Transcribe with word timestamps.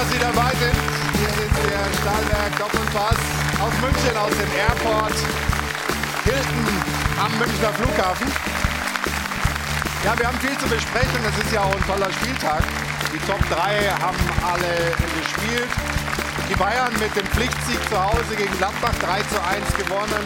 dass 0.00 0.12
Sie 0.12 0.18
dabei 0.18 0.48
sind. 0.56 0.80
Hier 1.20 1.28
ist 1.28 1.56
der 1.60 1.84
Stahlwerk 2.00 2.56
Doppelpass 2.56 3.20
aus 3.60 3.74
München, 3.84 4.16
aus 4.16 4.32
dem 4.32 4.48
Airport 4.56 5.12
Hilton 6.24 6.64
am 7.20 7.32
Münchner 7.36 7.68
Flughafen. 7.76 8.32
Ja, 10.02 10.18
wir 10.18 10.26
haben 10.26 10.40
viel 10.40 10.56
zu 10.56 10.66
besprechen. 10.68 11.20
Es 11.28 11.44
ist 11.44 11.52
ja 11.52 11.60
auch 11.60 11.76
ein 11.76 11.84
toller 11.84 12.10
Spieltag. 12.12 12.64
Die 13.12 13.20
Top 13.28 13.40
3 13.50 13.92
haben 14.00 14.24
alle 14.40 14.96
gespielt. 15.20 15.68
Die 16.48 16.56
Bayern 16.56 16.92
mit 16.98 17.14
dem 17.14 17.26
Pflichtsieg 17.36 17.80
zu 17.90 18.00
Hause 18.00 18.32
gegen 18.38 18.56
Gladbach 18.56 18.96
3 19.04 19.20
zu 19.28 19.36
1 19.36 19.84
gewonnen. 19.84 20.24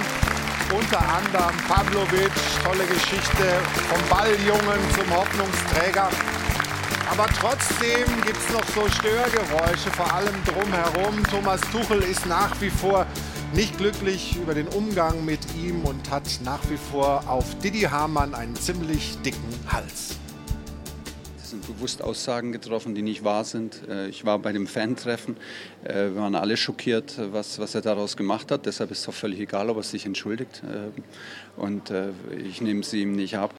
Unter 0.70 1.02
anderem 1.02 1.56
Pavlovic, 1.66 2.30
tolle 2.62 2.86
Geschichte, 2.86 3.58
vom 3.90 4.00
Balljungen 4.08 4.78
zum 4.94 5.10
Hoffnungsträger. 5.10 6.08
Aber 7.10 7.26
trotzdem 7.26 8.06
gibt 8.24 8.38
es 8.38 8.52
noch 8.52 8.64
so 8.74 8.88
Störgeräusche, 8.88 9.90
vor 9.90 10.12
allem 10.12 10.34
drumherum. 10.44 11.22
Thomas 11.30 11.60
Tuchel 11.72 12.02
ist 12.02 12.26
nach 12.26 12.60
wie 12.60 12.70
vor 12.70 13.06
nicht 13.54 13.76
glücklich 13.78 14.36
über 14.36 14.54
den 14.54 14.66
Umgang 14.68 15.24
mit 15.24 15.40
ihm 15.54 15.84
und 15.84 16.10
hat 16.10 16.24
nach 16.44 16.60
wie 16.70 16.76
vor 16.76 17.22
auf 17.28 17.56
Didi 17.58 17.82
Hamann 17.82 18.34
einen 18.34 18.56
ziemlich 18.56 19.16
dicken 19.22 19.48
Hals. 19.68 20.16
Es 21.40 21.50
sind 21.50 21.66
bewusst 21.66 22.02
Aussagen 22.02 22.52
getroffen, 22.52 22.94
die 22.94 23.02
nicht 23.02 23.22
wahr 23.22 23.44
sind. 23.44 23.86
Äh, 23.88 24.08
ich 24.08 24.24
war 24.24 24.38
bei 24.38 24.52
dem 24.52 24.66
Fan-Treffen. 24.66 25.36
Äh, 25.84 25.94
wir 25.94 26.16
waren 26.16 26.34
alle 26.34 26.56
schockiert, 26.56 27.20
was, 27.32 27.58
was 27.58 27.74
er 27.74 27.82
daraus 27.82 28.16
gemacht 28.16 28.50
hat. 28.50 28.66
Deshalb 28.66 28.90
ist 28.90 29.00
es 29.00 29.08
auch 29.08 29.14
völlig 29.14 29.40
egal, 29.40 29.68
ob 29.68 29.76
er 29.76 29.82
sich 29.82 30.06
entschuldigt. 30.06 30.62
Äh, 30.64 31.60
und 31.60 31.92
ich 32.36 32.60
nehme 32.60 32.80
es 32.80 32.92
ihm 32.92 33.14
nicht 33.14 33.36
ab. 33.36 33.54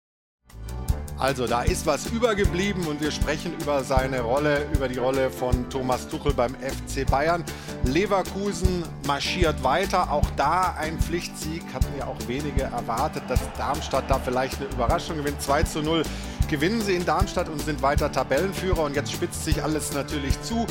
Also 1.18 1.48
da 1.48 1.62
ist 1.62 1.86
was 1.86 2.08
übergeblieben 2.08 2.88
und 2.88 3.00
wir 3.00 3.10
sprechen 3.10 3.54
über 3.62 3.86
seine 3.86 4.20
Rolle, 4.20 4.68
über 4.74 4.90
die 4.90 4.98
Rolle 4.98 5.30
von 5.30 5.70
Thomas 5.70 6.10
Tuchel 6.10 6.34
beim 6.34 6.54
FC 6.56 7.10
Bayern. 7.10 7.46
Leverkusen 7.86 8.84
marschiert 9.08 9.64
weiter, 9.64 10.12
auch 10.12 10.30
da 10.36 10.76
ein 10.78 11.00
Pflichtsieg, 11.00 11.64
hatten 11.74 11.88
ja 11.98 12.08
auch 12.08 12.18
wenige 12.28 12.64
erwartet, 12.64 13.24
dass 13.30 13.40
Darmstadt 13.58 14.10
da 14.10 14.20
vielleicht 14.20 14.58
eine 14.58 14.66
Überraschung 14.66 15.16
gewinnt. 15.16 15.42
2 15.42 15.64
zu 15.64 15.82
0 15.82 16.04
gewinnen 16.50 16.82
sie 16.82 16.96
in 16.96 17.06
Darmstadt 17.06 17.48
und 17.48 17.62
sind 17.62 17.82
weiter 17.82 18.12
Tabellenführer 18.12 18.84
und 18.84 18.96
jetzt 18.96 19.14
spitzt 19.14 19.46
sich 19.46 19.64
alles 19.64 19.94
natürlich 19.94 20.42
zu. 20.42 20.68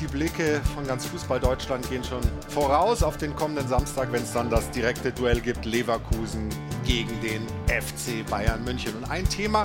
Die 0.00 0.06
Blicke 0.06 0.60
von 0.74 0.86
ganz 0.86 1.06
Fußball 1.06 1.40
Deutschland 1.40 1.88
gehen 1.88 2.04
schon 2.04 2.20
voraus 2.48 3.02
auf 3.02 3.16
den 3.16 3.34
kommenden 3.34 3.66
Samstag, 3.66 4.12
wenn 4.12 4.22
es 4.22 4.32
dann 4.32 4.50
das 4.50 4.70
direkte 4.70 5.10
Duell 5.10 5.40
gibt, 5.40 5.64
Leverkusen 5.64 6.50
gegen 6.84 7.18
den 7.22 7.46
FC 7.66 8.28
Bayern 8.28 8.62
München. 8.62 8.94
Und 8.94 9.10
ein 9.10 9.26
Thema 9.26 9.62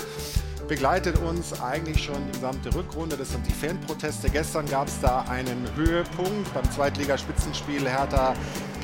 begleitet 0.69 1.17
uns 1.17 1.59
eigentlich 1.61 2.01
schon 2.01 2.15
die 2.27 2.31
gesamte 2.31 2.73
Rückrunde. 2.73 3.17
Das 3.17 3.31
sind 3.31 3.45
die 3.45 3.51
Fanproteste. 3.51 4.29
Gestern 4.29 4.65
gab 4.67 4.87
es 4.87 5.01
da 5.01 5.25
einen 5.29 5.67
Höhepunkt 5.75 6.53
beim 6.53 6.71
Zweitligaspitzenspiel 6.71 7.89
Hertha 7.89 8.33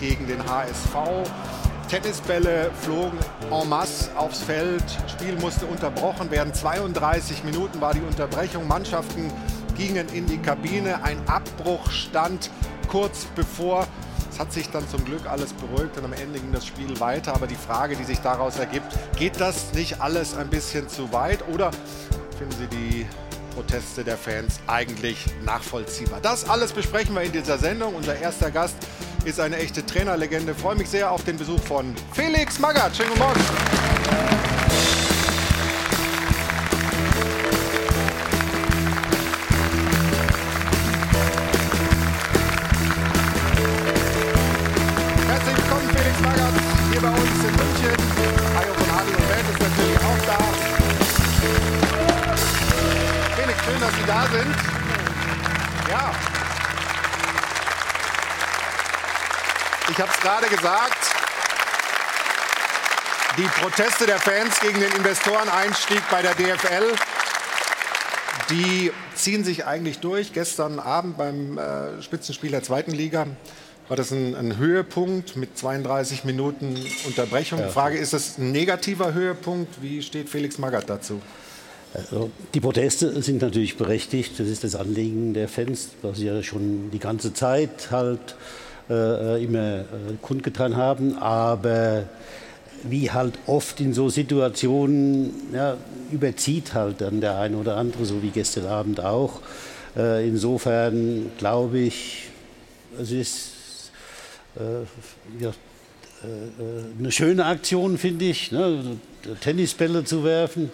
gegen 0.01 0.27
den 0.27 0.43
HSV. 0.43 1.29
Tennisbälle 1.87 2.71
flogen 2.81 3.17
en 3.49 3.69
masse 3.69 4.09
aufs 4.17 4.41
Feld. 4.41 4.83
Spiel 5.07 5.37
musste 5.39 5.65
unterbrochen 5.65 6.29
werden. 6.29 6.53
32 6.53 7.45
Minuten 7.45 7.79
war 7.79 7.93
die 7.93 8.01
Unterbrechung. 8.01 8.67
Mannschaften 8.67 9.31
gingen 9.77 10.07
in 10.09 10.25
die 10.25 10.39
Kabine. 10.39 11.03
Ein 11.03 11.17
Abbruch 11.27 11.89
stand 11.91 12.49
kurz 12.87 13.25
bevor. 13.35 13.87
Es 14.31 14.39
hat 14.39 14.51
sich 14.51 14.69
dann 14.69 14.87
zum 14.89 15.03
Glück 15.05 15.25
alles 15.29 15.53
beruhigt 15.53 15.97
und 15.97 16.05
am 16.05 16.13
Ende 16.13 16.39
ging 16.39 16.51
das 16.51 16.65
Spiel 16.65 16.99
weiter. 16.99 17.33
Aber 17.33 17.47
die 17.47 17.55
Frage, 17.55 17.95
die 17.95 18.03
sich 18.03 18.19
daraus 18.19 18.57
ergibt, 18.57 18.87
geht 19.17 19.39
das 19.39 19.73
nicht 19.73 20.01
alles 20.01 20.35
ein 20.35 20.49
bisschen 20.49 20.89
zu 20.89 21.11
weit 21.13 21.47
oder 21.47 21.71
finden 22.37 22.55
Sie 22.59 22.67
die 22.67 23.07
Proteste 23.55 24.03
der 24.03 24.17
Fans 24.17 24.59
eigentlich 24.67 25.25
nachvollziehbar? 25.45 26.19
Das 26.21 26.47
alles 26.49 26.73
besprechen 26.73 27.15
wir 27.15 27.21
in 27.21 27.31
dieser 27.31 27.57
Sendung. 27.57 27.95
Unser 27.95 28.17
erster 28.17 28.51
Gast 28.51 28.75
ist 29.25 29.39
eine 29.39 29.57
echte 29.57 29.85
Trainerlegende. 29.85 30.51
Ich 30.51 30.57
freue 30.57 30.75
mich 30.75 30.89
sehr 30.89 31.11
auf 31.11 31.23
den 31.23 31.37
Besuch 31.37 31.59
von 31.61 31.95
Felix 32.13 32.59
Magath. 32.59 32.95
Schönen 32.95 33.09
guten 33.09 33.21
Morgen. 33.21 33.41
Ich 59.91 59.99
habe 59.99 60.11
es 60.11 60.19
gerade 60.19 60.47
gesagt. 60.47 60.97
Die 63.37 63.47
Proteste 63.61 64.07
der 64.07 64.17
Fans 64.17 64.59
gegen 64.59 64.79
den 64.79 64.91
Investoreneinstieg 64.93 66.01
bei 66.09 66.23
der 66.23 66.33
DFL, 66.33 66.95
die 68.49 68.91
ziehen 69.13 69.43
sich 69.43 69.67
eigentlich 69.67 69.99
durch. 69.99 70.33
Gestern 70.33 70.79
Abend 70.79 71.17
beim 71.17 71.59
äh, 71.59 72.01
Spitzenspiel 72.01 72.49
der 72.49 72.63
zweiten 72.63 72.91
Liga 72.91 73.27
war 73.87 73.97
das 73.97 74.09
ein, 74.09 74.35
ein, 74.35 74.57
Höhepunkt 74.57 75.35
mit 75.35 75.57
32 75.57 76.23
Minuten 76.23 76.75
Unterbrechung. 77.05 77.61
Die 77.63 77.71
Frage, 77.71 77.97
ist 77.97 78.13
das 78.13 78.39
ein 78.39 78.51
negativer 78.51 79.13
Höhepunkt? 79.13 79.81
Wie 79.81 80.01
steht 80.01 80.27
Felix 80.27 80.57
Magath 80.57 80.89
dazu? 80.89 81.21
Also, 81.93 82.29
die 82.53 82.59
Proteste 82.59 83.21
sind 83.21 83.41
natürlich 83.41 83.77
berechtigt. 83.77 84.39
Das 84.39 84.47
ist 84.47 84.63
das 84.63 84.75
Anliegen 84.75 85.33
der 85.33 85.47
Fans, 85.47 85.89
was 86.01 86.17
sie 86.17 86.25
ja 86.25 86.43
schon 86.43 86.91
die 86.91 86.99
ganze 86.99 87.33
Zeit 87.33 87.89
halt 87.91 88.35
äh, 88.89 89.43
immer 89.43 89.79
äh, 89.79 89.83
kundgetan 90.21 90.75
haben. 90.75 91.17
Aber 91.17 92.03
wie 92.83 93.11
halt 93.11 93.39
oft 93.47 93.79
in 93.79 93.93
so 93.93 94.09
Situationen 94.09 95.33
ja, 95.53 95.77
überzieht 96.11 96.73
halt 96.73 97.01
dann 97.01 97.21
der 97.21 97.39
eine 97.39 97.57
oder 97.57 97.77
andere, 97.77 98.05
so 98.05 98.21
wie 98.21 98.29
gestern 98.29 98.65
Abend 98.67 98.99
auch. 98.99 99.41
Äh, 99.95 100.27
insofern 100.27 101.31
glaube 101.37 101.79
ich, 101.79 102.29
es 102.99 103.11
ist 103.11 103.91
äh, 104.55 105.43
ja, 105.43 105.49
äh, 105.49 106.99
eine 106.99 107.11
schöne 107.11 107.45
Aktion, 107.45 107.97
finde 107.97 108.25
ich, 108.25 108.51
ne? 108.51 108.97
Tennisbälle 109.41 110.03
zu 110.03 110.23
werfen. 110.23 110.71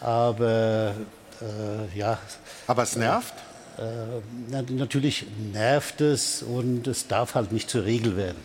Aber 0.00 0.94
äh, 1.40 1.98
ja. 1.98 2.18
Aber 2.66 2.82
es 2.82 2.96
nervt? 2.96 3.34
äh, 3.78 4.62
natürlich 4.72 5.26
nervt 5.52 6.00
es 6.00 6.42
und 6.42 6.86
es 6.86 7.06
darf 7.06 7.34
halt 7.34 7.52
nicht 7.52 7.70
zur 7.70 7.84
Regel 7.84 8.16
werden. 8.16 8.42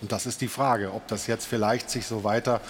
Und 0.00 0.12
das 0.12 0.26
ist 0.26 0.40
die 0.40 0.48
Frage, 0.48 0.92
ob 0.92 1.06
das 1.08 1.26
jetzt 1.26 1.46
vielleicht 1.46 1.90
sich 1.90 2.06
so 2.06 2.22
weiter 2.22 2.60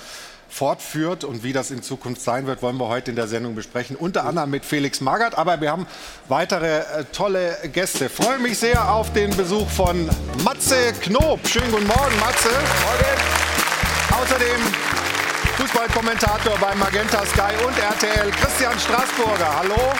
fortführt 0.49 1.25
und 1.25 1.43
wie 1.43 1.53
das 1.53 1.71
in 1.71 1.83
Zukunft 1.83 2.23
sein 2.23 2.47
wird, 2.47 2.63
wollen 2.63 2.79
wir 2.79 2.89
heute 2.89 3.11
in 3.11 3.17
der 3.17 3.29
Sendung 3.29 3.55
besprechen. 3.55 3.97
Unter 3.97 4.25
anderem 4.25 4.49
mit 4.49 4.65
Felix 4.65 5.03
Magath, 5.03 5.37
aber 5.37 5.61
wir 5.61 5.71
haben 5.71 5.87
weitere 6.29 6.79
äh, 6.79 7.05
tolle 7.13 7.55
Gäste. 7.71 8.07
Ich 8.07 8.13
freue 8.13 8.39
mich 8.39 8.59
sehr 8.59 8.91
auf 8.91 9.13
den 9.13 9.37
Besuch 9.37 9.69
von 9.69 10.09
Matze 10.45 10.95
Knob. 11.03 11.47
Schönen 11.47 11.71
guten 11.71 11.87
Morgen, 11.87 12.19
Matze. 12.19 12.49
Morgen. 12.49 14.23
Außerdem 14.23 14.88
Fußballkommentator 15.59 16.57
bei 16.61 16.73
Magenta 16.77 17.27
Sky 17.27 17.53
und 17.67 17.77
RTL 17.77 18.31
Christian 18.31 18.79
Straßburger. 18.79 19.57
Hallo. 19.59 19.93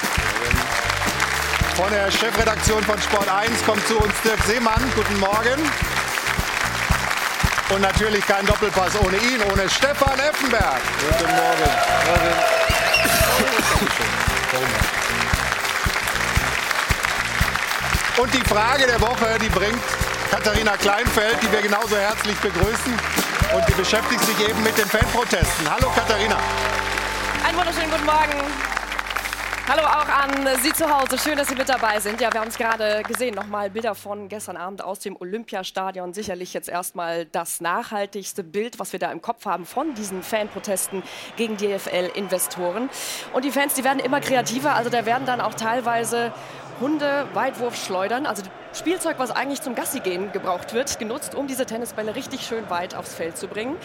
Von 1.75 1.91
der 1.91 2.13
Chefredaktion 2.13 2.81
von 2.85 3.03
Sport 3.03 3.29
1 3.29 3.67
kommt 3.67 3.85
zu 3.89 3.99
uns 3.99 4.15
Dirk 4.23 4.39
Seemann. 4.47 4.81
Guten 4.95 5.19
Morgen. 5.19 5.61
Und 7.71 7.81
natürlich 7.81 8.25
kein 8.25 8.47
Doppelpass 8.47 9.01
ohne 9.01 9.17
ihn, 9.17 9.43
ohne 9.51 9.69
Stefan 9.69 10.17
Effenberg. 10.21 10.81
Guten 11.01 11.35
Morgen. 11.35 11.71
Und 18.17 18.33
die 18.33 18.49
Frage 18.49 18.87
der 18.87 19.01
Woche, 19.01 19.39
die 19.43 19.49
bringt 19.49 19.83
Katharina 20.31 20.77
Kleinfeld, 20.77 21.43
die 21.43 21.51
wir 21.51 21.63
genauso 21.63 21.97
herzlich 21.97 22.37
begrüßen. 22.37 23.28
Und 23.55 23.67
die 23.67 23.73
beschäftigt 23.73 24.23
sich 24.25 24.49
eben 24.49 24.63
mit 24.63 24.77
den 24.77 24.87
Fanprotesten. 24.87 25.71
Hallo 25.71 25.89
Katharina. 25.95 26.37
Einen 27.47 27.57
wunderschönen 27.57 27.91
guten 27.91 28.05
Morgen. 28.05 28.69
Hallo 29.67 29.83
auch 29.87 30.09
an 30.09 30.49
Sie 30.63 30.73
zu 30.73 30.89
Hause. 30.89 31.19
Schön, 31.19 31.37
dass 31.37 31.49
Sie 31.49 31.55
mit 31.55 31.69
dabei 31.69 31.99
sind. 32.01 32.21
Ja, 32.21 32.31
wir 32.33 32.41
haben 32.41 32.49
es 32.49 32.59
gerade 32.59 33.03
gesehen. 33.05 33.35
Nochmal 33.35 33.71
Bilder 33.71 33.95
von 33.95 34.29
gestern 34.29 34.59
Abend 34.59 34.85
aus 34.85 35.01
dem 35.01 35.17
Olympiastadion. 35.17 36.13
Sicherlich 36.13 36.53
jetzt 36.53 36.69
erstmal 36.69 37.25
das 37.25 37.63
nachhaltigste 37.63 38.45
Bild, 38.45 38.79
was 38.79 38.93
wir 38.93 38.99
da 38.99 39.11
im 39.13 39.23
Kopf 39.23 39.47
haben 39.47 39.65
von 39.65 39.95
diesen 39.95 40.23
Fanprotesten 40.23 41.03
gegen 41.37 41.57
DFL-Investoren. 41.57 42.91
Und 43.33 43.45
die 43.47 43.51
Fans, 43.51 43.75
die 43.75 43.85
werden 43.85 44.01
immer 44.01 44.21
kreativer. 44.21 44.75
Also 44.75 44.91
da 44.91 45.07
werden 45.07 45.27
dann 45.27 45.41
auch 45.41 45.55
teilweise 45.55 46.33
Hunde 46.81 47.27
Weitwurf 47.35 47.77
schleudern. 47.77 48.27
Also 48.27 48.43
Spielzeug, 48.73 49.17
was 49.19 49.31
eigentlich 49.31 49.63
zum 49.63 49.75
Gassi 49.75 50.01
gehen 50.01 50.33
gebraucht 50.33 50.75
wird, 50.75 50.99
genutzt, 50.99 51.35
um 51.35 51.47
diese 51.47 51.67
Tennisbälle 51.67 52.15
richtig 52.15 52.43
schön 52.47 52.69
weit 52.71 52.95
aufs 52.95 53.15
Feld 53.15 53.37
zu 53.37 53.49
bringen. 53.49 53.77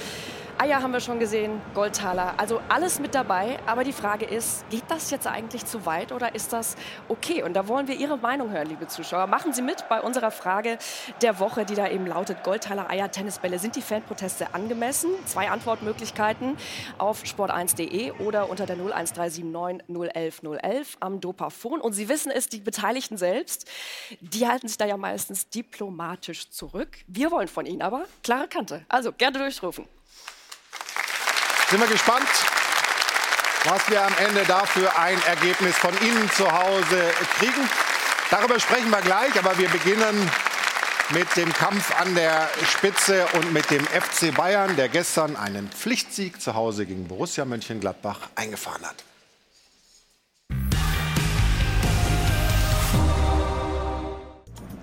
Eier 0.60 0.82
haben 0.82 0.94
wir 0.94 1.00
schon 1.00 1.20
gesehen, 1.20 1.62
Goldtaler, 1.74 2.36
also 2.38 2.62
alles 2.70 3.00
mit 3.00 3.16
dabei. 3.16 3.58
Aber 3.66 3.84
die 3.84 3.92
Frage 3.92 4.26
ist, 4.26 4.70
geht 4.70 4.84
das 4.88 5.10
jetzt 5.10 5.28
eigentlich 5.28 5.66
zu 5.66 5.86
weit 5.86 6.12
oder 6.12 6.36
ist 6.36 6.54
das 6.54 6.76
okay? 7.10 7.44
Und 7.44 7.54
da 7.54 7.68
wollen 7.68 7.88
wir 7.88 7.96
Ihre 7.96 8.18
Meinung 8.18 8.52
hören, 8.52 8.68
liebe 8.68 8.88
Zuschauer. 8.88 9.28
Machen 9.28 9.52
Sie 9.52 9.62
mit 9.62 9.90
bei 9.90 10.00
unserer 10.00 10.32
Frage 10.32 10.78
der 11.22 11.40
Woche, 11.40 11.66
die 11.66 11.76
da 11.76 11.90
eben 11.90 12.06
lautet, 12.06 12.44
Goldtaler 12.44 12.90
Eier, 12.90 13.12
Tennisbälle, 13.12 13.58
sind 13.60 13.76
die 13.76 13.82
Fanproteste 13.82 14.54
angemessen? 14.54 15.10
Zwei 15.26 15.50
Antwortmöglichkeiten 15.50 16.56
auf 16.98 17.24
sport1.de 17.24 18.12
oder 18.12 18.50
unter 18.50 18.66
der 18.66 18.76
01379 18.76 19.84
011 20.14 20.42
011 20.62 20.98
am 21.00 21.20
Dopafon. 21.20 21.82
Und 21.82 21.94
Sie 21.94 22.08
wissen 22.10 22.32
es, 22.32 22.48
die 22.48 22.60
Beteiligten 22.60 23.18
selbst, 23.18 23.68
die 24.22 24.48
halten 24.48 24.68
sich 24.68 24.78
da 24.78 24.86
ja 24.86 24.98
meistens 24.98 25.50
diplomatisch 25.50 26.50
zurück. 26.52 27.00
Wir 27.08 27.32
wollen 27.32 27.48
von 27.48 27.66
Ihnen 27.66 27.82
aber 27.82 28.06
klare 28.24 28.48
Kante. 28.48 28.86
Also 28.88 29.12
gerne 29.12 29.40
durchrufen. 29.40 29.88
Sind 31.74 31.81
wir 31.81 31.90
gespannt, 31.90 32.30
was 33.66 33.90
wir 33.90 34.06
am 34.06 34.14
Ende 34.20 34.44
dafür 34.44 34.96
ein 34.96 35.20
Ergebnis 35.24 35.75
von 35.75 35.90
Ihnen 36.04 36.30
zu 36.30 36.46
Hause 36.52 37.12
kriegen. 37.40 37.68
Darüber 38.30 38.60
sprechen 38.60 38.92
wir 38.92 39.02
gleich, 39.02 39.36
aber 39.40 39.58
wir 39.58 39.68
beginnen 39.70 40.30
mit 41.16 41.36
dem 41.36 41.52
Kampf 41.52 42.00
an 42.00 42.14
der 42.14 42.48
Spitze 42.72 43.25
und 43.34 43.54
mit 43.54 43.72
dem 43.72 43.84
FC 43.88 44.31
Bayern, 44.36 44.75
der 44.75 44.88
gestern 44.88 45.36
einen 45.36 45.68
Pflichtsieg 45.68 46.40
zu 46.40 46.54
Hause 46.54 46.86
gegen 46.86 47.08
Borussia 47.08 47.44
Mönchengladbach 47.44 48.20
eingefahren 48.36 48.84
hat. 48.86 49.04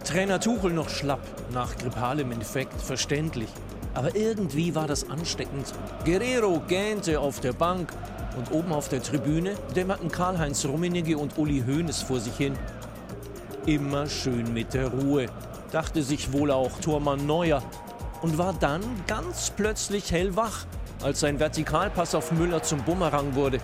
Trainer 0.04 0.40
Tuchel 0.40 0.72
noch 0.72 0.90
schlapp, 0.90 1.24
nach 1.52 1.78
grippalem 1.78 2.32
Infekt, 2.32 2.82
verständlich. 2.82 3.50
Aber 3.94 4.14
irgendwie 4.14 4.74
war 4.74 4.86
das 4.86 5.08
ansteckend. 5.08 5.72
Guerrero 6.04 6.60
gähnte 6.68 7.20
auf 7.20 7.40
der 7.40 7.52
Bank 7.52 7.92
und 8.36 8.52
oben 8.52 8.72
auf 8.72 8.88
der 8.88 9.02
Tribüne 9.02 9.54
dämmerten 9.74 10.10
Karl-Heinz 10.10 10.64
Rummenigge 10.64 11.18
und 11.18 11.36
Uli 11.38 11.62
Hoeneß 11.66 12.02
vor 12.02 12.20
sich 12.20 12.36
hin. 12.36 12.56
Immer 13.66 14.06
schön 14.06 14.52
mit 14.52 14.74
der 14.74 14.88
Ruhe, 14.88 15.26
dachte 15.72 16.02
sich 16.02 16.32
wohl 16.32 16.50
auch 16.50 16.78
Tormann 16.80 17.26
Neuer 17.26 17.62
und 18.22 18.38
war 18.38 18.54
dann 18.54 18.82
ganz 19.06 19.50
plötzlich 19.50 20.12
hellwach, 20.12 20.66
als 21.02 21.20
sein 21.20 21.38
Vertikalpass 21.38 22.14
auf 22.14 22.32
Müller 22.32 22.62
zum 22.62 22.82
Bumerang 22.82 23.34
wurde. 23.34 23.58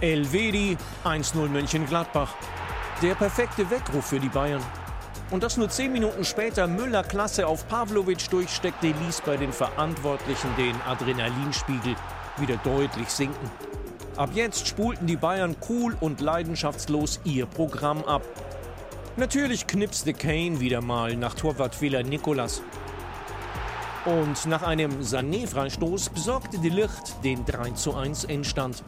Elvedi 0.00 0.76
1-0 1.04 1.48
Mönchengladbach. 1.48 2.34
Der 3.00 3.14
perfekte 3.14 3.68
Weckruf 3.70 4.06
für 4.06 4.20
die 4.20 4.28
Bayern. 4.28 4.62
Und 5.32 5.42
dass 5.42 5.56
nur 5.56 5.70
zehn 5.70 5.90
Minuten 5.92 6.26
später 6.26 6.66
Müller 6.66 7.02
Klasse 7.02 7.46
auf 7.46 7.66
Pavlovic 7.66 8.28
durchsteckte, 8.28 8.88
ließ 8.88 9.22
bei 9.24 9.38
den 9.38 9.50
Verantwortlichen 9.50 10.54
den 10.58 10.76
Adrenalinspiegel 10.82 11.96
wieder 12.36 12.56
deutlich 12.58 13.08
sinken. 13.08 13.50
Ab 14.16 14.28
jetzt 14.34 14.68
spulten 14.68 15.06
die 15.06 15.16
Bayern 15.16 15.56
cool 15.70 15.96
und 16.00 16.20
leidenschaftslos 16.20 17.18
ihr 17.24 17.46
Programm 17.46 18.04
ab. 18.04 18.22
Natürlich 19.16 19.66
knipste 19.66 20.12
Kane 20.12 20.60
wieder 20.60 20.82
mal 20.82 21.16
nach 21.16 21.32
Torwartfehler 21.32 22.02
Nikolas. 22.02 22.60
Und 24.04 24.44
nach 24.44 24.62
einem 24.62 25.00
Sané-Freistoß 25.00 26.10
besorgte 26.10 26.58
die 26.58 26.68
Licht 26.68 27.24
den 27.24 27.46
3:1 27.46 28.28
Endstand. 28.28 28.84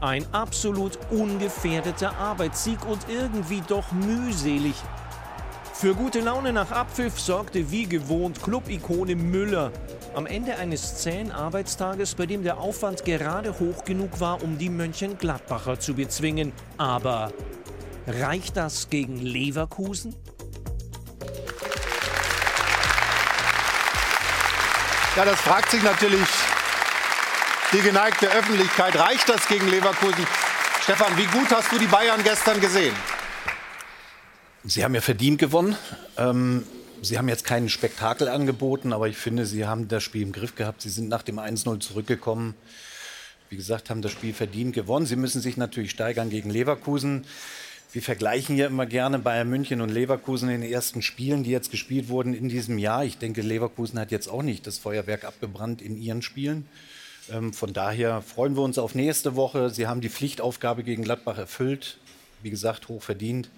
Ein 0.00 0.26
absolut 0.32 0.98
ungefährdeter 1.10 2.16
Arbeitssieg 2.16 2.84
und 2.86 3.06
irgendwie 3.08 3.62
doch 3.68 3.92
mühselig 3.92 4.74
für 5.80 5.94
gute 5.94 6.20
Laune 6.20 6.52
nach 6.52 6.70
Abpfiff 6.72 7.18
sorgte 7.18 7.70
wie 7.70 7.86
gewohnt 7.86 8.42
Club-Ikone 8.42 9.16
Müller. 9.16 9.72
Am 10.14 10.26
Ende 10.26 10.56
eines 10.56 10.96
zähen 10.96 11.32
Arbeitstages, 11.32 12.14
bei 12.16 12.26
dem 12.26 12.42
der 12.42 12.58
Aufwand 12.58 13.06
gerade 13.06 13.58
hoch 13.58 13.86
genug 13.86 14.20
war, 14.20 14.42
um 14.42 14.58
die 14.58 14.68
Mönchengladbacher 14.68 15.80
zu 15.80 15.94
bezwingen. 15.94 16.52
Aber 16.76 17.32
reicht 18.06 18.58
das 18.58 18.90
gegen 18.90 19.20
Leverkusen? 19.20 20.14
Ja, 25.16 25.24
das 25.24 25.40
fragt 25.40 25.70
sich 25.70 25.82
natürlich 25.82 26.28
die 27.72 27.80
geneigte 27.80 28.28
Öffentlichkeit. 28.28 28.98
Reicht 28.98 29.30
das 29.30 29.48
gegen 29.48 29.66
Leverkusen? 29.70 30.26
Stefan, 30.82 31.16
wie 31.16 31.26
gut 31.26 31.50
hast 31.50 31.72
du 31.72 31.78
die 31.78 31.86
Bayern 31.86 32.22
gestern 32.22 32.60
gesehen? 32.60 32.94
Sie 34.64 34.84
haben 34.84 34.94
ja 34.94 35.00
verdient 35.00 35.38
gewonnen. 35.38 35.74
Ähm, 36.18 36.64
Sie 37.02 37.16
haben 37.16 37.30
jetzt 37.30 37.44
keinen 37.44 37.70
Spektakel 37.70 38.28
angeboten, 38.28 38.92
aber 38.92 39.08
ich 39.08 39.16
finde, 39.16 39.46
Sie 39.46 39.64
haben 39.64 39.88
das 39.88 40.02
Spiel 40.02 40.20
im 40.20 40.32
Griff 40.32 40.54
gehabt. 40.54 40.82
Sie 40.82 40.90
sind 40.90 41.08
nach 41.08 41.22
dem 41.22 41.38
1-0 41.38 41.80
zurückgekommen. 41.80 42.54
Wie 43.48 43.56
gesagt, 43.56 43.88
haben 43.88 44.02
das 44.02 44.12
Spiel 44.12 44.34
verdient 44.34 44.74
gewonnen. 44.74 45.06
Sie 45.06 45.16
müssen 45.16 45.40
sich 45.40 45.56
natürlich 45.56 45.92
steigern 45.92 46.28
gegen 46.28 46.50
Leverkusen. 46.50 47.24
Wir 47.92 48.02
vergleichen 48.02 48.54
ja 48.58 48.66
immer 48.66 48.84
gerne 48.84 49.18
Bayern 49.18 49.48
München 49.48 49.80
und 49.80 49.88
Leverkusen 49.88 50.50
in 50.50 50.60
den 50.60 50.70
ersten 50.70 51.00
Spielen, 51.00 51.42
die 51.42 51.50
jetzt 51.50 51.70
gespielt 51.70 52.10
wurden 52.10 52.34
in 52.34 52.50
diesem 52.50 52.76
Jahr. 52.76 53.02
Ich 53.02 53.16
denke, 53.16 53.40
Leverkusen 53.40 53.98
hat 53.98 54.10
jetzt 54.10 54.28
auch 54.28 54.42
nicht 54.42 54.66
das 54.66 54.76
Feuerwerk 54.76 55.24
abgebrannt 55.24 55.80
in 55.80 55.96
ihren 55.96 56.20
Spielen. 56.20 56.68
Ähm, 57.32 57.54
von 57.54 57.72
daher 57.72 58.20
freuen 58.20 58.56
wir 58.56 58.62
uns 58.62 58.76
auf 58.76 58.94
nächste 58.94 59.36
Woche. 59.36 59.70
Sie 59.70 59.86
haben 59.86 60.02
die 60.02 60.10
Pflichtaufgabe 60.10 60.84
gegen 60.84 61.02
Gladbach 61.02 61.38
erfüllt. 61.38 61.96
Wie 62.42 62.50
gesagt, 62.50 62.88
hoch 62.88 63.02
verdient. 63.02 63.48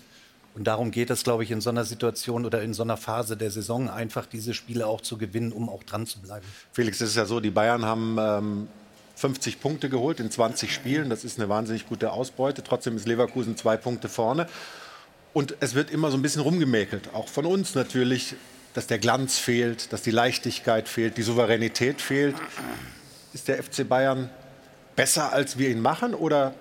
Und 0.55 0.65
darum 0.65 0.91
geht 0.91 1.11
es, 1.11 1.25
glaube 1.25 1.45
ich, 1.45 1.51
in 1.51 1.61
so 1.61 1.71
einer 1.71 1.85
Situation 1.85 2.45
oder 2.45 2.63
in 2.63 2.75
so 2.75 2.83
einer 2.83 2.97
Phase 2.97 3.37
der 3.37 3.51
Saison 3.51 3.89
einfach 3.89 4.27
diese 4.27 4.53
Spiele 4.53 4.87
auch 4.87 5.01
zu 5.01 5.17
gewinnen, 5.17 5.53
um 5.53 5.69
auch 5.69 5.83
dran 5.83 6.07
zu 6.07 6.21
bleiben. 6.21 6.45
Felix, 6.73 7.01
es 7.01 7.11
ist 7.11 7.17
ja 7.17 7.25
so, 7.25 7.41
die 7.41 7.51
Bayern 7.51 7.87
haben 7.87 8.17
ähm, 8.21 8.69
50 9.17 9.61
Punkte 9.61 9.89
geholt 9.89 10.21
in 10.21 10.31
20 10.31 10.73
Spielen. 10.73 11.09
Das 11.09 11.25
ist 11.25 11.39
eine 11.39 11.49
wahnsinnig 11.49 11.89
gute 11.89 12.13
Ausbeute. 12.13 12.63
Trotzdem 12.63 12.97
ist 12.97 13.07
Leverkusen 13.07 13.57
zwei 13.57 13.77
Punkte 13.77 14.09
vorne. 14.09 14.47
Und 15.33 15.57
es 15.61 15.75
wird 15.75 15.91
immer 15.91 16.11
so 16.11 16.19
ein 16.19 16.23
bisschen 16.23 16.43
rumgemäkelt, 16.43 17.15
auch 17.15 17.29
von 17.29 17.47
uns 17.47 17.75
natürlich, 17.75 18.35
dass 18.75 18.87
der 18.87 18.99
Glanz 18.99 19.39
fehlt, 19.39 19.93
dass 19.93 20.03
die 20.03 20.11
Leichtigkeit 20.11 20.89
fehlt, 20.89 21.17
die 21.17 21.23
Souveränität 21.23 22.03
fehlt. 22.03 22.37
Ist 23.33 23.49
der 23.49 23.63
FC 23.63 23.89
Bayern 23.89 24.29
besser, 24.95 25.33
als 25.33 25.57
wir 25.57 25.71
ihn 25.71 25.81
machen? 25.81 26.15
Oder 26.15 26.55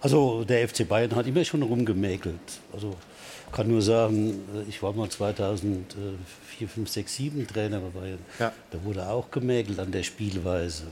also 0.00 0.44
der 0.44 0.68
FC 0.68 0.88
Bayern 0.88 1.14
hat 1.14 1.26
immer 1.26 1.44
schon 1.44 1.62
rumgemäkelt. 1.62 2.40
Also 2.72 2.96
kann 3.52 3.68
nur 3.68 3.82
sagen, 3.82 4.40
ich 4.68 4.82
war 4.82 4.92
mal 4.92 5.08
2004, 5.08 6.68
5, 6.68 6.88
6, 6.88 7.14
7 7.14 7.46
Trainer 7.46 7.80
bei 7.80 8.00
Bayern. 8.00 8.18
Ja. 8.38 8.52
Da 8.70 8.84
wurde 8.84 9.08
auch 9.08 9.30
gemäkelt 9.30 9.78
an 9.78 9.90
der 9.90 10.02
Spielweise. 10.02 10.84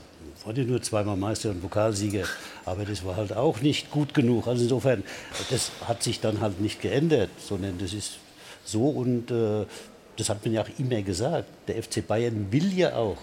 War 0.45 0.55
ja 0.55 0.63
nur 0.63 0.81
zweimal 0.81 1.17
Meister 1.17 1.49
und 1.49 1.61
Pokalsieger, 1.61 2.25
aber 2.65 2.85
das 2.85 3.03
war 3.05 3.15
halt 3.17 3.33
auch 3.33 3.61
nicht 3.61 3.91
gut 3.91 4.13
genug. 4.13 4.47
Also 4.47 4.63
insofern, 4.63 5.03
das 5.49 5.71
hat 5.85 6.01
sich 6.01 6.21
dann 6.21 6.39
halt 6.39 6.61
nicht 6.61 6.81
geändert, 6.81 7.29
sondern 7.39 7.77
das 7.77 7.93
ist 7.93 8.19
so 8.63 8.89
und 8.89 9.31
äh, 9.31 9.65
das 10.15 10.29
hat 10.29 10.43
man 10.45 10.53
ja 10.53 10.61
auch 10.61 10.79
immer 10.79 11.01
gesagt. 11.01 11.47
Der 11.67 11.81
FC 11.81 12.05
Bayern 12.05 12.47
will 12.51 12.73
ja 12.77 12.95
auch 12.95 13.17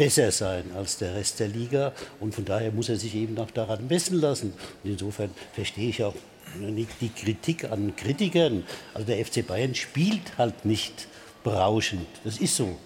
besser 0.00 0.32
sein 0.32 0.64
als 0.74 0.96
der 0.96 1.14
Rest 1.14 1.40
der 1.40 1.48
Liga. 1.48 1.92
Und 2.20 2.34
von 2.34 2.46
daher 2.46 2.72
muss 2.72 2.88
er 2.88 2.96
sich 2.96 3.14
eben 3.14 3.36
auch 3.38 3.50
daran 3.50 3.86
messen 3.86 4.18
lassen. 4.18 4.54
Und 4.82 4.90
insofern 4.92 5.30
verstehe 5.52 5.90
ich 5.90 6.02
auch 6.02 6.14
die 6.58 7.10
Kritik 7.10 7.70
an 7.70 7.94
Kritikern. 7.96 8.64
Also 8.94 9.06
der 9.06 9.22
FC 9.22 9.46
Bayern 9.46 9.74
spielt 9.74 10.38
halt 10.38 10.64
nicht 10.64 11.06
berauschend. 11.44 12.06
Das 12.24 12.38
ist 12.38 12.56
so. 12.56 12.78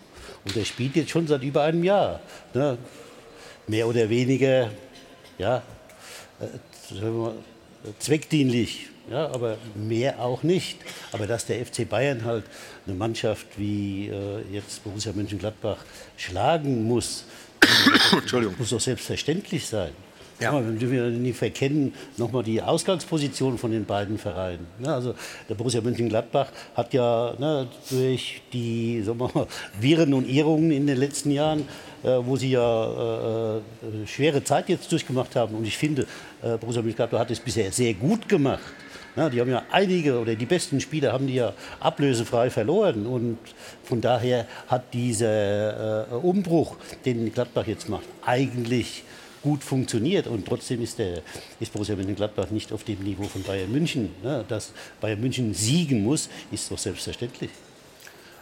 Und 0.44 0.56
er 0.56 0.64
spielt 0.64 0.96
jetzt 0.96 1.10
schon 1.10 1.28
seit 1.28 1.44
über 1.44 1.62
einem 1.62 1.84
Jahr. 1.84 2.20
Ne? 2.52 2.78
Mehr 3.68 3.86
oder 3.86 4.10
weniger, 4.10 4.72
ja, 5.38 5.62
äh, 6.40 7.92
zweckdienlich 8.00 8.88
ja, 9.10 9.26
aber 9.28 9.58
mehr 9.74 10.20
auch 10.20 10.42
nicht. 10.42 10.78
Aber 11.12 11.26
dass 11.26 11.46
der 11.46 11.64
FC 11.64 11.88
Bayern 11.88 12.24
halt 12.24 12.44
eine 12.86 12.96
Mannschaft 12.96 13.46
wie 13.56 14.08
äh, 14.08 14.42
jetzt 14.52 14.82
Borussia 14.84 15.12
Mönchengladbach 15.12 15.78
schlagen 16.16 16.84
muss, 16.84 17.24
muss 18.58 18.70
doch 18.70 18.80
selbstverständlich 18.80 19.66
sein. 19.66 19.92
Ja. 20.40 20.52
Ja, 20.52 20.66
wir 20.66 20.72
dürfen 20.72 21.22
nicht 21.22 21.38
verkennen, 21.38 21.94
nochmal 22.16 22.42
die 22.42 22.60
Ausgangsposition 22.60 23.56
von 23.56 23.70
den 23.70 23.84
beiden 23.84 24.18
Vereinen. 24.18 24.66
Ne, 24.80 24.92
also 24.92 25.14
der 25.48 25.54
Borussia 25.54 25.80
Mönchengladbach 25.80 26.48
hat 26.74 26.92
ja 26.92 27.34
ne, 27.38 27.68
durch 27.90 28.42
die 28.52 29.00
sagen 29.02 29.18
mal, 29.18 29.46
Viren 29.80 30.12
und 30.12 30.28
Ehrungen 30.28 30.72
in 30.72 30.88
den 30.88 30.96
letzten 30.96 31.30
Jahren, 31.30 31.68
äh, 32.02 32.18
wo 32.20 32.36
sie 32.36 32.50
ja 32.50 33.54
äh, 33.54 33.56
äh, 33.58 33.60
schwere 34.06 34.42
Zeit 34.42 34.68
jetzt 34.68 34.90
durchgemacht 34.90 35.36
haben, 35.36 35.54
und 35.54 35.64
ich 35.66 35.78
finde, 35.78 36.06
äh, 36.42 36.56
Borussia 36.58 36.82
Mönchengladbach 36.82 37.20
hat 37.20 37.30
es 37.30 37.38
bisher 37.38 37.70
sehr 37.70 37.94
gut 37.94 38.28
gemacht. 38.28 38.62
Ja, 39.16 39.30
die 39.30 39.40
haben 39.40 39.50
ja 39.50 39.62
einige 39.70 40.18
oder 40.18 40.34
die 40.34 40.46
besten 40.46 40.80
Spieler 40.80 41.12
haben 41.12 41.28
die 41.28 41.34
ja 41.34 41.52
ablösefrei 41.78 42.50
verloren. 42.50 43.06
Und 43.06 43.38
von 43.84 44.00
daher 44.00 44.46
hat 44.66 44.92
dieser 44.92 46.10
äh, 46.10 46.14
Umbruch, 46.14 46.76
den 47.04 47.32
Gladbach 47.32 47.66
jetzt 47.66 47.88
macht, 47.88 48.06
eigentlich 48.26 49.04
gut 49.42 49.62
funktioniert. 49.62 50.26
Und 50.26 50.46
trotzdem 50.46 50.82
ist, 50.82 50.98
der, 50.98 51.22
ist 51.60 51.72
Borussia 51.72 51.94
Mönchengladbach 51.94 52.50
nicht 52.50 52.72
auf 52.72 52.82
dem 52.82 52.98
Niveau 53.04 53.24
von 53.24 53.42
Bayern 53.44 53.70
München. 53.70 54.10
Ja, 54.24 54.42
dass 54.42 54.72
Bayern 55.00 55.20
München 55.20 55.54
siegen 55.54 56.02
muss, 56.02 56.28
ist 56.50 56.70
doch 56.70 56.78
selbstverständlich. 56.78 57.50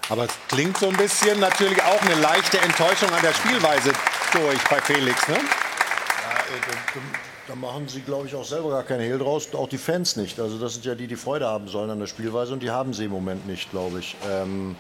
Aber 0.09 0.25
es 0.25 0.33
klingt 0.49 0.79
so 0.79 0.89
ein 0.89 0.97
bisschen 0.97 1.39
natürlich 1.39 1.83
auch 1.83 2.01
eine 2.03 2.15
leichte 2.15 2.59
Enttäuschung 2.59 3.11
an 3.11 3.23
der 3.23 3.35
Spielweise 3.35 3.93
durch 4.33 4.63
bei 4.71 4.81
Felix, 4.81 5.29
ne? 5.29 5.35
Ja, 5.35 5.41
äh, 5.41 7.32
da 7.49 7.55
machen 7.55 7.89
sie, 7.89 8.01
glaube 8.01 8.27
ich, 8.27 8.35
auch 8.35 8.45
selber 8.45 8.71
gar 8.71 8.83
keine 8.85 9.03
Hehl 9.03 9.19
draus, 9.19 9.53
auch 9.55 9.69
die 9.69 9.79
Fans 9.79 10.17
nicht. 10.17 10.39
Also 10.39 10.59
das 10.59 10.75
sind 10.75 10.85
ja 10.85 10.95
die, 10.95 11.07
die 11.07 11.17
Freude 11.17 11.47
haben 11.47 11.69
sollen 11.69 11.91
an 11.91 11.99
der 11.99 12.07
Spielweise 12.07 12.53
und 12.53 12.63
die 12.63 12.71
haben 12.71 12.95
sie 12.95 13.07
im 13.07 13.11
Moment 13.11 13.47
nicht, 13.47 13.71
glaube 13.71 14.01
ich. 14.01 14.17
Ähm, 14.31 14.77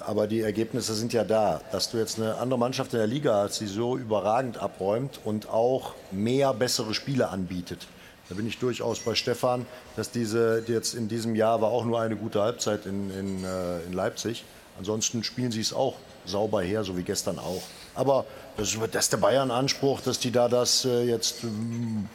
aber 0.00 0.26
die 0.26 0.40
Ergebnisse 0.40 0.94
sind 0.94 1.12
ja 1.12 1.24
da. 1.24 1.60
Dass 1.70 1.90
du 1.90 1.98
jetzt 1.98 2.18
eine 2.18 2.36
andere 2.36 2.58
Mannschaft 2.58 2.92
in 2.94 2.98
der 2.98 3.06
Liga 3.06 3.34
hast, 3.34 3.60
die 3.60 3.66
so 3.66 3.96
überragend 3.96 4.58
abräumt 4.58 5.20
und 5.24 5.48
auch 5.48 5.94
mehr 6.10 6.54
bessere 6.54 6.94
Spiele 6.94 7.28
anbietet. 7.28 7.86
Da 8.28 8.34
bin 8.34 8.46
ich 8.46 8.58
durchaus 8.58 9.00
bei 9.00 9.14
Stefan, 9.14 9.66
dass 9.96 10.10
diese 10.10 10.62
die 10.62 10.72
jetzt 10.72 10.94
in 10.94 11.08
diesem 11.08 11.34
Jahr 11.34 11.60
war 11.60 11.70
auch 11.70 11.84
nur 11.84 12.00
eine 12.00 12.16
gute 12.16 12.40
Halbzeit 12.40 12.86
in, 12.86 13.10
in, 13.10 13.44
äh, 13.44 13.80
in 13.86 13.92
Leipzig. 13.92 14.44
Ansonsten 14.78 15.22
spielen 15.22 15.52
sie 15.52 15.60
es 15.60 15.74
auch 15.74 15.96
sauber 16.24 16.62
her, 16.62 16.82
so 16.84 16.96
wie 16.96 17.02
gestern 17.02 17.38
auch. 17.38 17.62
Aber 17.94 18.24
das 18.56 18.74
ist 18.74 19.12
der 19.12 19.18
Bayern-Anspruch, 19.18 20.00
dass 20.00 20.18
die 20.18 20.30
da 20.30 20.48
das 20.48 20.84
äh, 20.84 21.04
jetzt 21.04 21.44
ähm, 21.44 22.08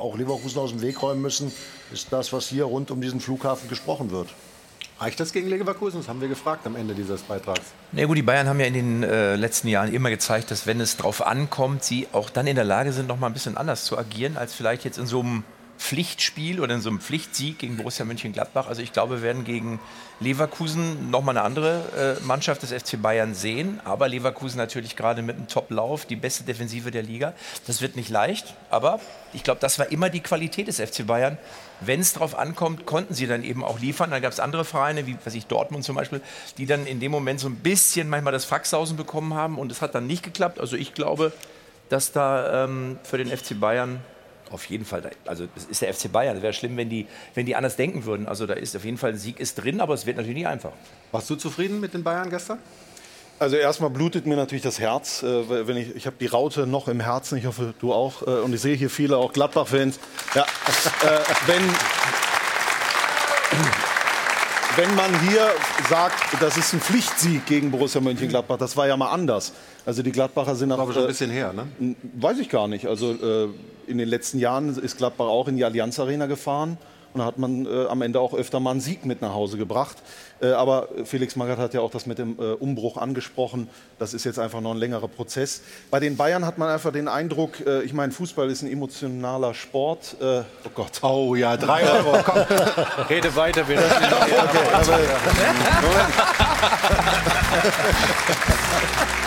auch 0.00 0.16
Leverkusen 0.16 0.58
aus 0.58 0.70
dem 0.70 0.80
Weg 0.80 1.02
räumen 1.02 1.22
müssen, 1.22 1.52
ist 1.92 2.12
das, 2.12 2.32
was 2.32 2.48
hier 2.48 2.64
rund 2.64 2.90
um 2.90 3.00
diesen 3.00 3.20
Flughafen 3.20 3.68
gesprochen 3.68 4.10
wird. 4.10 4.28
Reicht 4.98 5.20
das 5.20 5.32
gegen 5.32 5.48
Leverkusen? 5.48 6.00
Das 6.00 6.08
haben 6.08 6.22
wir 6.22 6.28
gefragt 6.28 6.66
am 6.66 6.74
Ende 6.74 6.94
dieses 6.94 7.20
Beitrags. 7.20 7.72
Na 7.92 8.00
ja, 8.00 8.06
gut, 8.06 8.16
die 8.16 8.22
Bayern 8.22 8.48
haben 8.48 8.58
ja 8.58 8.66
in 8.66 8.74
den 8.74 9.02
äh, 9.02 9.36
letzten 9.36 9.68
Jahren 9.68 9.92
immer 9.92 10.08
gezeigt, 10.08 10.50
dass 10.50 10.66
wenn 10.66 10.80
es 10.80 10.96
drauf 10.96 11.26
ankommt, 11.26 11.84
sie 11.84 12.08
auch 12.12 12.30
dann 12.30 12.46
in 12.46 12.56
der 12.56 12.64
Lage 12.64 12.92
sind, 12.92 13.06
noch 13.06 13.18
mal 13.18 13.26
ein 13.26 13.34
bisschen 13.34 13.58
anders 13.58 13.84
zu 13.84 13.98
agieren, 13.98 14.38
als 14.38 14.54
vielleicht 14.54 14.84
jetzt 14.84 14.96
in 14.96 15.06
so 15.06 15.20
einem 15.20 15.44
Pflichtspiel 15.78 16.60
oder 16.60 16.74
in 16.74 16.80
so 16.80 16.88
einem 16.88 17.00
Pflichtsieg 17.00 17.58
gegen 17.58 17.76
Borussia 17.76 18.04
Mönchengladbach. 18.04 18.66
Also 18.66 18.82
ich 18.82 18.92
glaube, 18.92 19.16
wir 19.16 19.22
werden 19.22 19.44
gegen 19.44 19.78
Leverkusen 20.20 21.10
nochmal 21.10 21.36
eine 21.36 21.44
andere 21.44 22.18
äh, 22.20 22.24
Mannschaft 22.24 22.62
des 22.62 22.72
FC 22.72 23.00
Bayern 23.00 23.34
sehen. 23.34 23.80
Aber 23.84 24.08
Leverkusen 24.08 24.58
natürlich 24.58 24.96
gerade 24.96 25.22
mit 25.22 25.36
einem 25.36 25.48
Top-Lauf, 25.48 26.06
die 26.06 26.16
beste 26.16 26.44
Defensive 26.44 26.90
der 26.90 27.02
Liga. 27.02 27.34
Das 27.66 27.82
wird 27.82 27.96
nicht 27.96 28.08
leicht, 28.08 28.54
aber 28.70 29.00
ich 29.32 29.44
glaube, 29.44 29.60
das 29.60 29.78
war 29.78 29.90
immer 29.92 30.08
die 30.08 30.20
Qualität 30.20 30.68
des 30.68 30.80
FC 30.80 31.06
Bayern. 31.06 31.38
Wenn 31.80 32.00
es 32.00 32.14
darauf 32.14 32.38
ankommt, 32.38 32.86
konnten 32.86 33.12
sie 33.12 33.26
dann 33.26 33.44
eben 33.44 33.62
auch 33.62 33.78
liefern. 33.78 34.10
Dann 34.10 34.22
gab 34.22 34.32
es 34.32 34.40
andere 34.40 34.64
Vereine, 34.64 35.06
wie 35.06 35.16
was 35.24 35.34
ich, 35.34 35.46
Dortmund 35.46 35.84
zum 35.84 35.96
Beispiel, 35.96 36.22
die 36.56 36.66
dann 36.66 36.86
in 36.86 37.00
dem 37.00 37.12
Moment 37.12 37.40
so 37.40 37.48
ein 37.48 37.56
bisschen 37.56 38.08
manchmal 38.08 38.32
das 38.32 38.44
Faxhausen 38.44 38.96
bekommen 38.96 39.34
haben 39.34 39.58
und 39.58 39.70
es 39.70 39.82
hat 39.82 39.94
dann 39.94 40.06
nicht 40.06 40.22
geklappt. 40.22 40.58
Also 40.58 40.76
ich 40.76 40.94
glaube, 40.94 41.32
dass 41.88 42.12
da 42.12 42.64
ähm, 42.64 42.98
für 43.02 43.18
den 43.18 43.28
FC 43.28 43.58
Bayern 43.60 44.00
auf 44.50 44.64
jeden 44.66 44.84
Fall. 44.84 45.10
Also 45.26 45.46
es 45.56 45.64
ist 45.64 45.82
der 45.82 45.92
FC 45.92 46.10
Bayern. 46.10 46.36
Es 46.36 46.42
wäre 46.42 46.52
schlimm, 46.52 46.76
wenn 46.76 46.88
die, 46.88 47.06
wenn 47.34 47.46
die 47.46 47.56
anders 47.56 47.76
denken 47.76 48.04
würden. 48.04 48.26
Also 48.26 48.46
da 48.46 48.54
ist 48.54 48.76
auf 48.76 48.84
jeden 48.84 48.98
Fall 48.98 49.10
ein 49.10 49.18
Sieg 49.18 49.40
ist 49.40 49.56
drin, 49.56 49.80
aber 49.80 49.94
es 49.94 50.06
wird 50.06 50.16
natürlich 50.16 50.36
nicht 50.36 50.46
einfach. 50.46 50.72
Warst 51.12 51.28
du 51.30 51.36
zufrieden 51.36 51.80
mit 51.80 51.94
den 51.94 52.02
Bayern 52.02 52.30
gestern? 52.30 52.58
Also 53.38 53.56
erstmal 53.56 53.90
blutet 53.90 54.24
mir 54.24 54.36
natürlich 54.36 54.62
das 54.62 54.80
Herz, 54.80 55.22
äh, 55.22 55.66
wenn 55.66 55.76
ich, 55.76 55.94
ich 55.94 56.06
habe 56.06 56.16
die 56.18 56.26
Raute 56.26 56.66
noch 56.66 56.88
im 56.88 57.00
Herzen, 57.00 57.36
ich 57.36 57.44
hoffe 57.44 57.74
du 57.78 57.92
auch, 57.92 58.22
äh, 58.22 58.40
und 58.40 58.54
ich 58.54 58.62
sehe 58.62 58.74
hier 58.76 58.88
viele 58.88 59.18
auch 59.18 59.32
Gladbach-Fans. 59.34 59.98
Ja, 60.34 60.42
äh, 60.42 60.46
wenn, 61.46 61.62
wenn 64.76 64.94
man 64.94 65.28
hier 65.28 65.52
sagt, 65.90 66.40
das 66.40 66.56
ist 66.56 66.72
ein 66.72 66.80
Pflichtsieg 66.80 67.44
gegen 67.44 67.70
Borussia 67.70 68.00
Mönchengladbach, 68.00 68.56
das 68.56 68.74
war 68.74 68.86
ja 68.86 68.96
mal 68.96 69.10
anders. 69.10 69.52
Also 69.86 70.02
die 70.02 70.12
Gladbacher 70.12 70.56
sind 70.56 70.70
nach, 70.70 70.78
aber 70.78 70.92
schon 70.92 71.02
ein 71.02 71.08
bisschen 71.08 71.30
her, 71.30 71.52
ne? 71.52 71.94
Weiß 72.14 72.38
ich 72.38 72.48
gar 72.48 72.66
nicht. 72.66 72.86
Also 72.86 73.12
äh, 73.12 73.48
in 73.86 73.98
den 73.98 74.08
letzten 74.08 74.40
Jahren 74.40 74.76
ist 74.76 74.98
Gladbach 74.98 75.26
auch 75.26 75.46
in 75.46 75.56
die 75.56 75.64
Allianz 75.64 76.00
Arena 76.00 76.26
gefahren 76.26 76.76
und 77.16 77.20
da 77.20 77.26
hat 77.26 77.38
man 77.38 77.64
äh, 77.66 77.86
am 77.86 78.02
Ende 78.02 78.20
auch 78.20 78.34
öfter 78.34 78.60
mal 78.60 78.72
einen 78.72 78.80
Sieg 78.80 79.06
mit 79.06 79.22
nach 79.22 79.32
Hause 79.32 79.56
gebracht. 79.56 79.96
Äh, 80.42 80.48
aber 80.48 80.88
Felix 81.04 81.36
Magath 81.36 81.58
hat 81.58 81.72
ja 81.72 81.80
auch 81.80 81.90
das 81.90 82.04
mit 82.04 82.18
dem 82.18 82.38
äh, 82.38 82.52
Umbruch 82.54 82.96
angesprochen. 82.96 83.68
Das 83.98 84.12
ist 84.12 84.24
jetzt 84.24 84.38
einfach 84.38 84.60
noch 84.60 84.72
ein 84.72 84.76
längerer 84.76 85.08
Prozess. 85.08 85.62
Bei 85.90 85.98
den 85.98 86.16
Bayern 86.16 86.44
hat 86.44 86.58
man 86.58 86.68
einfach 86.68 86.92
den 86.92 87.06
Eindruck, 87.08 87.64
äh, 87.64 87.82
ich 87.84 87.94
meine, 87.94 88.12
Fußball 88.12 88.50
ist 88.50 88.62
ein 88.62 88.70
emotionaler 88.70 89.54
Sport. 89.54 90.16
Äh, 90.20 90.40
oh 90.40 90.70
Gott. 90.74 91.02
Oh 91.02 91.34
ja, 91.36 91.56
drei 91.56 91.88
Euro. 91.88 92.22
Komm. 92.24 92.42
Rede 93.08 93.34
weiter, 93.34 93.66
wir 93.66 93.76
lassen 93.76 94.04
ihn 94.04 94.10
noch 94.10 94.20
okay, 94.20 94.34
aber, 94.72 94.98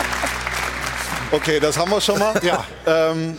Okay, 1.32 1.60
das 1.60 1.78
haben 1.78 1.92
wir 1.92 2.00
schon 2.00 2.18
mal. 2.18 2.34
Ja. 2.42 2.66
Ähm, 2.86 3.36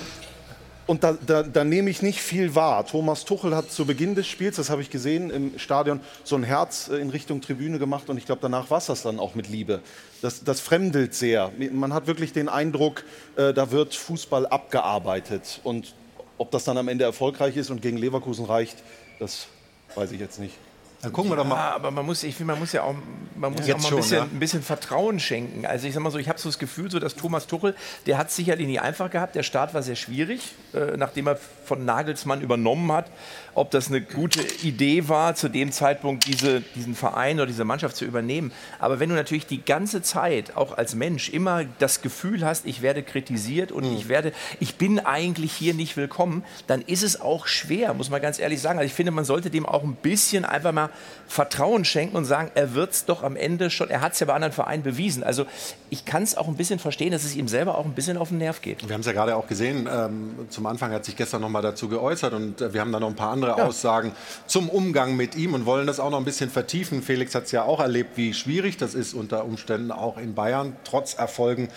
und 0.88 1.03
da, 1.03 1.17
da, 1.25 1.43
da, 1.43 1.65
nehme 1.65 1.89
ich 1.89 2.01
nicht 2.01 2.21
viel 2.21 2.55
wahr. 2.55 2.86
Thomas 2.86 3.25
Tuchel 3.25 3.53
hat 3.53 3.69
zu 3.69 3.86
Beginn 3.86 4.15
des 4.15 4.27
Spiels, 4.27 4.55
das 4.55 4.69
habe 4.69 4.81
ich 4.81 4.89
gesehen 4.89 5.29
im 5.29 5.60
Stadion, 5.60 6.00
so 6.24 6.38
ein 6.38 6.43
Herz 6.43 6.88
äh, 6.88 6.95
in 6.98 7.10
Richtung 7.10 7.41
Tribüne 7.41 7.79
gemacht 7.79 8.10
und 8.10 8.17
ich 8.17 8.25
glaube, 8.25 8.39
danach 8.41 8.69
war 8.69 8.77
es 8.77 8.86
das 8.86 9.03
dann 9.03 9.19
auch 9.19 9.36
mit 9.36 9.50
Liebe. 9.50 9.81
Das, 10.21 10.41
das 10.45 10.62
fremdelt 10.62 11.13
sehr. 11.13 11.51
Man 11.71 11.93
hat 11.93 12.07
wirklich 12.07 12.31
den 12.31 12.48
Eindruck, 12.48 13.03
äh, 13.36 13.53
da 13.53 13.71
wird 13.71 13.93
Fußball 13.93 14.48
abgearbeitet. 14.48 15.60
Und 15.63 15.93
ob 16.38 16.50
das 16.51 16.63
dann 16.63 16.77
am 16.77 16.88
Ende 16.88 17.03
erfolgreich 17.03 17.57
ist 17.57 17.71
und 17.71 17.81
gegen 17.81 17.98
Leverkusen 17.98 18.45
reicht, 18.45 18.77
das 19.19 19.48
weiß 19.95 20.13
ich 20.13 20.19
jetzt 20.21 20.39
nicht. 20.39 20.55
Dann 21.01 21.13
gucken 21.13 21.31
wir 21.31 21.36
doch 21.36 21.46
mal. 21.46 21.55
Ja, 21.55 21.75
aber 21.75 21.89
man 21.89 22.05
muss, 22.05 22.24
ich 22.24 22.36
finde, 22.36 22.53
man 22.53 22.60
muss 22.60 22.74
ja 22.74 22.84
auch, 22.84 22.93
man 23.36 23.53
muss 23.53 23.65
ja, 23.65 23.75
auch 23.75 23.81
mal 23.81 23.89
ein, 23.89 23.96
bisschen, 23.96 24.17
ja. 24.17 24.24
ein 24.24 24.39
bisschen 24.39 24.62
Vertrauen 24.62 25.20
schenken. 25.20 25.65
Also 25.65 25.88
ich 25.88 25.96
sag 25.96 26.03
mal 26.03 26.12
so, 26.12 26.20
ich 26.20 26.29
habe 26.29 26.39
so 26.39 26.48
das 26.48 26.60
Gefühl, 26.60 26.91
so 26.91 27.00
dass 27.00 27.15
Thomas 27.15 27.48
Tuchel, 27.48 27.75
der 28.05 28.20
hat 28.20 28.29
es 28.29 28.36
sicherlich 28.36 28.67
nicht 28.67 28.81
einfach 28.81 29.10
gehabt. 29.10 29.34
Der 29.36 29.41
Start 29.41 29.74
war 29.74 29.81
sehr 29.81 29.96
schwierig, 29.96 30.53
äh, 30.74 30.98
nachdem 30.98 31.27
er 31.27 31.38
von 31.65 31.86
Nagelsmann 31.86 32.41
übernommen 32.41 32.91
hat. 32.91 33.10
Ob 33.55 33.72
das 33.72 33.88
eine 33.88 34.01
gute 34.01 34.41
Idee 34.63 35.10
war, 35.10 35.36
zu 35.36 35.50
dem 35.50 35.72
Zeitpunkt 35.72 36.27
diese, 36.27 36.62
diesen 36.75 36.96
Verein 36.96 37.38
oder 37.38 37.48
diese 37.48 37.65
Mannschaft 37.65 37.96
zu 37.96 38.05
übernehmen. 38.05 38.51
Aber 38.79 39.00
wenn 39.00 39.10
du 39.10 39.15
natürlich 39.15 39.48
die 39.48 39.63
ganze 39.65 40.03
Zeit, 40.03 40.55
auch 40.55 40.77
als 40.77 40.93
Mensch, 40.93 41.29
immer 41.29 41.65
das 41.79 42.01
Gefühl 42.01 42.46
hast, 42.46 42.65
ich 42.65 42.81
werde 42.81 43.01
kritisiert 43.01 43.72
und 43.72 43.89
mhm. 43.89 43.98
ich 43.98 44.08
werde, 44.08 44.34
ich 44.60 44.75
bin 44.75 45.00
eigentlich 45.00 45.51
hier 45.53 45.74
nicht 45.74 45.98
willkommen, 45.98 46.46
dann 46.67 46.81
ist 46.81 47.01
es 47.01 47.20
auch 47.20 47.48
schwer, 47.48 47.93
muss 47.96 48.12
man 48.12 48.22
ganz 48.22 48.38
ehrlich 48.38 48.62
sagen. 48.62 48.77
Also 48.77 48.88
ich 48.88 48.93
finde, 48.93 49.12
man 49.12 49.25
sollte 49.25 49.50
dem 49.50 49.65
auch 49.65 49.84
ein 49.84 49.96
bisschen 49.96 50.46
einfach 50.46 50.72
mal 50.72 50.90
Vertrauen 51.27 51.86
schenken 51.86 52.17
und 52.17 52.25
sagen, 52.25 52.51
er 52.55 52.74
wird 52.74 52.91
es 52.91 53.05
doch 53.05 53.24
am 53.24 53.36
Ende 53.36 53.69
schon, 53.69 53.89
er 53.89 54.01
hat 54.01 54.13
es 54.13 54.19
ja 54.19 54.25
bei 54.25 54.33
anderen 54.33 54.51
Vereinen 54.51 54.83
bewiesen. 54.83 55.24
Also 55.24 55.45
ich 55.89 56.05
kann 56.05 56.24
es 56.24 56.36
auch 56.36 56.48
ein 56.48 56.55
bisschen 56.55 56.79
verstehen, 56.79 57.12
dass 57.12 57.24
es 57.24 57.36
ihm 57.36 57.48
selber 57.48 57.77
auch 57.77 57.86
ein 57.86 57.93
bisschen 57.93 58.17
auf 58.17 58.29
den 58.29 58.39
Nerv 58.39 58.62
geht. 58.62 58.88
Wir 58.88 58.93
haben 58.93 59.01
es 59.01 59.07
ja 59.07 59.13
gerade 59.13 59.36
auch 59.36 59.48
gesehen, 59.48 59.88
ähm, 59.91 60.48
zum 60.50 60.65
Anfang 60.65 60.91
hat 60.91 61.05
sich 61.05 61.15
gestern 61.15 61.41
noch 61.41 61.50
mal 61.50 61.62
dazu 61.62 61.88
geäußert 61.88 62.33
und 62.33 62.62
äh, 62.62 62.74
wir 62.74 62.81
haben 62.81 62.91
da 62.91 63.00
noch 63.00 63.10
ein 63.10 63.15
paar 63.15 63.31
andere 63.31 63.57
ja. 63.57 63.65
Aussagen 63.65 64.12
zum 64.45 64.69
Umgang 64.69 65.15
mit 65.15 65.36
ihm 65.36 65.53
und 65.53 65.65
wollen 65.65 65.88
das 65.88 66.00
auch 66.00 66.10
noch 66.10 66.17
ein 66.17 66.25
bisschen 66.25 66.50
vertiefen. 66.50 67.01
Felix 67.01 67.33
hat 67.33 67.45
es 67.45 67.51
ja 67.51 67.63
auch 67.63 67.79
erlebt, 67.79 68.17
wie 68.17 68.33
schwierig 68.33 68.77
das 68.77 68.93
ist 68.93 69.13
unter 69.13 69.45
Umständen 69.45 69.91
auch 69.91 70.17
in 70.17 70.36
Bayern, 70.36 70.75
trotz 70.83 71.13
Erfolgen 71.13 71.69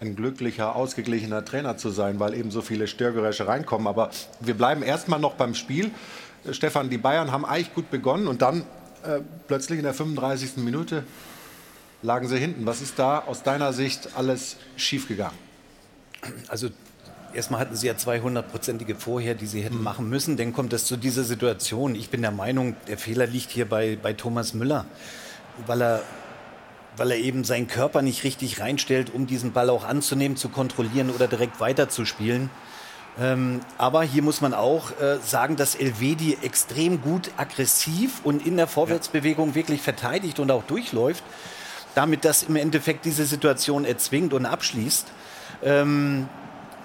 ein 0.00 0.16
glücklicher, 0.16 0.74
ausgeglichener 0.76 1.44
Trainer 1.44 1.76
zu 1.76 1.90
sein, 1.90 2.18
weil 2.20 2.34
eben 2.34 2.50
so 2.50 2.62
viele 2.62 2.86
Störgeräusche 2.86 3.46
reinkommen. 3.46 3.86
Aber 3.86 4.10
wir 4.40 4.54
bleiben 4.54 4.82
erstmal 4.82 5.20
noch 5.20 5.34
beim 5.34 5.54
Spiel. 5.54 5.90
Stefan, 6.52 6.90
die 6.90 6.98
Bayern 6.98 7.32
haben 7.32 7.44
eigentlich 7.44 7.74
gut 7.74 7.90
begonnen 7.90 8.26
und 8.26 8.42
dann 8.42 8.62
äh, 9.02 9.20
plötzlich 9.46 9.78
in 9.78 9.84
der 9.84 9.94
35. 9.94 10.56
Minute 10.58 11.04
lagen 12.02 12.28
sie 12.28 12.38
hinten. 12.38 12.66
Was 12.66 12.80
ist 12.80 12.98
da 12.98 13.20
aus 13.20 13.42
deiner 13.42 13.72
Sicht 13.72 14.10
alles 14.16 14.56
schiefgegangen? 14.76 15.38
Also 16.48 16.68
erstmal 17.34 17.60
hatten 17.60 17.76
sie 17.76 17.86
ja 17.86 17.94
200-prozentige 17.94 18.96
vorher, 18.96 19.34
die 19.34 19.46
sie 19.46 19.62
hätten 19.62 19.78
mhm. 19.78 19.84
machen 19.84 20.08
müssen. 20.08 20.36
Dann 20.36 20.52
kommt 20.52 20.72
es 20.72 20.84
zu 20.84 20.96
dieser 20.96 21.24
Situation. 21.24 21.94
Ich 21.94 22.10
bin 22.10 22.22
der 22.22 22.30
Meinung, 22.30 22.76
der 22.88 22.98
Fehler 22.98 23.26
liegt 23.26 23.50
hier 23.50 23.68
bei, 23.68 23.98
bei 24.00 24.12
Thomas 24.12 24.54
Müller, 24.54 24.86
weil 25.66 25.82
er, 25.82 26.02
weil 26.96 27.10
er 27.10 27.18
eben 27.18 27.44
seinen 27.44 27.68
Körper 27.68 28.02
nicht 28.02 28.24
richtig 28.24 28.60
reinstellt, 28.60 29.12
um 29.12 29.26
diesen 29.26 29.52
Ball 29.52 29.70
auch 29.70 29.84
anzunehmen, 29.84 30.36
zu 30.36 30.48
kontrollieren 30.48 31.10
oder 31.10 31.28
direkt 31.28 31.60
weiterzuspielen. 31.60 32.50
Ähm, 33.18 33.60
aber 33.76 34.02
hier 34.02 34.22
muss 34.22 34.40
man 34.40 34.54
auch 34.54 34.92
äh, 35.00 35.18
sagen, 35.24 35.56
dass 35.56 35.74
Elvedi 35.74 36.38
extrem 36.42 37.02
gut 37.02 37.30
aggressiv 37.36 38.20
und 38.24 38.46
in 38.46 38.56
der 38.56 38.66
Vorwärtsbewegung 38.66 39.54
wirklich 39.54 39.82
verteidigt 39.82 40.38
und 40.38 40.50
auch 40.50 40.62
durchläuft. 40.64 41.24
Damit 41.94 42.24
das 42.24 42.44
im 42.44 42.54
Endeffekt 42.54 43.04
diese 43.04 43.26
Situation 43.26 43.84
erzwingt 43.84 44.32
und 44.32 44.46
abschließt. 44.46 45.08
Ähm, 45.64 46.28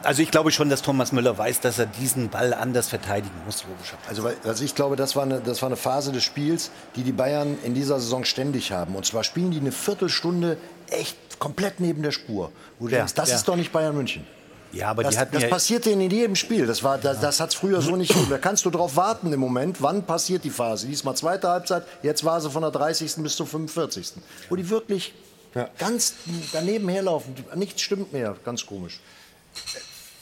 also 0.05 0.21
ich 0.21 0.29
glaube 0.29 0.51
schon, 0.51 0.69
dass 0.69 0.81
Thomas 0.81 1.11
Müller 1.11 1.37
weiß, 1.37 1.61
dass 1.61 1.79
er 1.79 1.87
diesen 1.87 2.29
Ball 2.29 2.53
anders 2.53 2.89
verteidigen 2.89 3.33
muss, 3.45 3.65
logischerweise. 3.67 4.07
Also, 4.07 4.47
also 4.47 4.63
ich 4.63 4.75
glaube, 4.75 4.95
das 4.95 5.15
war, 5.15 5.23
eine, 5.23 5.41
das 5.41 5.61
war 5.61 5.67
eine 5.67 5.77
Phase 5.77 6.11
des 6.11 6.23
Spiels, 6.23 6.69
die 6.95 7.03
die 7.03 7.11
Bayern 7.11 7.57
in 7.63 7.73
dieser 7.73 7.99
Saison 7.99 8.23
ständig 8.23 8.71
haben. 8.71 8.95
Und 8.95 9.05
zwar 9.05 9.23
spielen 9.23 9.51
die 9.51 9.59
eine 9.59 9.71
Viertelstunde 9.71 10.57
echt 10.89 11.39
komplett 11.39 11.79
neben 11.79 12.03
der 12.03 12.11
Spur. 12.11 12.51
Wo 12.79 12.85
du 12.85 12.91
ja, 12.91 12.99
denkst, 12.99 13.15
das 13.15 13.29
ja. 13.29 13.35
ist 13.35 13.47
doch 13.47 13.55
nicht 13.55 13.71
Bayern 13.71 13.95
München. 13.95 14.27
Ja, 14.75 14.89
aber 14.89 15.03
das, 15.03 15.15
die 15.15 15.25
das 15.31 15.43
ja 15.43 15.49
passiert 15.49 15.85
denen 15.85 16.01
in 16.01 16.11
jedem 16.11 16.35
Spiel. 16.35 16.67
Das, 16.67 16.83
war, 16.83 16.97
das, 16.97 17.21
das 17.21 17.39
hat 17.39 17.49
es 17.49 17.55
früher 17.55 17.81
so 17.81 17.95
nicht 17.95 18.13
Da 18.29 18.37
kannst 18.37 18.65
du 18.65 18.69
drauf 18.69 18.95
warten 18.95 19.31
im 19.31 19.39
Moment. 19.39 19.81
Wann 19.81 20.03
passiert 20.03 20.43
die 20.43 20.49
Phase? 20.49 20.87
Diesmal 20.87 21.15
zweite 21.15 21.47
Halbzeit, 21.47 21.83
jetzt 22.03 22.25
war 22.25 22.41
sie 22.41 22.51
von 22.51 22.61
der 22.61 22.71
30. 22.71 23.15
bis 23.17 23.37
zur 23.37 23.47
45. 23.47 24.13
Wo 24.49 24.55
die 24.55 24.69
wirklich 24.69 25.13
ja. 25.53 25.69
ganz 25.77 26.15
daneben 26.51 26.89
herlaufen. 26.89 27.33
Nichts 27.55 27.81
stimmt 27.81 28.11
mehr. 28.11 28.35
Ganz 28.43 28.65
komisch. 28.65 28.99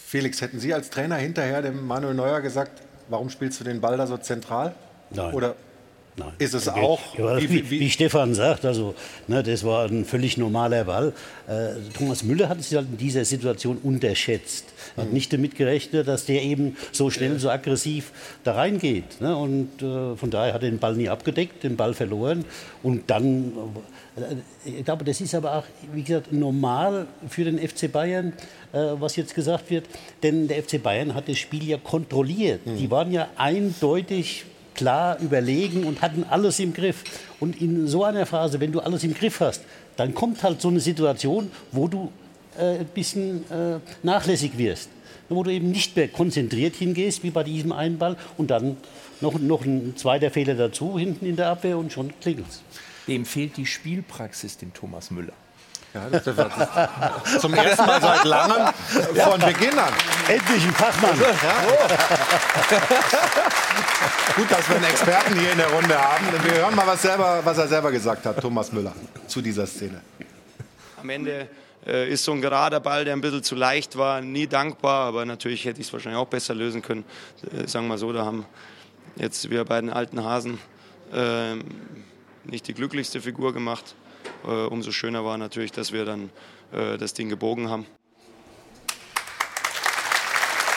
Felix, 0.06 0.42
hätten 0.42 0.60
Sie 0.60 0.74
als 0.74 0.92
Trainer 0.92 1.16
hinterher 1.16 1.64
dem 1.64 1.88
Manuel 1.88 2.14
Neuer 2.14 2.42
gesagt, 2.42 2.84
warum 3.10 3.32
spielst 3.32 3.60
du 3.60 3.64
den 3.64 3.82
Ball 3.82 3.98
da 3.98 4.06
so 4.06 4.18
zentral? 4.18 4.76
Nein. 5.10 5.34
Oder 5.34 5.56
Nein. 6.16 6.32
Ist 6.38 6.54
es 6.54 6.68
Okay. 6.68 6.80
auch? 6.82 7.18
Ja, 7.18 7.42
Wie- 7.42 7.50
wie, 7.50 7.70
wie- 7.72 7.90
Stefan 7.90 8.36
sagt, 8.36 8.66
also 8.66 8.94
ne, 9.28 9.42
das 9.42 9.64
war 9.64 9.86
ein 9.86 10.06
völlig 10.06 10.38
normaler 10.38 10.84
Ball. 10.84 11.12
Äh, 11.48 11.70
Thomas 11.98 12.24
Müller 12.24 12.50
hat 12.50 12.60
es 12.60 12.70
ja 12.70 12.82
in 12.82 12.98
dieser 12.98 13.26
Situation 13.26 13.78
unterschätzt. 13.82 14.66
Er 14.96 15.02
hat 15.04 15.08
Mhm. 15.10 15.14
nicht 15.16 15.34
damit 15.34 15.56
gerechnet, 15.56 16.08
dass 16.08 16.26
der 16.26 16.44
eben 16.44 16.78
so 16.92 17.10
schnell, 17.10 17.40
so 17.40 17.50
aggressiv 17.50 18.12
da 18.44 18.54
reingeht. 18.54 19.22
Ne? 19.22 19.36
Und 19.36 19.82
äh, 19.82 20.16
von 20.16 20.30
daher 20.30 20.54
hat 20.54 20.62
er 20.62 20.70
den 20.70 20.78
Ball 20.78 20.96
nie 20.96 21.10
abgedeckt, 21.10 21.64
den 21.64 21.76
Ball 21.78 21.96
verloren. 21.96 22.46
Und 22.84 23.10
dann, 23.10 23.52
äh, 24.16 24.70
ich 24.70 24.86
glaube, 24.86 25.04
das 25.06 25.20
ist 25.20 25.34
aber 25.34 25.58
auch, 25.58 25.64
wie 25.94 26.04
gesagt, 26.04 26.32
normal 26.32 27.08
für 27.28 27.44
den 27.44 27.58
FC 27.58 27.92
Bayern, 27.92 28.34
äh, 28.72 28.78
was 29.00 29.16
jetzt 29.16 29.34
gesagt 29.34 29.72
wird. 29.72 29.86
Denn 30.22 30.48
der 30.48 30.58
FC 30.62 30.78
Bayern 30.78 31.16
hat 31.16 31.28
das 31.28 31.40
Spiel 31.40 31.68
ja 31.68 31.78
kontrolliert. 31.78 32.64
Mhm. 32.68 32.78
Die 32.78 32.92
waren 32.92 33.12
ja 33.12 33.30
eindeutig 33.36 34.46
klar 34.76 35.20
überlegen 35.20 35.84
und 35.86 36.02
hatten 36.02 36.24
alles 36.30 36.60
im 36.60 36.74
Griff. 36.74 37.04
Und 37.40 37.62
in 37.62 37.88
so 37.88 38.04
einer 38.04 38.26
Phase, 38.26 38.60
wenn 38.60 38.72
du 38.72 38.80
alles 38.80 39.04
im 39.04 39.14
Griff 39.14 39.40
hast, 39.40 39.62
dann 39.96 40.14
kommt 40.14 40.44
halt 40.44 40.62
so 40.62 40.70
eine 40.70 40.80
Situation, 40.80 41.52
wo 41.72 41.88
du 41.88 42.12
äh, 42.58 42.80
ein 42.80 42.86
bisschen 42.86 43.50
äh, 43.52 43.80
nachlässig 44.02 44.58
wirst. 44.58 44.90
Wo 45.30 45.44
du 45.44 45.52
eben 45.52 45.72
nicht 45.72 45.96
mehr 45.96 46.08
konzentriert 46.08 46.76
hingehst, 46.76 47.24
wie 47.24 47.32
bei 47.32 47.44
diesem 47.44 47.72
Einball, 47.72 48.18
und 48.38 48.52
dann 48.52 48.78
noch, 49.22 49.40
noch 49.40 49.66
ein 49.66 49.96
zweiter 49.96 50.30
Fehler 50.32 50.56
dazu, 50.56 51.00
hinten 51.00 51.26
in 51.26 51.36
der 51.36 51.50
Abwehr, 51.50 51.78
und 51.78 51.92
schon 51.92 52.14
klingelt's. 52.20 52.62
Dem 53.08 53.26
fehlt 53.26 53.58
die 53.58 53.66
Spielpraxis, 53.66 54.58
dem 54.58 54.74
Thomas 54.74 55.12
Müller. 55.12 55.34
Ja, 55.94 56.10
das, 56.10 56.24
das, 56.24 56.36
das, 56.36 57.42
zum 57.42 57.54
ersten 57.54 57.86
Mal 57.86 58.02
seit 58.02 58.24
langem 58.24 58.74
von 59.16 59.40
Beginn 59.40 59.78
an. 59.78 59.94
Endlich 60.28 60.64
ein 60.66 60.74
Fachmann. 60.74 61.16
Gut, 64.36 64.52
dass 64.52 64.70
wir 64.70 64.76
einen 64.78 64.86
Experten 64.86 65.40
hier 65.40 65.52
in 65.52 65.58
der 65.60 65.72
Runde 65.72 65.96
haben. 65.96 66.26
Wir 66.44 66.54
hören 66.54 66.76
mal, 66.76 66.88
was, 66.88 67.04
selber, 67.04 67.42
was 67.44 67.60
er 67.60 67.68
selber 67.68 67.92
gesagt 67.92 68.26
hat, 68.26 68.42
Thomas 68.42 68.72
Müller, 68.72 68.94
zu 69.28 69.40
dieser 69.42 69.68
Szene. 69.68 70.02
Am 71.00 71.10
Ende 71.12 71.48
äh, 71.86 72.10
ist 72.10 72.24
so 72.24 72.32
ein 72.32 72.42
gerader 72.42 72.80
Ball, 72.80 73.06
der 73.06 73.14
ein 73.14 73.22
bisschen 73.22 73.44
zu 73.44 73.54
leicht 73.54 73.96
war, 73.96 74.20
nie 74.22 74.48
dankbar, 74.48 75.08
aber 75.08 75.26
natürlich 75.26 75.64
hätte 75.66 75.80
ich 75.80 75.88
es 75.88 75.94
wahrscheinlich 75.94 76.20
auch 76.20 76.28
besser 76.28 76.56
lösen 76.56 76.82
können. 76.82 77.06
Äh, 77.44 77.68
sagen 77.68 77.86
wir 77.86 77.90
mal 77.90 77.98
so, 78.00 78.12
da 78.12 78.26
haben 78.26 78.48
jetzt 79.16 79.48
wir 79.52 79.64
beiden 79.64 79.92
alten 79.92 80.24
Hasen 80.24 80.58
äh, 81.14 81.54
nicht 82.46 82.68
die 82.68 82.74
glücklichste 82.74 83.22
Figur 83.22 83.54
gemacht. 83.54 83.94
Äh, 84.46 84.68
umso 84.68 84.92
schöner 84.92 85.24
war 85.26 85.38
natürlich, 85.38 85.72
dass 85.72 85.92
wir 85.92 86.06
dann 86.06 86.30
äh, 86.72 86.98
das 86.98 87.14
Ding 87.14 87.30
gebogen 87.30 87.70
haben. 87.70 87.86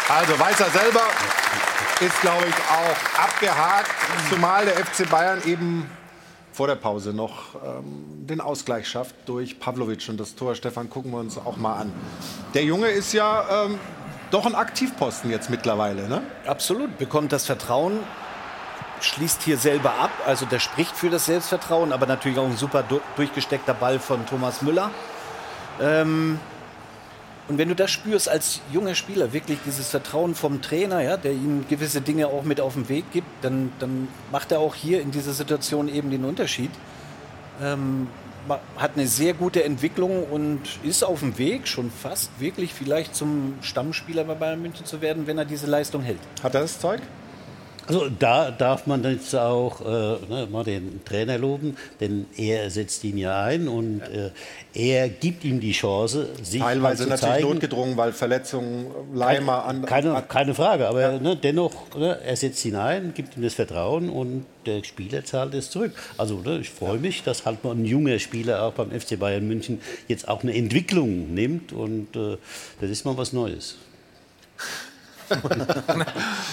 Also 0.08 0.38
weiß 0.38 0.60
er 0.60 0.70
selber, 0.70 1.02
ist 2.00 2.20
glaube 2.20 2.44
ich 2.48 2.54
auch 2.54 3.20
abgehakt, 3.24 3.90
zumal 4.30 4.64
der 4.64 4.74
FC 4.74 5.08
Bayern 5.10 5.40
eben 5.46 5.90
vor 6.52 6.68
der 6.68 6.76
Pause 6.76 7.12
noch 7.12 7.54
ähm, 7.56 8.26
den 8.26 8.40
Ausgleich 8.40 8.88
schafft 8.88 9.14
durch 9.26 9.58
Pavlovic 9.58 10.08
und 10.08 10.18
das 10.18 10.36
Tor. 10.36 10.54
Stefan, 10.54 10.88
gucken 10.88 11.10
wir 11.10 11.18
uns 11.18 11.36
auch 11.36 11.56
mal 11.56 11.74
an. 11.74 11.92
Der 12.54 12.64
Junge 12.64 12.88
ist 12.88 13.12
ja 13.12 13.66
ähm, 13.66 13.78
doch 14.30 14.46
ein 14.46 14.54
Aktivposten 14.54 15.30
jetzt 15.30 15.50
mittlerweile, 15.50 16.08
ne? 16.08 16.22
Absolut, 16.46 16.96
bekommt 16.98 17.32
das 17.32 17.44
Vertrauen, 17.44 17.98
schließt 19.00 19.42
hier 19.42 19.58
selber 19.58 19.94
ab. 19.94 20.10
Also 20.26 20.46
der 20.46 20.58
spricht 20.58 20.96
für 20.96 21.10
das 21.10 21.26
Selbstvertrauen, 21.26 21.92
aber 21.92 22.06
natürlich 22.06 22.38
auch 22.38 22.46
ein 22.46 22.56
super 22.56 22.82
du 22.82 23.00
durchgesteckter 23.16 23.74
Ball 23.74 23.98
von 23.98 24.26
Thomas 24.26 24.62
Müller. 24.62 24.90
Ähm, 25.80 26.38
und 27.48 27.58
wenn 27.58 27.68
du 27.68 27.76
das 27.76 27.92
spürst 27.92 28.28
als 28.28 28.60
junger 28.72 28.94
Spieler, 28.94 29.32
wirklich 29.32 29.58
dieses 29.64 29.90
Vertrauen 29.90 30.34
vom 30.34 30.62
Trainer, 30.62 31.00
ja, 31.00 31.16
der 31.16 31.32
ihm 31.32 31.64
gewisse 31.68 32.00
Dinge 32.00 32.26
auch 32.26 32.42
mit 32.42 32.60
auf 32.60 32.74
den 32.74 32.88
Weg 32.88 33.04
gibt, 33.12 33.28
dann, 33.42 33.72
dann 33.78 34.08
macht 34.32 34.50
er 34.50 34.58
auch 34.58 34.74
hier 34.74 35.00
in 35.00 35.12
dieser 35.12 35.32
Situation 35.32 35.88
eben 35.88 36.10
den 36.10 36.24
Unterschied. 36.24 36.70
Ähm, 37.62 38.08
hat 38.76 38.92
eine 38.94 39.06
sehr 39.06 39.34
gute 39.34 39.64
Entwicklung 39.64 40.24
und 40.24 40.60
ist 40.82 41.02
auf 41.02 41.20
dem 41.20 41.36
Weg, 41.38 41.66
schon 41.66 41.90
fast 41.90 42.30
wirklich 42.38 42.74
vielleicht 42.74 43.14
zum 43.14 43.54
Stammspieler 43.60 44.24
bei 44.24 44.34
Bayern 44.34 44.62
München 44.62 44.86
zu 44.86 45.00
werden, 45.00 45.26
wenn 45.26 45.38
er 45.38 45.44
diese 45.44 45.66
Leistung 45.66 46.02
hält. 46.02 46.20
Hat 46.42 46.54
er 46.54 46.62
das 46.62 46.78
Zeug? 46.78 47.00
Also 47.86 48.08
da 48.08 48.50
darf 48.50 48.86
man 48.86 49.02
jetzt 49.04 49.34
auch 49.34 49.80
äh, 49.80 49.84
ne, 49.84 50.48
mal 50.50 50.64
den 50.64 51.04
Trainer 51.04 51.38
loben, 51.38 51.76
denn 52.00 52.26
er 52.36 52.68
setzt 52.70 53.04
ihn 53.04 53.16
ja 53.16 53.44
ein 53.44 53.68
und 53.68 54.00
äh, 54.02 54.30
er 54.74 55.08
gibt 55.08 55.44
ihm 55.44 55.60
die 55.60 55.72
Chance, 55.72 56.28
sich 56.42 56.60
Teilweise 56.60 57.04
zu 57.04 57.08
natürlich 57.08 57.34
zeigen. 57.34 57.48
notgedrungen, 57.48 57.96
weil 57.96 58.12
Verletzungen, 58.12 58.86
Leimer 59.14 59.64
an. 59.64 59.84
Keine, 59.84 60.22
keine 60.28 60.54
Frage, 60.54 60.88
aber 60.88 61.18
ne, 61.18 61.36
dennoch, 61.36 61.94
ne, 61.96 62.18
er 62.24 62.36
setzt 62.36 62.64
ihn 62.64 62.76
ein, 62.76 63.14
gibt 63.14 63.36
ihm 63.36 63.42
das 63.42 63.54
Vertrauen 63.54 64.10
und 64.10 64.46
der 64.66 64.82
Spieler 64.82 65.24
zahlt 65.24 65.54
es 65.54 65.70
zurück. 65.70 65.92
Also 66.18 66.40
ne, 66.40 66.58
ich 66.58 66.70
freue 66.70 66.98
mich, 66.98 67.22
dass 67.22 67.46
halt 67.46 67.62
mal 67.64 67.72
ein 67.72 67.84
junger 67.84 68.18
Spieler 68.18 68.62
auch 68.64 68.72
beim 68.72 68.90
FC 68.90 69.18
Bayern 69.18 69.46
München 69.46 69.80
jetzt 70.08 70.28
auch 70.28 70.42
eine 70.42 70.54
Entwicklung 70.54 71.32
nimmt 71.34 71.72
und 71.72 72.16
äh, 72.16 72.36
das 72.80 72.90
ist 72.90 73.04
mal 73.04 73.16
was 73.16 73.32
Neues. 73.32 73.76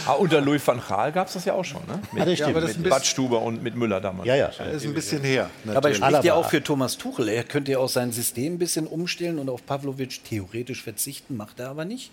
Ah, 0.06 0.14
unter 0.14 0.42
Louis 0.42 0.66
van 0.66 0.82
Gaal 0.88 1.12
gab 1.12 1.28
es 1.28 1.34
das 1.34 1.46
ja 1.46 1.54
auch 1.54 1.64
schon, 1.66 1.82
ne? 1.88 2.00
Mit, 2.12 2.20
Ja, 2.20 2.26
das 2.26 2.34
stimmt. 2.36 2.50
aber 2.50 2.62
das 2.62 2.78
mit 2.78 2.90
Badstuber 2.90 3.42
und 3.42 3.64
mit 3.64 3.76
Müller 3.76 4.02
damals. 4.02 4.28
Ja, 4.28 4.36
ja. 4.36 4.48
Das 4.48 4.60
ist 4.68 4.86
ein 4.86 4.94
bisschen 4.94 5.22
her. 5.22 5.50
Aber 5.64 5.74
er 5.74 5.74
natürlich. 5.76 5.98
spricht 5.98 6.24
ja 6.24 6.34
auch 6.34 6.50
für 6.50 6.64
Thomas 6.64 6.98
Tuchel. 6.98 7.30
Er 7.30 7.44
könnte 7.44 7.72
ja 7.72 7.80
auch 7.80 7.90
sein 7.90 8.12
System 8.12 8.54
ein 8.54 8.60
bisschen 8.60 8.88
umstellen 8.88 9.40
und 9.40 9.50
auf 9.50 9.66
Pavlovic 9.66 10.24
theoretisch 10.24 10.84
verzichten, 10.84 11.38
macht 11.38 11.60
er 11.60 11.70
aber 11.70 11.86
nicht. 11.86 12.12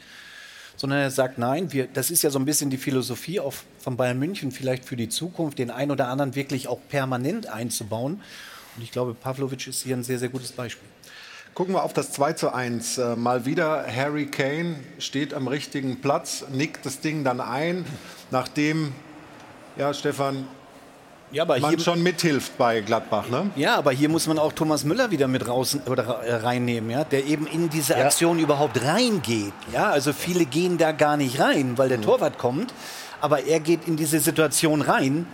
Sondern 0.76 1.00
er 1.00 1.10
sagt, 1.10 1.36
nein, 1.36 1.72
wir, 1.72 1.88
das 1.92 2.10
ist 2.10 2.22
ja 2.22 2.30
so 2.30 2.38
ein 2.38 2.44
bisschen 2.46 2.70
die 2.70 2.78
Philosophie 2.78 3.38
auch 3.40 3.52
von 3.78 3.96
Bayern 3.96 4.18
München, 4.18 4.50
vielleicht 4.50 4.84
für 4.86 4.96
die 4.96 5.08
Zukunft, 5.08 5.58
den 5.58 5.70
einen 5.70 5.90
oder 5.90 6.08
anderen 6.08 6.34
wirklich 6.34 6.68
auch 6.68 6.78
permanent 6.88 7.48
einzubauen. 7.48 8.22
Und 8.76 8.82
ich 8.82 8.90
glaube, 8.92 9.12
Pavlovic 9.14 9.66
ist 9.66 9.82
hier 9.82 9.96
ein 9.96 10.04
sehr, 10.04 10.18
sehr 10.18 10.28
gutes 10.30 10.52
Beispiel. 10.52 10.88
Gucken 11.54 11.74
wir 11.74 11.82
auf 11.82 11.92
das 11.92 12.12
2 12.12 12.32
zu 12.34 12.54
1. 12.54 12.98
Äh, 12.98 13.16
mal 13.16 13.44
wieder 13.44 13.84
Harry 13.86 14.26
Kane 14.26 14.76
steht 14.98 15.34
am 15.34 15.48
richtigen 15.48 16.00
Platz, 16.00 16.44
nickt 16.50 16.86
das 16.86 17.00
Ding 17.00 17.24
dann 17.24 17.40
ein, 17.40 17.84
nachdem, 18.30 18.92
ja, 19.76 19.92
Stefan, 19.92 20.46
Ja, 21.32 21.42
aber 21.42 21.58
man 21.60 21.78
schon 21.78 22.02
mithilft 22.02 22.56
bei 22.56 22.80
Gladbach, 22.80 23.28
ne? 23.28 23.50
Ja, 23.56 23.76
aber 23.76 23.90
hier 23.92 24.08
muss 24.08 24.26
man 24.26 24.38
auch 24.38 24.52
Thomas 24.52 24.84
Müller 24.84 25.10
wieder 25.10 25.28
mit 25.28 25.46
raus 25.48 25.76
oder 25.86 26.02
äh, 26.24 26.34
reinnehmen, 26.36 26.90
ja, 26.90 27.04
der 27.04 27.24
eben 27.26 27.46
in 27.46 27.68
diese 27.68 27.92
Ja. 27.94 28.06
Aktion 28.06 28.38
überhaupt 28.38 28.82
reingeht. 28.84 29.52
Ja, 29.72 29.90
also 29.90 30.12
viele 30.12 30.44
gehen 30.46 30.78
da 30.78 30.92
gar 30.92 31.16
nicht 31.16 31.40
rein, 31.40 31.76
weil 31.78 31.88
der 31.88 31.98
Mhm. 31.98 32.02
Torwart 32.02 32.38
kommt, 32.38 32.72
aber 33.20 33.44
er 33.44 33.60
geht 33.60 33.86
in 33.86 33.96
diese 33.96 34.18
Situation 34.20 34.82
rein. 34.82 35.26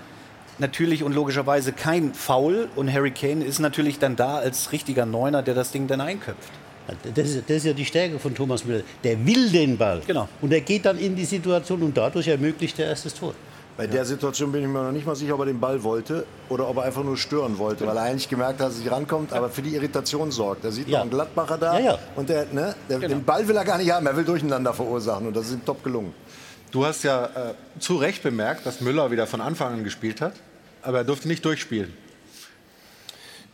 Natürlich 0.59 1.03
und 1.03 1.13
logischerweise 1.15 1.73
kein 1.73 2.15
Foul 2.15 2.69
und 2.77 2.91
Harry 2.93 3.11
Kane 3.11 3.45
ist 3.45 3.59
natürlich 3.59 3.99
dann 3.99 4.17
da 4.17 4.37
als 4.39 4.73
richtiger 4.73 5.05
Neuner, 5.05 5.43
der 5.43 5.55
das 5.55 5.71
Ding 5.71 5.87
dann 5.87 6.01
einköpft. 6.01 6.49
Das 7.15 7.29
ist, 7.29 7.51
das 7.51 7.57
ist 7.59 7.65
ja 7.67 7.73
die 7.73 7.85
Stärke 7.85 8.19
von 8.19 8.35
Thomas 8.35 8.65
Müller. 8.65 8.83
Der 9.05 9.25
will 9.27 9.51
den 9.51 9.77
Ball. 9.77 10.01
Genau. 10.07 10.29
Und 10.41 10.53
er 10.53 10.61
geht 10.61 10.87
dann 10.87 10.99
in 10.99 11.17
die 11.17 11.25
Situation 11.25 11.83
und 11.83 11.97
dadurch 11.97 12.29
ermöglicht 12.29 12.79
er 12.79 12.87
erst 12.87 13.05
das 13.07 13.15
Tor. 13.15 13.35
Bei 13.77 13.87
der 13.87 14.07
Situation 14.07 14.51
bin 14.53 14.63
ich 14.63 14.69
mir 14.69 14.83
noch 14.85 14.93
nicht 14.93 15.05
mal 15.05 15.15
sicher, 15.17 15.35
ob 15.35 15.41
er 15.41 15.47
den 15.47 15.61
Ball 15.61 15.83
wollte 15.83 16.25
oder 16.49 16.67
ob 16.67 16.79
er 16.79 16.85
einfach 16.85 17.05
nur 17.05 17.19
stören 17.19 17.59
wollte, 17.59 17.87
weil 17.87 17.95
er 17.97 18.05
eigentlich 18.05 18.29
gemerkt 18.29 18.61
hat, 18.61 18.69
dass 18.69 18.77
er 18.77 18.85
nicht 18.85 18.91
rankommt, 18.91 19.35
aber 19.35 19.51
für 19.51 19.61
die 19.61 19.75
Irritation 19.75 20.31
sorgt. 20.31 20.65
Da 20.65 20.71
sieht 20.71 20.89
Ja. 20.89 20.99
noch 20.99 21.03
einen 21.03 21.11
Gladbacher 21.11 21.59
da 21.59 21.79
Ja, 21.79 21.85
ja. 21.85 21.99
und 22.15 22.31
der, 22.31 22.47
ne, 22.53 22.75
der, 22.89 23.01
den 23.01 23.23
Ball 23.25 23.47
will 23.47 23.57
er 23.57 23.65
gar 23.67 23.77
nicht 23.77 23.91
haben, 23.91 24.07
er 24.07 24.17
will 24.17 24.25
Durcheinander 24.25 24.73
verursachen 24.73 25.27
und 25.27 25.37
das 25.37 25.47
ist 25.49 25.53
ihm 25.55 25.65
top 25.67 25.83
gelungen. 25.85 26.15
Du 26.71 26.87
hast 26.87 27.03
ja 27.05 27.27
äh, 27.27 27.29
zu 27.79 27.97
Recht 27.97 28.23
bemerkt, 28.23 28.65
dass 28.65 28.81
Müller 28.81 29.11
wieder 29.11 29.27
von 29.27 29.41
Anfang 29.43 29.75
an 29.75 29.85
gespielt 29.85 30.21
hat, 30.23 30.33
aber 30.87 30.99
er 30.99 31.05
durfte 31.05 31.29
nicht 31.29 31.45
durchspielen. 31.45 31.93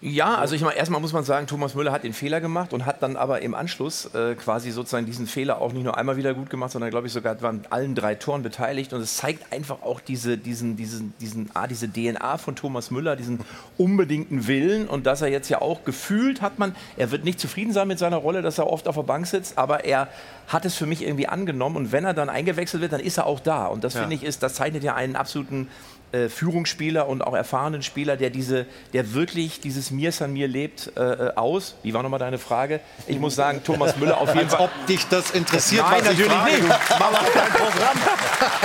Ja, 0.04 0.34
also 0.34 0.56
ich 0.56 0.62
meine, 0.62 0.74
erstmal 0.76 1.00
muss 1.00 1.12
man 1.12 1.22
sagen, 1.22 1.46
Thomas 1.46 1.76
Müller 1.76 1.92
hat 1.92 2.02
den 2.02 2.12
Fehler 2.12 2.40
gemacht 2.40 2.72
und 2.72 2.86
hat 2.86 3.04
dann 3.04 3.16
aber 3.16 3.40
im 3.42 3.54
Anschluss 3.54 4.06
äh, 4.16 4.34
quasi 4.34 4.72
sozusagen 4.72 5.06
diesen 5.06 5.28
Fehler 5.28 5.60
auch 5.60 5.72
nicht 5.72 5.84
nur 5.84 5.96
einmal 5.96 6.16
wieder 6.16 6.34
gut 6.34 6.50
gemacht, 6.50 6.72
sondern 6.72 6.90
glaube 6.90 7.06
ich 7.06 7.12
sogar 7.12 7.40
an 7.44 7.62
allen 7.70 7.94
drei 7.94 8.16
Toren 8.16 8.42
beteiligt 8.42 8.92
und 8.92 9.00
es 9.00 9.16
zeigt 9.16 9.52
einfach 9.52 9.82
auch 9.82 10.00
diese, 10.00 10.36
diesen, 10.38 10.74
diesen, 10.74 11.14
diesen, 11.20 11.50
ah, 11.54 11.68
diese 11.68 11.88
DNA 11.88 12.36
von 12.38 12.56
Thomas 12.56 12.90
Müller, 12.90 13.14
diesen 13.14 13.38
unbedingten 13.78 14.48
Willen 14.48 14.88
und 14.88 15.06
dass 15.06 15.22
er 15.22 15.28
jetzt 15.28 15.48
ja 15.50 15.62
auch 15.62 15.84
gefühlt 15.84 16.42
hat 16.42 16.58
man, 16.58 16.74
er 16.96 17.12
wird 17.12 17.22
nicht 17.22 17.38
zufrieden 17.38 17.72
sein 17.72 17.86
mit 17.86 18.00
seiner 18.00 18.16
Rolle, 18.16 18.42
dass 18.42 18.58
er 18.58 18.66
oft 18.66 18.88
auf 18.88 18.96
der 18.96 19.02
Bank 19.04 19.28
sitzt, 19.28 19.56
aber 19.56 19.84
er 19.84 20.08
hat 20.48 20.64
es 20.64 20.74
für 20.74 20.86
mich 20.86 21.02
irgendwie 21.06 21.28
angenommen 21.28 21.76
und 21.76 21.92
wenn 21.92 22.04
er 22.04 22.12
dann 22.12 22.28
eingewechselt 22.28 22.82
wird, 22.82 22.92
dann 22.92 23.00
ist 23.00 23.18
er 23.18 23.26
auch 23.26 23.38
da 23.38 23.66
und 23.66 23.84
das 23.84 23.94
Ja. 23.94 24.00
finde 24.00 24.16
ich 24.16 24.24
ist, 24.24 24.42
das 24.42 24.54
zeichnet 24.54 24.82
ja 24.82 24.96
einen 24.96 25.14
absoluten 25.14 25.68
äh, 26.12 26.28
Führungsspieler 26.28 27.08
und 27.08 27.22
auch 27.22 27.34
erfahrenen 27.34 27.82
Spieler, 27.82 28.16
der 28.16 28.30
diese, 28.30 28.66
der 28.92 29.14
wirklich 29.14 29.60
dieses 29.60 29.90
Mir 29.90 30.12
san 30.12 30.32
mir 30.32 30.48
lebt, 30.48 30.92
äh, 30.96 31.00
äh, 31.00 31.34
aus. 31.36 31.74
Wie 31.82 31.94
war 31.94 32.02
nochmal 32.02 32.20
deine 32.20 32.38
Frage? 32.38 32.80
Ich 33.06 33.18
muss 33.18 33.34
sagen, 33.34 33.62
Thomas 33.64 33.96
Müller 33.96 34.18
auf 34.18 34.28
jeden 34.28 34.46
Als 34.46 34.54
Fall. 34.54 34.66
ob 34.66 34.86
dich 34.86 35.06
das 35.08 35.30
interessiert, 35.30 35.84
Nein, 35.88 36.00
ich 36.00 36.04
natürlich 36.04 36.32
frage. 36.32 36.50
nicht. 36.50 36.62
Du 36.62 36.68
machst 36.68 37.34
dein 37.34 37.52
Programm. 37.52 37.98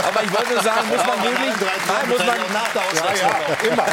Aber 0.07 0.23
ich 0.23 0.33
wollte 0.37 0.53
nur 0.53 0.63
sagen, 0.63 0.87
muss 0.89 1.05
man 1.05 1.23
wirklich, 1.23 1.53
nein, 1.87 2.09
muss 2.09 2.19
man, 2.19 2.37
nach 2.53 2.73
der 2.73 2.81
Auswechslung. 2.81 3.31
Ja, 3.31 3.67
immer, 3.71 3.85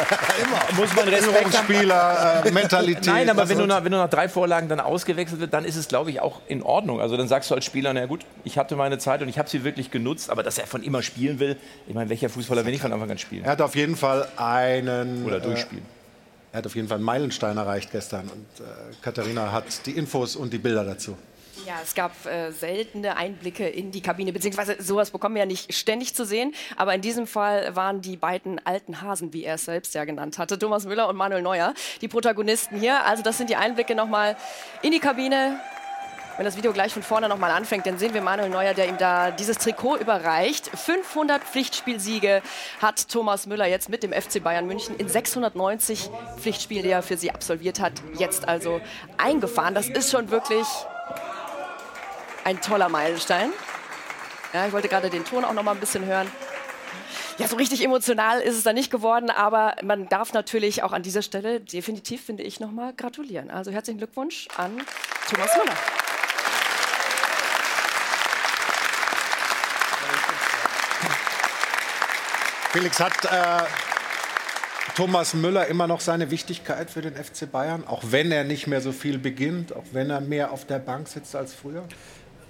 immer. 0.43 0.79
muss 0.79 0.95
man 0.95 1.07
Respekt. 1.07 1.55
Spieler, 1.55 2.43
äh, 2.45 2.51
Mentalität. 2.51 3.05
Nein, 3.05 3.29
aber 3.29 3.47
wenn 3.49 3.57
du, 3.57 3.65
nach, 3.65 3.83
wenn 3.83 3.91
du 3.91 3.97
nach 3.97 4.09
drei 4.09 4.29
Vorlagen 4.29 4.67
dann 4.69 4.79
ausgewechselt 4.79 5.39
wird, 5.39 5.53
dann 5.53 5.65
ist 5.65 5.75
es, 5.75 5.87
glaube 5.87 6.09
ich, 6.11 6.21
auch 6.21 6.41
in 6.47 6.61
Ordnung. 6.63 7.01
Also 7.01 7.17
dann 7.17 7.27
sagst 7.27 7.49
du 7.51 7.55
als 7.55 7.65
Spieler, 7.65 7.93
na 7.93 8.05
gut, 8.05 8.25
ich 8.43 8.57
hatte 8.57 8.75
meine 8.75 8.97
Zeit 8.97 9.21
und 9.21 9.29
ich 9.29 9.39
habe 9.39 9.49
sie 9.49 9.63
wirklich 9.63 9.91
genutzt, 9.91 10.29
aber 10.29 10.43
dass 10.43 10.57
er 10.57 10.67
von 10.67 10.83
immer 10.83 11.01
spielen 11.01 11.39
will, 11.39 11.57
ich 11.87 11.93
meine, 11.93 12.09
welcher 12.09 12.29
Fußballer 12.29 12.65
will 12.65 12.71
nicht 12.71 12.81
von 12.81 12.91
Anfang 12.93 13.11
an 13.11 13.17
spielen? 13.17 13.44
Er 13.45 13.51
hat 13.51 13.61
auf 13.61 13.75
jeden 13.75 13.95
Fall 13.95 14.27
einen. 14.37 15.23
Oder 15.23 15.37
äh, 15.37 15.41
durchspielen. 15.41 15.85
Er 16.51 16.59
hat 16.59 16.65
auf 16.65 16.75
jeden 16.75 16.87
Fall 16.87 16.95
einen 16.95 17.05
Meilenstein 17.05 17.57
erreicht 17.57 17.91
gestern. 17.91 18.23
Und 18.23 18.65
äh, 18.65 18.67
Katharina 19.03 19.51
hat 19.51 19.85
die 19.85 19.91
Infos 19.91 20.35
und 20.35 20.51
die 20.51 20.57
Bilder 20.57 20.83
dazu. 20.83 21.15
Ja, 21.65 21.75
es 21.83 21.93
gab 21.93 22.25
äh, 22.25 22.51
seltene 22.51 23.17
Einblicke 23.17 23.67
in 23.67 23.91
die 23.91 24.01
Kabine, 24.01 24.33
beziehungsweise 24.33 24.81
sowas 24.81 25.11
bekommen 25.11 25.35
wir 25.35 25.43
ja 25.43 25.45
nicht 25.45 25.73
ständig 25.73 26.15
zu 26.15 26.25
sehen. 26.25 26.55
Aber 26.75 26.95
in 26.95 27.01
diesem 27.01 27.27
Fall 27.27 27.75
waren 27.75 28.01
die 28.01 28.17
beiden 28.17 28.59
alten 28.65 29.01
Hasen, 29.01 29.31
wie 29.31 29.43
er 29.43 29.55
es 29.55 29.65
selbst 29.65 29.93
ja 29.93 30.05
genannt 30.05 30.39
hatte, 30.39 30.57
Thomas 30.57 30.85
Müller 30.85 31.07
und 31.07 31.15
Manuel 31.15 31.43
Neuer, 31.43 31.75
die 32.01 32.07
Protagonisten 32.07 32.79
hier. 32.79 33.05
Also 33.05 33.21
das 33.21 33.37
sind 33.37 33.49
die 33.49 33.55
Einblicke 33.57 33.93
nochmal 33.93 34.37
in 34.81 34.91
die 34.91 34.99
Kabine. 34.99 35.59
Wenn 36.37 36.43
das 36.43 36.57
Video 36.57 36.73
gleich 36.73 36.91
von 36.91 37.01
vorne 37.01 37.29
nochmal 37.29 37.51
anfängt, 37.51 37.85
dann 37.85 37.97
sehen 37.97 38.13
wir 38.13 38.21
Manuel 38.21 38.49
Neuer, 38.49 38.73
der 38.73 38.89
ihm 38.89 38.97
da 38.97 39.31
dieses 39.31 39.57
Trikot 39.57 39.95
überreicht. 39.95 40.67
500 40.67 41.41
Pflichtspielsiege 41.41 42.41
hat 42.81 43.07
Thomas 43.07 43.45
Müller 43.45 43.67
jetzt 43.67 43.87
mit 43.87 44.03
dem 44.03 44.11
FC 44.11 44.43
Bayern 44.43 44.67
München 44.67 44.97
in 44.97 45.07
690 45.07 46.09
Pflichtspielen, 46.37 46.83
die 46.83 46.89
er 46.89 47.03
für 47.03 47.15
sie 47.15 47.31
absolviert 47.31 47.79
hat, 47.79 47.93
jetzt 48.17 48.49
also 48.49 48.81
eingefahren. 49.17 49.75
Das 49.75 49.87
ist 49.87 50.11
schon 50.11 50.29
wirklich 50.29 50.67
ein 52.43 52.59
toller 52.59 52.89
Meilenstein. 52.89 53.51
Ja, 54.53 54.67
ich 54.67 54.73
wollte 54.73 54.89
gerade 54.89 55.09
den 55.09 55.23
Ton 55.23 55.45
auch 55.45 55.53
noch 55.53 55.63
mal 55.63 55.71
ein 55.71 55.79
bisschen 55.79 56.05
hören. 56.05 56.29
Ja, 57.37 57.47
so 57.47 57.55
richtig 57.55 57.81
emotional 57.81 58.41
ist 58.41 58.57
es 58.57 58.63
da 58.63 58.73
nicht 58.73 58.91
geworden, 58.91 59.29
aber 59.29 59.75
man 59.83 60.09
darf 60.09 60.33
natürlich 60.33 60.83
auch 60.83 60.91
an 60.91 61.01
dieser 61.01 61.21
Stelle 61.21 61.61
definitiv, 61.61 62.25
finde 62.25 62.43
ich, 62.43 62.59
noch 62.59 62.71
mal 62.71 62.93
gratulieren. 62.93 63.49
Also 63.49 63.71
herzlichen 63.71 63.99
Glückwunsch 63.99 64.49
an 64.57 64.81
Thomas 65.29 65.55
Müller. 65.57 65.75
Felix 72.75 72.99
hat 72.99 73.23
äh, 73.23 73.63
Thomas 74.97 75.33
Müller 75.33 75.65
immer 75.67 75.87
noch 75.87 76.01
seine 76.01 76.29
Wichtigkeit 76.29 76.91
für 76.91 77.01
den 77.01 77.13
FC 77.13 77.49
Bayern, 77.49 77.87
auch 77.87 78.03
wenn 78.09 78.33
er 78.33 78.43
nicht 78.43 78.67
mehr 78.67 78.81
so 78.81 78.91
viel 78.91 79.17
beginnt, 79.17 79.73
auch 79.73 79.85
wenn 79.93 80.09
er 80.09 80.19
mehr 80.19 80.51
auf 80.51 80.65
der 80.65 80.79
Bank 80.79 81.07
sitzt 81.07 81.37
als 81.37 81.53
früher? 81.53 81.85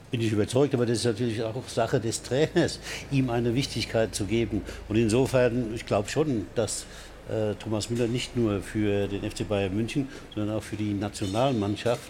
Bin 0.10 0.22
ich 0.22 0.32
überzeugt, 0.32 0.74
aber 0.74 0.88
das 0.88 0.98
ist 0.98 1.06
natürlich 1.06 1.44
auch 1.44 1.54
Sache 1.68 2.00
des 2.00 2.24
Trainers, 2.24 2.80
ihm 3.12 3.30
eine 3.30 3.54
Wichtigkeit 3.54 4.16
zu 4.16 4.26
geben. 4.26 4.64
Und 4.90 4.96
insofern, 4.96 5.76
ich 5.76 5.86
glaube 5.86 6.10
schon, 6.10 6.48
dass 6.56 6.88
äh, 7.30 7.54
Thomas 7.60 7.92
Müller 7.92 8.08
nicht 8.08 8.36
nur 8.36 8.64
für 8.64 9.08
den 9.08 9.30
FC 9.30 9.48
Bayern 9.48 9.76
München, 9.76 10.10
sondern 10.34 10.58
auch 10.58 10.64
für 10.64 10.76
die 10.76 10.96
Nationalmannschaft 10.96 12.10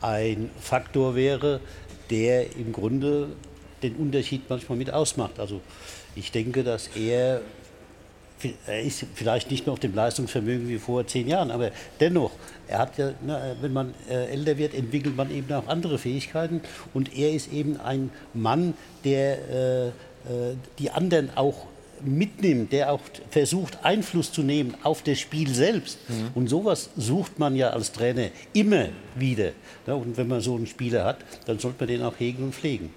ein 0.00 0.48
Faktor 0.62 1.14
wäre, 1.14 1.60
der 2.08 2.56
im 2.56 2.72
Grunde 2.72 3.28
den 3.82 3.96
Unterschied 3.96 4.48
manchmal 4.48 4.78
mit 4.78 4.90
ausmacht. 4.90 5.38
Also 5.38 5.60
ich 6.16 6.32
denke, 6.32 6.64
dass 6.64 6.88
er 6.96 7.40
er 8.66 8.82
ist 8.82 9.04
vielleicht 9.14 9.50
nicht 9.50 9.66
mehr 9.66 9.72
auf 9.72 9.80
dem 9.80 9.94
Leistungsvermögen 9.94 10.68
wie 10.68 10.78
vor 10.78 11.06
zehn 11.06 11.28
Jahren, 11.28 11.50
aber 11.50 11.70
dennoch, 11.98 12.32
er 12.68 12.78
hat 12.78 12.98
ja, 12.98 13.12
ne, 13.20 13.56
wenn 13.60 13.72
man 13.72 13.94
äh, 14.08 14.26
älter 14.26 14.56
wird, 14.58 14.74
entwickelt 14.74 15.16
man 15.16 15.30
eben 15.30 15.52
auch 15.52 15.68
andere 15.68 15.98
Fähigkeiten 15.98 16.62
und 16.94 17.14
er 17.16 17.32
ist 17.32 17.52
eben 17.52 17.78
ein 17.80 18.10
Mann, 18.32 18.74
der 19.04 19.48
äh, 19.50 19.88
äh, 19.88 19.92
die 20.78 20.90
anderen 20.90 21.36
auch 21.36 21.66
mitnimmt, 22.02 22.72
der 22.72 22.92
auch 22.92 23.00
versucht, 23.30 23.84
Einfluss 23.84 24.32
zu 24.32 24.42
nehmen 24.42 24.74
auf 24.82 25.02
das 25.02 25.18
Spiel 25.18 25.54
selbst. 25.54 25.98
Und 26.34 26.48
sowas 26.48 26.88
sucht 26.96 27.38
man 27.38 27.56
ja 27.56 27.70
als 27.70 27.92
Trainer 27.92 28.28
immer 28.54 28.86
wieder. 29.16 29.50
Ne? 29.86 29.96
Und 29.96 30.16
wenn 30.16 30.26
man 30.26 30.40
so 30.40 30.56
einen 30.56 30.66
Spieler 30.66 31.04
hat, 31.04 31.18
dann 31.44 31.58
sollte 31.58 31.76
man 31.80 31.88
den 31.88 32.02
auch 32.02 32.18
hegen 32.18 32.44
und 32.44 32.54
pflegen. 32.54 32.88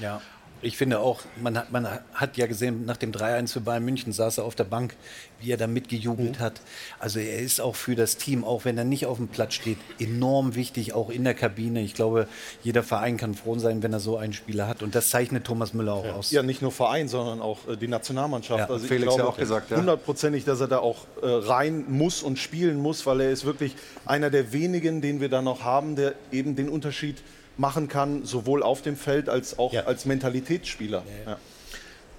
Ja, 0.00 0.20
ich 0.62 0.76
finde 0.76 1.00
auch, 1.00 1.20
man 1.40 1.56
hat, 1.58 1.70
man 1.70 1.86
hat 2.14 2.36
ja 2.36 2.46
gesehen, 2.46 2.86
nach 2.86 2.96
dem 2.96 3.12
3-1 3.12 3.52
für 3.52 3.60
Bayern 3.60 3.84
München 3.84 4.12
saß 4.12 4.38
er 4.38 4.44
auf 4.44 4.54
der 4.54 4.64
Bank, 4.64 4.96
wie 5.40 5.50
er 5.50 5.56
da 5.56 5.66
mitgejubelt 5.66 6.40
hat. 6.40 6.60
Also 6.98 7.20
er 7.20 7.38
ist 7.40 7.60
auch 7.60 7.76
für 7.76 7.94
das 7.94 8.16
Team, 8.16 8.42
auch 8.42 8.64
wenn 8.64 8.78
er 8.78 8.84
nicht 8.84 9.06
auf 9.06 9.18
dem 9.18 9.28
Platz 9.28 9.54
steht, 9.54 9.78
enorm 9.98 10.54
wichtig, 10.54 10.94
auch 10.94 11.10
in 11.10 11.24
der 11.24 11.34
Kabine. 11.34 11.82
Ich 11.82 11.94
glaube, 11.94 12.26
jeder 12.62 12.82
Verein 12.82 13.16
kann 13.16 13.34
froh 13.34 13.58
sein, 13.58 13.82
wenn 13.82 13.92
er 13.92 14.00
so 14.00 14.16
einen 14.16 14.32
Spieler 14.32 14.66
hat. 14.66 14.82
Und 14.82 14.94
das 14.94 15.10
zeichnet 15.10 15.44
Thomas 15.44 15.74
Müller 15.74 15.94
auch 15.94 16.06
aus. 16.06 16.30
Ja, 16.30 16.42
nicht 16.42 16.62
nur 16.62 16.72
Verein, 16.72 17.08
sondern 17.08 17.40
auch 17.40 17.68
äh, 17.68 17.76
die 17.76 17.88
Nationalmannschaft. 17.88 18.60
Ja, 18.60 18.66
also 18.66 18.84
ich 18.84 18.88
Felix 18.88 19.12
ja 19.12 19.16
glaube 19.16 19.32
auch 19.32 19.38
gesagt, 19.38 19.70
ja. 19.70 19.76
hundertprozentig, 19.76 20.44
dass 20.44 20.60
er 20.60 20.68
da 20.68 20.78
auch 20.78 21.06
äh, 21.22 21.26
rein 21.26 21.84
muss 21.88 22.22
und 22.22 22.38
spielen 22.38 22.78
muss, 22.78 23.04
weil 23.06 23.20
er 23.20 23.30
ist 23.30 23.44
wirklich 23.44 23.74
einer 24.06 24.30
der 24.30 24.52
wenigen, 24.52 25.00
den 25.00 25.20
wir 25.20 25.28
da 25.28 25.42
noch 25.42 25.62
haben, 25.62 25.96
der 25.96 26.14
eben 26.32 26.56
den 26.56 26.68
Unterschied 26.68 27.22
machen 27.58 27.88
kann, 27.88 28.24
sowohl 28.24 28.62
auf 28.62 28.82
dem 28.82 28.96
Feld 28.96 29.28
als 29.28 29.58
auch 29.58 29.72
Ja. 29.72 29.84
als 29.84 30.04
Mentalitätsspieler. 30.04 31.02
Ja. 31.26 31.36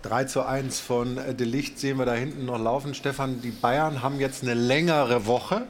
3 0.04 0.24
zu 0.26 0.46
1 0.46 0.80
von 0.80 1.18
äh, 1.18 1.34
De 1.34 1.46
Licht 1.46 1.80
sehen 1.80 1.98
wir 1.98 2.06
da 2.06 2.14
hinten 2.14 2.46
noch 2.46 2.60
laufen. 2.60 2.94
Stefan, 2.94 3.42
die 3.42 3.52
Bayern 3.52 4.02
haben 4.04 4.20
jetzt 4.20 4.44
eine 4.44 4.54
längere 4.54 5.26
Woche. 5.26 5.64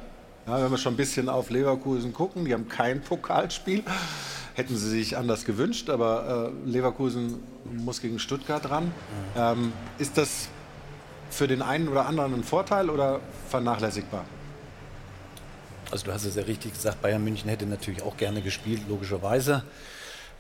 Ja, 0.46 0.64
wenn 0.64 0.72
wir 0.72 0.78
schon 0.78 0.94
ein 0.94 0.98
bisschen 0.98 1.28
auf 1.30 1.50
Leverkusen 1.50 2.14
gucken, 2.14 2.46
die 2.46 2.54
haben 2.54 2.70
kein 2.70 3.02
Pokalspiel. 3.02 3.84
Hätten 4.56 4.76
sie 4.78 4.90
sich 4.90 5.18
anders 5.18 5.46
gewünscht, 5.46 5.90
aber 5.90 6.52
äh, 6.66 6.70
Leverkusen 6.70 7.44
muss 7.66 8.02
gegen 8.02 8.18
Stuttgart 8.20 8.70
ran. 8.70 8.92
Ähm, 9.38 9.72
ist 10.00 10.18
das 10.18 10.48
für 11.30 11.48
den 11.48 11.62
einen 11.62 11.88
oder 11.90 12.06
anderen 12.06 12.34
ein 12.34 12.44
Vorteil 12.44 12.90
oder 12.90 13.20
vernachlässigbar? 13.50 14.24
Also 15.92 16.06
du 16.06 16.14
hast 16.14 16.26
es 16.26 16.36
ja 16.36 16.44
richtig 16.44 16.74
gesagt, 16.74 17.02
Bayern 17.02 17.24
München 17.24 17.50
hätte 17.50 17.66
natürlich 17.66 18.02
auch 18.04 18.18
gerne 18.18 18.42
gespielt, 18.42 18.82
logischerweise. 18.90 19.64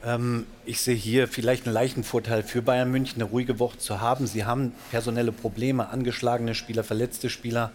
Ähm, 0.05 0.45
ich 0.65 0.81
sehe 0.81 0.95
hier 0.95 1.27
vielleicht 1.27 1.65
einen 1.65 1.73
leichten 1.73 2.03
Vorteil 2.03 2.43
für 2.43 2.61
Bayern 2.61 2.91
München, 2.91 3.21
eine 3.21 3.29
ruhige 3.29 3.59
Woche 3.59 3.77
zu 3.77 4.01
haben. 4.01 4.27
Sie 4.27 4.45
haben 4.45 4.73
personelle 4.91 5.31
Probleme, 5.31 5.89
angeschlagene 5.89 6.53
Spieler, 6.53 6.83
verletzte 6.83 7.29
Spieler, 7.29 7.71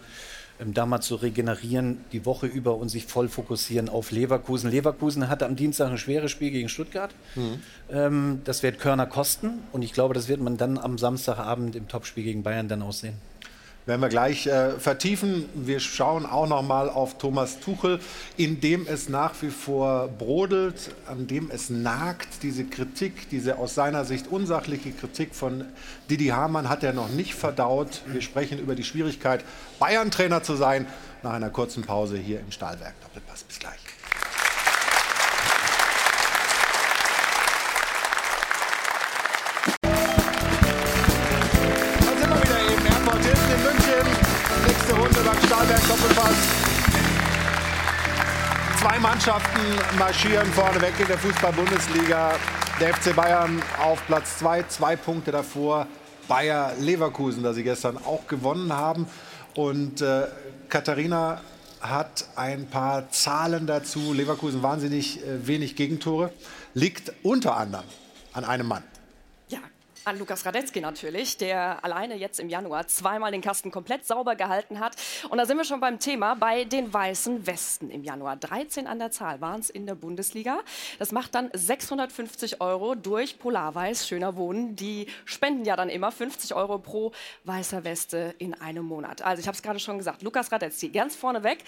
ähm, 0.59 0.73
da 0.73 0.85
mal 0.85 1.01
zu 1.01 1.15
regenerieren 1.15 1.97
die 2.11 2.25
Woche 2.25 2.45
über 2.45 2.75
und 2.75 2.89
sich 2.89 3.05
voll 3.05 3.27
fokussieren 3.27 3.89
auf 3.89 4.11
Leverkusen. 4.11 4.69
Leverkusen 4.69 5.27
hatte 5.27 5.45
am 5.45 5.55
Dienstag 5.55 5.89
ein 5.89 5.97
schweres 5.97 6.31
Spiel 6.31 6.51
gegen 6.51 6.69
Stuttgart. 6.69 7.11
Ähm, 7.91 8.41
das 8.45 8.63
wird 8.63 8.79
Körner 8.79 9.05
kosten 9.07 9.63
und 9.71 9.81
ich 9.81 9.93
glaube, 9.93 10.13
das 10.13 10.27
wird 10.27 10.41
man 10.41 10.57
dann 10.57 10.77
am 10.77 10.97
Samstagabend 10.97 11.75
im 11.75 11.87
Topspiel 11.87 12.23
gegen 12.23 12.43
Bayern 12.43 12.67
dann 12.67 12.81
aussehen. 12.81 13.15
Werden 13.85 13.99
wir 13.99 14.07
gleich 14.07 14.47
äh, 14.47 14.79
vertiefen. 14.79 15.49
Wir 15.53 15.81
schauen 15.81 16.25
auch 16.25 16.47
noch 16.47 16.61
mal 16.61 16.89
auf 16.89 17.17
Thomas 17.17 17.59
Tuchel, 17.59 17.99
in 18.37 18.61
dem 18.61 18.87
es 18.87 19.09
nach 19.09 19.33
wie 19.41 19.49
vor 19.49 20.07
brodelt, 20.07 20.91
an 21.05 21.27
dem 21.27 21.51
es 21.51 21.69
nagt. 21.69 22.43
Diese 22.43 22.63
Kritik, 22.63 23.29
diese 23.29 23.57
aus 23.57 23.75
seiner 23.75 24.05
Sicht 24.05 24.27
unsachliche 24.27 24.91
Kritik 24.91 25.35
von 25.35 25.65
Didi 26.09 26.27
Hamann 26.27 26.69
hat 26.69 26.83
er 26.83 26.93
noch 26.93 27.09
nicht 27.09 27.35
verdaut. 27.35 28.03
Wir 28.07 28.21
sprechen 28.21 28.57
über 28.57 28.75
die 28.75 28.85
Schwierigkeit, 28.85 29.43
Bayern-Trainer 29.79 30.43
zu 30.43 30.55
sein, 30.55 30.87
nach 31.21 31.33
einer 31.33 31.49
kurzen 31.49 31.83
Pause 31.83 32.17
hier 32.17 32.39
im 32.39 32.51
Stahlwerk. 32.51 32.93
Doppelpass, 33.01 33.43
bis 33.43 33.59
gleich. 33.59 33.82
Zwei 48.83 48.99
Mannschaften 48.99 49.61
marschieren 49.97 50.45
vorneweg 50.47 50.99
in 50.99 51.07
der 51.07 51.17
Fußball-Bundesliga. 51.17 52.33
Der 52.81 52.93
FC 52.93 53.15
Bayern 53.15 53.63
auf 53.81 54.05
Platz 54.07 54.39
zwei, 54.39 54.63
zwei 54.63 54.97
Punkte 54.97 55.31
davor. 55.31 55.87
Bayer 56.27 56.73
Leverkusen, 56.81 57.43
da 57.43 57.53
sie 57.53 57.63
gestern 57.63 57.97
auch 57.97 58.27
gewonnen 58.27 58.73
haben. 58.73 59.07
Und 59.55 60.01
äh, 60.01 60.27
Katharina 60.67 61.39
hat 61.79 62.25
ein 62.35 62.67
paar 62.67 63.09
Zahlen 63.09 63.67
dazu. 63.67 64.11
Leverkusen 64.11 64.61
wahnsinnig 64.63 65.25
äh, 65.25 65.47
wenig 65.47 65.77
Gegentore. 65.77 66.33
Liegt 66.73 67.13
unter 67.23 67.55
anderem 67.55 67.85
an 68.33 68.43
einem 68.43 68.67
Mann. 68.67 68.83
An 70.05 70.19
Lukas 70.19 70.45
Radetzky 70.45 70.81
natürlich, 70.81 71.37
der 71.37 71.81
alleine 71.81 72.15
jetzt 72.15 72.37
im 72.41 72.49
Januar 72.49 72.87
zweimal 72.87 73.31
den 73.31 73.39
Kasten 73.39 73.71
komplett 73.71 74.05
sauber 74.05 74.35
gehalten 74.35 74.81
hat. 74.81 74.97
Und 75.29 75.37
da 75.37 75.45
sind 75.45 75.55
wir 75.55 75.63
schon 75.63 75.79
beim 75.79 75.97
Thema 75.97 76.35
bei 76.35 76.65
den 76.65 76.93
weißen 76.93 77.47
Westen 77.47 77.89
im 77.89 78.03
Januar. 78.03 78.35
13 78.35 78.85
an 78.85 78.99
der 78.99 79.11
Zahl 79.11 79.39
waren 79.39 79.61
es 79.61 79.69
in 79.69 79.85
der 79.85 79.95
Bundesliga. 79.95 80.59
Das 80.99 81.13
macht 81.13 81.35
dann 81.35 81.49
650 81.53 82.59
Euro 82.59 82.95
durch 82.95 83.39
Polarweiß, 83.39 84.05
schöner 84.05 84.35
Wohnen. 84.35 84.75
Die 84.75 85.07
spenden 85.23 85.63
ja 85.63 85.77
dann 85.77 85.87
immer 85.87 86.11
50 86.11 86.53
Euro 86.53 86.79
pro 86.79 87.13
weißer 87.45 87.85
Weste 87.85 88.35
in 88.39 88.55
einem 88.55 88.83
Monat. 88.83 89.21
Also 89.21 89.39
ich 89.39 89.47
habe 89.47 89.55
es 89.55 89.63
gerade 89.63 89.79
schon 89.79 89.97
gesagt, 89.97 90.21
Lukas 90.21 90.51
Radetzky 90.51 90.89
ganz 90.89 91.15
vorneweg 91.15 91.59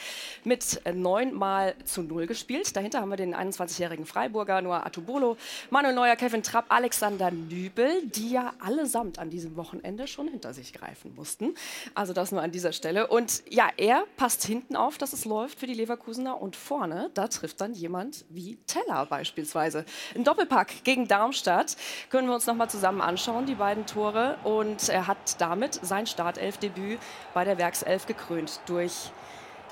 mit 0.44 0.82
neun 0.94 1.34
Mal 1.34 1.74
zu 1.86 2.02
null 2.02 2.28
gespielt. 2.28 2.76
Dahinter 2.76 3.00
haben 3.00 3.10
wir 3.10 3.16
den 3.16 3.34
21-jährigen 3.34 4.06
Freiburger 4.06 4.62
Noah 4.62 4.86
Atubolo, 4.86 5.38
Manuel 5.70 5.96
Neuer, 5.96 6.18
Kevin 6.18 6.44
Trapp, 6.44 6.66
Alexander 6.68 7.32
Nübel. 7.32 8.06
Die 8.08 8.25
die 8.26 8.32
ja 8.32 8.54
allesamt 8.60 9.20
an 9.20 9.30
diesem 9.30 9.56
Wochenende 9.56 10.08
schon 10.08 10.28
hinter 10.28 10.54
sich 10.54 10.74
greifen 10.74 11.14
mussten. 11.16 11.54
Also 11.94 12.14
das 12.14 12.32
nur 12.32 12.42
an 12.42 12.52
dieser 12.52 12.72
Stelle. 12.72 13.08
Und 13.08 13.44
ja, 13.48 13.70
er 13.78 14.06
passt 14.18 14.44
hinten 14.44 14.76
auf, 14.76 14.98
dass 14.98 15.14
es 15.14 15.26
läuft 15.26 15.60
für 15.60 15.68
die 15.68 15.74
Leverkusener 15.74 16.42
und 16.42 16.56
vorne, 16.56 17.12
da 17.14 17.28
trifft 17.28 17.62
dann 17.62 17.74
jemand 17.74 18.26
wie 18.30 18.58
Teller 18.66 19.06
beispielsweise. 19.06 19.86
Ein 20.16 20.24
Doppelpack 20.24 20.84
gegen 20.84 21.08
Darmstadt 21.08 21.78
können 22.10 22.28
wir 22.28 22.36
uns 22.36 22.48
noch 22.48 22.56
mal 22.56 22.70
zusammen 22.70 23.02
anschauen, 23.02 23.46
die 23.46 23.56
beiden 23.56 23.86
Tore. 23.86 24.38
Und 24.44 24.90
er 24.90 25.08
hat 25.08 25.40
damit 25.40 25.80
sein 25.84 26.08
Startelfdebüt 26.08 27.00
bei 27.34 27.44
der 27.44 27.58
Werkself 27.58 28.08
gekrönt 28.08 28.60
durch 28.66 29.12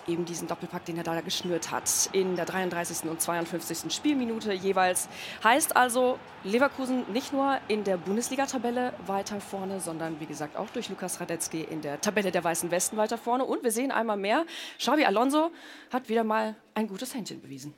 eben 0.07 0.25
diesen 0.25 0.47
Doppelpack, 0.47 0.85
den 0.85 0.97
er 0.97 1.03
da 1.03 1.19
geschnürt 1.21 1.71
hat, 1.71 2.09
in 2.11 2.35
der 2.35 2.45
33. 2.45 3.09
und 3.09 3.21
52. 3.21 3.93
Spielminute 3.93 4.53
jeweils. 4.53 5.07
Heißt 5.43 5.75
also, 5.75 6.19
Leverkusen 6.43 7.05
nicht 7.11 7.33
nur 7.33 7.57
in 7.67 7.83
der 7.83 7.97
Bundesliga-Tabelle 7.97 8.93
weiter 9.05 9.39
vorne, 9.39 9.79
sondern 9.79 10.19
wie 10.19 10.25
gesagt 10.25 10.57
auch 10.57 10.69
durch 10.69 10.89
Lukas 10.89 11.19
Radetzky 11.19 11.61
in 11.61 11.81
der 11.81 12.01
Tabelle 12.01 12.31
der 12.31 12.43
Weißen 12.43 12.71
Westen 12.71 12.97
weiter 12.97 13.17
vorne. 13.17 13.45
Und 13.45 13.63
wir 13.63 13.71
sehen 13.71 13.91
einmal 13.91 14.17
mehr, 14.17 14.45
Xavi 14.79 15.05
Alonso 15.05 15.51
hat 15.91 16.09
wieder 16.09 16.23
mal 16.23 16.55
ein 16.73 16.87
gutes 16.87 17.13
Händchen 17.13 17.41
bewiesen. 17.41 17.73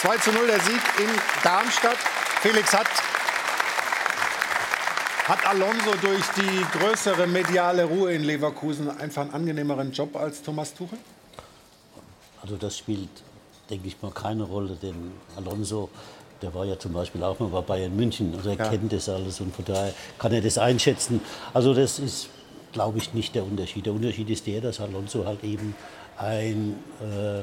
2 0.00 0.18
zu 0.18 0.32
0 0.32 0.46
der 0.46 0.60
Sieg 0.60 0.80
in 0.98 1.08
Darmstadt. 1.42 1.96
Felix 2.42 2.72
hat 2.72 2.86
hat 5.28 5.44
Alonso 5.44 5.90
durch 6.00 6.24
die 6.36 6.78
größere 6.78 7.26
mediale 7.26 7.84
Ruhe 7.84 8.12
in 8.12 8.22
Leverkusen 8.22 8.88
einfach 8.88 9.22
einen 9.22 9.32
angenehmeren 9.32 9.90
Job 9.90 10.14
als 10.14 10.40
Thomas 10.40 10.72
Tuchel? 10.72 10.98
Also 12.42 12.56
das 12.56 12.78
spielt, 12.78 13.08
denke 13.68 13.88
ich 13.88 14.00
mal, 14.00 14.12
keine 14.12 14.44
Rolle, 14.44 14.76
denn 14.80 15.12
Alonso, 15.36 15.90
der 16.40 16.54
war 16.54 16.64
ja 16.64 16.78
zum 16.78 16.92
Beispiel 16.92 17.24
auch 17.24 17.40
mal 17.40 17.48
bei 17.48 17.60
Bayern 17.60 17.96
München, 17.96 18.32
also 18.36 18.50
er 18.50 18.56
ja. 18.56 18.68
kennt 18.68 18.92
das 18.92 19.08
alles 19.08 19.40
und 19.40 19.54
von 19.54 19.64
daher 19.64 19.92
kann 20.16 20.32
er 20.32 20.40
das 20.40 20.58
einschätzen. 20.58 21.20
Also 21.52 21.74
das 21.74 21.98
ist, 21.98 22.28
glaube 22.72 22.98
ich, 22.98 23.12
nicht 23.12 23.34
der 23.34 23.42
Unterschied. 23.42 23.86
Der 23.86 23.94
Unterschied 23.94 24.30
ist 24.30 24.46
der, 24.46 24.60
dass 24.60 24.78
Alonso 24.78 25.26
halt 25.26 25.42
eben 25.42 25.74
ein 26.18 26.78
äh, 27.02 27.40
äh, 27.40 27.42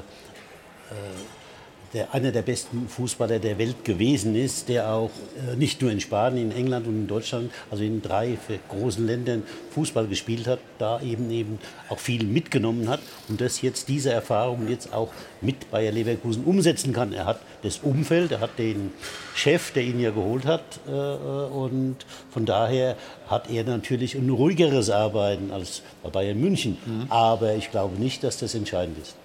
der 1.93 2.13
einer 2.13 2.31
der 2.31 2.41
besten 2.41 2.87
Fußballer 2.87 3.39
der 3.39 3.57
Welt 3.57 3.85
gewesen 3.85 4.35
ist, 4.35 4.67
der 4.67 4.91
auch 4.91 5.11
äh, 5.51 5.55
nicht 5.55 5.81
nur 5.81 5.91
in 5.91 5.99
Spanien, 5.99 6.51
in 6.51 6.57
England 6.57 6.87
und 6.87 6.95
in 6.95 7.07
Deutschland, 7.07 7.51
also 7.69 7.83
in 7.83 8.01
drei 8.01 8.37
großen 8.69 9.05
Ländern 9.05 9.43
Fußball 9.71 10.07
gespielt 10.07 10.47
hat, 10.47 10.59
da 10.79 11.01
eben 11.01 11.29
eben 11.31 11.59
auch 11.89 11.99
viel 11.99 12.25
mitgenommen 12.25 12.89
hat 12.89 12.99
und 13.29 13.41
das 13.41 13.61
jetzt 13.61 13.89
diese 13.89 14.11
Erfahrung 14.11 14.67
jetzt 14.69 14.91
auch 14.93 15.09
mit 15.41 15.69
Bayer 15.69 15.91
Leverkusen 15.91 16.43
umsetzen 16.43 16.93
kann. 16.93 17.13
Er 17.13 17.25
hat 17.25 17.39
das 17.61 17.79
Umfeld, 17.79 18.31
er 18.31 18.39
hat 18.39 18.57
den 18.57 18.91
Chef, 19.35 19.71
der 19.71 19.83
ihn 19.83 19.99
ja 19.99 20.11
geholt 20.11 20.45
hat 20.45 20.63
äh, 20.87 20.91
und 20.91 21.97
von 22.31 22.45
daher 22.45 22.95
hat 23.27 23.49
er 23.51 23.63
natürlich 23.63 24.15
ein 24.15 24.29
ruhigeres 24.29 24.89
Arbeiten 24.89 25.51
als 25.51 25.83
bei 26.01 26.09
Bayern 26.09 26.39
München. 26.39 26.77
Mhm. 26.85 27.05
Aber 27.09 27.53
ich 27.55 27.71
glaube 27.71 27.99
nicht, 27.99 28.23
dass 28.23 28.37
das 28.37 28.55
entscheidend 28.55 28.97
ist. 28.99 29.15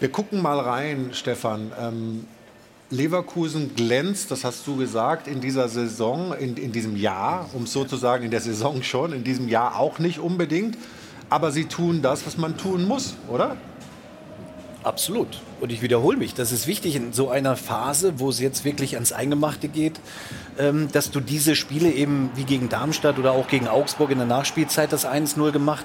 Wir 0.00 0.10
gucken 0.12 0.40
mal 0.42 0.60
rein, 0.60 1.10
Stefan. 1.12 1.72
Ähm, 1.76 2.24
Leverkusen 2.90 3.74
glänzt, 3.74 4.30
das 4.30 4.44
hast 4.44 4.64
du 4.68 4.76
gesagt, 4.76 5.26
in 5.26 5.40
dieser 5.40 5.68
Saison, 5.68 6.32
in, 6.34 6.56
in 6.56 6.70
diesem 6.70 6.96
Jahr, 6.96 7.50
um 7.52 7.64
es 7.64 7.72
sozusagen 7.72 8.24
in 8.24 8.30
der 8.30 8.40
Saison 8.40 8.84
schon, 8.84 9.12
in 9.12 9.24
diesem 9.24 9.48
Jahr 9.48 9.76
auch 9.76 9.98
nicht 9.98 10.20
unbedingt. 10.20 10.78
Aber 11.30 11.50
sie 11.50 11.64
tun 11.64 12.00
das, 12.00 12.24
was 12.26 12.38
man 12.38 12.56
tun 12.56 12.86
muss, 12.86 13.16
oder? 13.28 13.56
Absolut. 14.82 15.28
Und 15.60 15.72
ich 15.72 15.82
wiederhole 15.82 16.16
mich, 16.16 16.34
das 16.34 16.52
ist 16.52 16.66
wichtig 16.66 16.94
in 16.94 17.12
so 17.12 17.30
einer 17.30 17.56
Phase, 17.56 18.20
wo 18.20 18.30
es 18.30 18.38
jetzt 18.38 18.64
wirklich 18.64 18.94
ans 18.94 19.12
Eingemachte 19.12 19.68
geht, 19.68 20.00
ähm, 20.58 20.88
dass 20.92 21.10
du 21.10 21.20
diese 21.20 21.56
Spiele 21.56 21.90
eben 21.90 22.30
wie 22.36 22.44
gegen 22.44 22.68
Darmstadt 22.68 23.18
oder 23.18 23.32
auch 23.32 23.48
gegen 23.48 23.66
Augsburg 23.68 24.10
in 24.10 24.18
der 24.18 24.26
Nachspielzeit 24.26 24.92
das 24.92 25.06
1-0 25.06 25.50
gemacht 25.50 25.84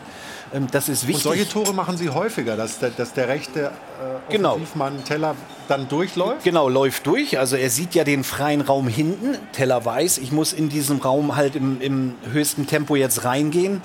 ähm, 0.53 0.67
das 0.71 0.89
ist 0.89 1.07
wichtig. 1.07 1.25
Und 1.25 1.35
solche 1.35 1.49
Tore 1.49 1.73
machen 1.73 1.97
Sie 1.97 2.09
häufiger, 2.09 2.55
dass 2.55 2.79
der, 2.79 2.91
dass 2.91 3.13
der 3.13 3.27
rechte 3.27 3.65
äh, 3.65 4.31
genau. 4.31 4.59
Teller 5.05 5.35
dann 5.67 5.87
durchläuft? 5.87 6.43
Genau, 6.43 6.69
läuft 6.69 7.07
durch. 7.07 7.39
Also 7.39 7.55
er 7.55 7.69
sieht 7.69 7.95
ja 7.95 8.03
den 8.03 8.23
freien 8.23 8.61
Raum 8.61 8.87
hinten. 8.87 9.37
Teller 9.51 9.83
weiß, 9.83 10.19
ich 10.19 10.31
muss 10.31 10.53
in 10.53 10.69
diesem 10.69 10.99
Raum 10.99 11.35
halt 11.35 11.55
im, 11.55 11.81
im 11.81 12.15
höchsten 12.31 12.67
Tempo 12.67 12.95
jetzt 12.95 13.25
reingehen. 13.25 13.81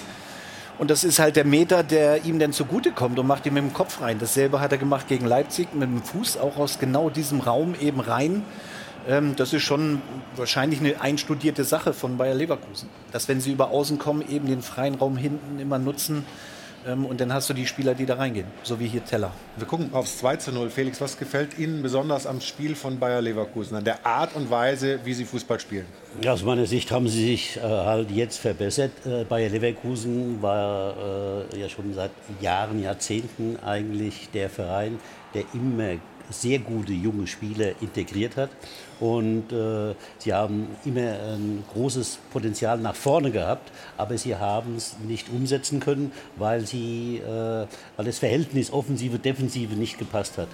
Und 0.78 0.90
das 0.90 1.02
ist 1.02 1.18
halt 1.18 1.34
der 1.34 1.44
Meter, 1.44 1.82
der 1.82 2.24
ihm 2.24 2.38
dann 2.38 2.52
zugutekommt 2.52 3.18
und 3.18 3.26
macht 3.26 3.44
ihn 3.46 3.54
mit 3.54 3.64
dem 3.64 3.72
Kopf 3.72 4.00
rein. 4.00 4.18
Dasselbe 4.20 4.60
hat 4.60 4.70
er 4.70 4.78
gemacht 4.78 5.08
gegen 5.08 5.26
Leipzig 5.26 5.74
mit 5.74 5.88
dem 5.88 6.02
Fuß 6.02 6.38
auch 6.38 6.56
aus 6.56 6.78
genau 6.78 7.10
diesem 7.10 7.40
Raum 7.40 7.74
eben 7.80 7.98
rein. 7.98 8.44
Ähm, 9.08 9.34
das 9.34 9.52
ist 9.52 9.62
schon 9.62 10.00
wahrscheinlich 10.36 10.78
eine 10.78 11.00
einstudierte 11.00 11.64
Sache 11.64 11.92
von 11.92 12.16
Bayer 12.16 12.34
Leverkusen. 12.34 12.88
Dass 13.10 13.26
wenn 13.26 13.40
sie 13.40 13.50
über 13.50 13.70
Außen 13.70 13.98
kommen, 13.98 14.22
eben 14.28 14.46
den 14.46 14.62
freien 14.62 14.94
Raum 14.94 15.16
hinten 15.16 15.58
immer 15.58 15.80
nutzen 15.80 16.24
und 16.86 17.20
dann 17.20 17.32
hast 17.32 17.50
du 17.50 17.54
die 17.54 17.66
Spieler, 17.66 17.94
die 17.94 18.06
da 18.06 18.14
reingehen, 18.14 18.46
so 18.62 18.78
wie 18.80 18.86
hier 18.86 19.04
Teller. 19.04 19.32
Wir 19.56 19.66
gucken 19.66 19.90
aufs 19.92 20.18
2 20.18 20.36
zu 20.36 20.52
0. 20.52 20.70
Felix, 20.70 21.00
was 21.00 21.18
gefällt 21.18 21.58
Ihnen 21.58 21.82
besonders 21.82 22.26
am 22.26 22.40
Spiel 22.40 22.74
von 22.74 22.98
Bayer 22.98 23.20
Leverkusen, 23.20 23.76
an 23.76 23.84
der 23.84 24.06
Art 24.06 24.34
und 24.36 24.50
Weise, 24.50 25.00
wie 25.04 25.14
sie 25.14 25.24
Fußball 25.24 25.60
spielen? 25.60 25.86
Ja, 26.22 26.32
aus 26.32 26.42
meiner 26.42 26.66
Sicht 26.66 26.90
haben 26.90 27.08
sie 27.08 27.24
sich 27.24 27.56
äh, 27.56 27.60
halt 27.60 28.10
jetzt 28.10 28.38
verbessert. 28.38 28.92
Äh, 29.04 29.24
Bayer 29.24 29.50
Leverkusen 29.50 30.40
war 30.40 30.94
äh, 31.52 31.60
ja 31.60 31.68
schon 31.68 31.92
seit 31.94 32.10
Jahren, 32.40 32.82
Jahrzehnten 32.82 33.58
eigentlich 33.64 34.30
der 34.32 34.48
Verein, 34.48 34.98
der 35.34 35.44
immer 35.54 35.98
sehr 36.30 36.58
gute 36.58 36.92
junge 36.92 37.26
Spieler 37.26 37.72
integriert 37.80 38.36
hat. 38.36 38.50
Und 39.00 39.52
äh, 39.52 39.94
sie 40.18 40.32
haben 40.32 40.68
immer 40.84 41.12
ein 41.12 41.64
großes 41.72 42.18
Potenzial 42.32 42.78
nach 42.78 42.94
vorne 42.94 43.30
gehabt, 43.30 43.70
aber 43.96 44.18
sie 44.18 44.36
haben 44.36 44.76
es 44.76 44.96
nicht 45.06 45.28
umsetzen 45.30 45.80
können, 45.80 46.12
weil, 46.36 46.66
sie, 46.66 47.18
äh, 47.18 47.66
weil 47.96 48.04
das 48.04 48.18
Verhältnis 48.18 48.72
Offensive-Defensive 48.72 49.74
nicht 49.74 49.98
gepasst 49.98 50.38
hat. 50.38 50.48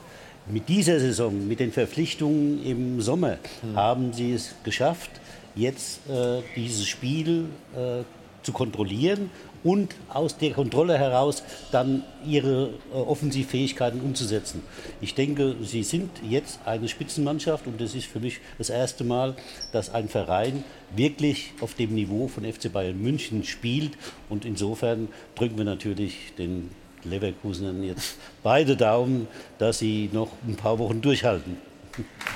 Mit 0.47 0.69
dieser 0.69 1.01
Saison, 1.01 1.49
mit 1.49 1.61
den 1.61 1.73
Verpflichtungen 1.73 2.63
im 2.65 3.01
Sommer, 3.01 3.39
mhm. 3.63 3.77
haben 3.77 4.13
sie 4.13 4.35
es 4.35 4.55
geschafft, 4.63 5.11
jetzt 5.55 6.01
äh, 6.11 6.43
dieses 6.55 6.87
Spiel 6.87 7.47
äh, 7.75 8.03
zu 8.43 8.53
kontrollieren 8.53 9.31
und 9.65 9.95
aus 10.11 10.37
der 10.37 10.53
Kontrolle 10.53 10.99
heraus 10.99 11.43
dann 11.73 12.05
ihre 12.25 12.71
äh, 12.93 12.97
Offensivfähigkeiten 12.97 14.01
umzusetzen. 14.01 14.63
Ich 15.01 15.15
denke, 15.15 15.57
sie 15.63 15.83
sind 15.83 16.11
jetzt 16.23 16.61
eine 16.67 16.87
Spitzenmannschaft 16.87 17.67
und 17.67 17.81
das 17.81 17.95
ist 17.95 18.07
für 18.07 18.21
mich 18.21 18.41
das 18.59 18.71
erste 18.71 19.03
Mal, 19.03 19.35
dass 19.73 19.93
ein 19.93 20.09
Verein 20.09 20.63
wirklich 20.95 21.53
auf 21.61 21.75
dem 21.75 21.95
Niveau 21.95 22.29
von 22.29 22.45
FC 22.45 22.73
Bayern 22.73 23.01
München 23.01 23.43
spielt 23.43 23.93
und 24.29 24.45
insofern 24.45 25.09
drücken 25.35 25.57
wir 25.57 25.65
natürlich 25.65 26.35
den 26.39 26.71
Leverkusenern 27.03 27.83
jetzt 27.83 28.17
beide 28.43 28.77
Daumen, 28.77 29.27
dass 29.59 29.79
sie 29.79 30.11
noch 30.13 30.29
ein 30.47 30.57
paar 30.57 30.79
Wochen 30.79 31.01
durchhalten. 31.01 31.57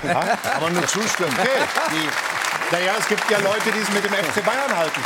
Ja, 0.03 0.37
aber 0.55 0.69
nur 0.69 0.87
zustimmen. 0.87 1.33
Okay. 1.37 2.07
naja, 2.71 2.95
es 2.97 3.07
gibt 3.07 3.29
ja 3.29 3.39
Leute, 3.39 3.71
die 3.73 3.79
es 3.79 3.91
mit 3.91 4.03
dem 4.03 4.13
FC 4.13 4.43
Bayern 4.45 4.75
halten. 4.75 5.01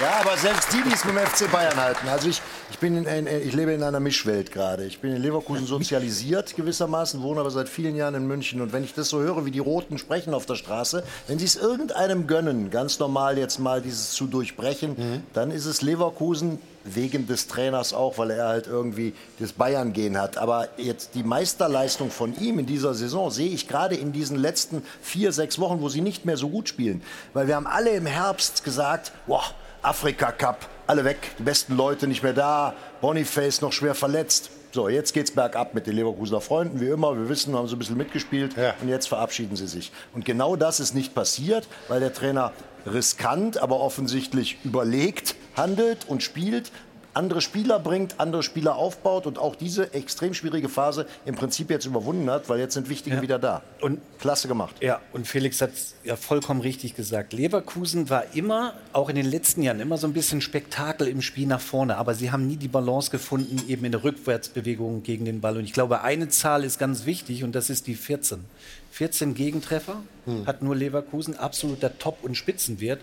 Ja, 0.00 0.20
aber 0.20 0.36
selbst 0.36 0.72
die, 0.72 0.80
die 0.88 0.94
es 0.94 1.04
mit 1.04 1.16
dem 1.16 1.26
FC 1.26 1.50
Bayern 1.50 1.76
halten. 1.76 2.06
Also 2.08 2.28
ich, 2.28 2.40
ich, 2.70 2.78
bin 2.78 3.04
in, 3.04 3.26
ich 3.26 3.52
lebe 3.52 3.72
in 3.72 3.82
einer 3.82 3.98
Mischwelt 3.98 4.52
gerade. 4.52 4.84
Ich 4.84 5.00
bin 5.00 5.16
in 5.16 5.20
Leverkusen 5.20 5.66
sozialisiert 5.66 6.54
gewissermaßen, 6.54 7.20
wohne 7.20 7.40
aber 7.40 7.50
seit 7.50 7.68
vielen 7.68 7.96
Jahren 7.96 8.14
in 8.14 8.28
München. 8.28 8.60
Und 8.60 8.72
wenn 8.72 8.84
ich 8.84 8.94
das 8.94 9.08
so 9.08 9.18
höre, 9.18 9.44
wie 9.44 9.50
die 9.50 9.58
Roten 9.58 9.98
sprechen 9.98 10.34
auf 10.34 10.46
der 10.46 10.54
Straße, 10.54 11.02
wenn 11.26 11.40
sie 11.40 11.46
es 11.46 11.56
irgendeinem 11.56 12.28
gönnen, 12.28 12.70
ganz 12.70 13.00
normal 13.00 13.38
jetzt 13.38 13.58
mal 13.58 13.82
dieses 13.82 14.12
zu 14.12 14.28
durchbrechen, 14.28 14.90
mhm. 14.96 15.22
dann 15.32 15.50
ist 15.50 15.66
es 15.66 15.82
Leverkusen 15.82 16.60
wegen 16.84 17.26
des 17.26 17.48
Trainers 17.48 17.92
auch, 17.92 18.18
weil 18.18 18.30
er 18.30 18.46
halt 18.46 18.68
irgendwie 18.68 19.14
das 19.40 19.52
Bayern 19.52 19.92
gehen 19.92 20.16
hat. 20.16 20.38
Aber 20.38 20.68
jetzt 20.76 21.16
die 21.16 21.24
Meisterleistung 21.24 22.12
von 22.12 22.38
ihm 22.38 22.60
in 22.60 22.66
dieser 22.66 22.94
Saison 22.94 23.32
sehe 23.32 23.50
ich 23.50 23.66
gerade 23.66 23.96
in 23.96 24.12
diesen 24.12 24.36
letzten 24.36 24.84
vier, 25.02 25.32
sechs 25.32 25.58
Wochen, 25.58 25.80
wo 25.80 25.88
sie 25.88 26.02
nicht 26.02 26.24
mehr 26.24 26.36
so 26.36 26.48
gut 26.48 26.68
spielen. 26.68 27.02
Weil 27.32 27.48
wir 27.48 27.56
haben 27.56 27.66
alle 27.66 27.90
im 27.90 28.06
Herbst 28.06 28.62
gesagt, 28.62 29.10
boah, 29.26 29.42
Afrika 29.82 30.32
Cup, 30.32 30.66
alle 30.86 31.04
weg, 31.04 31.18
die 31.38 31.42
besten 31.42 31.76
Leute 31.76 32.08
nicht 32.08 32.22
mehr 32.22 32.32
da, 32.32 32.74
Boniface 33.00 33.60
noch 33.60 33.72
schwer 33.72 33.94
verletzt. 33.94 34.50
So, 34.72 34.88
jetzt 34.88 35.14
geht's 35.14 35.30
bergab 35.30 35.74
mit 35.74 35.86
den 35.86 35.96
Leverkusener 35.96 36.40
Freunden, 36.40 36.80
wie 36.80 36.88
immer. 36.88 37.16
Wir 37.16 37.28
wissen, 37.28 37.56
haben 37.56 37.68
so 37.68 37.76
ein 37.76 37.78
bisschen 37.78 37.96
mitgespielt 37.96 38.56
ja. 38.56 38.74
und 38.82 38.88
jetzt 38.88 39.08
verabschieden 39.08 39.56
sie 39.56 39.66
sich. 39.66 39.92
Und 40.14 40.24
genau 40.24 40.56
das 40.56 40.78
ist 40.78 40.94
nicht 40.94 41.14
passiert, 41.14 41.66
weil 41.88 42.00
der 42.00 42.12
Trainer 42.12 42.52
riskant, 42.86 43.58
aber 43.58 43.80
offensichtlich 43.80 44.58
überlegt 44.64 45.36
handelt 45.56 46.08
und 46.08 46.22
spielt 46.22 46.70
andere 47.14 47.40
Spieler 47.40 47.78
bringt, 47.80 48.20
andere 48.20 48.42
Spieler 48.42 48.76
aufbaut 48.76 49.26
und 49.26 49.38
auch 49.38 49.56
diese 49.56 49.92
extrem 49.94 50.34
schwierige 50.34 50.68
Phase 50.68 51.06
im 51.24 51.34
Prinzip 51.34 51.70
jetzt 51.70 51.84
überwunden 51.86 52.30
hat, 52.30 52.48
weil 52.48 52.58
jetzt 52.60 52.74
sind 52.74 52.88
Wichtige 52.88 53.16
Ja. 53.16 53.22
wieder 53.22 53.38
da. 53.38 53.62
Und 53.80 54.00
Klasse 54.20 54.46
gemacht. 54.48 54.76
Ja, 54.80 55.00
und 55.12 55.26
Felix 55.26 55.60
hat 55.60 55.72
es 55.72 55.94
ja 56.04 56.16
vollkommen 56.16 56.60
richtig 56.60 56.94
gesagt. 56.94 57.32
Leverkusen 57.32 58.08
war 58.10 58.24
immer, 58.34 58.74
auch 58.92 59.08
in 59.08 59.16
den 59.16 59.26
letzten 59.26 59.62
Jahren, 59.62 59.80
immer 59.80 59.98
so 59.98 60.06
ein 60.06 60.12
bisschen 60.12 60.40
Spektakel 60.40 61.08
im 61.08 61.22
Spiel 61.22 61.46
nach 61.46 61.60
vorne. 61.60 61.96
Aber 61.96 62.14
sie 62.14 62.30
haben 62.30 62.46
nie 62.46 62.56
die 62.56 62.68
Balance 62.68 63.10
gefunden, 63.10 63.62
eben 63.68 63.84
in 63.84 63.92
der 63.92 64.04
Rückwärtsbewegung 64.04 65.02
gegen 65.02 65.24
den 65.24 65.40
Ball. 65.40 65.56
Und 65.56 65.64
ich 65.64 65.72
glaube, 65.72 66.02
eine 66.02 66.28
Zahl 66.28 66.64
ist 66.64 66.78
ganz 66.78 67.04
wichtig 67.06 67.42
und 67.44 67.54
das 67.54 67.70
ist 67.70 67.86
die 67.86 67.94
14. 67.94 68.44
14 68.92 69.34
Gegentreffer 69.34 70.02
hat 70.46 70.62
nur 70.62 70.74
Leverkusen, 70.76 71.36
absoluter 71.38 71.98
Top- 71.98 72.22
und 72.22 72.36
Spitzenwert. 72.36 73.00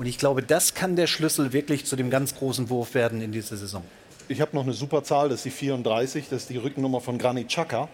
Und 0.00 0.06
ich 0.06 0.16
glaube, 0.16 0.42
das 0.42 0.72
kann 0.72 0.96
der 0.96 1.06
Schlüssel 1.06 1.52
wirklich 1.52 1.84
zu 1.84 1.94
dem 1.94 2.08
ganz 2.08 2.34
großen 2.34 2.70
Wurf 2.70 2.94
werden 2.94 3.20
in 3.20 3.32
dieser 3.32 3.58
Saison. 3.58 3.84
Ich 4.28 4.40
habe 4.40 4.56
noch 4.56 4.62
eine 4.62 4.72
super 4.72 5.04
Zahl, 5.04 5.28
das 5.28 5.40
ist 5.40 5.44
die 5.44 5.50
34, 5.50 6.24
das 6.30 6.40
ist 6.42 6.48
die 6.48 6.56
Rückennummer 6.56 7.02
von 7.02 7.18
Granit 7.18 7.48
Xhaka. 7.48 7.86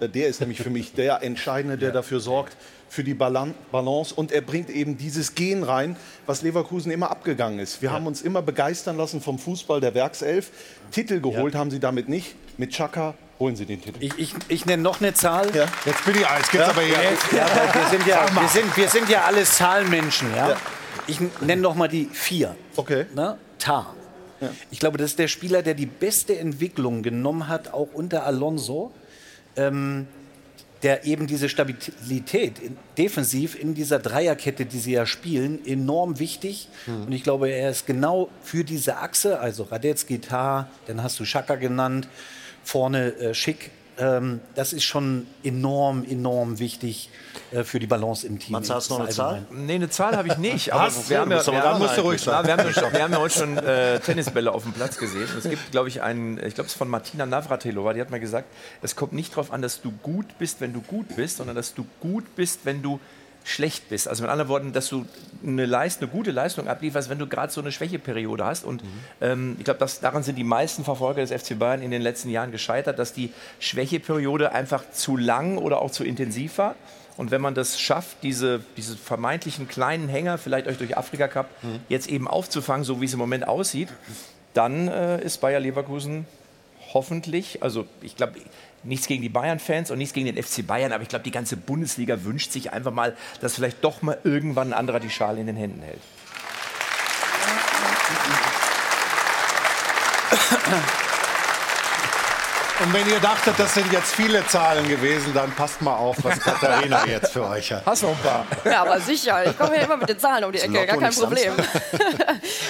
Äh, 0.00 0.08
Der 0.08 0.26
ist 0.26 0.40
nämlich 0.40 0.58
für 0.60 0.70
mich 0.70 0.92
der 0.94 1.22
Entscheidende, 1.22 1.78
der 1.78 1.92
dafür 1.92 2.18
sorgt, 2.18 2.56
für 2.88 3.04
die 3.04 3.14
Balan- 3.14 3.54
Balance. 3.70 4.12
Und 4.12 4.32
er 4.32 4.40
bringt 4.40 4.70
eben 4.70 4.98
dieses 4.98 5.36
Gen 5.36 5.62
rein, 5.62 5.94
was 6.26 6.42
Leverkusen 6.42 6.90
immer 6.90 7.12
abgegangen 7.12 7.60
ist. 7.60 7.80
Wir 7.80 7.92
haben 7.92 8.08
uns 8.08 8.22
immer 8.22 8.42
begeistern 8.42 8.96
lassen 8.96 9.20
vom 9.20 9.38
Fußball 9.38 9.80
der 9.80 9.94
Werkself. 9.94 10.50
Titel 10.90 11.20
geholt 11.20 11.54
haben 11.54 11.70
sie 11.70 11.78
damit 11.78 12.08
nicht. 12.08 12.34
Mit 12.58 12.70
Xhaka 12.72 13.14
holen 13.38 13.54
sie 13.54 13.66
den 13.66 13.80
Titel. 13.80 13.98
Ich, 14.02 14.18
ich, 14.18 14.34
ich 14.48 14.66
nenne 14.66 14.82
noch 14.82 15.00
eine 15.00 15.14
Zahl. 15.14 15.54
Ja. 15.54 15.66
Jetzt 15.86 16.04
bin 16.04 16.16
ich, 16.16 16.22
jetzt 16.22 16.50
geht's 16.50 16.64
aber 16.64 16.82
hier. 16.82 16.94
Ja, 16.96 17.46
weil 17.54 17.72
wir, 17.82 17.88
sind 17.88 18.04
ja, 18.08 18.26
wir, 18.34 18.48
sind, 18.48 18.76
wir 18.76 18.88
sind 18.88 19.08
ja 19.08 19.22
alles 19.26 19.54
Zahlenmenschen. 19.58 20.34
Ja? 20.34 20.56
Ich 21.06 21.20
nenne 21.40 21.62
noch 21.62 21.74
mal 21.74 21.88
die 21.88 22.06
vier. 22.12 22.56
Okay. 22.76 23.06
Ne? 23.14 23.38
Tar. 23.58 23.94
Ich 24.72 24.80
glaube, 24.80 24.98
das 24.98 25.10
ist 25.10 25.18
der 25.20 25.28
Spieler, 25.28 25.62
der 25.62 25.74
die 25.74 25.86
beste 25.86 26.36
Entwicklung 26.36 27.02
genommen 27.02 27.46
hat, 27.46 27.72
auch 27.72 27.88
unter 27.92 28.26
Alonso. 28.26 28.92
Ähm, 29.54 30.06
der 30.82 31.04
eben 31.04 31.26
diese 31.26 31.48
Stabilität 31.48 32.58
in, 32.58 32.76
defensiv 32.98 33.58
in 33.58 33.74
dieser 33.74 33.98
Dreierkette, 33.98 34.66
die 34.66 34.78
sie 34.78 34.92
ja 34.92 35.06
spielen, 35.06 35.64
enorm 35.64 36.18
wichtig. 36.18 36.68
Und 36.86 37.12
ich 37.12 37.22
glaube, 37.22 37.50
er 37.50 37.70
ist 37.70 37.86
genau 37.86 38.30
für 38.42 38.64
diese 38.64 38.96
Achse, 38.96 39.38
also 39.38 39.64
Radetzky, 39.64 40.18
Tar, 40.18 40.68
dann 40.86 41.02
hast 41.02 41.20
du 41.20 41.24
Schaka 41.24 41.54
genannt, 41.54 42.08
vorne 42.64 43.14
äh, 43.14 43.34
Schick. 43.34 43.70
Ähm, 43.98 44.40
das 44.54 44.72
ist 44.72 44.84
schon 44.84 45.26
enorm, 45.44 46.04
enorm 46.08 46.58
wichtig 46.58 47.10
äh, 47.50 47.62
für 47.62 47.78
die 47.78 47.86
Balance 47.86 48.26
im 48.26 48.38
Team. 48.38 48.52
Matze, 48.52 48.74
hast 48.74 48.88
du 48.90 48.94
noch 48.94 49.00
eine 49.00 49.10
Zahl? 49.10 49.42
Nee, 49.50 49.74
eine 49.74 49.90
Zahl 49.90 50.16
habe 50.16 50.28
ich 50.28 50.38
nicht. 50.38 50.72
Aber 50.72 50.86
Was? 50.86 51.10
wir 51.10 51.20
haben 51.20 51.30
ja, 51.30 51.36
Musst 51.36 51.48
du- 51.48 51.52
wir 51.52 51.60
dann 51.60 51.74
haben, 51.74 51.82
musst 51.82 51.96
du 51.98 52.00
ruhig 52.00 52.24
ja, 52.24 52.32
sein. 52.32 52.46
wir 52.46 52.52
haben, 52.56 52.72
ja- 52.74 52.92
wir 52.92 53.02
haben 53.02 53.12
ja 53.12 53.18
heute 53.18 53.38
schon 53.38 53.58
äh, 53.58 54.00
Tennisbälle 54.00 54.50
auf 54.52 54.62
dem 54.62 54.72
Platz 54.72 54.96
gesehen. 54.96 55.28
Und 55.30 55.38
es 55.44 55.50
gibt, 55.50 55.70
glaube 55.72 55.88
ich, 55.88 56.00
einen, 56.02 56.38
ich 56.38 56.54
glaube, 56.54 56.66
es 56.66 56.72
ist 56.72 56.78
von 56.78 56.88
Martina 56.88 57.26
Navratilova, 57.26 57.92
die 57.92 58.00
hat 58.00 58.10
mal 58.10 58.20
gesagt, 58.20 58.46
es 58.80 58.96
kommt 58.96 59.12
nicht 59.12 59.32
darauf 59.32 59.52
an, 59.52 59.60
dass 59.60 59.82
du 59.82 59.92
gut 60.02 60.26
bist, 60.38 60.60
wenn 60.62 60.72
du 60.72 60.80
gut 60.80 61.14
bist, 61.14 61.36
sondern 61.36 61.54
dass 61.56 61.74
du 61.74 61.84
gut 62.00 62.34
bist, 62.34 62.60
wenn 62.64 62.80
du 62.82 62.98
schlecht 63.44 63.88
bist. 63.88 64.08
Also 64.08 64.22
mit 64.22 64.30
anderen 64.30 64.48
Worten, 64.48 64.72
dass 64.72 64.88
du 64.88 65.06
eine, 65.44 65.66
Leist, 65.66 66.00
eine 66.00 66.10
gute 66.10 66.30
Leistung 66.30 66.68
ablieferst, 66.68 67.08
wenn 67.08 67.18
du 67.18 67.26
gerade 67.26 67.52
so 67.52 67.60
eine 67.60 67.72
Schwächeperiode 67.72 68.44
hast. 68.44 68.64
Und 68.64 68.82
ähm, 69.20 69.56
ich 69.58 69.64
glaube, 69.64 69.84
daran 70.00 70.22
sind 70.22 70.36
die 70.36 70.44
meisten 70.44 70.84
Verfolger 70.84 71.24
des 71.24 71.32
FC 71.32 71.58
Bayern 71.58 71.82
in 71.82 71.90
den 71.90 72.02
letzten 72.02 72.30
Jahren 72.30 72.52
gescheitert, 72.52 72.98
dass 72.98 73.12
die 73.12 73.32
Schwächeperiode 73.58 74.52
einfach 74.52 74.84
zu 74.92 75.16
lang 75.16 75.58
oder 75.58 75.80
auch 75.82 75.90
zu 75.90 76.04
intensiv 76.04 76.58
war. 76.58 76.76
Und 77.16 77.30
wenn 77.30 77.40
man 77.40 77.54
das 77.54 77.78
schafft, 77.78 78.22
diese, 78.22 78.60
diese 78.76 78.96
vermeintlichen 78.96 79.68
kleinen 79.68 80.08
Hänger, 80.08 80.38
vielleicht 80.38 80.66
euch 80.66 80.78
durch 80.78 80.96
Afrika 80.96 81.28
Cup, 81.28 81.50
jetzt 81.88 82.08
eben 82.08 82.26
aufzufangen, 82.26 82.84
so 82.84 83.00
wie 83.00 83.04
es 83.04 83.12
im 83.12 83.18
Moment 83.18 83.46
aussieht, 83.46 83.88
dann 84.54 84.88
äh, 84.88 85.22
ist 85.22 85.40
Bayer 85.40 85.60
Leverkusen 85.60 86.26
hoffentlich, 86.94 87.62
also 87.62 87.86
ich 88.00 88.16
glaube, 88.16 88.38
nichts 88.84 89.06
gegen 89.06 89.22
die 89.22 89.28
Bayern-Fans 89.28 89.90
und 89.90 89.98
nichts 89.98 90.14
gegen 90.14 90.26
den 90.26 90.42
FC 90.42 90.66
Bayern, 90.66 90.92
aber 90.92 91.02
ich 91.02 91.08
glaube, 91.08 91.24
die 91.24 91.30
ganze 91.30 91.56
Bundesliga 91.56 92.24
wünscht 92.24 92.52
sich 92.52 92.72
einfach 92.72 92.92
mal, 92.92 93.16
dass 93.40 93.54
vielleicht 93.54 93.82
doch 93.84 94.02
mal 94.02 94.18
irgendwann 94.24 94.68
ein 94.68 94.78
anderer 94.78 95.00
die 95.00 95.10
Schale 95.10 95.40
in 95.40 95.46
den 95.46 95.56
Händen 95.56 95.82
hält. 95.82 96.00
Und 102.82 102.92
wenn 102.92 103.08
ihr 103.08 103.20
dachtet, 103.20 103.54
das 103.58 103.74
sind 103.74 103.92
jetzt 103.92 104.12
viele 104.12 104.44
Zahlen 104.48 104.88
gewesen, 104.88 105.32
dann 105.32 105.52
passt 105.52 105.80
mal 105.82 105.94
auf, 105.94 106.16
was 106.24 106.40
Katharina 106.40 107.06
jetzt 107.06 107.32
für 107.32 107.46
euch 107.46 107.70
hat. 107.70 107.86
Hast 107.86 108.02
du 108.02 108.08
noch 108.08 108.16
ein 108.16 108.22
paar? 108.22 108.46
Ja, 108.64 108.82
aber 108.82 108.98
sicher. 108.98 109.48
Ich 109.48 109.56
komme 109.56 109.74
hier 109.74 109.84
immer 109.84 109.98
mit 109.98 110.08
den 110.08 110.18
Zahlen 110.18 110.42
um 110.42 110.50
die 110.50 110.58
Ecke, 110.58 110.86
gar 110.86 110.96
kein 110.96 111.14
Problem. 111.14 111.52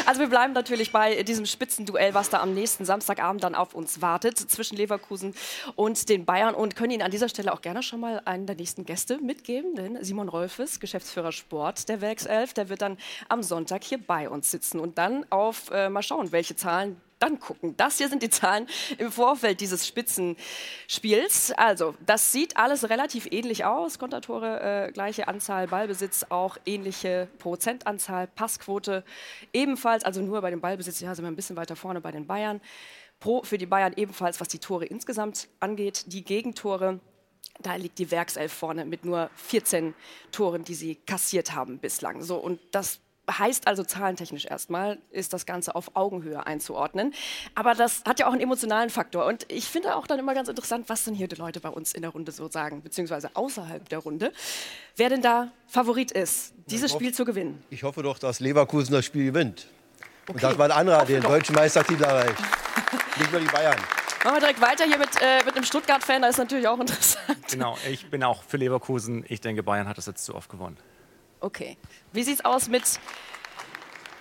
Also 0.04 0.20
wir 0.20 0.28
bleiben 0.28 0.52
natürlich 0.52 0.90
bei 0.90 1.22
diesem 1.22 1.46
Spitzenduell, 1.46 2.12
was 2.12 2.28
da 2.28 2.40
am 2.40 2.54
nächsten 2.54 2.84
Samstagabend 2.84 3.44
dann 3.44 3.54
auf 3.54 3.72
uns 3.72 4.02
wartet, 4.02 4.36
zwischen 4.36 4.76
Leverkusen 4.76 5.34
und 5.76 6.08
den 6.08 6.24
Bayern 6.24 6.54
und 6.54 6.74
können 6.76 6.90
Ihnen 6.90 7.02
an 7.02 7.10
dieser 7.10 7.28
Stelle 7.28 7.52
auch 7.52 7.62
gerne 7.62 7.82
schon 7.82 8.00
mal 8.00 8.20
einen 8.24 8.46
der 8.46 8.56
nächsten 8.56 8.84
Gäste 8.84 9.18
mitgeben, 9.18 9.76
denn 9.76 10.02
Simon 10.02 10.28
Rolfes, 10.28 10.80
Geschäftsführer 10.80 11.32
Sport 11.32 11.88
der 11.88 12.00
Werkself, 12.00 12.52
der 12.52 12.68
wird 12.68 12.82
dann 12.82 12.98
am 13.28 13.42
Sonntag 13.42 13.84
hier 13.84 13.98
bei 14.04 14.28
uns 14.28 14.50
sitzen 14.50 14.80
und 14.80 14.98
dann 14.98 15.24
auf, 15.30 15.70
äh, 15.70 15.88
mal 15.88 16.02
schauen, 16.02 16.32
welche 16.32 16.56
Zahlen 16.56 17.00
dann 17.22 17.38
gucken. 17.38 17.76
Das 17.76 17.98
hier 17.98 18.08
sind 18.08 18.22
die 18.22 18.30
Zahlen 18.30 18.66
im 18.98 19.12
Vorfeld 19.12 19.60
dieses 19.60 19.86
Spitzenspiels. 19.86 21.52
Also, 21.52 21.94
das 22.04 22.32
sieht 22.32 22.56
alles 22.56 22.90
relativ 22.90 23.28
ähnlich 23.30 23.64
aus. 23.64 23.98
Kontertore, 23.98 24.88
äh, 24.88 24.92
gleiche 24.92 25.28
Anzahl, 25.28 25.68
Ballbesitz 25.68 26.26
auch 26.28 26.56
ähnliche 26.66 27.28
Prozentanzahl, 27.38 28.26
Passquote 28.26 29.04
ebenfalls. 29.52 30.04
Also 30.04 30.20
nur 30.20 30.40
bei 30.40 30.50
dem 30.50 30.60
Ballbesitz, 30.60 31.00
ja, 31.00 31.14
sind 31.14 31.24
wir 31.24 31.30
ein 31.30 31.36
bisschen 31.36 31.56
weiter 31.56 31.76
vorne 31.76 32.00
bei 32.00 32.10
den 32.10 32.26
Bayern. 32.26 32.60
Pro 33.20 33.44
für 33.44 33.56
die 33.56 33.66
Bayern 33.66 33.92
ebenfalls, 33.96 34.40
was 34.40 34.48
die 34.48 34.58
Tore 34.58 34.84
insgesamt 34.84 35.48
angeht. 35.60 36.04
Die 36.12 36.24
Gegentore. 36.24 36.98
Da 37.60 37.76
liegt 37.76 37.98
die 37.98 38.10
Werkself 38.10 38.52
vorne 38.52 38.84
mit 38.84 39.04
nur 39.04 39.30
14 39.36 39.94
Toren, 40.32 40.64
die 40.64 40.74
sie 40.74 40.96
kassiert 40.96 41.54
haben 41.54 41.78
bislang. 41.78 42.22
So, 42.22 42.36
und 42.36 42.58
das 42.72 42.98
heißt 43.30 43.66
also 43.68 43.84
zahlentechnisch 43.84 44.44
erstmal, 44.46 44.98
ist 45.10 45.32
das 45.32 45.46
Ganze 45.46 45.74
auf 45.74 45.94
Augenhöhe 45.94 46.44
einzuordnen. 46.46 47.14
Aber 47.54 47.74
das 47.74 48.02
hat 48.06 48.18
ja 48.18 48.26
auch 48.26 48.32
einen 48.32 48.40
emotionalen 48.40 48.90
Faktor. 48.90 49.26
Und 49.26 49.50
ich 49.50 49.64
finde 49.66 49.94
auch 49.96 50.06
dann 50.06 50.18
immer 50.18 50.34
ganz 50.34 50.48
interessant, 50.48 50.88
was 50.88 51.04
denn 51.04 51.14
hier 51.14 51.28
die 51.28 51.36
Leute 51.36 51.60
bei 51.60 51.68
uns 51.68 51.92
in 51.94 52.02
der 52.02 52.10
Runde 52.10 52.32
so 52.32 52.48
sagen, 52.48 52.82
beziehungsweise 52.82 53.30
außerhalb 53.34 53.88
der 53.88 53.98
Runde. 54.00 54.32
Wer 54.96 55.08
denn 55.08 55.22
da 55.22 55.52
Favorit 55.68 56.10
ist, 56.10 56.52
dieses 56.66 56.90
Spiel 56.92 57.14
zu 57.14 57.24
gewinnen. 57.24 57.62
Ich 57.70 57.84
hoffe 57.84 58.02
doch, 58.02 58.18
dass 58.18 58.40
Leverkusen 58.40 58.92
das 58.92 59.04
Spiel 59.04 59.24
gewinnt. 59.26 59.66
Und 60.28 60.36
Okay. 60.36 60.40
dass 60.40 60.56
mal 60.56 60.70
ein 60.70 60.78
anderer 60.78 61.00
Hoffe 61.00 61.12
den 61.12 61.22
doch. 61.22 61.30
deutschen 61.30 61.54
Meistertitel 61.54 62.04
erreicht. 62.04 62.38
Nicht 63.18 63.32
nur 63.32 63.40
die 63.40 63.46
Bayern. 63.48 63.76
Machen 64.24 64.36
wir 64.36 64.40
direkt 64.40 64.60
weiter 64.60 64.84
hier 64.84 64.98
mit, 64.98 65.08
äh, 65.20 65.44
mit 65.44 65.56
einem 65.56 65.64
Stuttgart-Fan, 65.64 66.22
das 66.22 66.32
ist 66.32 66.38
natürlich 66.38 66.68
auch 66.68 66.78
interessant. 66.80 67.38
Genau, 67.50 67.76
ich 67.90 68.08
bin 68.08 68.22
auch 68.22 68.42
für 68.44 68.56
Leverkusen. 68.56 69.24
Ich 69.28 69.40
denke, 69.40 69.62
Bayern 69.64 69.88
hat 69.88 69.98
das 69.98 70.06
jetzt 70.06 70.24
zu 70.24 70.34
oft 70.36 70.48
gewonnen. 70.48 70.76
Okay. 71.42 71.76
Wie 72.12 72.22
sieht 72.22 72.36
es 72.36 72.44
aus 72.44 72.68
mit 72.68 72.84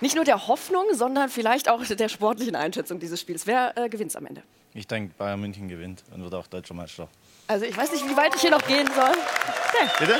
nicht 0.01 0.15
nur 0.15 0.25
der 0.25 0.47
Hoffnung, 0.47 0.85
sondern 0.93 1.29
vielleicht 1.29 1.69
auch 1.69 1.85
der 1.85 2.09
sportlichen 2.09 2.55
Einschätzung 2.55 2.99
dieses 2.99 3.21
Spiels? 3.21 3.45
Wer 3.45 3.77
äh, 3.77 3.89
gewinnt 3.89 4.15
am 4.15 4.25
Ende? 4.25 4.41
Ich 4.73 4.87
denke, 4.87 5.13
Bayern 5.17 5.39
München 5.39 5.67
gewinnt 5.67 6.03
und 6.13 6.23
wird 6.23 6.33
auch 6.33 6.47
deutscher 6.47 6.73
Meister. 6.73 7.07
Also 7.47 7.65
ich 7.65 7.77
weiß 7.77 7.91
nicht, 7.91 8.07
wie 8.07 8.17
weit 8.17 8.33
ich 8.33 8.41
hier 8.41 8.51
noch 8.51 8.65
gehen 8.65 8.87
soll. 8.87 9.11
Nee. 9.11 9.89
Bitte? 9.99 10.13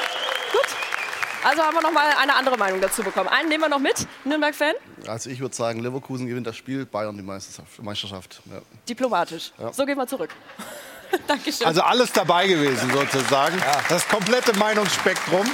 Gut. 0.52 0.68
Also 1.44 1.64
haben 1.64 1.74
wir 1.74 1.82
noch 1.82 1.92
mal 1.92 2.14
eine 2.22 2.36
andere 2.36 2.58
Meinung 2.58 2.80
dazu 2.82 3.02
bekommen. 3.02 3.30
Einen 3.30 3.50
nehmen 3.50 3.64
wir 3.64 3.70
noch 3.70 3.80
mit, 3.80 4.06
Nürnberg-Fan. 4.26 4.76
Also 5.08 5.32
ich 5.32 5.40
würde 5.40 5.56
sagen, 5.56 5.80
Leverkusen 5.80 6.28
gewinnt 6.28 6.46
das 6.46 6.56
Spiel, 6.56 6.86
Bayern 6.86 7.16
die 7.18 7.24
Meisterschaft. 7.24 7.82
Meisterschaft 7.82 8.42
ja. 8.52 8.62
Diplomatisch. 8.88 9.52
Ja. 9.58 9.74
So 9.74 9.86
gehen 9.86 9.98
wir 9.98 10.06
zurück. 10.06 10.30
Dankeschön. 11.28 11.66
Also 11.66 11.82
alles 11.82 12.12
dabei 12.14 12.48
gewesen 12.48 12.92
sozusagen. 12.92 13.60
Das 13.90 14.08
komplette 14.08 14.54
Meinungsspektrum. 14.58 15.50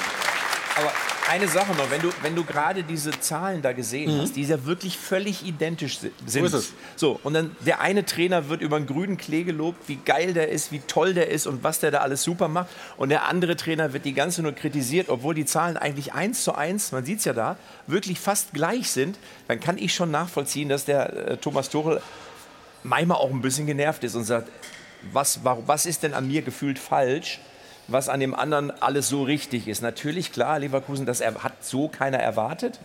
Aber 0.77 0.91
eine 1.29 1.47
Sache 1.47 1.73
noch, 1.73 1.89
wenn 1.91 2.01
du, 2.01 2.09
wenn 2.21 2.35
du 2.35 2.43
gerade 2.43 2.83
diese 2.83 3.11
Zahlen 3.19 3.61
da 3.61 3.73
gesehen 3.73 4.15
Mhm. 4.17 4.21
hast, 4.21 4.35
die 4.35 4.43
ja 4.43 4.65
wirklich 4.65 4.97
völlig 4.97 5.45
identisch 5.45 5.99
si- 5.99 6.11
sind. 6.25 6.45
ist 6.45 6.53
es. 6.53 6.73
So, 6.95 7.19
und 7.23 7.33
dann 7.33 7.55
der 7.59 7.81
eine 7.81 8.05
Trainer 8.05 8.49
wird 8.49 8.61
über 8.61 8.77
einen 8.77 8.85
grünen 8.87 9.17
Klee 9.17 9.43
gelobt, 9.43 9.87
wie 9.87 9.97
geil 9.97 10.33
der 10.33 10.49
ist, 10.49 10.71
wie 10.71 10.79
toll 10.79 11.13
der 11.13 11.29
ist 11.29 11.47
und 11.47 11.63
was 11.63 11.79
der 11.79 11.91
da 11.91 11.99
alles 11.99 12.23
super 12.23 12.47
macht. 12.47 12.69
Und 12.97 13.09
der 13.09 13.25
andere 13.25 13.55
Trainer 13.55 13.93
wird 13.93 14.05
die 14.05 14.13
ganze 14.13 14.41
nur 14.41 14.53
kritisiert, 14.53 15.09
obwohl 15.09 15.33
die 15.35 15.45
Zahlen 15.45 15.77
eigentlich 15.77 16.13
eins 16.13 16.43
zu 16.43 16.55
eins, 16.55 16.91
man 16.91 17.03
sieht 17.05 17.19
es 17.19 17.25
ja 17.25 17.33
da, 17.33 17.57
wirklich 17.87 18.19
fast 18.19 18.53
gleich 18.53 18.89
sind. 18.91 19.17
Dann 19.47 19.59
kann 19.59 19.77
ich 19.77 19.93
schon 19.93 20.11
nachvollziehen, 20.11 20.69
dass 20.69 20.85
der 20.85 21.13
äh, 21.31 21.37
Thomas 21.37 21.69
Tuchel 21.69 22.01
manchmal 22.83 23.17
auch 23.17 23.31
ein 23.31 23.41
bisschen 23.41 23.65
genervt 23.67 24.03
ist 24.03 24.15
und 24.15 24.23
sagt, 24.23 24.49
was, 25.11 25.41
warum, 25.43 25.67
was 25.67 25.85
ist 25.85 26.03
denn 26.03 26.13
an 26.13 26.27
mir 26.27 26.41
gefühlt 26.41 26.79
falsch, 26.79 27.39
was 27.87 28.09
an 28.09 28.19
dem 28.19 28.35
anderen 28.35 28.71
alles 28.81 29.09
so 29.09 29.23
richtig 29.23 29.67
ist. 29.67 29.81
Natürlich, 29.81 30.31
klar, 30.31 30.59
Leverkusen, 30.59 31.05
das 31.05 31.21
er, 31.21 31.35
hat 31.43 31.63
so 31.63 31.87
keiner 31.87 32.17
erwartet. 32.17 32.79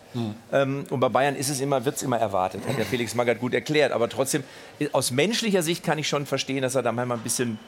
Ähm, 0.52 0.84
und 0.90 1.00
bei 1.00 1.08
Bayern 1.08 1.36
ist 1.36 1.48
es 1.48 1.60
immer, 1.60 1.84
wird 1.84 1.96
es 1.96 2.02
immer 2.02 2.18
erwartet, 2.18 2.62
hat 2.68 2.78
der 2.78 2.86
Felix 2.86 3.14
Magath 3.14 3.40
gut 3.40 3.54
erklärt. 3.54 3.92
Aber 3.92 4.08
trotzdem, 4.08 4.44
aus 4.92 5.10
menschlicher 5.10 5.62
Sicht 5.62 5.84
kann 5.84 5.98
ich 5.98 6.08
schon 6.08 6.26
verstehen, 6.26 6.62
dass 6.62 6.74
er 6.74 6.82
da 6.82 6.92
manchmal 6.92 7.18
ein 7.18 7.22
bisschen 7.22 7.58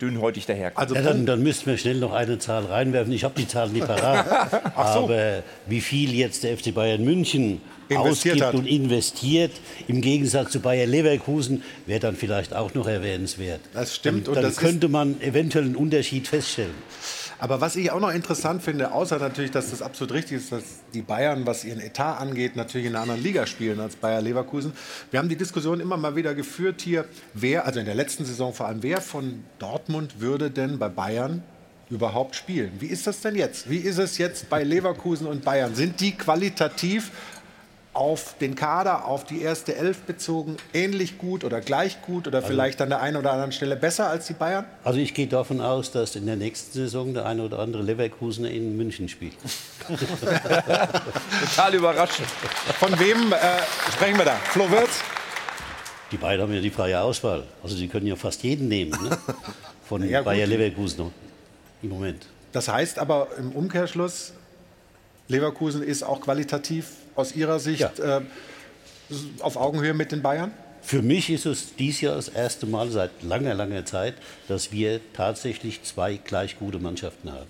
dünnhäutig 0.00 0.46
daherkommt. 0.46 0.78
Also 0.78 0.94
ja, 0.94 1.02
dann, 1.02 1.26
dann 1.26 1.42
müssten 1.42 1.66
wir 1.66 1.78
schnell 1.78 1.96
noch 1.96 2.12
eine 2.12 2.38
Zahl 2.38 2.64
reinwerfen. 2.64 3.12
Ich 3.12 3.24
habe 3.24 3.34
die 3.38 3.46
Zahl 3.46 3.68
nicht 3.68 3.86
parat. 3.86 4.26
So. 4.92 5.04
Aber 5.04 5.42
wie 5.66 5.80
viel 5.80 6.12
jetzt 6.14 6.42
der 6.42 6.56
FC 6.56 6.74
Bayern 6.74 7.04
München 7.04 7.60
ausgibt 7.96 8.42
hat. 8.42 8.54
und 8.54 8.66
investiert, 8.66 9.52
im 9.88 10.00
Gegensatz 10.00 10.52
zu 10.52 10.60
Bayer 10.60 10.86
Leverkusen, 10.86 11.62
wäre 11.86 12.00
dann 12.00 12.16
vielleicht 12.16 12.54
auch 12.54 12.74
noch 12.74 12.86
erwähnenswert. 12.86 13.60
Das 13.72 13.94
stimmt. 13.94 14.26
Dann, 14.26 14.28
und 14.28 14.34
dann 14.36 14.44
das 14.44 14.56
könnte 14.56 14.88
man 14.88 15.20
eventuell 15.20 15.64
einen 15.64 15.76
Unterschied 15.76 16.28
feststellen. 16.28 16.74
Aber 17.42 17.60
was 17.60 17.74
ich 17.74 17.90
auch 17.90 17.98
noch 17.98 18.12
interessant 18.12 18.62
finde, 18.62 18.92
außer 18.92 19.18
natürlich, 19.18 19.50
dass 19.50 19.70
das 19.70 19.82
absolut 19.82 20.12
richtig 20.14 20.36
ist, 20.36 20.52
dass 20.52 20.62
die 20.94 21.02
Bayern, 21.02 21.44
was 21.44 21.64
ihren 21.64 21.80
Etat 21.80 22.20
angeht, 22.20 22.54
natürlich 22.54 22.86
in 22.86 22.94
einer 22.94 23.02
anderen 23.02 23.20
Liga 23.20 23.46
spielen 23.46 23.80
als 23.80 23.96
Bayer 23.96 24.20
Leverkusen. 24.20 24.72
Wir 25.10 25.18
haben 25.18 25.28
die 25.28 25.34
Diskussion 25.34 25.80
immer 25.80 25.96
mal 25.96 26.14
wieder 26.14 26.36
geführt 26.36 26.80
hier, 26.82 27.04
wer, 27.34 27.66
also 27.66 27.80
in 27.80 27.86
der 27.86 27.96
letzten 27.96 28.24
Saison 28.24 28.54
vor 28.54 28.68
allem, 28.68 28.84
wer 28.84 29.00
von 29.00 29.42
Dortmund 29.58 30.20
würde 30.20 30.52
denn 30.52 30.78
bei 30.78 30.88
Bayern 30.88 31.42
überhaupt 31.90 32.36
spielen? 32.36 32.72
Wie 32.78 32.86
ist 32.86 33.06
das 33.06 33.20
denn 33.20 33.34
jetzt? 33.34 33.68
Wie 33.68 33.78
ist 33.78 33.98
es 33.98 34.18
jetzt 34.18 34.48
bei 34.48 34.64
Leverkusen 34.64 35.26
und 35.26 35.44
Bayern? 35.44 35.74
Sind 35.74 36.00
die 36.00 36.12
qualitativ 36.12 37.10
auf 37.94 38.36
den 38.40 38.54
Kader, 38.54 39.04
auf 39.04 39.24
die 39.24 39.42
erste 39.42 39.74
Elf 39.76 40.00
bezogen, 40.02 40.56
ähnlich 40.72 41.18
gut 41.18 41.44
oder 41.44 41.60
gleich 41.60 42.00
gut 42.00 42.26
oder 42.26 42.40
vielleicht 42.40 42.80
an 42.80 42.88
der 42.88 43.02
einen 43.02 43.18
oder 43.18 43.32
anderen 43.32 43.52
Stelle 43.52 43.76
besser 43.76 44.08
als 44.08 44.26
die 44.26 44.32
Bayern? 44.32 44.64
Also 44.82 44.98
ich 44.98 45.12
gehe 45.12 45.26
davon 45.26 45.60
aus, 45.60 45.92
dass 45.92 46.16
in 46.16 46.24
der 46.24 46.36
nächsten 46.36 46.72
Saison 46.72 47.12
der 47.12 47.26
eine 47.26 47.42
oder 47.42 47.58
andere 47.58 47.82
Leverkusener 47.82 48.50
in 48.50 48.78
München 48.78 49.10
spielt. 49.10 49.34
Total 51.50 51.74
überraschend. 51.74 52.28
Von 52.78 52.98
wem 52.98 53.32
äh, 53.32 53.36
sprechen 53.92 54.16
wir 54.16 54.24
da? 54.24 54.36
Flo 54.36 54.70
Wirtz? 54.70 55.00
Die 56.10 56.16
beiden 56.16 56.42
haben 56.42 56.54
ja 56.54 56.60
die 56.60 56.70
freie 56.70 56.98
Auswahl. 57.00 57.44
Also 57.62 57.76
sie 57.76 57.88
können 57.88 58.06
ja 58.06 58.16
fast 58.16 58.42
jeden 58.42 58.68
nehmen 58.68 58.92
ne? 59.02 59.18
von 59.86 60.08
Ja. 60.08 60.22
Bayer 60.22 60.46
Leverkusen 60.46 61.10
im 61.82 61.88
Moment. 61.90 62.26
Das 62.52 62.68
heißt 62.68 62.98
aber 62.98 63.28
im 63.38 63.52
Umkehrschluss, 63.52 64.32
Leverkusen 65.28 65.82
ist 65.82 66.02
auch 66.02 66.20
qualitativ 66.20 66.86
aus 67.14 67.34
Ihrer 67.34 67.58
Sicht 67.58 67.98
äh, 67.98 68.20
auf 69.40 69.56
Augenhöhe 69.56 69.94
mit 69.94 70.12
den 70.12 70.22
Bayern? 70.22 70.52
Für 70.82 71.00
mich 71.02 71.30
ist 71.30 71.46
es 71.46 71.76
dies 71.76 72.00
Jahr 72.00 72.16
das 72.16 72.28
erste 72.28 72.66
Mal 72.66 72.90
seit 72.90 73.22
langer, 73.22 73.54
langer 73.54 73.84
Zeit, 73.84 74.14
dass 74.48 74.72
wir 74.72 75.00
tatsächlich 75.12 75.82
zwei 75.84 76.16
gleich 76.16 76.58
gute 76.58 76.78
Mannschaften 76.78 77.30
haben. 77.32 77.46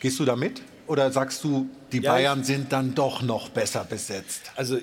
Gehst 0.00 0.18
du 0.18 0.24
da 0.24 0.34
mit? 0.34 0.62
Oder 0.86 1.12
sagst 1.12 1.44
du, 1.44 1.68
die 1.92 2.00
Ja, 2.00 2.12
Bayern 2.12 2.42
sind 2.42 2.72
dann 2.72 2.94
doch 2.94 3.22
noch 3.22 3.50
besser 3.50 3.84
besetzt? 3.84 4.50
Also 4.56 4.78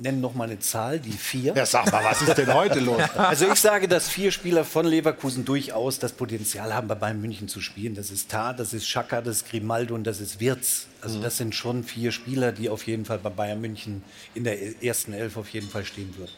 nenne 0.00 0.18
noch 0.18 0.34
mal 0.34 0.44
eine 0.44 0.58
Zahl, 0.58 0.98
die 0.98 1.12
vier. 1.12 1.54
Ja, 1.54 1.66
sag 1.66 1.90
mal, 1.90 2.04
was 2.04 2.22
ist 2.22 2.36
denn 2.36 2.52
heute 2.52 2.80
los? 2.80 3.02
Also 3.16 3.46
ich 3.50 3.60
sage, 3.60 3.88
dass 3.88 4.08
vier 4.08 4.30
Spieler 4.30 4.64
von 4.64 4.86
Leverkusen 4.86 5.44
durchaus 5.44 5.98
das 5.98 6.12
Potenzial 6.12 6.74
haben, 6.74 6.88
bei 6.88 6.94
Bayern 6.94 7.20
München 7.20 7.48
zu 7.48 7.60
spielen. 7.60 7.94
Das 7.94 8.10
ist 8.10 8.30
Tar, 8.30 8.54
das 8.54 8.72
ist 8.72 8.88
Schaka, 8.88 9.20
das 9.20 9.38
ist 9.38 9.50
Grimaldo 9.50 9.94
und 9.94 10.04
das 10.04 10.20
ist 10.20 10.40
Wirz. 10.40 10.86
Also 11.00 11.20
das 11.20 11.36
sind 11.36 11.54
schon 11.54 11.84
vier 11.84 12.12
Spieler, 12.12 12.52
die 12.52 12.68
auf 12.68 12.86
jeden 12.86 13.04
Fall 13.04 13.18
bei 13.18 13.30
Bayern 13.30 13.60
München 13.60 14.02
in 14.34 14.44
der 14.44 14.82
ersten 14.82 15.12
Elf 15.12 15.36
auf 15.36 15.48
jeden 15.50 15.68
Fall 15.68 15.84
stehen 15.84 16.14
würden. 16.16 16.32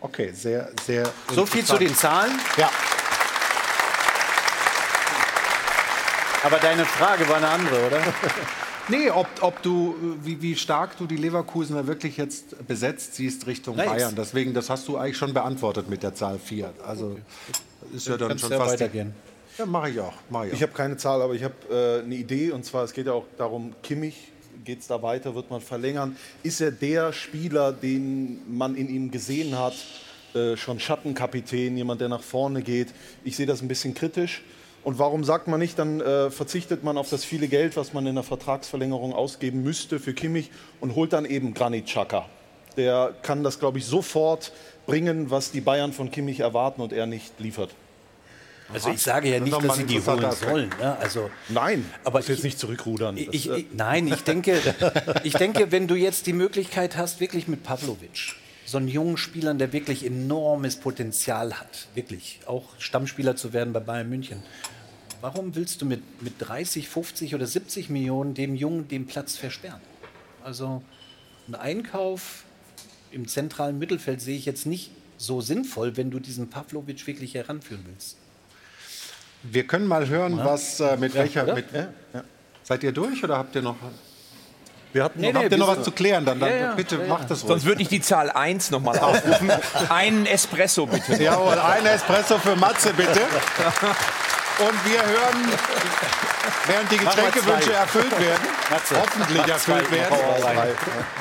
Okay, 0.00 0.32
sehr, 0.32 0.70
sehr. 0.84 1.10
So 1.32 1.46
viel 1.46 1.64
zu 1.64 1.78
den 1.78 1.94
Zahlen. 1.94 2.32
Ja. 2.56 2.70
Aber 6.42 6.58
deine 6.58 6.84
Frage 6.84 7.26
war 7.28 7.36
eine 7.36 7.48
andere, 7.48 7.86
oder? 7.86 8.02
Nee, 8.88 9.10
ob, 9.10 9.26
ob 9.40 9.62
du, 9.62 9.94
äh, 10.22 10.26
wie, 10.26 10.42
wie 10.42 10.56
stark 10.56 10.96
du 10.98 11.06
die 11.06 11.16
Leverkusener 11.16 11.86
wirklich 11.86 12.16
jetzt 12.16 12.66
besetzt 12.66 13.14
siehst 13.14 13.46
Richtung 13.46 13.76
Nein, 13.76 13.88
Bayern. 13.88 14.14
Deswegen, 14.14 14.52
das 14.52 14.68
hast 14.68 14.86
du 14.88 14.96
eigentlich 14.96 15.16
schon 15.16 15.32
beantwortet 15.32 15.88
mit 15.88 16.02
der 16.02 16.14
Zahl 16.14 16.38
4. 16.38 16.72
Also 16.86 17.18
ist 17.94 18.06
ja 18.06 18.16
dann 18.16 18.28
Kannst 18.28 18.42
schon 18.42 18.52
ja 18.52 18.58
fast. 18.58 18.72
weitergehen. 18.74 19.14
Ja, 19.56 19.66
mache 19.66 19.90
ich 19.90 20.00
auch. 20.00 20.14
Mach 20.30 20.44
ich 20.44 20.52
Ich 20.52 20.62
habe 20.62 20.72
keine 20.72 20.96
Zahl, 20.96 21.22
aber 21.22 21.34
ich 21.34 21.44
habe 21.44 21.54
äh, 21.70 22.04
eine 22.04 22.14
Idee. 22.14 22.50
Und 22.50 22.64
zwar, 22.64 22.84
es 22.84 22.92
geht 22.92 23.06
ja 23.06 23.12
auch 23.12 23.26
darum, 23.38 23.74
Kimmich, 23.82 24.32
geht 24.64 24.80
es 24.80 24.86
da 24.86 25.00
weiter, 25.02 25.34
wird 25.34 25.50
man 25.50 25.60
verlängern? 25.60 26.16
Ist 26.42 26.60
er 26.60 26.70
der 26.70 27.12
Spieler, 27.12 27.72
den 27.72 28.40
man 28.48 28.74
in 28.74 28.88
ihm 28.88 29.10
gesehen 29.10 29.58
hat, 29.58 29.74
äh, 30.34 30.56
schon 30.56 30.80
Schattenkapitän, 30.80 31.76
jemand, 31.76 32.00
der 32.00 32.08
nach 32.08 32.22
vorne 32.22 32.62
geht? 32.62 32.88
Ich 33.24 33.36
sehe 33.36 33.46
das 33.46 33.62
ein 33.62 33.68
bisschen 33.68 33.94
kritisch. 33.94 34.42
Und 34.84 34.98
warum 34.98 35.24
sagt 35.24 35.48
man 35.48 35.58
nicht, 35.58 35.78
dann 35.78 36.00
äh, 36.00 36.30
verzichtet 36.30 36.84
man 36.84 36.98
auf 36.98 37.08
das 37.08 37.24
viele 37.24 37.48
Geld, 37.48 37.76
was 37.76 37.94
man 37.94 38.06
in 38.06 38.14
der 38.14 38.24
Vertragsverlängerung 38.24 39.14
ausgeben 39.14 39.62
müsste 39.62 39.98
für 39.98 40.12
Kimmich 40.12 40.50
und 40.80 40.94
holt 40.94 41.14
dann 41.14 41.24
eben 41.24 41.54
Granit 41.54 41.86
Xhaka. 41.86 42.26
Der 42.76 43.14
kann 43.22 43.42
das, 43.42 43.58
glaube 43.58 43.78
ich, 43.78 43.86
sofort 43.86 44.52
bringen, 44.86 45.30
was 45.30 45.50
die 45.50 45.62
Bayern 45.62 45.92
von 45.92 46.10
Kimmich 46.10 46.40
erwarten 46.40 46.82
und 46.82 46.92
er 46.92 47.06
nicht 47.06 47.40
liefert. 47.40 47.70
Also 48.72 48.90
ich 48.90 49.02
sage 49.02 49.30
ja 49.30 49.40
nicht, 49.40 49.62
dass 49.62 49.76
sie 49.76 49.84
die 49.84 50.00
holen 50.00 50.32
sollen. 50.32 50.70
Ne? 50.80 50.96
Also, 50.98 51.30
Nein, 51.48 51.88
aber 52.02 52.18
muss 52.18 52.28
jetzt 52.28 52.44
nicht 52.44 52.58
zurückrudern. 52.58 53.16
Ich, 53.16 53.28
ich, 53.32 53.50
äh, 53.50 53.58
ich, 53.58 53.66
nein, 53.72 54.06
ich 54.06 54.24
denke, 54.24 54.58
ich 55.22 55.34
denke, 55.34 55.70
wenn 55.70 55.86
du 55.86 55.94
jetzt 55.94 56.26
die 56.26 56.32
Möglichkeit 56.32 56.96
hast, 56.96 57.20
wirklich 57.20 57.46
mit 57.46 57.62
Pavlovic, 57.62 58.34
so 58.66 58.78
einen 58.78 58.88
jungen 58.88 59.16
Spielern, 59.16 59.58
der 59.58 59.72
wirklich 59.72 60.04
enormes 60.04 60.76
Potenzial 60.76 61.54
hat, 61.60 61.88
wirklich 61.94 62.40
auch 62.46 62.64
Stammspieler 62.78 63.36
zu 63.36 63.52
werden 63.52 63.72
bei 63.72 63.80
Bayern 63.80 64.08
München. 64.08 64.42
Warum 65.20 65.54
willst 65.54 65.80
du 65.82 65.86
mit, 65.86 66.22
mit 66.22 66.34
30, 66.38 66.88
50 66.88 67.34
oder 67.34 67.46
70 67.46 67.88
Millionen 67.90 68.34
dem 68.34 68.54
Jungen 68.54 68.88
den 68.88 69.06
Platz 69.06 69.36
versperren? 69.36 69.80
Also 70.42 70.82
ein 71.48 71.54
Einkauf 71.54 72.44
im 73.10 73.28
zentralen 73.28 73.78
Mittelfeld 73.78 74.20
sehe 74.20 74.36
ich 74.36 74.44
jetzt 74.44 74.66
nicht 74.66 74.90
so 75.16 75.40
sinnvoll, 75.40 75.96
wenn 75.96 76.10
du 76.10 76.18
diesen 76.18 76.50
Pavlovic 76.50 77.06
wirklich 77.06 77.34
heranführen 77.34 77.84
willst. 77.86 78.16
Wir 79.42 79.66
können 79.66 79.86
mal 79.86 80.08
hören, 80.08 80.38
Ja. 80.38 80.44
was 80.44 80.80
äh, 80.80 80.96
mit 80.96 81.14
Ja, 81.14 81.20
welcher. 81.20 81.54
Mit, 81.54 81.66
Seid 82.62 82.82
ihr 82.82 82.92
durch 82.92 83.22
oder 83.22 83.36
habt 83.36 83.54
ihr 83.54 83.62
noch? 83.62 83.76
Wir 84.94 85.02
hatten 85.02 85.20
Nee, 85.20 85.32
noch, 85.32 85.40
nee, 85.40 85.44
habt 85.46 85.52
ihr 85.52 85.58
noch 85.58 85.76
was 85.76 85.82
zu 85.82 85.90
klären? 85.90 86.24
Dann, 86.24 86.38
dann 86.38 86.48
Ja, 86.50 86.56
ja, 86.56 86.74
bitte 86.74 86.94
ja, 86.94 87.02
ja. 87.02 87.08
macht 87.08 87.28
das 87.28 87.40
ruhig. 87.40 87.48
Sonst 87.48 87.64
würde 87.64 87.82
ich 87.82 87.88
die 87.88 88.00
Zahl 88.00 88.30
1 88.30 88.70
nochmal 88.70 88.96
aufrufen. 89.00 89.50
Einen 89.88 90.24
Espresso 90.24 90.86
bitte. 90.86 91.20
Jawohl, 91.20 91.58
ein 91.58 91.84
Espresso 91.84 92.38
für 92.38 92.54
Matze, 92.54 92.92
bitte. 92.94 93.20
Und 94.60 94.84
wir 94.84 95.02
hören, 95.04 95.48
während 96.68 96.92
die 96.92 96.98
Getränkewünsche 96.98 97.72
erfüllt 97.72 98.12
werden, 98.20 98.46
Matze, 98.70 98.96
hoffentlich 99.00 99.48
erfüllt 99.48 99.90
werden, 99.90 100.16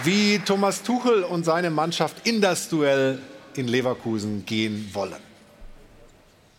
wie 0.04 0.38
Thomas 0.38 0.84
Tuchel 0.84 1.24
und 1.24 1.44
seine 1.44 1.72
Mannschaft 1.72 2.28
in 2.28 2.42
das 2.42 2.70
Duell 2.70 3.18
in 3.56 3.68
Leverkusen 3.68 4.46
gehen 4.46 4.88
wollen. 4.94 5.33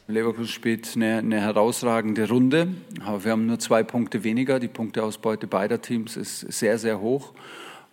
Leverkusen 0.07 0.49
spielt 0.49 0.97
eine, 0.97 1.19
eine 1.19 1.41
herausragende 1.41 2.29
Runde, 2.29 2.69
aber 3.05 3.25
wir 3.25 3.33
haben 3.33 3.47
nur 3.47 3.59
zwei 3.59 3.83
Punkte 3.83 4.23
weniger. 4.23 4.61
Die 4.61 4.69
Punkteausbeute 4.69 5.47
beider 5.47 5.81
Teams 5.81 6.17
ist 6.17 6.41
sehr, 6.41 6.79
sehr 6.79 7.01
hoch. 7.01 7.33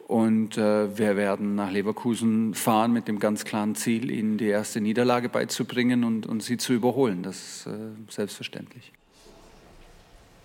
Und 0.07 0.57
äh, 0.57 0.97
wir 0.97 1.15
werden 1.15 1.55
nach 1.55 1.71
Leverkusen 1.71 2.53
fahren 2.53 2.91
mit 2.91 3.07
dem 3.07 3.19
ganz 3.19 3.45
klaren 3.45 3.75
Ziel, 3.75 4.11
ihnen 4.11 4.37
die 4.37 4.47
erste 4.47 4.81
Niederlage 4.81 5.29
beizubringen 5.29 6.03
und, 6.03 6.25
und 6.25 6.43
sie 6.43 6.57
zu 6.57 6.73
überholen. 6.73 7.23
Das 7.23 7.37
ist 7.37 7.67
äh, 7.67 7.71
selbstverständlich. 8.09 8.91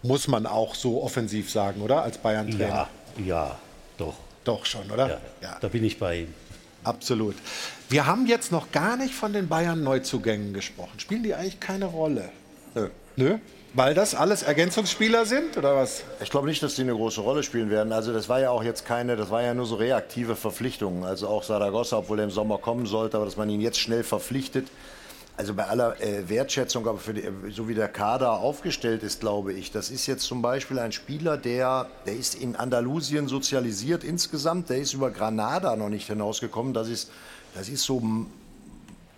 Muss 0.04 0.28
man 0.28 0.46
auch 0.46 0.76
so 0.76 1.02
offensiv 1.02 1.50
sagen, 1.50 1.80
oder? 1.80 2.02
Als 2.02 2.18
Bayern-Trainer. 2.18 2.88
Ja, 3.18 3.24
ja, 3.24 3.58
doch. 3.98 4.14
Doch 4.44 4.64
schon, 4.64 4.88
oder? 4.88 5.20
Ja, 5.42 5.58
Da 5.60 5.66
bin 5.66 5.82
ich 5.82 5.98
bei 5.98 6.20
ihm. 6.20 6.34
Absolut. 6.84 7.34
Wir 7.88 8.06
haben 8.06 8.26
jetzt 8.26 8.50
noch 8.50 8.72
gar 8.72 8.96
nicht 8.96 9.14
von 9.14 9.32
den 9.32 9.46
Bayern-Neuzugängen 9.46 10.52
gesprochen. 10.52 10.98
Spielen 10.98 11.22
die 11.22 11.34
eigentlich 11.34 11.60
keine 11.60 11.84
Rolle? 11.84 12.30
Nö. 12.74 12.88
Nö? 13.14 13.38
Weil 13.74 13.94
das 13.94 14.16
alles 14.16 14.42
Ergänzungsspieler 14.42 15.24
sind, 15.24 15.56
oder 15.56 15.76
was? 15.76 16.02
Ich 16.20 16.30
glaube 16.30 16.48
nicht, 16.48 16.60
dass 16.64 16.74
die 16.74 16.82
eine 16.82 16.94
große 16.94 17.20
Rolle 17.20 17.44
spielen 17.44 17.70
werden. 17.70 17.92
Also 17.92 18.12
das 18.12 18.28
war 18.28 18.40
ja 18.40 18.50
auch 18.50 18.64
jetzt 18.64 18.86
keine, 18.86 19.14
das 19.14 19.30
war 19.30 19.42
ja 19.42 19.54
nur 19.54 19.66
so 19.66 19.76
reaktive 19.76 20.34
Verpflichtungen. 20.34 21.04
Also 21.04 21.28
auch 21.28 21.44
Saragossa, 21.44 21.98
obwohl 21.98 22.18
er 22.18 22.24
im 22.24 22.30
Sommer 22.32 22.58
kommen 22.58 22.86
sollte, 22.86 23.18
aber 23.18 23.26
dass 23.26 23.36
man 23.36 23.48
ihn 23.50 23.60
jetzt 23.60 23.78
schnell 23.78 24.02
verpflichtet. 24.02 24.66
Also 25.36 25.54
bei 25.54 25.66
aller 25.66 26.00
äh, 26.00 26.28
Wertschätzung, 26.28 26.88
aber 26.88 26.98
die, 27.12 27.52
so 27.52 27.68
wie 27.68 27.74
der 27.74 27.88
Kader 27.88 28.32
aufgestellt 28.40 29.02
ist, 29.02 29.20
glaube 29.20 29.52
ich, 29.52 29.70
das 29.70 29.90
ist 29.90 30.06
jetzt 30.06 30.22
zum 30.22 30.40
Beispiel 30.42 30.78
ein 30.78 30.92
Spieler, 30.92 31.36
der, 31.36 31.88
der 32.06 32.16
ist 32.16 32.34
in 32.34 32.56
Andalusien 32.56 33.28
sozialisiert 33.28 34.02
insgesamt, 34.02 34.70
der 34.70 34.78
ist 34.78 34.94
über 34.94 35.10
Granada 35.10 35.76
noch 35.76 35.90
nicht 35.90 36.06
hinausgekommen. 36.06 36.72
Das 36.72 36.88
ist, 36.88 37.10
das 37.56 37.68
ist 37.68 37.84
so 37.84 38.02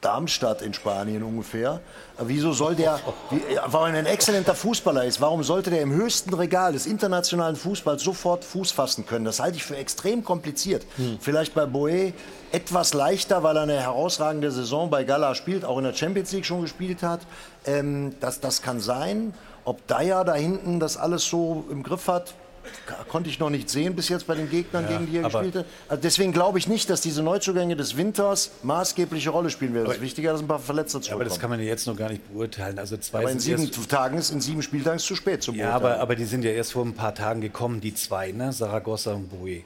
Darmstadt 0.00 0.62
in 0.62 0.72
Spanien 0.72 1.24
ungefähr. 1.24 1.80
Wieso 2.20 2.52
soll 2.52 2.76
der, 2.76 3.00
wie, 3.30 3.40
weil 3.66 3.92
er 3.92 3.98
ein 3.98 4.06
exzellenter 4.06 4.54
Fußballer 4.54 5.04
ist, 5.04 5.20
warum 5.20 5.42
sollte 5.42 5.70
der 5.70 5.82
im 5.82 5.92
höchsten 5.92 6.32
Regal 6.34 6.72
des 6.72 6.86
internationalen 6.86 7.56
Fußballs 7.56 8.02
sofort 8.02 8.44
Fuß 8.44 8.70
fassen 8.70 9.06
können? 9.06 9.24
Das 9.24 9.40
halte 9.40 9.56
ich 9.56 9.64
für 9.64 9.76
extrem 9.76 10.22
kompliziert. 10.22 10.86
Vielleicht 11.20 11.54
bei 11.54 11.66
Boe 11.66 12.12
etwas 12.52 12.94
leichter, 12.94 13.42
weil 13.42 13.56
er 13.56 13.62
eine 13.62 13.80
herausragende 13.80 14.52
Saison 14.52 14.88
bei 14.88 15.02
Gala 15.02 15.34
spielt, 15.34 15.64
auch 15.64 15.78
in 15.78 15.84
der 15.84 15.94
Champions 15.94 16.30
League 16.30 16.46
schon 16.46 16.62
gespielt 16.62 17.02
hat. 17.02 17.20
Ähm, 17.66 18.14
das, 18.20 18.38
das 18.38 18.62
kann 18.62 18.80
sein. 18.80 19.34
Ob 19.64 19.84
Dyer 19.88 20.24
da 20.24 20.34
hinten 20.34 20.78
das 20.78 20.96
alles 20.96 21.24
so 21.24 21.64
im 21.70 21.82
Griff 21.82 22.06
hat, 22.06 22.34
konnte 23.08 23.30
ich 23.30 23.38
noch 23.38 23.50
nicht 23.50 23.68
sehen 23.70 23.94
bis 23.94 24.08
jetzt 24.08 24.26
bei 24.26 24.34
den 24.34 24.48
Gegnern, 24.50 24.84
Ja, 24.84 24.98
gegen 24.98 25.10
die 25.10 25.16
er 25.18 25.24
gespielt 25.24 25.54
hat. 25.56 25.66
Also 25.88 26.02
deswegen 26.02 26.32
glaube 26.32 26.58
ich 26.58 26.68
nicht, 26.68 26.88
dass 26.90 27.00
diese 27.00 27.22
Neuzugänge 27.22 27.76
des 27.76 27.96
Winters 27.96 28.50
maßgebliche 28.62 29.30
Rolle 29.30 29.50
spielen 29.50 29.74
werden. 29.74 29.88
Es 29.88 29.96
ist 29.96 30.02
wichtiger, 30.02 30.32
dass 30.32 30.40
ein 30.40 30.48
paar 30.48 30.58
Verletzte 30.58 30.98
Ja, 30.98 30.98
aber 30.98 31.04
zurückkommen. 31.06 31.28
das 31.30 31.38
kann 31.40 31.50
man 31.50 31.60
ja 31.60 31.66
jetzt 31.66 31.86
noch 31.86 31.96
gar 31.96 32.08
nicht 32.10 32.32
beurteilen. 32.32 32.78
Also 32.78 32.96
zwei 32.96 33.20
aber 33.20 33.30
in 33.32 33.38
sieben 33.40 33.70
Tagen 33.88 34.18
ist 34.18 34.30
in 34.30 34.40
sieben 34.40 34.62
Spieltagen 34.62 34.96
ist 34.96 35.04
zu 35.06 35.14
spät 35.16 35.42
zu 35.42 35.52
Ja, 35.52 35.70
beurteilen. 35.78 35.92
aber, 35.94 36.00
aber 36.02 36.16
die 36.16 36.24
sind 36.24 36.44
ja 36.44 36.50
erst 36.50 36.72
vor 36.72 36.84
ein 36.84 36.94
paar 36.94 37.14
Tagen 37.14 37.40
gekommen, 37.40 37.80
die 37.80 37.94
zwei, 37.94 38.32
ne? 38.32 38.52
Saragossa 38.52 39.12
und 39.14 39.28
Boe. 39.28 39.62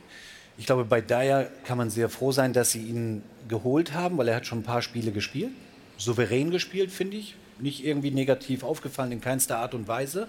Ich 0.59 0.67
glaube, 0.67 0.85
bei 0.85 1.01
Dyer 1.01 1.47
kann 1.65 1.79
man 1.79 1.91
sehr 1.91 2.09
froh 2.09 2.31
sein, 2.33 2.53
dass 2.53 2.71
sie 2.73 2.83
ihn 2.83 3.23
geholt 3.49 3.95
haben, 3.95 4.19
weil 4.19 4.29
er 4.29 4.37
hat 4.37 4.47
schon 4.47 4.59
ein 4.59 4.63
paar 4.65 4.83
Spiele 4.83 5.11
gespielt. 5.11 5.51
Souverän 5.97 6.51
gespielt, 6.51 6.91
finde 6.91 7.17
ich. 7.17 7.37
Nicht 7.63 7.85
irgendwie 7.85 8.11
negativ 8.11 8.65
aufgefallen, 8.65 9.13
in 9.13 9.21
keinster 9.21 9.59
Art 9.59 9.75
und 9.75 9.89
Weise. 9.89 10.29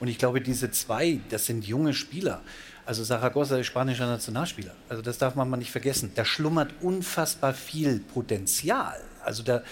Und 0.00 0.08
ich 0.08 0.16
glaube, 0.16 0.40
diese 0.40 0.70
zwei, 0.70 1.20
das 1.28 1.46
sind 1.46 1.66
junge 1.66 1.92
Spieler. 1.92 2.40
Also 2.86 3.04
Zaragoza 3.04 3.58
ist 3.58 3.66
spanischer 3.66 4.06
Nationalspieler. 4.06 4.74
Also 4.88 5.02
das 5.02 5.18
darf 5.18 5.34
man 5.34 5.50
mal 5.50 5.58
nicht 5.58 5.70
vergessen. 5.70 6.12
Da 6.14 6.24
schlummert 6.24 6.72
unfassbar 6.80 7.52
viel 7.52 7.98
Potenzial. 7.98 8.98
Also 9.22 9.42
da 9.42 9.62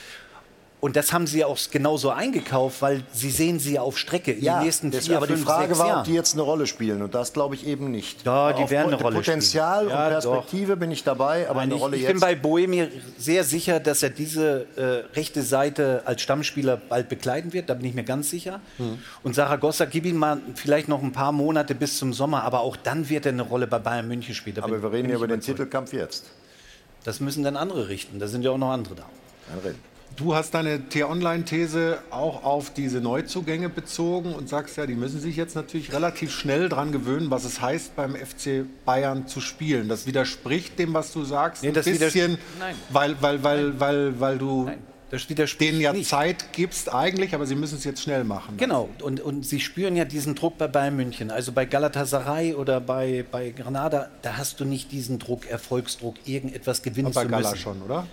und 0.87 0.97
das 0.97 1.13
haben 1.13 1.27
sie 1.27 1.45
auch 1.45 1.59
genauso 1.71 2.11
eingekauft, 2.11 2.81
weil 2.81 3.03
sie 3.13 3.31
sehen 3.31 3.59
sie 3.59 3.79
auf 3.79 3.99
Strecke 3.99 4.33
in 4.33 4.43
Ja, 4.45 4.59
den 4.61 4.65
nächsten 4.67 4.93
vier, 4.93 5.17
aber 5.17 5.27
fünf, 5.27 5.41
die 5.41 5.45
Frage 5.45 5.77
war, 5.79 5.87
Jahren. 5.89 5.99
ob 6.01 6.05
die 6.07 6.15
jetzt 6.15 6.33
eine 6.35 6.43
Rolle 6.43 6.67
spielen. 6.67 7.03
Und 7.03 7.15
das 7.15 7.33
glaube 7.33 7.55
ich 7.57 7.67
eben 7.67 7.91
nicht. 7.91 8.25
Ja, 8.25 8.49
die 8.49 8.53
Aufgrund 8.55 8.71
werden 8.71 8.93
eine 8.95 9.03
Rolle 9.03 9.17
Potenzial 9.17 9.85
spielen. 9.85 9.91
Ja, 9.99 10.05
und 10.07 10.11
Perspektive 10.13 10.77
bin 10.77 10.91
ich 10.93 11.03
dabei, 11.05 11.51
aber 11.51 11.61
Nein, 11.61 11.65
eine 11.71 11.75
ich, 11.75 11.81
Rolle 11.83 11.97
ich 11.97 12.03
jetzt. 12.03 12.13
bin 12.13 12.21
bei 12.21 12.35
Boemi 12.37 12.89
sehr 13.19 13.43
sicher, 13.45 13.81
dass 13.81 14.03
er 14.03 14.11
diese 14.11 14.67
äh, 14.77 15.15
rechte 15.17 15.43
Seite 15.43 16.03
als 16.05 16.23
Stammspieler 16.23 16.77
bald 16.77 17.09
bekleiden 17.09 17.53
wird. 17.53 17.69
Da 17.69 17.75
bin 17.75 17.85
ich 17.87 17.95
mir 17.95 18.05
ganz 18.05 18.31
sicher. 18.31 18.61
Mhm. 18.79 18.99
Und 19.25 19.35
Saragossa, 19.35 19.85
gib 19.87 20.07
ihm 20.07 20.17
mal 20.17 20.41
vielleicht 20.55 20.89
noch 20.89 21.03
ein 21.03 21.13
paar 21.13 21.33
Monate 21.33 21.75
bis 21.75 21.99
zum 21.99 22.13
Sommer, 22.13 22.45
aber 22.45 22.61
auch 22.61 22.77
dann 22.77 23.09
wird 23.09 23.27
er 23.27 23.33
eine 23.33 23.43
Rolle 23.43 23.67
bei 23.67 23.81
Bayern 23.81 24.07
München 24.07 24.35
spielen. 24.37 24.57
Da 24.57 24.63
aber 24.63 24.75
bin- 24.75 24.83
wir 24.83 24.93
reden 24.93 25.09
ja 25.09 25.17
ich 25.17 25.19
über 25.19 25.27
den. 25.29 25.41
Titelkampf 25.41 25.93
jetzt. 25.93 26.27
Das 27.03 27.19
müssen 27.21 27.43
dann 27.43 27.57
andere 27.57 27.89
richten. 27.89 28.19
Da 28.21 28.29
sind 28.29 28.43
ja 28.43 28.53
auch 28.53 28.59
noch 28.59 28.71
andere 28.71 28.95
da. 28.95 29.05
Dann 29.49 29.59
reden. 29.61 29.96
Du 30.15 30.35
hast 30.35 30.55
deine 30.55 30.89
T-Online-These 30.89 31.99
auch 32.11 32.43
auf 32.43 32.73
diese 32.73 33.01
Neuzugänge 33.03 33.69
bezogen 33.69 34.33
und 34.35 34.49
sagst 34.49 34.79
ja, 34.79 34.87
die 34.87 34.95
müssen 34.95 35.21
sich 35.21 35.37
jetzt 35.37 35.55
natürlich 35.55 35.93
relativ 35.93 36.33
schnell 36.33 36.71
dran 36.71 36.91
gewöhnen, 36.91 37.31
was 37.31 37.45
es 37.45 37.61
heißt, 37.61 37.97
beim 37.97 38.17
FC 38.17 38.65
Bayern 38.87 39.27
zu 39.29 39.41
spielen. 39.43 39.89
Das 39.91 40.07
widerspricht 40.07 40.79
dem, 40.79 40.95
was 40.95 41.13
du 41.13 41.25
sagst, 41.25 41.63
Nee, 41.63 41.69
ein 41.69 41.75
das 41.75 41.85
bisschen, 41.85 42.39
Nein. 42.59 42.75
weil, 42.91 43.21
weil, 43.21 43.43
weil, 43.43 43.79
weil, 43.79 44.19
weil 44.21 44.39
du 44.39 44.71
Das 45.11 45.29
widerspricht 45.29 45.71
denen 45.73 45.81
ja 45.83 45.93
nicht. 45.93 46.09
Zeit 46.09 46.51
gibst 46.53 46.95
eigentlich, 46.95 47.35
aber 47.35 47.45
sie 47.45 47.55
müssen 47.55 47.77
es 47.77 47.85
jetzt 47.85 48.03
schnell 48.03 48.25
machen. 48.25 48.57
Genau, 48.57 48.89
und, 49.03 49.21
und 49.21 49.45
sie 49.45 49.61
spüren 49.61 49.97
ja 49.97 50.07
diesen 50.07 50.35
Druck 50.35 50.57
bei 50.57 50.67
Bayern 50.67 50.97
München. 50.97 51.31
Also 51.31 51.53
bei 51.53 51.67
Galatasaray 51.67 52.55
oder 52.55 52.81
bei, 52.81 53.23
bei 53.31 53.51
Granada, 53.51 54.09
da 54.23 54.39
hast 54.39 54.61
du 54.61 54.65
nicht 54.65 54.93
diesen 54.93 55.19
Druck, 55.19 55.45
Erfolgsdruck, 55.47 56.15
irgendetwas 56.25 56.81
gewinnen 56.83 57.09
Aber 57.09 57.15
bei 57.17 57.23
zu 57.25 57.29
Gala 57.29 57.51
müssen. 57.51 57.61
schon, 57.63 57.83
oder? 57.83 58.07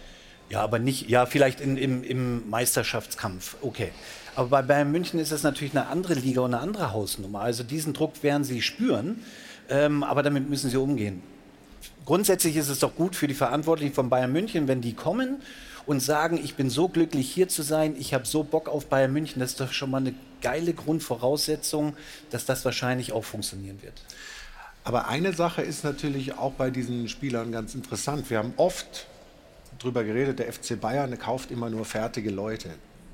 Ja, 0.50 0.62
aber 0.62 0.80
nicht, 0.80 1.10
ja, 1.10 1.26
vielleicht 1.26 1.62
in, 1.62 1.78
im, 1.78 2.04
im 2.04 2.50
Meisterschaftskampf, 2.50 3.58
okay. 3.62 3.92
Aber 4.36 4.50
bei 4.50 4.62
Bayern 4.62 4.92
München 4.92 5.20
ist 5.20 5.32
das 5.32 5.44
natürlich 5.44 5.76
eine 5.76 5.88
andere 5.88 6.16
Liga 6.16 6.42
und 6.42 6.54
eine 6.54 6.62
andere 6.62 6.92
Hausnummer. 6.92 7.42
Also 7.42 7.64
diesen 7.64 7.94
Druck 7.94 8.24
werden 8.24 8.44
sie 8.44 8.62
spüren, 8.62 9.24
ähm, 9.70 10.04
aber 10.04 10.24
damit 10.24 10.50
müssen 10.50 10.70
sie 10.70 10.78
umgehen. 10.78 11.22
Grundsätzlich 12.06 12.56
ist 12.58 12.70
es 12.70 12.80
doch 12.80 12.96
gut 12.96 13.16
für 13.16 13.28
die 13.28 13.34
Verantwortlichen 13.34 13.94
von 13.94 14.10
Bayern 14.10 14.32
München, 14.32 14.68
wenn 14.68 14.82
die 14.82 14.94
kommen 14.94 15.42
und 15.86 16.02
sagen, 16.02 16.40
ich 16.42 16.56
bin 16.56 16.70
so 16.70 16.88
glücklich 16.88 17.32
hier 17.32 17.48
zu 17.48 17.62
sein, 17.62 17.96
ich 17.98 18.14
habe 18.14 18.26
so 18.26 18.44
Bock 18.44 18.68
auf 18.70 18.88
Bayern 18.88 19.14
München. 19.14 19.40
Das 19.40 19.52
ist 19.52 19.60
doch 19.60 19.72
schon 19.72 19.92
mal 19.92 19.98
eine 19.98 20.14
geile 20.42 20.74
Grundvoraussetzung, 20.74 21.96
dass 22.30 22.46
das 22.46 22.66
wahrscheinlich 22.66 23.14
auch 23.14 23.24
funktionieren 23.24 23.82
wird. 23.82 24.02
Aber 24.84 25.08
eine 25.08 25.34
Sache 25.34 25.62
ist 25.62 25.84
natürlich 25.84 26.38
auch 26.38 26.54
bei 26.54 26.70
diesen 26.70 27.08
Spielern 27.08 27.52
ganz 27.52 27.74
interessant. 27.74 28.30
Wir 28.30 28.40
haben 28.40 28.54
oft 28.58 29.08
drüber 29.84 30.04
geredet, 30.04 30.40
der 30.40 30.52
FC 30.52 30.80
Bayern 30.80 31.10
der 31.12 31.20
kauft 31.20 31.52
immer 31.52 31.70
nur 31.70 31.86
fertige 31.86 32.30
Leute. 32.32 32.70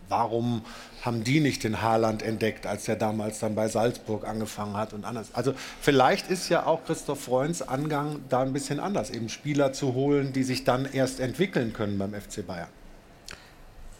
Warum 0.07 0.63
haben 1.03 1.23
die 1.23 1.39
nicht 1.39 1.63
den 1.63 1.81
Haaland 1.83 2.23
entdeckt, 2.23 2.65
als 2.65 2.87
er 2.87 2.95
damals 2.95 3.39
dann 3.39 3.53
bei 3.53 3.67
Salzburg 3.67 4.27
angefangen 4.27 4.75
hat 4.75 4.91
und 4.93 5.05
anders? 5.05 5.27
Also 5.33 5.53
vielleicht 5.81 6.31
ist 6.31 6.49
ja 6.49 6.65
auch 6.65 6.83
Christoph 6.85 7.21
Freunds 7.21 7.61
Angang 7.61 8.19
da 8.29 8.41
ein 8.41 8.51
bisschen 8.53 8.79
anders, 8.79 9.11
eben 9.11 9.29
Spieler 9.29 9.71
zu 9.71 9.93
holen, 9.93 10.33
die 10.33 10.43
sich 10.43 10.63
dann 10.63 10.85
erst 10.91 11.19
entwickeln 11.19 11.73
können 11.73 11.99
beim 11.99 12.13
FC 12.15 12.45
Bayern. 12.45 12.69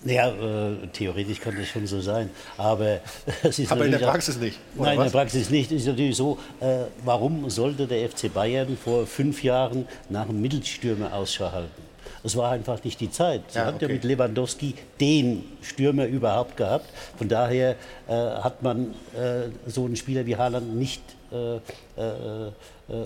Ja, 0.06 0.30
äh, 0.30 0.88
theoretisch 0.94 1.42
kann 1.42 1.56
das 1.58 1.68
schon 1.68 1.86
so 1.86 2.00
sein. 2.00 2.30
Aber, 2.58 3.02
es 3.44 3.60
ist 3.60 3.72
Aber 3.72 3.84
in 3.86 3.92
der 3.92 4.00
natürlich 4.00 4.06
auch- 4.08 4.12
Praxis 4.14 4.38
nicht, 4.38 4.60
Nein, 4.76 4.94
in 4.94 5.00
was? 5.00 5.12
der 5.12 5.20
Praxis 5.20 5.50
nicht. 5.50 5.72
Es 5.72 5.82
ist 5.82 5.88
natürlich 5.88 6.16
so, 6.16 6.40
äh, 6.62 6.86
warum 7.04 7.50
sollte 7.50 7.86
der 7.86 8.10
FC 8.10 8.34
Bayern 8.34 8.78
vor 8.82 9.06
fünf 9.06 9.44
Jahren 9.44 9.88
nach 10.10 10.28
einem 10.30 10.42
Mittelstürmer 10.42 11.14
Ausschau 11.14 11.52
halten? 11.52 11.89
Es 12.24 12.36
war 12.36 12.52
einfach 12.52 12.84
nicht 12.84 13.00
die 13.00 13.12
Zeit. 13.12 13.42
Sie 13.50 13.60
Ja, 13.60 13.66
hatten 13.66 13.80
ja 13.80 13.88
okay. 13.88 13.94
mit 13.94 14.04
Lewandowski 14.04 14.76
den 15.00 15.44
Stürmer 15.62 16.06
überhaupt 16.06 16.58
gehabt. 16.58 16.86
Von 17.18 17.30
daher 17.30 17.76
äh, 18.08 18.12
hat 18.14 18.62
man 18.62 18.94
äh, 19.16 19.50
so 19.68 19.86
einen 19.86 19.96
Spieler 19.96 20.26
wie 20.26 20.36
Haaland 20.36 20.76
nicht 20.76 21.02
äh, 21.32 21.56
äh, 21.56 22.52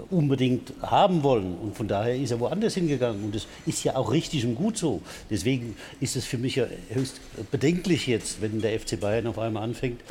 unbedingt 0.09 0.73
haben 0.81 1.23
wollen. 1.23 1.57
Und 1.57 1.75
von 1.75 1.88
daher 1.88 2.15
ist 2.15 2.31
er 2.31 2.39
woanders 2.39 2.73
hingegangen. 2.75 3.23
Und 3.23 3.36
das 3.36 3.47
ist 3.65 3.84
ja 3.84 3.95
auch 3.95 4.11
richtig 4.11 4.45
und 4.45 4.55
gut 4.55 4.77
so. 4.77 5.01
Deswegen 5.29 5.75
ist 5.99 6.15
es 6.15 6.25
für 6.25 6.38
mich 6.38 6.55
ja 6.55 6.65
höchst 6.89 7.19
bedenklich 7.51 8.07
jetzt, 8.07 8.41
wenn 8.41 8.61
der 8.61 8.79
FC 8.79 8.99
Bayern 8.99 9.27
auf 9.27 9.39
einmal 9.39 9.63
anfängt 9.63 10.01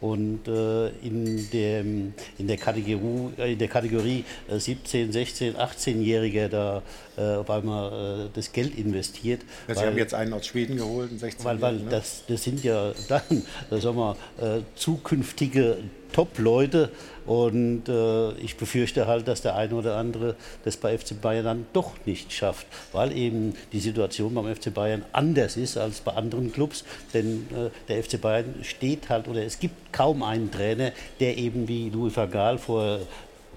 und 0.00 0.46
äh, 0.48 0.88
in, 1.02 1.48
dem, 1.50 2.14
in, 2.38 2.46
der 2.46 2.56
Kategorie, 2.56 3.32
äh, 3.38 3.52
in 3.52 3.58
der 3.58 3.68
Kategorie 3.68 4.24
äh, 4.48 4.58
17, 4.58 5.12
16, 5.12 5.56
18-Jähriger 5.56 6.48
da 6.48 6.82
äh, 7.16 7.36
auf 7.36 7.50
einmal 7.50 8.26
äh, 8.26 8.28
das 8.32 8.52
Geld 8.52 8.76
investiert. 8.78 9.42
Sie 9.68 9.80
haben 9.80 9.98
jetzt 9.98 10.14
einen 10.14 10.32
aus 10.32 10.46
Schweden 10.46 10.76
geholt, 10.76 11.10
einen 11.10 11.18
16 11.18 11.44
Weil, 11.44 11.60
weil 11.60 11.78
das, 11.90 12.24
das 12.26 12.42
sind 12.42 12.62
ja 12.64 12.92
dann, 13.08 13.44
äh, 13.70 13.78
sagen 13.78 13.96
wir, 13.96 14.16
äh, 14.40 14.60
zukünftige 14.74 15.78
Top-Leute. 16.12 16.90
Und 17.26 17.88
äh, 17.88 18.32
ich 18.34 18.56
befürchte 18.56 19.06
halt, 19.06 19.28
dass 19.28 19.42
der 19.42 19.56
eine 19.56 19.74
oder 19.74 19.96
andere 19.96 20.34
das 20.64 20.76
bei 20.76 20.96
FC 20.96 21.20
Bayern 21.20 21.44
dann 21.44 21.66
doch 21.72 21.92
nicht 22.04 22.32
schafft, 22.32 22.66
weil 22.92 23.16
eben 23.16 23.54
die 23.72 23.80
Situation 23.80 24.34
beim 24.34 24.54
FC 24.54 24.74
Bayern 24.74 25.04
anders 25.12 25.56
ist 25.56 25.76
als 25.76 26.00
bei 26.00 26.12
anderen 26.12 26.52
Clubs. 26.52 26.84
Denn 27.14 27.46
äh, 27.50 27.70
der 27.88 28.02
FC 28.02 28.20
Bayern 28.20 28.54
steht 28.62 29.08
halt, 29.08 29.28
oder 29.28 29.44
es 29.44 29.58
gibt 29.58 29.92
kaum 29.92 30.22
einen 30.22 30.50
Trainer, 30.50 30.92
der 31.20 31.38
eben 31.38 31.68
wie 31.68 31.90
Louis 31.90 32.16
van 32.16 32.58
vor 32.58 32.98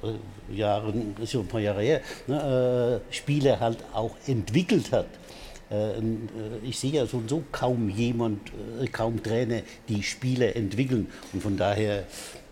äh, 0.03 0.55
Jahren, 0.55 1.15
ist 1.21 1.31
schon 1.31 1.41
ein 1.41 1.47
paar 1.47 1.61
Jahre 1.61 1.81
her, 1.81 2.01
ne, 2.27 3.01
äh, 3.09 3.13
Spieler 3.13 3.59
halt 3.59 3.79
auch 3.93 4.15
entwickelt 4.27 4.91
hat. 4.91 5.07
Äh, 5.71 5.93
Ich 6.63 6.77
sehe 6.77 6.91
ja 6.91 7.05
so, 7.07 7.23
so 7.27 7.43
kaum 7.51 7.89
jemand, 7.89 8.51
kaum 8.91 9.23
Trainer, 9.23 9.61
die 9.89 10.03
Spieler 10.03 10.55
entwickeln. 10.55 11.07
Und 11.33 11.41
von 11.41 11.57
daher 11.57 12.03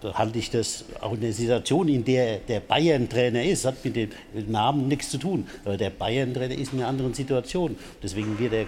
halte 0.04 0.40
ich 0.40 0.50
das 0.50 0.86
auch 1.02 1.14
in 1.14 1.22
der 1.22 1.34
Situation, 1.34 1.88
in 1.88 2.04
der 2.04 2.40
der 2.40 2.60
Bayern-Trainer 2.60 3.44
ist, 3.44 3.66
hat 3.66 3.84
mit 3.84 3.96
dem 3.96 4.10
Namen 4.48 4.88
nichts 4.88 5.10
zu 5.10 5.18
tun. 5.18 5.48
Aber 5.64 5.78
der 5.78 5.90
Bayern-Trainer 5.90 6.56
ist 6.56 6.74
in 6.74 6.80
einer 6.80 6.90
anderen 6.90 7.14
Situation. 7.14 7.76
Deswegen 8.02 8.38
wird 8.40 8.54
er 8.54 8.66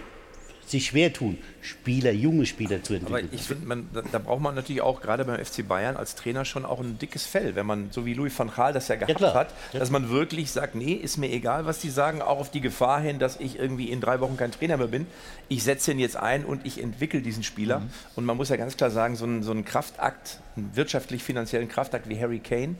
sich 0.70 0.88
schwer 0.88 1.14
tun, 1.14 1.38
Spieler, 1.62 2.12
junge 2.12 2.46
Spieler 2.46 2.82
zu 2.84 2.94
Aber 2.96 3.20
entwickeln. 3.20 3.30
ich 3.32 3.42
finde, 3.44 3.84
da, 4.12 4.20
braucht 4.20 4.42
man 4.42 4.56
natürlich 4.56 4.82
auch 4.82 5.02
gerade 5.02 5.26
beim 5.26 5.44
FC 5.44 5.68
Bayern 5.68 5.96
als 5.98 6.16
Trainer 6.16 6.46
schon 6.46 6.66
auch 6.66 6.80
ein 6.80 6.98
dickes 7.00 7.26
Fell, 7.26 7.56
wenn 7.56 7.66
man, 7.66 7.88
so 7.92 8.06
wie 8.06 8.14
Louis 8.14 8.38
van 8.38 8.52
Gaal 8.54 8.74
das 8.74 8.88
ja 8.88 8.96
gehabt 8.96 9.16
klar. 9.18 9.34
hat, 9.34 9.54
Ja. 9.74 9.80
dass 9.80 9.92
man 9.92 10.10
wirklich 10.10 10.52
sagt, 10.52 10.76
nee, 10.76 10.94
ist 10.94 11.18
mir 11.18 11.32
egal, 11.32 11.66
was 11.66 11.80
die 11.80 11.90
sagen, 11.90 12.22
auch 12.22 12.40
auf 12.40 12.52
die 12.52 12.62
Gefahr 12.62 13.00
hin, 13.02 13.20
dass 13.20 13.40
ich 13.40 13.60
irgendwie 13.60 13.90
in 13.90 14.02
drei 14.02 14.20
Wochen 14.20 14.38
kein 14.38 14.52
Trainer 14.52 14.78
mehr 14.78 14.88
bin. 14.88 15.08
Ich 15.50 15.64
setze 15.64 15.92
ihn 15.92 16.00
jetzt 16.00 16.18
ein 16.18 16.46
und 16.46 16.66
ich 16.66 16.82
entwickle 16.82 17.22
diesen 17.22 17.44
Spieler. 17.44 17.80
Mhm. 17.80 17.90
Und 18.16 18.26
man 18.26 18.38
muss 18.38 18.50
ja 18.50 18.56
ganz 18.56 18.76
klar 18.78 18.92
sagen, 18.92 19.16
so 19.16 19.26
ein, 19.26 19.44
so 19.44 19.54
Kraftakt, 19.64 20.40
einen 20.58 20.76
wirtschaftlich-finanziellen 20.76 21.68
Kraftakt 21.70 22.10
wie 22.10 22.20
Harry 22.20 22.40
Kane, 22.40 22.76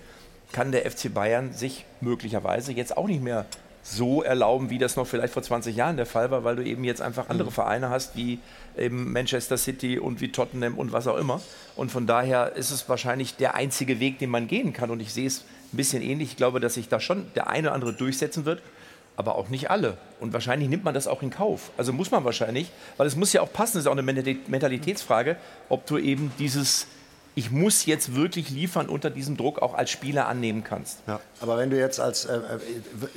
kann 0.52 0.72
der 0.72 0.90
FC 0.90 1.14
Bayern 1.14 1.54
sich 1.54 1.86
möglicherweise 2.02 2.72
jetzt 2.72 2.96
auch 2.96 3.08
nicht 3.08 3.22
mehr 3.22 3.46
so 3.88 4.24
erlauben, 4.24 4.72
wie 4.72 4.80
das 4.80 4.96
noch 4.96 5.06
vielleicht 5.06 5.34
vor 5.34 5.44
20 5.44 5.76
Jahren 5.76 5.96
der 5.96 6.08
Fall 6.08 6.32
war, 6.32 6.44
weil 6.44 6.56
du 6.56 6.64
eben 6.64 6.84
jetzt 6.84 7.04
einfach 7.04 7.30
andere 7.30 7.52
Vereine 7.52 7.90
hast, 7.90 8.16
wie 8.16 8.40
eben 8.76 9.14
Manchester 9.14 9.58
City 9.58 10.00
und 10.00 10.22
wie 10.22 10.32
Tottenham 10.32 10.80
und 10.80 10.92
was 10.92 11.06
auch 11.08 11.18
immer. 11.18 11.40
Und 11.76 11.92
von 11.92 12.08
daher 12.08 12.54
ist 12.56 12.72
es 12.72 12.90
wahrscheinlich 12.90 13.36
der 13.36 13.54
einzige 13.54 14.00
Weg, 14.00 14.18
den 14.18 14.32
man 14.32 14.48
gehen 14.48 14.74
kann. 14.74 14.90
Und 14.90 15.02
ich 15.02 15.14
sehe 15.14 15.28
es 15.28 15.46
ein 15.72 15.78
bisschen 15.78 16.02
ähnlich. 16.02 16.32
Ich 16.32 16.36
glaube, 16.36 16.60
dass 16.60 16.74
sich 16.74 16.90
da 16.90 17.00
schon 17.00 17.28
der 17.36 17.48
eine 17.48 17.68
oder 17.68 17.76
andere 17.76 17.94
durchsetzen 17.94 18.46
wird, 18.46 18.60
aber 19.18 19.36
auch 19.36 19.50
nicht 19.50 19.70
alle. 19.70 19.98
Und 20.20 20.34
wahrscheinlich 20.34 20.68
nimmt 20.68 20.84
man 20.84 20.96
das 20.96 21.08
auch 21.08 21.22
in 21.22 21.30
Kauf. 21.30 21.70
Also 21.78 21.94
muss 21.94 22.10
man 22.10 22.26
wahrscheinlich, 22.26 22.72
weil 22.98 23.06
es 23.06 23.16
muss 23.16 23.34
ja 23.34 23.42
auch 23.42 23.54
passen, 23.54 23.78
das 23.78 23.84
ist 23.84 23.88
auch 23.88 23.92
eine 23.92 24.02
Mentali- 24.02 24.40
Mentalitätsfrage, 24.48 25.38
ob 25.70 25.86
du 25.86 26.00
eben 26.00 26.32
dieses 26.40 26.88
ich 27.38 27.52
muss 27.52 27.86
jetzt 27.86 28.16
wirklich 28.16 28.50
liefern 28.50 28.88
unter 28.88 29.10
diesem 29.10 29.36
Druck 29.36 29.62
auch 29.62 29.74
als 29.74 29.92
Spieler 29.92 30.28
annehmen 30.28 30.64
kannst. 30.64 31.00
Ja. 31.06 31.20
Aber 31.42 31.58
wenn 31.58 31.70
du 31.70 31.78
jetzt 31.78 32.00
als, 32.00 32.24
äh, 32.24 32.38
äh, 32.38 32.40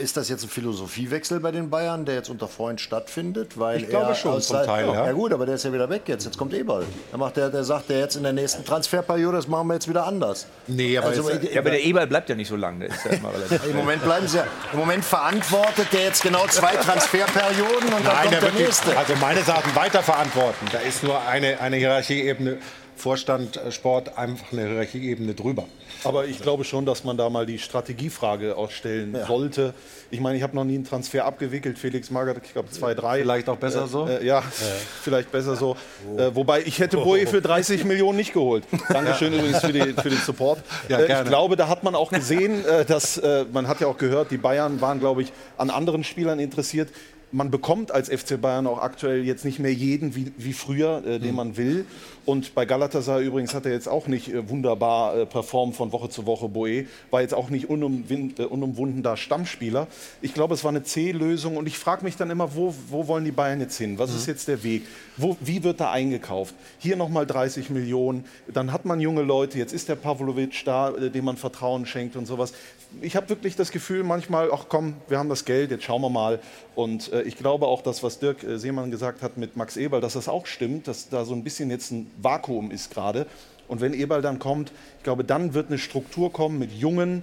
ist 0.03 0.17
das 0.17 0.29
jetzt 0.29 0.43
ein 0.43 0.49
Philosophiewechsel 0.49 1.39
bei 1.39 1.53
den 1.53 1.71
Bayern, 1.71 2.05
der 2.05 2.17
jetzt 2.17 2.29
unter 2.29 2.49
Freund 2.49 2.81
stattfindet? 2.81 3.59
Weil 3.61 3.81
Ich 3.81 3.89
glaube 3.89 4.09
er 4.09 4.15
schon, 4.17 4.41
zum 4.43 4.57
Teil, 4.65 4.89
ja. 4.89 5.07
Ja 5.07 5.13
gut, 5.13 5.33
aber 5.33 5.47
der 5.47 5.55
ist 5.55 5.65
ja 5.65 5.73
wieder 5.73 5.89
weg 5.89 6.03
jetzt. 6.07 6.25
Jetzt 6.25 6.37
kommt 6.37 6.53
Eberl. 6.53 6.85
Der, 7.13 7.19
macht 7.19 7.37
der, 7.37 7.49
der 7.49 7.63
sagt, 7.63 7.91
der 7.91 8.01
jetzt 8.01 8.17
in 8.17 8.25
der 8.25 8.33
nächsten 8.33 8.65
Transferperiode, 8.65 9.37
das 9.37 9.47
machen 9.47 9.69
wir 9.69 9.75
jetzt 9.75 9.89
wieder 9.89 10.05
anders. 10.05 10.47
Nee, 10.67 10.99
aber 10.99 11.09
Also, 11.09 11.31
Ja, 11.31 11.61
aber 11.61 11.71
der 11.71 11.85
Eberl 11.85 12.09
bleibt 12.09 12.29
ja 12.29 12.35
nicht 12.35 12.49
so 12.49 12.57
lange. 12.57 12.81
Der 12.81 12.89
ist 12.89 13.05
ja 13.05 13.13
immer 13.13 13.33
relativ 13.33 13.67
Im 13.67 13.77
Moment 13.77 14.03
bleiben 14.03 14.27
sie 14.27 14.39
ja, 14.39 14.47
im 14.73 14.79
Moment 14.81 15.05
verantwortet 15.05 15.87
der 15.93 16.03
jetzt 16.05 16.25
genau 16.25 16.45
zwei 16.49 16.75
Transferperioden 16.75 17.93
und 17.95 18.05
dann 18.05 18.15
Nein, 18.15 18.23
kommt 18.23 18.33
der 18.33 18.41
der 18.41 18.51
die, 18.51 18.63
nächste. 18.65 18.97
also 18.99 19.15
meines 19.17 19.47
Erachtens 19.47 19.77
weiter 19.77 20.03
verantworten. 20.03 20.67
Da 20.73 20.79
ist 20.81 21.05
nur 21.05 21.21
eine, 21.27 21.61
eine 21.61 21.77
Hierarchieebene 21.77 22.59
Vorstand 22.99 23.57
äh, 23.57 23.71
Sport 23.71 24.19
einfach 24.19 24.53
eine 24.53 24.67
Hierarchieebene 24.67 25.35
drüber. 25.35 25.65
Aber 26.05 26.27
ich 26.27 26.43
glaube 26.43 26.65
schon, 26.65 26.85
dass 26.85 27.05
man 27.05 27.17
da 27.17 27.31
mal 27.31 27.47
die 27.47 27.59
Strategiefrage 27.59 28.57
auch 28.57 28.71
stellen 28.71 29.15
ja. 29.15 29.27
sollte. 29.27 29.73
Ich 30.11 30.21
meine, 30.21 30.37
ich 30.37 30.43
habe 30.43 30.55
noch 30.55 30.65
nie 30.65 30.75
einen 30.75 30.85
Transfer 30.85 31.25
abgewickelt. 31.25 31.79
Felix 31.79 32.11
Magath, 32.11 32.39
ich 32.45 32.53
glaube 32.53 32.71
zwei, 32.71 32.95
drei. 32.95 33.21
Vielleicht 33.21 33.49
auch 33.49 33.57
besser 33.57 33.85
äh, 33.85 33.89
so? 33.89 34.07
Äh, 34.07 34.25
ja, 34.25 34.41
ja, 34.41 34.43
vielleicht 35.03 35.31
besser 35.31 35.57
so. 35.57 35.77
Oh. 36.09 36.21
Äh, 36.21 36.35
wobei, 36.35 36.63
ich 36.63 36.79
hätte 36.81 36.97
Boje 36.97 37.27
für 37.27 37.41
30 37.41 37.85
Millionen 37.87 38.19
nicht 38.19 38.33
geholt. 38.33 38.65
Dankeschön 38.89 39.33
ja. 39.33 39.39
übrigens 39.39 39.61
für, 39.61 39.73
die, 39.73 39.93
für, 39.95 40.11
den 40.11 40.19
Support. 40.19 40.61
Äh, 40.89 41.05
ich 41.05 41.25
glaube, 41.29 41.57
da 41.57 41.69
hat 41.69 41.85
man 41.85 41.95
auch 41.95 42.11
gesehen, 42.11 42.65
dass, 42.87 43.21
man 43.53 43.69
hat 43.69 43.81
ja 43.81 43.87
auch 43.87 43.97
gehört, 43.97 44.31
die 44.31 44.39
Bayern 44.39 44.81
waren, 44.81 44.99
glaube 44.99 45.23
ich, 45.23 45.33
an 45.57 45.71
anderen 45.71 46.05
Spielern 46.05 46.39
interessiert 46.39 46.89
man 47.31 47.51
bekommt 47.51 47.93
als 47.93 48.09
FC 48.09 48.41
Bayern 48.41 48.67
auch 48.67 48.79
aktuell 48.79 49.25
jetzt 49.25 49.45
nicht 49.45 49.59
mehr 49.59 49.73
jeden 49.73 50.15
wie, 50.15 50.33
wie 50.37 50.53
früher, 50.53 51.03
äh, 51.07 51.19
den 51.19 51.31
mhm. 51.31 51.37
man 51.37 51.57
will. 51.57 51.85
Und 52.25 52.55
bei 52.55 52.67
Galatasaray 52.67 53.25
übrigens 53.25 53.55
hat 53.55 53.67
er 53.67 53.73
jetzt 53.73 53.89
auch 53.89 54.07
nicht 54.07 54.33
äh, 54.33 54.49
wunderbar 54.49 55.17
äh, 55.17 55.27
performt 55.27 55.77
von 55.77 55.93
Woche 55.93 56.09
zu 56.09 56.27
Woche. 56.27 56.49
Boe 56.49 56.87
war 57.11 57.23
jetzt 57.23 57.35
auch 57.35 57.51
nicht 57.51 57.69
unumwunden, 57.69 58.35
äh, 58.39 58.47
unumwunden 58.47 59.03
da 59.03 59.17
Stammspieler. 59.17 59.87
Ich 60.21 60.35
glaube, 60.35 60.55
es 60.55 60.65
war 60.65 60.71
eine 60.71 60.83
C-Lösung 60.83 61.57
und 61.57 61.67
ich 61.67 61.79
frage 61.79 62.05
mich 62.05 62.17
dann 62.17 62.31
immer, 62.31 62.55
wo, 62.55 62.75
wo 62.89 63.09
wollen 63.09 63.25
die 63.25 63.33
Bayern 63.33 63.61
jetzt 63.61 63.79
hin? 63.79 63.99
Was 63.99 64.11
mhm. 64.11 64.17
ist 64.17 64.27
jetzt 64.27 64.49
der 64.49 64.63
Weg? 64.63 64.87
Wo, 65.17 65.37
wie 65.41 65.65
wird 65.65 65.81
da 65.81 65.91
eingekauft? 65.91 66.55
Hier 66.79 66.97
nochmal 66.97 67.27
30 67.27 67.71
Millionen, 67.71 68.25
dann 68.53 68.73
hat 68.73 68.85
man 68.85 69.01
junge 69.01 69.23
Leute, 69.23 69.59
jetzt 69.59 69.73
ist 69.73 69.89
der 69.89 69.97
Pavlovic 69.97 70.65
da, 70.65 70.91
äh, 70.91 71.11
dem 71.11 71.25
man 71.25 71.37
Vertrauen 71.37 71.87
schenkt 71.87 72.17
und 72.17 72.27
sowas 72.27 72.53
ich 73.01 73.17
habe 73.17 73.29
wirklich 73.29 73.57
das 73.57 73.71
Gefühl 73.71 74.03
manchmal, 74.03 74.51
ach 74.53 74.67
komm, 74.69 74.95
wir 75.09 75.19
haben 75.19 75.29
das 75.29 75.45
Geld, 75.45 75.71
jetzt 75.71 75.85
schauen 75.85 76.03
wir 76.03 76.11
mal. 76.11 76.41
Und 76.75 77.13
äh, 77.13 77.23
ich 77.23 77.37
glaube 77.37 77.67
auch, 77.67 77.83
dass 77.83 78.03
was 78.03 78.19
Dirk 78.19 78.43
äh, 78.43 78.59
Seemann 78.59 78.91
gesagt 78.91 79.23
hat 79.23 79.37
mit 79.37 79.57
Max 79.57 79.77
Eberl, 79.77 80.01
dass 80.01 80.15
das 80.15 80.29
auch 80.29 80.47
stimmt, 80.47 80.89
dass 80.89 81.09
da 81.09 81.25
so 81.25 81.35
ein 81.35 81.45
bisschen 81.45 81.71
jetzt 81.71 81.91
ein 81.91 82.11
Vakuum 82.21 82.71
ist 82.71 82.91
gerade. 82.91 83.27
Und 83.69 83.81
wenn 83.81 83.93
Eberl 83.93 84.23
dann 84.23 84.39
kommt, 84.39 84.73
ich 84.99 85.05
glaube, 85.05 85.25
dann 85.25 85.55
wird 85.55 85.69
eine 85.69 85.79
Struktur 85.79 86.33
kommen 86.33 86.59
mit 86.59 86.73
jungen, 86.73 87.23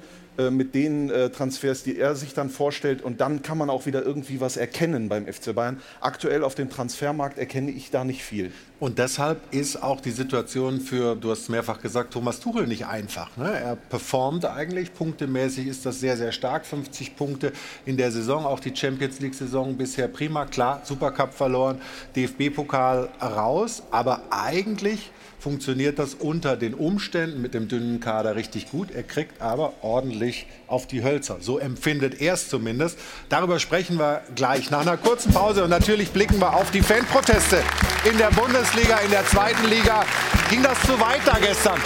mit 0.49 0.75
den 0.75 1.09
äh, 1.09 1.29
Transfers, 1.29 1.83
die 1.83 1.97
er 1.97 2.15
sich 2.15 2.33
dann 2.33 2.49
vorstellt. 2.49 3.01
Und 3.01 3.21
dann 3.21 3.41
kann 3.41 3.57
man 3.57 3.69
auch 3.69 3.85
wieder 3.85 4.03
irgendwie 4.03 4.41
was 4.41 4.57
erkennen 4.57 5.09
beim 5.09 5.25
FC 5.25 5.55
Bayern. 5.55 5.81
Aktuell 6.01 6.43
auf 6.43 6.55
dem 6.55 6.69
Transfermarkt 6.69 7.37
erkenne 7.37 7.71
ich 7.71 7.91
da 7.91 8.03
nicht 8.03 8.23
viel. 8.23 8.51
Und 8.77 8.99
deshalb 8.99 9.41
ist 9.53 9.81
auch 9.81 10.01
die 10.01 10.11
Situation 10.11 10.81
für, 10.81 11.15
du 11.15 11.31
hast 11.31 11.43
es 11.43 11.49
mehrfach 11.49 11.81
gesagt, 11.81 12.11
Thomas 12.13 12.41
Tuchel 12.41 12.67
nicht 12.67 12.85
einfach. 12.85 13.37
Ne? 13.37 13.49
Er 13.57 13.75
performt 13.77 14.45
eigentlich, 14.45 14.93
punktemäßig 14.93 15.67
ist 15.67 15.85
das 15.85 16.01
sehr, 16.01 16.17
sehr 16.17 16.33
stark. 16.33 16.65
50 16.65 17.15
Punkte 17.15 17.53
in 17.85 17.95
der 17.95 18.11
Saison, 18.11 18.45
auch 18.45 18.59
die 18.59 18.75
Champions 18.75 19.21
League-Saison 19.21 19.77
bisher 19.77 20.09
prima. 20.09 20.45
Klar, 20.45 20.81
Supercup 20.83 21.33
verloren, 21.33 21.81
DFB-Pokal 22.15 23.09
raus. 23.21 23.83
Aber 23.91 24.23
eigentlich 24.29 25.11
funktioniert 25.45 25.99
das 25.99 26.15
unter 26.15 26.57
den 26.57 26.73
Umständen 26.73 27.39
mit 27.39 27.53
dem 27.53 27.67
dünnen 27.67 27.99
Kader 27.99 28.35
richtig 28.35 28.71
gut. 28.71 28.89
Er 28.89 29.03
kriegt 29.03 29.43
aber 29.43 29.73
ordentlich 29.83 30.47
auf 30.65 30.87
die 30.87 31.03
Hölzer. 31.03 31.37
So 31.39 31.59
empfindet 31.59 32.19
er 32.19 32.33
es 32.33 32.49
zumindest. 32.49 32.97
Darüber 33.29 33.59
sprechen 33.59 33.99
wir 33.99 34.23
gleich 34.33 34.71
nach 34.71 34.81
einer 34.81 34.97
kurzen 34.97 35.31
Pause. 35.33 35.63
Und 35.63 35.69
natürlich 35.69 36.09
blicken 36.09 36.39
wir 36.39 36.55
auf 36.55 36.71
die 36.71 36.81
Fanproteste 36.81 37.61
in 38.09 38.17
der 38.17 38.31
Bundesliga, 38.31 38.97
in 39.01 39.11
der 39.11 39.23
zweiten 39.27 39.69
Liga. 39.69 40.03
Ging 40.49 40.63
das 40.63 40.81
zu 40.81 40.99
weit 40.99 41.21
da 41.27 41.37
gestern 41.37 41.79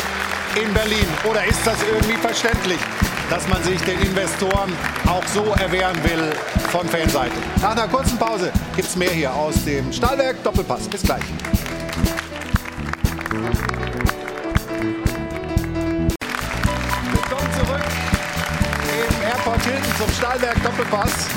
in 0.55 0.74
Berlin? 0.74 1.07
Oder 1.30 1.43
ist 1.43 1.60
das 1.68 1.80
irgendwie 1.91 2.16
verständlich? 2.16 2.80
dass 3.30 3.47
man 3.47 3.62
sich 3.64 3.80
den 3.82 3.99
Investoren 3.99 4.74
auch 5.05 5.24
so 5.28 5.43
erwehren 5.62 5.95
will 6.03 6.32
von 6.72 6.88
Fanseite. 6.88 7.36
Nach 7.62 7.74
einer 7.74 7.88
kurzen 7.88 8.18
Pause 8.18 8.51
gibt 8.76 8.88
es 8.88 8.95
mehr 8.95 9.12
hier 9.12 9.32
aus 9.32 9.53
dem 9.66 9.93
Stahlwerk 9.93 10.43
Doppelpass. 10.43 10.88
Bis 10.88 11.03
gleich. 11.03 11.22
Willkommen 13.32 13.54
zurück 17.54 17.86
im 18.82 19.22
Airport 19.24 19.62
Hilton 19.62 19.92
zum 20.00 20.10
Stahlwerk 20.14 20.64
Doppelpass. 20.64 21.28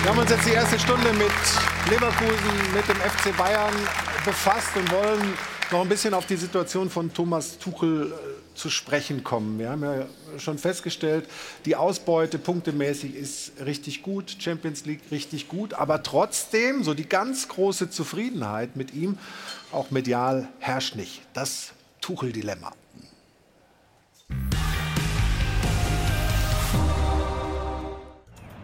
Wir 0.00 0.10
haben 0.10 0.18
uns 0.18 0.30
jetzt 0.30 0.46
die 0.46 0.52
erste 0.52 0.78
Stunde 0.78 1.12
mit 1.12 1.30
Leverkusen, 1.90 2.72
mit 2.74 2.88
dem 2.88 2.96
FC 2.96 3.36
Bayern 3.36 3.74
befasst 4.24 4.74
und 4.74 4.90
wollen 4.90 5.34
noch 5.70 5.82
ein 5.82 5.88
bisschen 5.88 6.14
auf 6.14 6.24
die 6.24 6.36
Situation 6.36 6.88
von 6.88 7.12
Thomas 7.12 7.58
Tuchel 7.58 8.10
äh, 8.10 8.29
zu 8.60 8.68
sprechen 8.70 9.24
kommen. 9.24 9.58
Wir 9.58 9.70
haben 9.70 9.82
ja 9.82 10.06
schon 10.38 10.58
festgestellt, 10.58 11.26
die 11.64 11.76
Ausbeute 11.76 12.38
punktemäßig 12.38 13.14
ist 13.14 13.52
richtig 13.64 14.02
gut, 14.02 14.36
Champions 14.38 14.84
League 14.84 15.00
richtig 15.10 15.48
gut, 15.48 15.74
aber 15.74 16.02
trotzdem, 16.02 16.84
so 16.84 16.92
die 16.92 17.08
ganz 17.08 17.48
große 17.48 17.90
Zufriedenheit 17.90 18.76
mit 18.76 18.92
ihm, 18.92 19.18
auch 19.72 19.90
medial, 19.90 20.48
herrscht 20.58 20.94
nicht. 20.94 21.22
Das 21.32 21.72
Tuchel-Dilemma. 22.02 22.72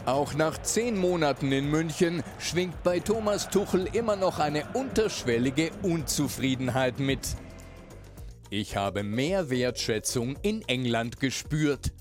Auch 0.05 0.35
nach 0.35 0.63
zehn 0.63 0.97
Monaten 0.97 1.51
in 1.51 1.69
München 1.69 2.23
schwingt 2.39 2.83
bei 2.85 3.01
Thomas 3.01 3.49
Tuchel 3.49 3.89
immer 3.93 4.15
noch 4.15 4.39
eine 4.39 4.65
unterschwellige 4.75 5.71
Unzufriedenheit 5.83 7.01
mit. 7.01 7.37
Ich 8.51 8.77
habe 8.77 9.03
mehr 9.03 9.51
Wertschätzung 9.51 10.37
in 10.43 10.63
England 10.69 11.19
gespürt. 11.19 11.93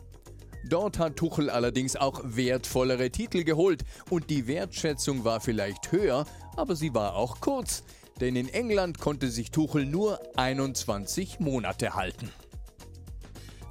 Dort 0.67 0.99
hat 0.99 1.15
Tuchel 1.15 1.49
allerdings 1.49 1.95
auch 1.95 2.21
wertvollere 2.23 3.09
Titel 3.09 3.43
geholt 3.43 3.83
und 4.09 4.29
die 4.29 4.47
Wertschätzung 4.47 5.23
war 5.23 5.41
vielleicht 5.41 5.91
höher, 5.91 6.25
aber 6.55 6.75
sie 6.75 6.93
war 6.93 7.15
auch 7.15 7.39
kurz, 7.39 7.83
denn 8.21 8.35
in 8.35 8.49
England 8.49 8.99
konnte 8.99 9.29
sich 9.29 9.51
Tuchel 9.51 9.85
nur 9.85 10.19
21 10.37 11.39
Monate 11.39 11.95
halten. 11.95 12.31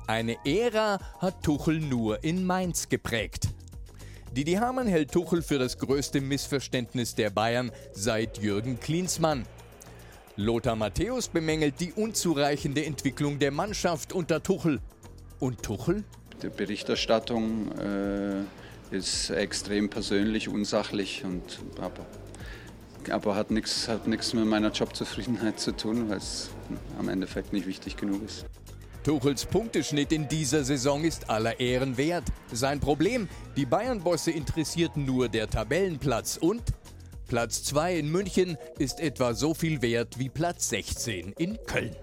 Eine 0.06 0.36
Ära 0.44 0.98
hat 1.18 1.42
Tuchel 1.42 1.80
nur 1.80 2.22
in 2.24 2.44
Mainz 2.44 2.88
geprägt. 2.88 3.48
Didi 4.32 4.54
Hamann 4.54 4.88
hält 4.88 5.12
Tuchel 5.12 5.42
für 5.42 5.58
das 5.58 5.78
größte 5.78 6.20
Missverständnis 6.20 7.14
der 7.14 7.30
Bayern 7.30 7.70
seit 7.92 8.38
Jürgen 8.38 8.80
Klinsmann. 8.80 9.46
Lothar 10.36 10.74
Matthäus 10.74 11.28
bemängelt 11.28 11.78
die 11.78 11.92
unzureichende 11.92 12.84
Entwicklung 12.84 13.38
der 13.38 13.52
Mannschaft 13.52 14.12
unter 14.12 14.42
Tuchel. 14.42 14.80
Und 15.38 15.62
Tuchel? 15.62 16.02
Die 16.42 16.48
Berichterstattung 16.48 17.70
äh, 17.78 18.42
ist 18.90 19.30
extrem 19.30 19.88
persönlich, 19.88 20.48
unsachlich 20.48 21.24
und 21.24 21.60
aber, 21.80 22.04
aber 23.10 23.36
hat 23.36 23.52
nichts 23.52 23.86
hat 23.86 24.08
mit 24.08 24.34
meiner 24.34 24.72
Jobzufriedenheit 24.72 25.60
zu 25.60 25.70
tun, 25.72 26.10
weil 26.10 26.18
es 26.18 26.50
am 26.98 27.08
Endeffekt 27.08 27.52
nicht 27.52 27.66
wichtig 27.66 27.96
genug 27.96 28.24
ist. 28.24 28.44
Tuchels 29.04 29.44
Punkteschnitt 29.44 30.10
in 30.12 30.26
dieser 30.26 30.64
Saison 30.64 31.04
ist 31.04 31.28
aller 31.28 31.60
Ehren 31.60 31.96
wert. 31.96 32.24
Sein 32.50 32.80
Problem, 32.80 33.28
die 33.54 33.66
Bayern-Bosse 33.66 34.30
interessiert 34.30 34.96
nur 34.96 35.28
der 35.28 35.48
Tabellenplatz 35.48 36.38
und 36.38 36.62
Platz 37.26 37.62
2 37.64 37.98
in 37.98 38.12
München 38.12 38.58
ist 38.78 39.00
etwa 39.00 39.32
so 39.32 39.54
viel 39.54 39.80
wert 39.80 40.18
wie 40.18 40.28
Platz 40.28 40.68
16 40.68 41.32
in 41.38 41.58
Köln. 41.66 41.96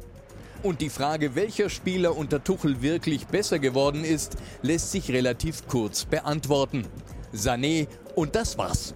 Und 0.63 0.81
die 0.81 0.89
Frage, 0.89 1.35
welcher 1.35 1.69
Spieler 1.69 2.17
unter 2.17 2.43
Tuchel 2.43 2.81
wirklich 2.81 3.27
besser 3.27 3.59
geworden 3.59 4.03
ist, 4.03 4.37
lässt 4.63 4.91
sich 4.91 5.11
relativ 5.11 5.67
kurz 5.67 6.05
beantworten. 6.05 6.87
Sané 7.33 7.87
und 8.15 8.35
das 8.35 8.57
war's. 8.57 8.95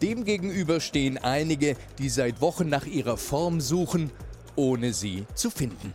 Demgegenüber 0.00 0.80
stehen 0.80 1.18
einige, 1.18 1.76
die 1.98 2.08
seit 2.08 2.40
Wochen 2.40 2.68
nach 2.68 2.86
ihrer 2.86 3.16
Form 3.16 3.60
suchen, 3.60 4.10
ohne 4.56 4.92
sie 4.92 5.26
zu 5.34 5.50
finden. 5.50 5.92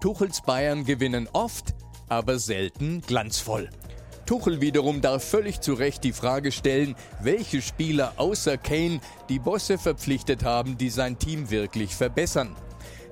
Tuchels 0.00 0.42
Bayern 0.42 0.84
gewinnen 0.84 1.28
oft, 1.32 1.74
aber 2.08 2.38
selten 2.38 3.00
glanzvoll. 3.00 3.68
Tuchel 4.26 4.60
wiederum 4.60 5.00
darf 5.00 5.22
völlig 5.22 5.60
zu 5.60 5.74
Recht 5.74 6.02
die 6.02 6.12
Frage 6.12 6.50
stellen, 6.50 6.96
welche 7.22 7.62
Spieler 7.62 8.14
außer 8.16 8.58
Kane 8.58 9.00
die 9.28 9.38
Bosse 9.38 9.78
verpflichtet 9.78 10.44
haben, 10.44 10.76
die 10.76 10.90
sein 10.90 11.18
Team 11.18 11.48
wirklich 11.50 11.94
verbessern. 11.94 12.56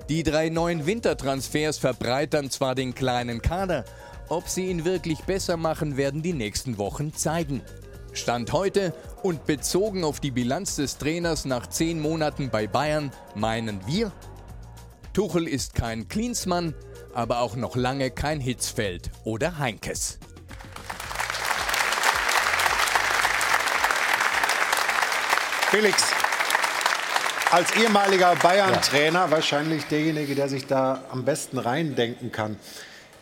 Die 0.09 0.23
drei 0.23 0.49
neuen 0.49 0.85
Wintertransfers 0.85 1.77
verbreitern 1.77 2.51
zwar 2.51 2.75
den 2.75 2.93
kleinen 2.93 3.41
Kader, 3.41 3.85
ob 4.27 4.49
sie 4.49 4.65
ihn 4.65 4.83
wirklich 4.83 5.21
besser 5.21 5.55
machen, 5.55 5.97
werden 5.97 6.21
die 6.21 6.33
nächsten 6.33 6.77
Wochen 6.77 7.13
zeigen. 7.13 7.61
Stand 8.11 8.51
heute 8.51 8.93
und 9.23 9.45
bezogen 9.45 10.03
auf 10.03 10.19
die 10.19 10.31
Bilanz 10.31 10.75
des 10.75 10.97
Trainers 10.97 11.45
nach 11.45 11.67
zehn 11.67 11.99
Monaten 11.99 12.49
bei 12.49 12.67
Bayern 12.67 13.11
meinen 13.35 13.79
wir, 13.87 14.11
Tuchel 15.13 15.47
ist 15.47 15.75
kein 15.75 16.09
Klinsmann, 16.09 16.73
aber 17.13 17.39
auch 17.39 17.55
noch 17.55 17.77
lange 17.77 18.11
kein 18.11 18.41
Hitzfeld 18.41 19.11
oder 19.23 19.59
Heinkes. 19.59 20.19
Felix, 25.69 26.03
als 27.51 27.75
ehemaliger 27.75 28.35
Bayern-Trainer 28.35 29.31
wahrscheinlich 29.31 29.83
derjenige, 29.85 30.35
der 30.35 30.47
sich 30.47 30.67
da 30.67 31.03
am 31.11 31.25
besten 31.25 31.57
reindenken 31.57 32.31
kann. 32.31 32.57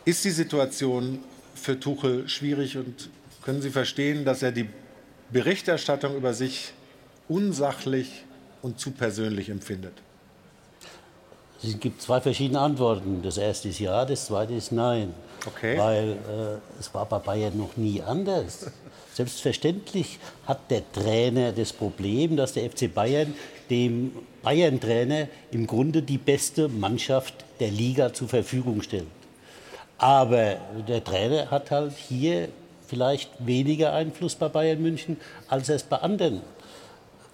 Ist 0.05 0.25
die 0.25 0.31
Situation 0.31 1.19
für 1.55 1.79
Tuchel 1.79 2.27
schwierig 2.27 2.77
und 2.77 3.09
können 3.43 3.61
Sie 3.61 3.69
verstehen, 3.69 4.25
dass 4.25 4.43
er 4.43 4.51
die 4.51 4.69
Berichterstattung 5.31 6.15
über 6.15 6.33
sich 6.33 6.73
unsachlich 7.29 8.25
und 8.61 8.79
zu 8.79 8.91
persönlich 8.91 9.49
empfindet? 9.49 9.93
Es 11.63 11.79
gibt 11.79 12.01
zwei 12.01 12.19
verschiedene 12.19 12.59
Antworten. 12.59 13.21
Das 13.23 13.37
erste 13.37 13.69
ist 13.69 13.79
ja, 13.79 14.03
das 14.03 14.25
zweite 14.25 14.53
ist 14.53 14.73
nein. 14.73 15.13
Okay. 15.45 15.77
Weil 15.77 16.11
äh, 16.11 16.79
es 16.79 16.93
war 16.93 17.05
bei 17.05 17.19
Bayern 17.19 17.57
noch 17.57 17.77
nie 17.77 18.01
anders. 18.01 18.67
Selbstverständlich 19.14 20.18
hat 20.47 20.72
der 20.72 20.91
Trainer 20.91 21.51
das 21.51 21.72
Problem, 21.72 22.36
dass 22.36 22.53
der 22.53 22.70
FC 22.70 22.91
Bayern 22.91 23.36
dem 23.70 24.11
Bayern-Trainer 24.41 25.28
im 25.51 25.68
Grunde 25.68 26.01
die 26.01 26.18
beste 26.18 26.68
Mannschaft 26.68 27.34
der 27.59 27.70
Liga 27.70 28.11
zur 28.11 28.28
Verfügung 28.28 28.82
stellt. 28.82 29.05
Aber 29.99 30.57
der 30.88 31.03
Trainer 31.03 31.49
hat 31.51 31.72
halt 31.72 31.93
hier 31.95 32.49
vielleicht 32.88 33.30
weniger 33.39 33.93
Einfluss 33.93 34.36
bei 34.36 34.49
Bayern 34.49 34.82
München, 34.82 35.18
als 35.47 35.70
er 35.70 35.76
es 35.76 35.84
bei 35.84 35.97
anderen 35.97 36.41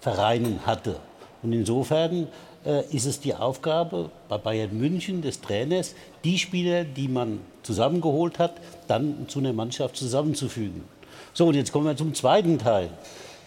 Vereinen 0.00 0.64
hatte. 0.66 0.96
Und 1.42 1.52
insofern 1.54 2.28
äh, 2.64 2.84
ist 2.94 3.06
es 3.06 3.20
die 3.20 3.34
Aufgabe 3.34 4.10
bei 4.28 4.36
Bayern 4.36 4.78
München 4.78 5.22
des 5.22 5.40
Trainers, 5.40 5.94
die 6.24 6.38
Spieler, 6.38 6.84
die 6.84 7.08
man 7.08 7.40
zusammengeholt 7.62 8.38
hat, 8.38 8.54
dann 8.86 9.26
zu 9.28 9.38
einer 9.38 9.54
Mannschaft 9.54 9.96
zusammenzufügen. 9.96 10.84
So, 11.32 11.46
und 11.46 11.54
jetzt 11.54 11.72
kommen 11.72 11.86
wir 11.86 11.96
zum 11.96 12.14
zweiten 12.14 12.58
Teil. 12.58 12.90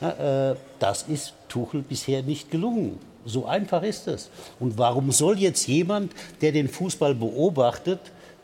Ja, 0.02 0.52
äh, 0.52 0.56
das 0.80 1.04
ist 1.04 1.34
Tuchel 1.50 1.82
bisher 1.82 2.24
nicht 2.24 2.52
gelungen. 2.52 3.00
So 3.26 3.46
einfach 3.46 3.84
ist 3.84 4.08
es. 4.08 4.30
Und 4.60 4.78
warum 4.78 5.12
soll 5.12 5.40
jetzt 5.40 5.68
jemand, 5.68 6.12
der 6.42 6.52
den 6.52 6.68
Fußball 6.68 7.16
beobachtet, 7.16 8.00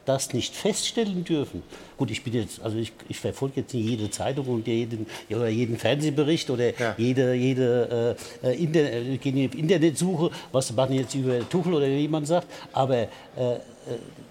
das 0.09 0.33
nicht 0.33 0.55
feststellen 0.55 1.23
dürfen. 1.23 1.61
Gut, 1.95 2.09
ich 2.09 2.23
bin 2.23 2.33
jetzt, 2.33 2.61
also 2.61 2.77
ich, 2.77 2.91
ich 3.07 3.19
verfolge 3.19 3.61
jetzt 3.61 3.73
nicht 3.75 3.87
jede 3.87 4.09
Zeitung 4.09 4.47
und 4.47 4.65
jeden, 4.65 5.05
oder 5.29 5.49
jeden 5.49 5.77
Fernsehbericht 5.77 6.49
oder 6.49 6.77
ja. 6.79 6.95
jede, 6.97 7.33
jede 7.35 8.15
äh, 8.41 8.55
Internet, 8.55 9.23
äh, 9.23 9.59
Internetsuche, 9.59 10.31
was 10.51 10.73
machen 10.73 10.95
jetzt 10.95 11.13
über 11.13 11.47
Tuchel 11.47 11.75
oder 11.75 11.87
wie 11.87 12.07
man 12.07 12.25
sagt, 12.25 12.47
aber 12.73 12.97
äh, 12.97 13.05
äh, 13.05 13.59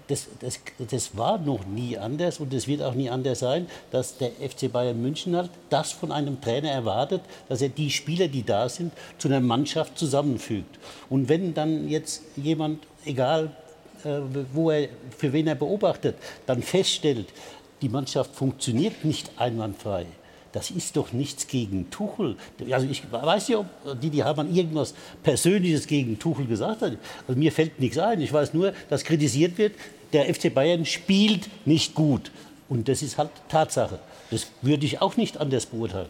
das, 0.09 0.27
das, 0.39 0.59
das 0.89 1.15
war 1.15 1.37
noch 1.37 1.65
nie 1.65 1.97
anders 1.97 2.39
und 2.39 2.53
es 2.53 2.67
wird 2.67 2.81
auch 2.81 2.95
nie 2.95 3.09
anders 3.09 3.39
sein, 3.39 3.67
dass 3.91 4.17
der 4.17 4.31
FC 4.31 4.71
Bayern 4.71 5.01
München 5.01 5.35
halt 5.35 5.51
das 5.69 5.91
von 5.91 6.11
einem 6.11 6.41
Trainer 6.41 6.71
erwartet, 6.71 7.21
dass 7.47 7.61
er 7.61 7.69
die 7.69 7.91
Spieler, 7.91 8.27
die 8.27 8.43
da 8.43 8.67
sind, 8.67 8.91
zu 9.19 9.27
einer 9.27 9.39
Mannschaft 9.39 9.97
zusammenfügt. 9.97 10.79
Und 11.09 11.29
wenn 11.29 11.53
dann 11.53 11.87
jetzt 11.87 12.23
jemand, 12.35 12.79
egal 13.05 13.51
äh, 14.03 14.19
wo 14.51 14.71
er, 14.71 14.89
für 15.15 15.31
wen 15.31 15.45
er 15.45 15.55
beobachtet, 15.55 16.15
dann 16.47 16.63
feststellt, 16.63 17.27
die 17.81 17.89
Mannschaft 17.89 18.35
funktioniert 18.35 19.05
nicht 19.05 19.31
einwandfrei. 19.37 20.07
Das 20.51 20.71
ist 20.71 20.97
doch 20.97 21.13
nichts 21.13 21.47
gegen 21.47 21.91
Tuchel. 21.91 22.35
Also 22.71 22.87
ich 22.89 23.03
weiß 23.11 23.49
nicht, 23.49 23.57
ob 23.57 23.67
Didi 24.01 24.17
Hamann 24.17 24.53
irgendwas 24.53 24.95
Persönliches 25.21 25.85
gegen 25.85 26.17
Tuchel 26.17 26.47
gesagt 26.47 26.81
hat. 26.81 26.97
Also 27.27 27.39
mir 27.39 27.51
fällt 27.51 27.79
nichts 27.79 27.99
ein. 27.99 28.19
Ich 28.21 28.33
weiß 28.33 28.55
nur, 28.55 28.73
dass 28.89 29.03
kritisiert 29.03 29.59
wird, 29.59 29.73
der 30.13 30.33
FC 30.33 30.53
Bayern 30.53 30.85
spielt 30.85 31.49
nicht 31.65 31.95
gut. 31.95 32.31
Und 32.67 32.87
das 32.87 33.01
ist 33.01 33.17
halt 33.17 33.31
Tatsache. 33.49 33.99
Das 34.31 34.47
würde 34.61 34.85
ich 34.85 35.01
auch 35.01 35.17
nicht 35.17 35.37
anders 35.37 35.65
beurteilen. 35.65 36.09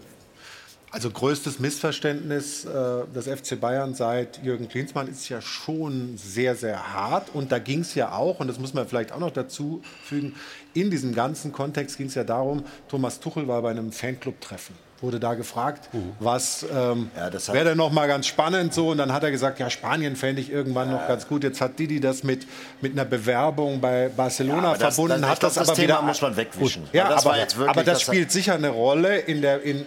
Also 0.91 1.11
größtes 1.11 1.59
Missverständnis 1.59 2.65
äh, 2.65 3.05
des 3.13 3.27
FC 3.27 3.59
Bayern 3.59 3.93
seit 3.93 4.43
Jürgen 4.43 4.67
Klinsmann 4.67 5.07
ist 5.07 5.29
ja 5.29 5.39
schon 5.39 6.17
sehr, 6.17 6.55
sehr 6.55 6.93
hart. 6.93 7.29
Und 7.33 7.51
da 7.51 7.59
ging 7.59 7.81
es 7.81 7.93
ja 7.93 8.11
auch, 8.13 8.39
und 8.39 8.47
das 8.47 8.57
muss 8.57 8.73
man 8.73 8.87
vielleicht 8.87 9.11
auch 9.11 9.19
noch 9.19 9.31
dazu 9.31 9.83
fügen, 10.03 10.35
in 10.73 10.89
diesem 10.89 11.13
ganzen 11.13 11.51
Kontext 11.51 11.97
ging 11.97 12.07
es 12.07 12.15
ja 12.15 12.23
darum, 12.23 12.63
Thomas 12.87 13.19
Tuchel 13.19 13.47
war 13.47 13.61
bei 13.61 13.69
einem 13.69 13.91
Fanclub-Treffen 13.91 14.88
wurde 15.01 15.19
da 15.19 15.33
gefragt, 15.33 15.93
mhm. 15.93 16.13
was 16.19 16.65
ähm, 16.71 17.11
ja, 17.15 17.53
wäre 17.53 17.69
denn 17.69 17.77
noch 17.77 17.91
mal 17.91 18.07
ganz 18.07 18.27
spannend 18.27 18.73
so 18.73 18.89
und 18.89 18.97
dann 18.97 19.13
hat 19.13 19.23
er 19.23 19.31
gesagt, 19.31 19.59
ja 19.59 19.69
Spanien 19.69 20.15
fände 20.15 20.41
ich 20.41 20.51
irgendwann 20.51 20.89
ja. 20.89 20.97
noch 20.97 21.07
ganz 21.07 21.27
gut. 21.27 21.43
Jetzt 21.43 21.61
hat 21.61 21.79
Didi 21.79 21.99
das 21.99 22.23
mit 22.23 22.47
mit 22.81 22.93
einer 22.93 23.05
Bewerbung 23.05 23.79
bei 23.79 24.09
Barcelona 24.09 24.73
ja, 24.73 24.89
verbunden, 24.91 25.21
das, 25.21 25.21
das, 25.21 25.29
hat 25.29 25.43
das, 25.43 25.53
das 25.55 25.69
aber 25.69 25.75
Thema 25.75 25.87
wieder 25.87 26.01
muss 26.01 26.21
man 26.21 26.37
wegwischen. 26.37 26.83
Ja, 26.93 27.09
aber, 27.09 27.35
aber, 27.67 27.83
das 27.83 28.01
spielt 28.01 28.31
sicher 28.31 28.55
eine 28.55 28.69
Rolle 28.69 29.17
in 29.17 29.41
der 29.41 29.61
in 29.63 29.85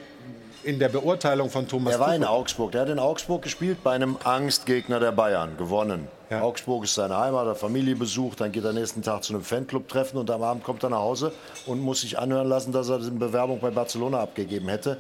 in 0.64 0.78
der 0.78 0.88
Beurteilung 0.88 1.50
von 1.50 1.66
Thomas 1.66 1.94
Er 1.94 2.00
war 2.00 2.14
in 2.14 2.24
Augsburg. 2.24 2.72
Der 2.72 2.82
hat 2.82 2.88
in 2.88 2.98
Augsburg 2.98 3.42
gespielt 3.42 3.82
bei 3.82 3.92
einem 3.92 4.16
Angstgegner 4.22 5.00
der 5.00 5.12
Bayern. 5.12 5.56
Gewonnen. 5.56 6.08
Ja. 6.30 6.42
Augsburg 6.42 6.84
ist 6.84 6.94
seine 6.94 7.18
Heimat, 7.18 7.46
hat 7.46 7.58
Familie 7.58 7.94
besucht, 7.94 8.40
dann 8.40 8.52
geht 8.52 8.64
er 8.64 8.72
nächsten 8.72 9.02
Tag 9.02 9.22
zu 9.22 9.34
einem 9.34 9.42
Fanclub-Treffen 9.42 10.18
und 10.18 10.30
am 10.30 10.42
Abend 10.42 10.64
kommt 10.64 10.82
er 10.82 10.88
nach 10.90 10.98
Hause 10.98 11.32
und 11.66 11.80
muss 11.80 12.00
sich 12.00 12.18
anhören 12.18 12.48
lassen, 12.48 12.72
dass 12.72 12.88
er 12.88 12.96
eine 12.96 13.10
Bewerbung 13.10 13.60
bei 13.60 13.70
Barcelona 13.70 14.20
abgegeben 14.20 14.68
hätte 14.68 14.96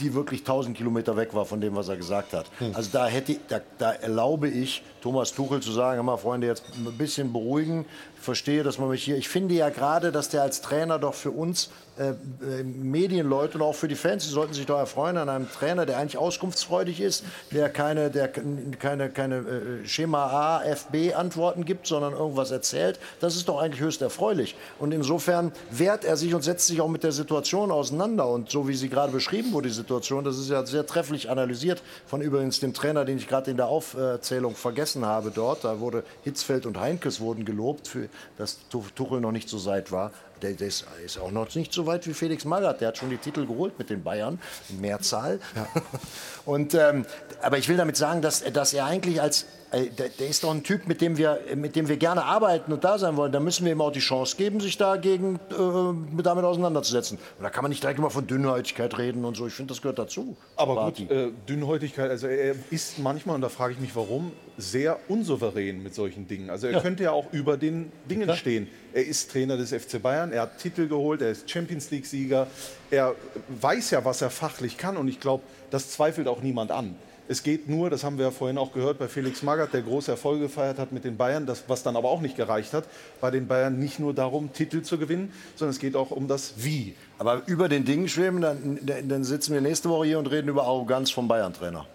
die 0.00 0.14
wirklich 0.14 0.40
1000 0.40 0.76
Kilometer 0.76 1.16
weg 1.16 1.34
war 1.34 1.44
von 1.44 1.60
dem, 1.60 1.76
was 1.76 1.88
er 1.88 1.96
gesagt 1.96 2.32
hat. 2.32 2.46
Hm. 2.58 2.74
Also 2.74 2.90
da, 2.92 3.06
hätte, 3.06 3.36
da, 3.48 3.60
da 3.78 3.92
erlaube 3.92 4.48
ich 4.48 4.82
Thomas 5.02 5.32
Tuchel 5.32 5.60
zu 5.60 5.72
sagen, 5.72 6.04
mal 6.04 6.16
Freunde, 6.16 6.46
jetzt 6.46 6.64
ein 6.74 6.96
bisschen 6.96 7.32
beruhigen. 7.32 7.84
Verstehe, 8.20 8.62
dass 8.62 8.78
man 8.78 8.90
mich 8.90 9.02
hier. 9.02 9.16
Ich 9.16 9.28
finde 9.28 9.54
ja 9.54 9.70
gerade, 9.70 10.12
dass 10.12 10.28
der 10.28 10.42
als 10.42 10.60
Trainer 10.60 10.98
doch 10.98 11.14
für 11.14 11.30
uns 11.30 11.70
äh, 12.00 12.10
äh, 12.10 12.62
Medienleute 12.62 13.58
und 13.58 13.62
auch 13.62 13.74
für 13.74 13.88
die 13.88 13.94
Fans, 13.94 14.24
die 14.24 14.30
sollten 14.30 14.54
sich 14.54 14.64
doch 14.64 14.78
erfreuen 14.78 15.18
an 15.18 15.28
einem 15.28 15.50
Trainer, 15.50 15.84
der 15.84 15.98
eigentlich 15.98 16.16
auskunftsfreudig 16.16 16.98
ist, 17.00 17.24
der 17.50 17.68
keine, 17.68 18.10
der 18.10 18.28
keine, 18.28 19.10
keine 19.10 19.36
äh, 19.36 19.86
Schema 19.86 20.26
A, 20.26 20.64
FB 20.64 21.14
Antworten 21.14 21.66
gibt, 21.66 21.86
sondern 21.86 22.14
irgendwas 22.14 22.52
erzählt. 22.52 22.98
Das 23.20 23.36
ist 23.36 23.48
doch 23.50 23.60
eigentlich 23.60 23.82
höchst 23.82 24.00
erfreulich. 24.00 24.56
Und 24.78 24.92
insofern 24.92 25.52
wehrt 25.70 26.06
er 26.06 26.16
sich 26.16 26.34
und 26.34 26.42
setzt 26.42 26.68
sich 26.68 26.80
auch 26.80 26.88
mit 26.88 27.04
der 27.04 27.12
Situation 27.12 27.70
auseinander. 27.70 28.28
Und 28.28 28.50
so 28.50 28.66
wie 28.66 28.74
sie 28.74 28.88
gerade 28.88 29.12
beschrieben 29.12 29.52
wurde, 29.52 29.68
die 29.68 29.74
Situation, 29.74 30.24
das 30.24 30.38
ist 30.38 30.48
ja 30.48 30.64
sehr 30.64 30.86
trefflich 30.86 31.28
analysiert 31.28 31.82
von 32.06 32.22
übrigens 32.22 32.60
dem 32.60 32.72
Trainer, 32.72 33.04
den 33.04 33.18
ich 33.18 33.28
gerade 33.28 33.50
in 33.50 33.58
der 33.58 33.66
Aufzählung 33.66 34.54
vergessen 34.54 35.04
habe 35.04 35.32
dort. 35.34 35.64
Da 35.64 35.80
wurde 35.80 36.04
Hitzfeld 36.24 36.64
und 36.64 36.78
Heinkes 36.78 37.20
wurden 37.20 37.44
gelobt, 37.44 37.88
für, 37.88 38.08
dass 38.38 38.58
Tuchel 38.68 39.20
noch 39.20 39.32
nicht 39.32 39.48
so 39.48 39.58
seit 39.58 39.92
war 39.92 40.12
der, 40.42 40.52
der 40.52 40.68
ist, 40.68 40.84
auch 41.20 41.30
noch 41.30 41.54
nicht 41.54 41.72
so 41.72 41.86
weit 41.86 42.06
wie 42.06 42.14
Felix 42.14 42.44
Magath. 42.44 42.80
Der 42.80 42.88
hat 42.88 42.98
schon 42.98 43.10
die 43.10 43.18
Titel 43.18 43.46
geholt 43.46 43.78
mit 43.78 43.90
den 43.90 44.02
Bayern, 44.02 44.38
Mehrzahl. 44.68 45.40
Ja. 45.54 45.66
Und, 46.50 46.74
ähm, 46.74 47.06
aber 47.42 47.58
ich 47.58 47.68
will 47.68 47.76
damit 47.76 47.96
sagen, 47.96 48.22
dass, 48.22 48.42
dass 48.42 48.74
er 48.74 48.84
eigentlich 48.84 49.22
als 49.22 49.46
äh, 49.70 49.86
der, 49.86 50.08
der, 50.08 50.28
ist 50.28 50.42
doch 50.42 50.50
ein 50.50 50.64
Typ, 50.64 50.88
mit 50.88 51.00
dem, 51.00 51.16
wir, 51.16 51.38
mit 51.54 51.76
dem 51.76 51.88
wir 51.88 51.96
gerne 51.96 52.24
arbeiten 52.24 52.72
und 52.72 52.82
da 52.82 52.98
sein 52.98 53.16
wollen. 53.16 53.30
Da 53.30 53.38
müssen 53.38 53.64
wir 53.64 53.72
ihm 53.72 53.80
auch 53.80 53.92
die 53.92 54.00
Chance 54.00 54.36
geben, 54.36 54.58
sich 54.58 54.76
dagegen 54.76 55.36
äh, 55.50 56.22
damit 56.22 56.44
auseinanderzusetzen. 56.44 57.18
Und 57.38 57.44
da 57.44 57.50
kann 57.50 57.62
man 57.62 57.70
nicht 57.70 57.82
direkt 57.82 58.00
immer 58.00 58.10
von 58.10 58.26
Dünnhäutigkeit 58.26 58.98
reden 58.98 59.24
und 59.24 59.36
so. 59.36 59.46
Ich 59.46 59.54
finde, 59.54 59.72
das 59.72 59.80
gehört 59.80 60.00
dazu. 60.00 60.36
Aber 60.56 60.74
Party. 60.74 61.04
gut, 61.04 61.16
äh, 61.16 61.30
Dünnhäutigkeit, 61.48 62.10
also 62.10 62.26
er 62.26 62.56
ist 62.70 62.98
manchmal, 62.98 63.36
und 63.36 63.42
da 63.42 63.48
frage 63.48 63.74
ich 63.74 63.80
mich 63.80 63.94
warum, 63.94 64.32
sehr 64.58 64.98
unsouverän 65.08 65.82
mit 65.82 65.94
solchen 65.94 66.26
Dingen. 66.26 66.50
Also 66.50 66.66
er 66.66 66.74
ja. 66.74 66.80
könnte 66.80 67.04
ja 67.04 67.12
auch 67.12 67.32
über 67.32 67.56
den 67.56 67.92
Dingen 68.08 68.28
ja. 68.28 68.34
stehen. 68.34 68.68
Er 68.92 69.06
ist 69.06 69.30
Trainer 69.30 69.56
des 69.56 69.72
FC 69.72 70.02
Bayern, 70.02 70.32
er 70.32 70.42
hat 70.42 70.58
Titel 70.58 70.88
geholt, 70.88 71.22
er 71.22 71.30
ist 71.30 71.48
Champions 71.48 71.92
League-Sieger. 71.92 72.48
Er 72.90 73.14
weiß 73.60 73.92
ja, 73.92 74.04
was 74.04 74.20
er 74.20 74.30
fachlich 74.30 74.76
kann 74.76 74.96
und 74.96 75.06
ich 75.06 75.20
glaube, 75.20 75.44
das 75.70 75.90
zweifelt 75.90 76.28
auch 76.28 76.42
niemand 76.42 76.70
an. 76.70 76.96
Es 77.30 77.44
geht 77.44 77.68
nur, 77.68 77.90
das 77.90 78.02
haben 78.02 78.18
wir 78.18 78.24
ja 78.24 78.30
vorhin 78.32 78.58
auch 78.58 78.72
gehört 78.72 78.98
bei 78.98 79.06
Felix 79.06 79.44
Magath, 79.44 79.72
der 79.72 79.82
große 79.82 80.10
Erfolge 80.10 80.42
gefeiert 80.46 80.80
hat 80.80 80.90
mit 80.90 81.04
den 81.04 81.16
Bayern, 81.16 81.46
das, 81.46 81.62
was 81.68 81.84
dann 81.84 81.94
aber 81.94 82.08
auch 82.08 82.20
nicht 82.20 82.36
gereicht 82.36 82.72
hat, 82.72 82.86
bei 83.20 83.30
den 83.30 83.46
Bayern 83.46 83.78
nicht 83.78 84.00
nur 84.00 84.12
darum, 84.12 84.52
Titel 84.52 84.82
zu 84.82 84.98
gewinnen, 84.98 85.32
sondern 85.54 85.70
es 85.70 85.78
geht 85.78 85.94
auch 85.94 86.10
um 86.10 86.26
das 86.26 86.54
Wie. 86.56 86.96
Aber 87.18 87.42
über 87.46 87.68
den 87.68 87.84
Dingen 87.84 88.08
schweben, 88.08 88.40
dann, 88.40 88.80
dann 89.04 89.22
sitzen 89.22 89.54
wir 89.54 89.60
nächste 89.60 89.88
Woche 89.90 90.06
hier 90.06 90.18
und 90.18 90.26
reden 90.26 90.48
über 90.48 90.64
Arroganz 90.64 91.12
vom 91.12 91.28
Bayern-Trainer. 91.28 91.86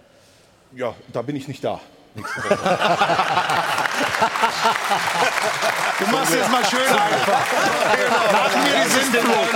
Ja, 0.73 0.95
da 1.11 1.21
bin 1.21 1.36
ich 1.36 1.49
nicht 1.49 1.65
da. 1.65 1.82
Du 5.99 6.05
machst 6.07 6.34
jetzt 6.34 6.51
mal 6.51 6.66
schön 6.66 6.88
einfach. 6.88 7.39
Nach 8.32 8.55
mir 8.55 8.84
die 8.84 8.89
Sintflut. 8.89 9.47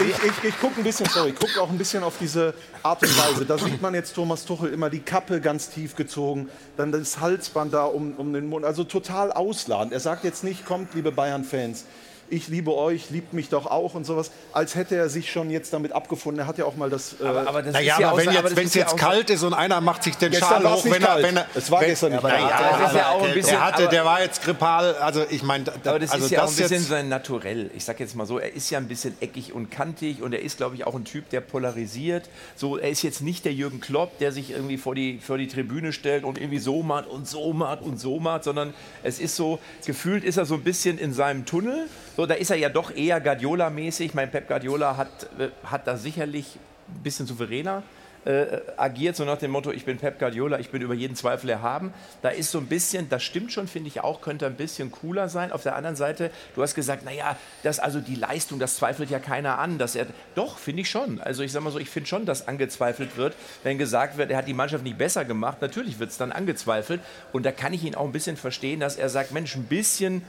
Ich, 0.00 0.24
ich, 0.24 0.44
ich 0.44 0.60
gucke 0.60 0.80
ein 0.80 0.84
bisschen, 0.84 1.06
sorry, 1.08 1.34
guck 1.38 1.58
auch 1.58 1.70
ein 1.70 1.78
bisschen 1.78 2.02
auf 2.02 2.14
diese 2.18 2.54
Art 2.82 3.02
und 3.02 3.16
Weise. 3.18 3.44
Da 3.44 3.58
sieht 3.58 3.80
man 3.80 3.94
jetzt 3.94 4.14
Thomas 4.14 4.44
Tuchel 4.44 4.72
immer 4.72 4.90
die 4.90 5.00
Kappe 5.00 5.40
ganz 5.40 5.70
tief 5.70 5.94
gezogen, 5.94 6.48
dann 6.76 6.92
das 6.92 7.20
Halsband 7.20 7.72
da 7.74 7.84
um, 7.84 8.14
um 8.16 8.32
den 8.32 8.48
Mund. 8.48 8.64
Also 8.64 8.84
total 8.84 9.32
ausladend. 9.32 9.92
Er 9.92 10.00
sagt 10.00 10.24
jetzt 10.24 10.42
nicht, 10.44 10.66
kommt, 10.66 10.94
liebe 10.94 11.12
Bayern-Fans, 11.12 11.84
ich 12.30 12.48
liebe 12.48 12.74
euch, 12.74 13.10
liebt 13.10 13.32
mich 13.32 13.48
doch 13.48 13.66
auch 13.66 13.94
und 13.94 14.04
sowas, 14.04 14.30
als 14.52 14.74
hätte 14.74 14.96
er 14.96 15.08
sich 15.08 15.30
schon 15.30 15.50
jetzt 15.50 15.72
damit 15.72 15.92
abgefunden. 15.92 16.40
Er 16.40 16.46
hat 16.46 16.58
ja 16.58 16.64
auch 16.64 16.76
mal 16.76 16.90
das. 16.90 17.16
Äh 17.20 17.26
aber, 17.26 17.48
aber 17.48 17.62
das 17.62 17.72
naja, 17.72 18.00
ja 18.00 18.10
aber 18.10 18.18
wenn 18.18 18.32
jetzt, 18.32 18.58
es 18.58 18.74
jetzt 18.74 18.96
kalt 18.96 19.30
ist 19.30 19.42
und 19.42 19.54
einer 19.54 19.80
macht 19.80 20.02
sich 20.02 20.16
den 20.16 20.32
Schal 20.32 20.64
hoch, 20.64 20.84
wenn 20.84 21.02
er, 21.02 21.22
wenn 21.22 21.36
er, 21.36 21.46
es 21.54 21.70
war 21.70 21.80
wenn, 21.80 21.88
gestern 21.88 22.12
nicht 22.12 22.22
kalt. 22.22 22.40
Ja, 22.40 22.78
das 22.78 22.90
ist 22.90 22.96
ja 22.96 23.10
auch 23.10 23.22
ein 23.22 23.34
bisschen, 23.34 23.54
er 23.54 23.64
hatte, 23.64 23.88
der 23.88 24.04
war 24.04 24.22
jetzt 24.22 24.42
grippal, 24.42 24.94
also 24.96 25.24
ich 25.28 25.42
meine, 25.42 25.64
aber 25.84 25.98
das 25.98 26.10
also 26.10 26.24
ist 26.26 26.30
ja 26.30 26.44
auch 26.44 26.48
ein 26.48 26.56
bisschen 26.56 26.82
sein 26.82 27.08
Naturell. 27.08 27.70
Ich 27.74 27.84
sag 27.84 28.00
jetzt 28.00 28.16
mal 28.16 28.26
so, 28.26 28.38
er 28.38 28.54
ist 28.54 28.70
ja 28.70 28.78
ein 28.78 28.88
bisschen 28.88 29.14
eckig 29.20 29.52
und 29.52 29.70
kantig 29.70 30.22
und 30.22 30.32
er 30.32 30.40
ist, 30.40 30.56
glaube 30.56 30.74
ich, 30.74 30.86
auch 30.86 30.94
ein 30.94 31.04
Typ, 31.04 31.30
der 31.30 31.40
polarisiert. 31.40 32.28
So, 32.56 32.76
er 32.76 32.90
ist 32.90 33.02
jetzt 33.02 33.20
nicht 33.20 33.44
der 33.44 33.52
Jürgen 33.52 33.80
Klopp, 33.80 34.18
der 34.18 34.32
sich 34.32 34.50
irgendwie 34.50 34.76
vor 34.76 34.94
die, 34.94 35.18
vor 35.18 35.38
die 35.38 35.48
Tribüne 35.48 35.92
stellt 35.92 36.24
und 36.24 36.38
irgendwie 36.38 36.58
so 36.58 36.82
macht 36.82 37.06
und 37.08 37.28
so 37.28 37.52
macht 37.52 37.82
und 37.82 38.00
so 38.00 38.18
macht, 38.18 38.44
sondern 38.44 38.74
es 39.02 39.18
ist 39.18 39.36
so, 39.36 39.58
gefühlt 39.84 40.24
ist 40.24 40.36
er 40.36 40.46
so 40.46 40.54
ein 40.54 40.62
bisschen 40.62 40.98
in 40.98 41.12
seinem 41.12 41.46
Tunnel. 41.46 41.88
So, 42.16 42.24
da 42.24 42.32
ist 42.32 42.50
er 42.50 42.56
ja 42.56 42.70
doch 42.70 42.94
eher 42.94 43.20
Guardiola-mäßig. 43.20 44.14
Mein 44.14 44.30
Pep 44.30 44.48
Guardiola 44.48 44.96
hat, 44.96 45.28
äh, 45.38 45.48
hat 45.64 45.86
da 45.86 45.98
sicherlich 45.98 46.58
ein 46.88 47.02
bisschen 47.02 47.26
souveräner 47.26 47.82
äh, 48.26 48.60
agiert, 48.76 49.16
so 49.16 49.24
nach 49.24 49.38
dem 49.38 49.52
Motto, 49.52 49.70
ich 49.70 49.84
bin 49.84 49.98
Pep 49.98 50.18
Guardiola, 50.18 50.58
ich 50.58 50.70
bin 50.70 50.82
über 50.82 50.94
jeden 50.94 51.14
Zweifel 51.14 51.50
erhaben. 51.50 51.92
Da 52.22 52.30
ist 52.30 52.50
so 52.50 52.58
ein 52.58 52.66
bisschen, 52.66 53.08
das 53.08 53.22
stimmt 53.22 53.52
schon, 53.52 53.68
finde 53.68 53.88
ich 53.88 54.00
auch, 54.00 54.20
könnte 54.20 54.46
ein 54.46 54.56
bisschen 54.56 54.90
cooler 54.90 55.28
sein. 55.28 55.52
Auf 55.52 55.62
der 55.62 55.76
anderen 55.76 55.94
Seite, 55.94 56.30
du 56.54 56.62
hast 56.62 56.74
gesagt, 56.74 57.04
naja, 57.04 57.36
das 57.62 57.78
also 57.78 58.00
die 58.00 58.16
Leistung, 58.16 58.58
das 58.58 58.76
zweifelt 58.76 59.10
ja 59.10 59.18
keiner 59.18 59.58
an, 59.58 59.78
dass 59.78 59.94
er, 59.94 60.06
doch, 60.34 60.58
finde 60.58 60.82
ich 60.82 60.90
schon. 60.90 61.20
Also 61.20 61.42
ich 61.42 61.52
sage 61.52 61.64
mal 61.64 61.70
so, 61.70 61.78
ich 61.78 61.90
finde 61.90 62.08
schon, 62.08 62.26
dass 62.26 62.48
angezweifelt 62.48 63.16
wird, 63.16 63.34
wenn 63.62 63.78
gesagt 63.78 64.16
wird, 64.16 64.30
er 64.30 64.38
hat 64.38 64.48
die 64.48 64.54
Mannschaft 64.54 64.82
nicht 64.82 64.98
besser 64.98 65.24
gemacht, 65.24 65.58
natürlich 65.60 65.98
wird 65.98 66.10
es 66.10 66.18
dann 66.18 66.32
angezweifelt 66.32 67.00
und 67.32 67.46
da 67.46 67.52
kann 67.52 67.74
ich 67.74 67.84
ihn 67.84 67.94
auch 67.94 68.06
ein 68.06 68.12
bisschen 68.12 68.36
verstehen, 68.36 68.80
dass 68.80 68.96
er 68.96 69.08
sagt, 69.08 69.32
Mensch, 69.32 69.54
ein 69.54 69.64
bisschen 69.64 70.22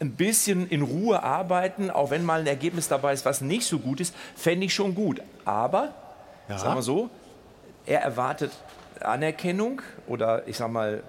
ein 0.00 0.12
bisschen 0.12 0.68
in 0.68 0.82
Ruhe 0.82 1.22
arbeiten, 1.22 1.90
auch 1.90 2.10
wenn 2.10 2.24
mal 2.24 2.40
ein 2.40 2.46
Ergebnis 2.46 2.88
dabei 2.88 3.12
ist, 3.12 3.24
was 3.24 3.40
nicht 3.40 3.66
so 3.66 3.78
gut 3.78 4.00
ist, 4.00 4.14
fände 4.34 4.66
ich 4.66 4.74
schon 4.74 4.94
gut. 4.94 5.20
Aber, 5.44 5.94
ja. 6.48 6.58
sagen 6.58 6.74
wir 6.74 6.82
so, 6.82 7.10
er 7.86 8.00
erwartet 8.00 8.52
Anerkennung 9.00 9.82
oder 10.06 10.46
ich 10.48 10.56
sag 10.56 10.70
mal 10.70 11.02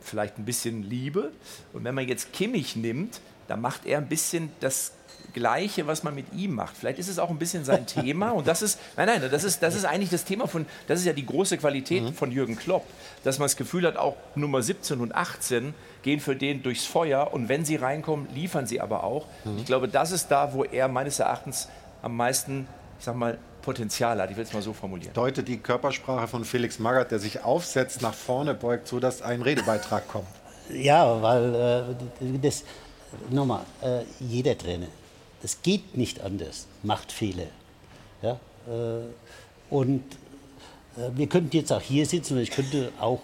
vielleicht 0.00 0.38
ein 0.38 0.44
bisschen 0.44 0.82
Liebe. 0.82 1.32
Und 1.72 1.84
wenn 1.84 1.94
man 1.94 2.06
jetzt 2.06 2.32
Kimmich 2.32 2.76
nimmt, 2.76 3.20
dann 3.48 3.60
macht 3.60 3.86
er 3.86 3.98
ein 3.98 4.08
bisschen 4.08 4.50
das 4.60 4.92
Gleiche, 5.32 5.86
was 5.86 6.02
man 6.02 6.14
mit 6.14 6.32
ihm 6.32 6.54
macht. 6.54 6.76
Vielleicht 6.76 6.98
ist 6.98 7.08
es 7.08 7.18
auch 7.18 7.30
ein 7.30 7.38
bisschen 7.38 7.64
sein 7.64 7.86
Thema. 7.86 8.30
Und 8.30 8.46
das 8.46 8.62
ist, 8.62 8.78
nein, 8.96 9.06
nein, 9.06 9.28
das 9.30 9.44
ist, 9.44 9.62
das 9.62 9.74
ist 9.74 9.84
eigentlich 9.84 10.10
das 10.10 10.24
Thema 10.24 10.46
von, 10.46 10.66
das 10.86 11.00
ist 11.00 11.06
ja 11.06 11.12
die 11.12 11.26
große 11.26 11.58
Qualität 11.58 12.02
mhm. 12.02 12.14
von 12.14 12.32
Jürgen 12.32 12.56
Klopp, 12.56 12.84
dass 13.24 13.38
man 13.38 13.46
das 13.46 13.56
Gefühl 13.56 13.86
hat, 13.86 13.96
auch 13.96 14.16
Nummer 14.34 14.62
17 14.62 15.00
und 15.00 15.14
18 15.14 15.74
gehen 16.02 16.20
für 16.20 16.36
den 16.36 16.62
durchs 16.62 16.86
Feuer. 16.86 17.32
Und 17.32 17.48
wenn 17.48 17.64
sie 17.64 17.76
reinkommen, 17.76 18.28
liefern 18.34 18.66
sie 18.66 18.80
aber 18.80 19.04
auch. 19.04 19.26
Mhm. 19.44 19.58
Ich 19.58 19.66
glaube, 19.66 19.88
das 19.88 20.12
ist 20.12 20.28
da, 20.28 20.52
wo 20.52 20.64
er 20.64 20.88
meines 20.88 21.18
Erachtens 21.18 21.68
am 22.02 22.16
meisten, 22.16 22.66
ich 22.98 23.04
sag 23.04 23.16
mal, 23.16 23.38
Potenzial 23.66 24.22
hat. 24.22 24.30
Ich 24.30 24.36
will 24.36 24.44
es 24.44 24.52
mal 24.52 24.62
so 24.62 24.72
formulieren. 24.72 25.12
Deutet 25.12 25.48
die 25.48 25.58
Körpersprache 25.58 26.28
von 26.28 26.44
Felix 26.44 26.78
Magath, 26.78 27.10
der 27.10 27.18
sich 27.18 27.42
aufsetzt, 27.42 28.00
nach 28.00 28.14
vorne 28.14 28.54
beugt, 28.54 28.86
so 28.86 29.00
dass 29.00 29.22
ein 29.22 29.42
Redebeitrag 29.42 30.06
kommt. 30.06 30.28
Ja, 30.70 31.20
weil 31.20 31.96
äh, 32.20 32.38
das, 32.40 32.62
nochmal, 33.30 33.62
äh, 33.82 34.02
jeder 34.20 34.56
Trainer, 34.56 34.86
das 35.42 35.62
geht 35.62 35.96
nicht 35.96 36.20
anders, 36.20 36.66
macht 36.82 37.12
Fehler. 37.12 37.46
Ja? 38.22 38.40
Äh, 38.68 39.04
und 39.70 40.02
äh, 40.96 41.10
wir 41.14 41.26
könnten 41.28 41.56
jetzt 41.56 41.72
auch 41.72 41.80
hier 41.80 42.06
sitzen 42.06 42.34
und 42.34 42.42
ich 42.42 42.50
könnte 42.50 42.92
auch 43.00 43.20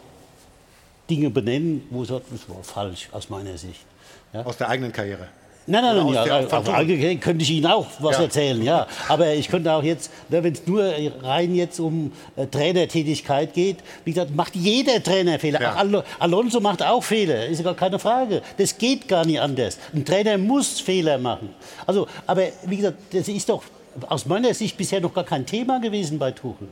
Dinge 1.08 1.30
benennen, 1.30 1.86
wo 1.90 2.04
das 2.04 2.22
war 2.48 2.62
falsch 2.62 3.08
aus 3.12 3.28
meiner 3.28 3.58
Sicht. 3.58 3.84
Ja? 4.32 4.44
Aus 4.44 4.56
der 4.56 4.68
eigenen 4.68 4.92
Karriere. 4.92 5.28
Nein, 5.66 5.84
nein, 5.84 5.96
nein, 5.96 6.26
ja, 6.26 6.40
auf 6.40 6.68
Allgemein 6.68 7.20
könnte 7.20 7.44
ich 7.44 7.50
Ihnen 7.50 7.66
auch 7.66 7.86
was 8.00 8.16
ja. 8.16 8.24
erzählen, 8.24 8.62
ja. 8.62 8.86
Aber 9.08 9.32
ich 9.32 9.48
könnte 9.48 9.72
auch 9.72 9.82
jetzt, 9.82 10.10
ne, 10.28 10.42
wenn 10.42 10.52
es 10.52 10.66
nur 10.66 10.92
rein 11.22 11.54
jetzt 11.54 11.78
um 11.78 12.10
äh, 12.34 12.46
Trainertätigkeit 12.46 13.54
geht, 13.54 13.76
wie 14.04 14.12
gesagt, 14.12 14.34
macht 14.34 14.56
jeder 14.56 15.00
Trainer 15.02 15.38
Fehler. 15.38 15.60
Ja. 15.60 15.74
Al 15.74 16.02
Alonso 16.18 16.58
macht 16.60 16.82
auch 16.82 17.04
Fehler, 17.04 17.46
ist 17.46 17.62
gar 17.62 17.74
keine 17.74 18.00
Frage. 18.00 18.42
Das 18.56 18.76
geht 18.76 19.06
gar 19.06 19.24
nicht 19.24 19.40
anders. 19.40 19.78
Ein 19.94 20.04
Trainer 20.04 20.36
muss 20.36 20.80
Fehler 20.80 21.18
machen. 21.18 21.50
Also, 21.86 22.08
aber 22.26 22.42
wie 22.66 22.76
gesagt, 22.76 22.96
das 23.12 23.28
ist 23.28 23.48
doch 23.48 23.62
aus 24.08 24.26
meiner 24.26 24.54
Sicht 24.54 24.76
bisher 24.76 25.00
noch 25.00 25.14
gar 25.14 25.24
kein 25.24 25.46
Thema 25.46 25.78
gewesen 25.78 26.18
bei 26.18 26.32
Tuchel. 26.32 26.68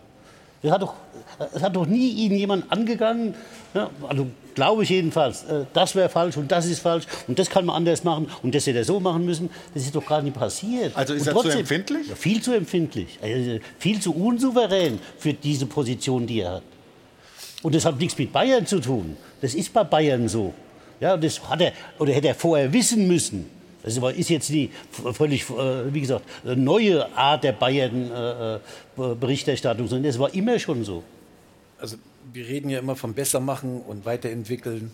Das 0.62 0.72
hat 0.72 0.82
doch, 0.82 0.94
das 1.38 1.62
hat 1.62 1.76
doch 1.76 1.86
nie 1.86 2.10
Ihnen 2.10 2.36
jemand 2.36 2.70
angegangen, 2.70 3.34
ja, 3.72 3.88
also 4.08 4.26
glaube 4.54 4.82
ich 4.82 4.90
jedenfalls, 4.90 5.44
äh, 5.44 5.64
das 5.72 5.94
wäre 5.94 6.08
falsch 6.08 6.36
und 6.36 6.50
das 6.50 6.66
ist 6.66 6.80
falsch 6.80 7.04
und 7.28 7.38
das 7.38 7.50
kann 7.50 7.66
man 7.66 7.76
anders 7.76 8.04
machen 8.04 8.28
und 8.42 8.54
das 8.54 8.66
hätte 8.66 8.78
er 8.78 8.84
so 8.84 9.00
machen 9.00 9.24
müssen. 9.24 9.50
Das 9.74 9.82
ist 9.82 9.94
doch 9.94 10.04
gar 10.04 10.22
nicht 10.22 10.36
passiert. 10.36 10.96
Also 10.96 11.14
ist 11.14 11.22
und 11.22 11.28
er 11.28 11.34
trotzdem, 11.34 11.52
zu 11.52 11.58
empfindlich? 11.58 12.08
Ja, 12.08 12.14
viel 12.14 12.42
zu 12.42 12.52
empfindlich, 12.52 13.18
also 13.22 13.58
viel 13.78 14.00
zu 14.00 14.14
unsouverän 14.14 14.98
für 15.18 15.32
diese 15.32 15.66
Position, 15.66 16.26
die 16.26 16.40
er 16.40 16.54
hat. 16.54 16.62
Und 17.62 17.74
das 17.74 17.84
hat 17.84 17.98
nichts 17.98 18.16
mit 18.18 18.32
Bayern 18.32 18.66
zu 18.66 18.80
tun. 18.80 19.16
Das 19.40 19.54
ist 19.54 19.72
bei 19.72 19.84
Bayern 19.84 20.28
so. 20.28 20.52
Ja, 21.00 21.16
das 21.16 21.40
hat 21.48 21.60
er 21.60 21.72
oder 21.98 22.12
hätte 22.12 22.28
er 22.28 22.34
vorher 22.34 22.72
wissen 22.72 23.06
müssen. 23.06 23.48
Das 23.82 23.96
ist 23.96 24.28
jetzt 24.28 24.50
die 24.50 24.70
völlig, 25.12 25.48
äh, 25.48 25.92
wie 25.92 26.00
gesagt, 26.00 26.24
neue 26.44 27.10
Art 27.16 27.42
der 27.44 27.52
Bayern-Berichterstattung, 27.52 29.88
sondern 29.88 30.04
das 30.04 30.18
war 30.18 30.34
immer 30.34 30.58
schon 30.58 30.84
so. 30.84 31.02
Also 31.78 31.96
wir 32.32 32.46
reden 32.46 32.70
ja 32.70 32.78
immer 32.78 32.96
vom 32.96 33.14
Bessermachen 33.14 33.80
und 33.80 34.04
Weiterentwickeln. 34.04 34.92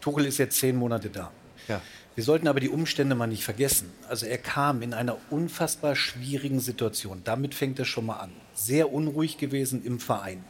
Tuchel 0.00 0.26
ist 0.26 0.38
jetzt 0.38 0.58
zehn 0.58 0.76
Monate 0.76 1.10
da. 1.10 1.30
Ja. 1.68 1.80
Wir 2.14 2.24
sollten 2.24 2.48
aber 2.48 2.60
die 2.60 2.68
Umstände 2.68 3.14
mal 3.14 3.26
nicht 3.26 3.44
vergessen. 3.44 3.92
Also 4.08 4.26
er 4.26 4.38
kam 4.38 4.82
in 4.82 4.94
einer 4.94 5.16
unfassbar 5.30 5.94
schwierigen 5.94 6.60
Situation. 6.60 7.22
Damit 7.24 7.54
fängt 7.54 7.78
er 7.78 7.84
schon 7.84 8.06
mal 8.06 8.16
an. 8.16 8.32
Sehr 8.54 8.92
unruhig 8.92 9.38
gewesen 9.38 9.84
im 9.84 10.00
Verein. 10.00 10.44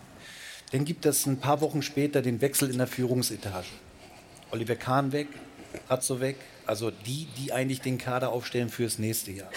Dann 0.72 0.84
gibt 0.84 1.04
es 1.04 1.26
ein 1.26 1.38
paar 1.38 1.60
Wochen 1.60 1.82
später 1.82 2.22
den 2.22 2.40
Wechsel 2.40 2.70
in 2.70 2.78
der 2.78 2.86
Führungsetage. 2.86 3.66
Oliver 4.50 4.76
Kahn 4.76 5.12
weg, 5.12 5.28
Razzo 5.88 6.20
weg. 6.20 6.36
Also 6.66 6.90
die, 6.90 7.26
die 7.36 7.52
eigentlich 7.52 7.80
den 7.80 7.98
Kader 7.98 8.30
aufstellen 8.30 8.68
fürs 8.68 8.98
nächste 8.98 9.32
Jahr. 9.32 9.50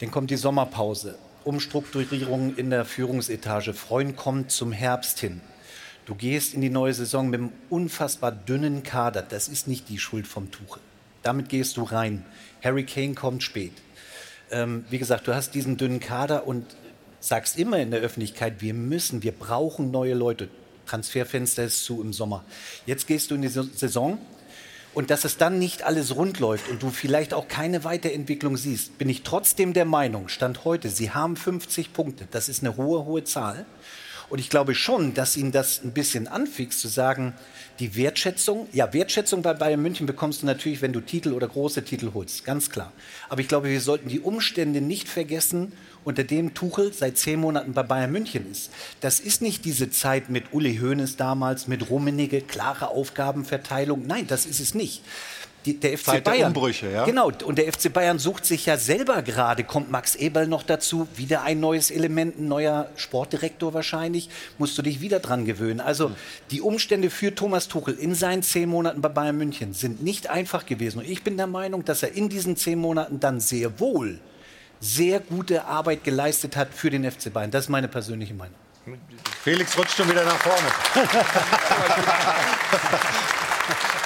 Dann 0.00 0.10
kommt 0.10 0.30
die 0.30 0.36
Sommerpause. 0.36 1.18
Umstrukturierung 1.44 2.56
in 2.56 2.70
der 2.70 2.84
Führungsetage. 2.84 3.74
Freund 3.74 4.16
kommt 4.16 4.50
zum 4.50 4.72
Herbst 4.72 5.20
hin. 5.20 5.40
Du 6.06 6.14
gehst 6.14 6.54
in 6.54 6.60
die 6.60 6.70
neue 6.70 6.92
Saison 6.92 7.30
mit 7.30 7.40
einem 7.40 7.52
unfassbar 7.70 8.32
dünnen 8.32 8.82
Kader. 8.82 9.22
Das 9.22 9.48
ist 9.48 9.68
nicht 9.68 9.88
die 9.88 9.98
Schuld 9.98 10.26
vom 10.26 10.50
Tuchel. 10.50 10.82
Damit 11.22 11.48
gehst 11.48 11.76
du 11.76 11.82
rein. 11.82 12.24
Harry 12.62 12.84
Kane 12.84 13.14
kommt 13.14 13.42
spät. 13.42 13.72
Ähm, 14.50 14.84
wie 14.90 14.98
gesagt, 14.98 15.26
du 15.26 15.34
hast 15.34 15.54
diesen 15.54 15.76
dünnen 15.76 16.00
Kader 16.00 16.46
und 16.46 16.66
sagst 17.20 17.58
immer 17.58 17.78
in 17.78 17.90
der 17.90 18.00
Öffentlichkeit, 18.00 18.60
wir 18.60 18.74
müssen, 18.74 19.22
wir 19.22 19.32
brauchen 19.32 19.90
neue 19.90 20.14
Leute. 20.14 20.48
Transferfenster 20.86 21.64
ist 21.64 21.84
zu 21.84 22.02
im 22.02 22.12
Sommer. 22.12 22.44
Jetzt 22.84 23.06
gehst 23.06 23.30
du 23.30 23.34
in 23.36 23.42
die 23.42 23.48
Saison 23.48 24.18
und 24.94 25.10
dass 25.10 25.24
es 25.24 25.36
dann 25.36 25.58
nicht 25.58 25.82
alles 25.82 26.14
rund 26.14 26.38
läuft 26.38 26.68
und 26.68 26.82
du 26.82 26.90
vielleicht 26.90 27.34
auch 27.34 27.48
keine 27.48 27.84
Weiterentwicklung 27.84 28.56
siehst, 28.56 28.96
bin 28.98 29.08
ich 29.08 29.22
trotzdem 29.22 29.72
der 29.72 29.84
Meinung, 29.84 30.28
Stand 30.28 30.64
heute, 30.64 30.88
sie 30.88 31.10
haben 31.10 31.36
50 31.36 31.92
Punkte. 31.92 32.26
Das 32.30 32.48
ist 32.48 32.62
eine 32.62 32.76
hohe, 32.76 33.04
hohe 33.04 33.24
Zahl. 33.24 33.66
Und 34.34 34.40
ich 34.40 34.50
glaube 34.50 34.74
schon, 34.74 35.14
dass 35.14 35.36
ihn 35.36 35.52
das 35.52 35.84
ein 35.84 35.92
bisschen 35.92 36.26
anfixt, 36.26 36.80
zu 36.80 36.88
sagen, 36.88 37.34
die 37.78 37.94
Wertschätzung, 37.94 38.68
ja, 38.72 38.92
Wertschätzung 38.92 39.42
bei 39.42 39.54
Bayern 39.54 39.80
München 39.80 40.06
bekommst 40.06 40.42
du 40.42 40.46
natürlich, 40.46 40.82
wenn 40.82 40.92
du 40.92 41.00
Titel 41.00 41.34
oder 41.34 41.46
große 41.46 41.84
Titel 41.84 42.10
holst, 42.14 42.44
ganz 42.44 42.68
klar. 42.68 42.92
Aber 43.28 43.40
ich 43.40 43.46
glaube, 43.46 43.68
wir 43.68 43.80
sollten 43.80 44.08
die 44.08 44.18
Umstände 44.18 44.80
nicht 44.80 45.08
vergessen 45.08 45.72
unter 46.02 46.24
dem 46.24 46.52
Tuchel 46.52 46.92
seit 46.92 47.16
zehn 47.16 47.38
Monaten 47.38 47.74
bei 47.74 47.84
Bayern 47.84 48.10
München 48.10 48.50
ist. 48.50 48.72
Das 49.00 49.20
ist 49.20 49.40
nicht 49.40 49.64
diese 49.64 49.88
Zeit 49.90 50.30
mit 50.30 50.52
Uli 50.52 50.78
Hoeneß 50.78 51.14
damals, 51.14 51.68
mit 51.68 51.88
Rummenigge, 51.88 52.40
klare 52.40 52.88
Aufgabenverteilung. 52.88 54.04
Nein, 54.04 54.26
das 54.26 54.46
ist 54.46 54.58
es 54.58 54.74
nicht. 54.74 55.04
Die, 55.64 55.80
der 55.80 55.96
FC 55.96 56.04
Zeit 56.04 56.24
Bayern. 56.24 56.48
Umbrüche, 56.48 56.90
ja? 56.90 57.04
Genau, 57.04 57.32
und 57.44 57.56
der 57.56 57.72
FC 57.72 57.90
Bayern 57.92 58.18
sucht 58.18 58.44
sich 58.44 58.66
ja 58.66 58.76
selber 58.76 59.22
gerade, 59.22 59.64
kommt 59.64 59.90
Max 59.90 60.14
Eberl 60.14 60.46
noch 60.46 60.62
dazu, 60.62 61.08
wieder 61.16 61.42
ein 61.42 61.60
neues 61.60 61.90
Element, 61.90 62.38
ein 62.38 62.48
neuer 62.48 62.90
Sportdirektor 62.96 63.72
wahrscheinlich, 63.72 64.28
musst 64.58 64.76
du 64.76 64.82
dich 64.82 65.00
wieder 65.00 65.20
dran 65.20 65.46
gewöhnen. 65.46 65.80
Also 65.80 66.10
mhm. 66.10 66.16
die 66.50 66.60
Umstände 66.60 67.08
für 67.08 67.34
Thomas 67.34 67.68
Tuchel 67.68 67.94
in 67.94 68.14
seinen 68.14 68.42
zehn 68.42 68.68
Monaten 68.68 69.00
bei 69.00 69.08
Bayern 69.08 69.38
München 69.38 69.72
sind 69.72 70.02
nicht 70.02 70.28
einfach 70.28 70.66
gewesen. 70.66 70.98
Und 70.98 71.08
ich 71.08 71.22
bin 71.22 71.36
der 71.36 71.46
Meinung, 71.46 71.84
dass 71.84 72.02
er 72.02 72.12
in 72.12 72.28
diesen 72.28 72.56
zehn 72.56 72.78
Monaten 72.78 73.20
dann 73.20 73.40
sehr 73.40 73.80
wohl 73.80 74.20
sehr 74.80 75.20
gute 75.20 75.64
Arbeit 75.64 76.04
geleistet 76.04 76.56
hat 76.56 76.68
für 76.74 76.90
den 76.90 77.10
FC 77.10 77.32
Bayern. 77.32 77.50
Das 77.50 77.64
ist 77.64 77.70
meine 77.70 77.88
persönliche 77.88 78.34
Meinung. 78.34 78.56
Felix 79.42 79.78
rutscht 79.78 79.96
schon 79.96 80.10
wieder 80.10 80.24
nach 80.24 80.38
vorne. 80.38 80.68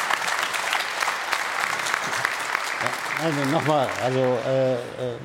also 3.22 3.50
nochmal, 3.50 3.88
also 4.02 4.18
äh, 4.18 4.74
äh, 4.74 4.78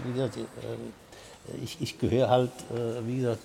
wie 0.06 0.14
gesagt, 0.14 0.38
äh, 0.38 1.64
ich, 1.64 1.78
ich 1.80 2.00
gehöre 2.00 2.30
halt, 2.30 2.52
äh, 2.72 3.08
wie 3.08 3.18
gesagt, 3.18 3.42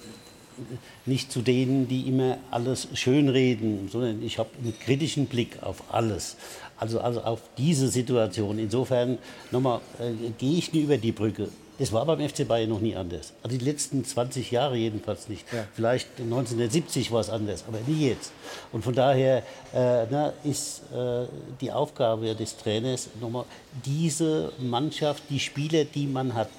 nicht 1.07 1.31
zu 1.31 1.41
denen, 1.41 1.87
die 1.89 2.09
immer 2.09 2.39
alles 2.51 2.89
schönreden, 2.95 3.89
sondern 3.89 4.23
ich 4.23 4.39
habe 4.39 4.51
einen 4.61 4.77
kritischen 4.79 5.27
Blick 5.27 5.63
auf 5.63 5.83
alles. 5.93 6.37
Also, 6.77 7.01
also 7.01 7.23
auf 7.23 7.41
diese 7.57 7.89
Situation. 7.89 8.59
Insofern, 8.59 9.19
nochmal, 9.51 9.81
äh, 9.99 10.13
gehe 10.39 10.59
ich 10.59 10.73
nie 10.73 10.83
über 10.83 10.97
die 10.97 11.13
Brücke. 11.13 11.49
Das 11.79 11.93
war 11.93 12.05
beim 12.07 12.27
FC 12.29 12.47
Bayern 12.47 12.71
noch 12.71 12.81
nie 12.81 12.97
anders. 12.97 13.33
Also 13.43 13.57
die 13.57 13.65
letzten 13.65 14.05
20 14.05 14.51
Jahre 14.51 14.77
jedenfalls 14.77 15.29
nicht. 15.29 15.45
Ja. 15.53 15.65
Vielleicht 15.75 16.09
1970 16.19 17.13
war 17.13 17.21
es 17.21 17.31
anders, 17.31 17.65
aber 17.69 17.79
nie 17.87 18.09
jetzt. 18.09 18.33
Und 18.73 18.83
von 18.83 18.95
daher 18.95 19.39
äh, 19.73 20.07
na, 20.11 20.33
ist 20.43 20.83
äh, 20.93 21.27
die 21.61 21.71
Aufgabe 21.71 22.35
des 22.35 22.57
Trainers 22.57 23.09
nochmal, 23.21 23.45
diese 23.85 24.53
Mannschaft, 24.59 25.23
die 25.31 25.39
Spieler, 25.39 25.85
die 25.85 26.09
man 26.09 26.35
hat, 26.35 26.51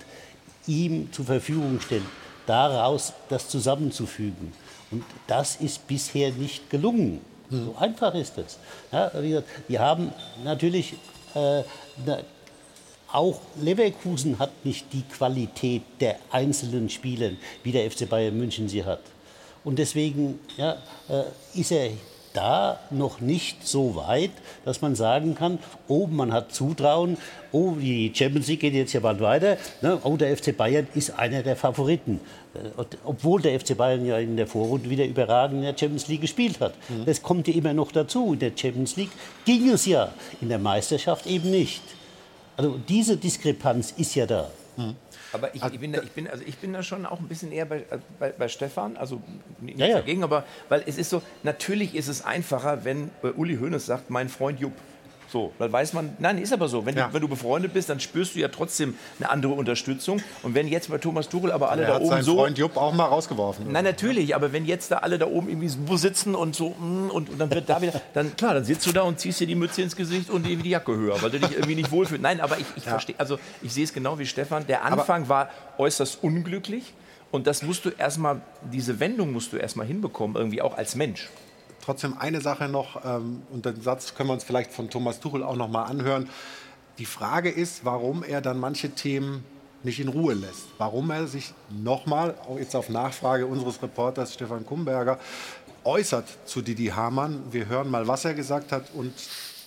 ihm 0.68 1.12
zur 1.12 1.26
Verfügung 1.26 1.82
stellen, 1.82 2.06
daraus 2.46 3.12
das 3.28 3.50
zusammenzufügen. 3.50 4.54
Und 4.90 5.04
das 5.28 5.58
ist 5.58 5.86
bisher 5.86 6.32
nicht 6.32 6.70
gelungen. 6.70 7.20
So 7.50 7.76
einfach 7.78 8.14
ist 8.14 8.38
es. 8.38 8.58
Ja, 8.92 9.12
wir 9.68 9.80
haben 9.80 10.14
natürlich 10.44 10.94
äh, 11.36 11.64
auch 13.12 13.40
Leverkusen 13.60 14.40
hat 14.40 14.66
nicht 14.66 14.94
die 14.94 15.04
Qualität 15.04 15.84
der 16.00 16.18
einzelnen 16.32 16.90
Spieler, 16.90 17.32
wie 17.64 17.72
der 17.72 17.90
FC 17.90 18.08
Bayern 18.08 18.38
München 18.38 18.70
sie 18.70 18.84
hat. 18.84 19.02
Und 19.64 19.80
deswegen 19.80 20.40
ja, 20.58 20.78
äh, 21.10 21.24
ist 21.60 21.72
er 21.72 21.90
da 22.34 22.80
noch 22.92 23.22
nicht 23.22 23.68
so 23.68 23.96
weit, 23.96 24.32
dass 24.64 24.82
man 24.82 24.96
sagen 24.96 25.36
kann, 25.36 25.60
oh, 25.88 26.08
man 26.08 26.32
hat 26.32 26.54
Zutrauen, 26.54 27.18
oh, 27.52 27.74
die 27.80 28.12
Champions 28.14 28.48
League 28.48 28.60
geht 28.60 28.74
jetzt 28.74 28.94
ja 28.94 29.00
bald 29.00 29.20
weiter, 29.20 29.58
ne? 29.82 30.00
oh, 30.04 30.16
der 30.16 30.36
FC 30.38 30.56
Bayern 30.56 30.88
ist 30.94 31.18
einer 31.18 31.42
der 31.42 31.56
Favoriten. 31.56 32.20
Äh, 32.54 32.84
obwohl 33.04 33.42
der 33.42 33.60
FC 33.60 33.76
Bayern 33.76 34.06
ja 34.06 34.20
in 34.20 34.38
der 34.38 34.48
Vorrunde 34.48 34.90
wieder 34.90 35.06
überragend 35.06 35.58
in 35.58 35.64
der 35.64 35.78
Champions 35.78 36.08
League 36.08 36.22
gespielt 36.22 36.60
hat. 36.60 36.74
Mhm. 36.90 37.06
Das 37.06 37.22
kommt 37.22 37.48
ja 37.48 37.54
immer 37.54 37.74
noch 37.74 37.92
dazu. 37.92 38.34
In 38.34 38.40
der 38.40 38.52
Champions 38.56 38.96
League 38.96 39.12
ging 39.46 39.70
es 39.70 39.86
ja, 39.86 40.14
in 40.42 40.50
der 40.50 40.60
Meisterschaft 40.60 41.26
eben 41.26 41.50
nicht. 41.50 41.82
Also 42.60 42.78
diese 42.90 43.16
Diskrepanz 43.16 43.94
ist 43.96 44.16
ja 44.16 44.26
da. 44.26 44.52
Mhm. 44.76 44.94
Aber 45.32 45.56
ich, 45.56 45.64
ich, 45.64 45.80
bin 45.80 45.94
da, 45.94 46.02
ich, 46.02 46.12
bin, 46.12 46.28
also 46.28 46.44
ich 46.46 46.58
bin 46.58 46.74
da 46.74 46.84
schon 46.84 47.06
auch 47.06 47.22
ein 47.22 47.30
bisschen 47.30 47.54
eher 47.54 47.64
bei, 47.64 47.86
bei, 48.20 48.34
bei 48.38 48.50
Stefan, 48.50 48.98
also 48.98 49.22
nichts 49.62 49.80
ja, 49.80 49.88
ja. 49.88 49.96
dagegen, 49.96 50.24
aber 50.24 50.44
weil 50.68 50.84
es 50.86 50.98
ist 50.98 51.10
so, 51.10 51.22
natürlich 51.44 51.96
ist 51.96 52.10
es 52.10 52.26
einfacher, 52.26 52.84
wenn 52.84 53.12
Uli 53.38 53.56
Hoeneß 53.56 53.86
sagt, 53.86 54.10
mein 54.10 54.28
Freund 54.28 54.60
Jupp. 54.60 54.74
So, 55.32 55.52
dann 55.60 55.72
weiß 55.72 55.94
man, 55.94 56.16
nein, 56.18 56.40
ist 56.40 56.52
aber 56.52 56.68
so. 56.68 56.86
Wenn, 56.86 56.98
ja. 56.98 57.08
du, 57.08 57.14
wenn 57.14 57.22
du 57.22 57.28
befreundet 57.28 57.74
bist, 57.74 57.90
dann 57.90 58.00
spürst 58.00 58.36
du 58.36 58.40
ja 58.40 58.48
trotzdem 58.48 58.96
eine 59.20 59.30
andere 59.30 59.54
Unterstützung. 59.54 60.22
Und 60.42 60.56
wenn 60.56 60.68
jetzt 60.68 60.90
bei 60.90 60.98
Thomas 60.98 61.30
Tuchel 61.30 61.52
aber 61.52 61.70
alle 61.70 61.84
er 61.84 61.88
da 61.90 61.98
oben 61.98 62.10
seinen 62.10 62.24
so. 62.24 62.36
Freund 62.38 62.58
Jupp 62.58 62.78
auch 62.78 62.94
mal 62.94 63.06
rausgeworfen. 63.06 63.72
Nein, 63.72 63.84
natürlich, 63.84 64.36
aber 64.36 64.54
wenn 64.54 64.66
jetzt 64.66 64.92
da 64.92 64.98
alle 64.98 65.20
da 65.20 65.28
oben 65.28 65.50
irgendwie 65.50 65.68
so 65.68 65.98
sitzen 65.98 66.34
und 66.34 66.56
so, 66.56 66.70
mm, 66.70 67.12
und, 67.12 67.30
und 67.30 67.38
dann 67.38 67.52
wird 67.52 67.70
da 67.70 67.80
wieder, 67.82 68.02
dann 68.14 68.36
klar, 68.36 68.56
dann 68.56 68.66
sitzt 68.66 68.88
du 68.88 68.92
da 68.92 69.04
und 69.04 69.20
ziehst 69.20 69.40
dir 69.40 69.48
die 69.48 69.56
Mütze 69.56 69.84
ins 69.84 69.96
Gesicht 69.96 70.32
und 70.32 70.48
die 70.48 70.56
Jacke 70.68 70.96
höher, 70.96 71.22
weil 71.22 71.30
du 71.30 71.40
dich 71.40 71.52
irgendwie 71.52 71.76
nicht 71.76 71.92
wohlfühlst. 71.92 72.24
Nein, 72.24 72.42
aber 72.42 72.58
ich, 72.58 72.66
ich 72.76 72.86
ja. 72.86 72.92
verstehe, 72.92 73.16
also 73.20 73.38
ich 73.62 73.72
sehe 73.72 73.84
es 73.84 73.94
genau 73.94 74.18
wie 74.18 74.26
Stefan. 74.26 74.66
Der 74.66 74.84
Anfang 74.84 75.24
aber 75.24 75.30
war 75.30 75.50
äußerst 75.78 76.24
unglücklich. 76.24 76.94
Und 77.32 77.46
das 77.46 77.62
musst 77.62 77.86
du 77.86 77.90
erstmal, 77.90 78.42
diese 78.74 79.00
Wendung 79.00 79.32
musst 79.32 79.54
du 79.54 79.58
erstmal 79.58 79.86
hinbekommen, 79.86 80.36
irgendwie 80.36 80.64
auch 80.64 80.76
als 80.76 80.96
Mensch. 80.96 81.30
Trotzdem 81.82 82.18
eine 82.18 82.42
Sache 82.42 82.68
noch, 82.68 83.04
ähm, 83.06 83.42
und 83.52 83.66
den 83.66 83.82
Satz 83.82 84.16
können 84.16 84.30
wir 84.30 84.34
uns 84.34 84.44
vielleicht 84.44 84.72
von 84.72 84.90
Thomas 84.90 85.20
Tuchel 85.20 85.44
auch 85.44 85.56
noch 85.56 85.70
mal 85.70 85.84
anhören. 85.84 86.30
Die 86.98 87.06
Frage 87.06 87.50
ist, 87.50 87.86
warum 87.86 88.24
er 88.24 88.42
dann 88.42 88.60
manche 88.60 88.90
Themen 88.92 89.44
nicht 89.84 90.00
in 90.00 90.10
Ruhe 90.10 90.34
lässt. 90.34 90.68
Warum 90.78 91.10
er 91.10 91.28
sich 91.28 91.54
nochmal, 91.70 92.36
jetzt 92.58 92.76
auf 92.76 92.90
Nachfrage 92.90 93.46
unseres 93.46 93.82
Reporters 93.82 94.34
Stefan 94.34 94.66
Kumberger, 94.66 95.20
äußert 95.84 96.26
zu 96.46 96.62
Didi 96.62 96.88
Hamann. 96.88 97.42
Wir 97.52 97.68
hören 97.68 97.90
mal, 97.90 98.08
was 98.08 98.26
er 98.26 98.34
gesagt 98.34 98.72
hat 98.72 98.92
und 98.94 99.14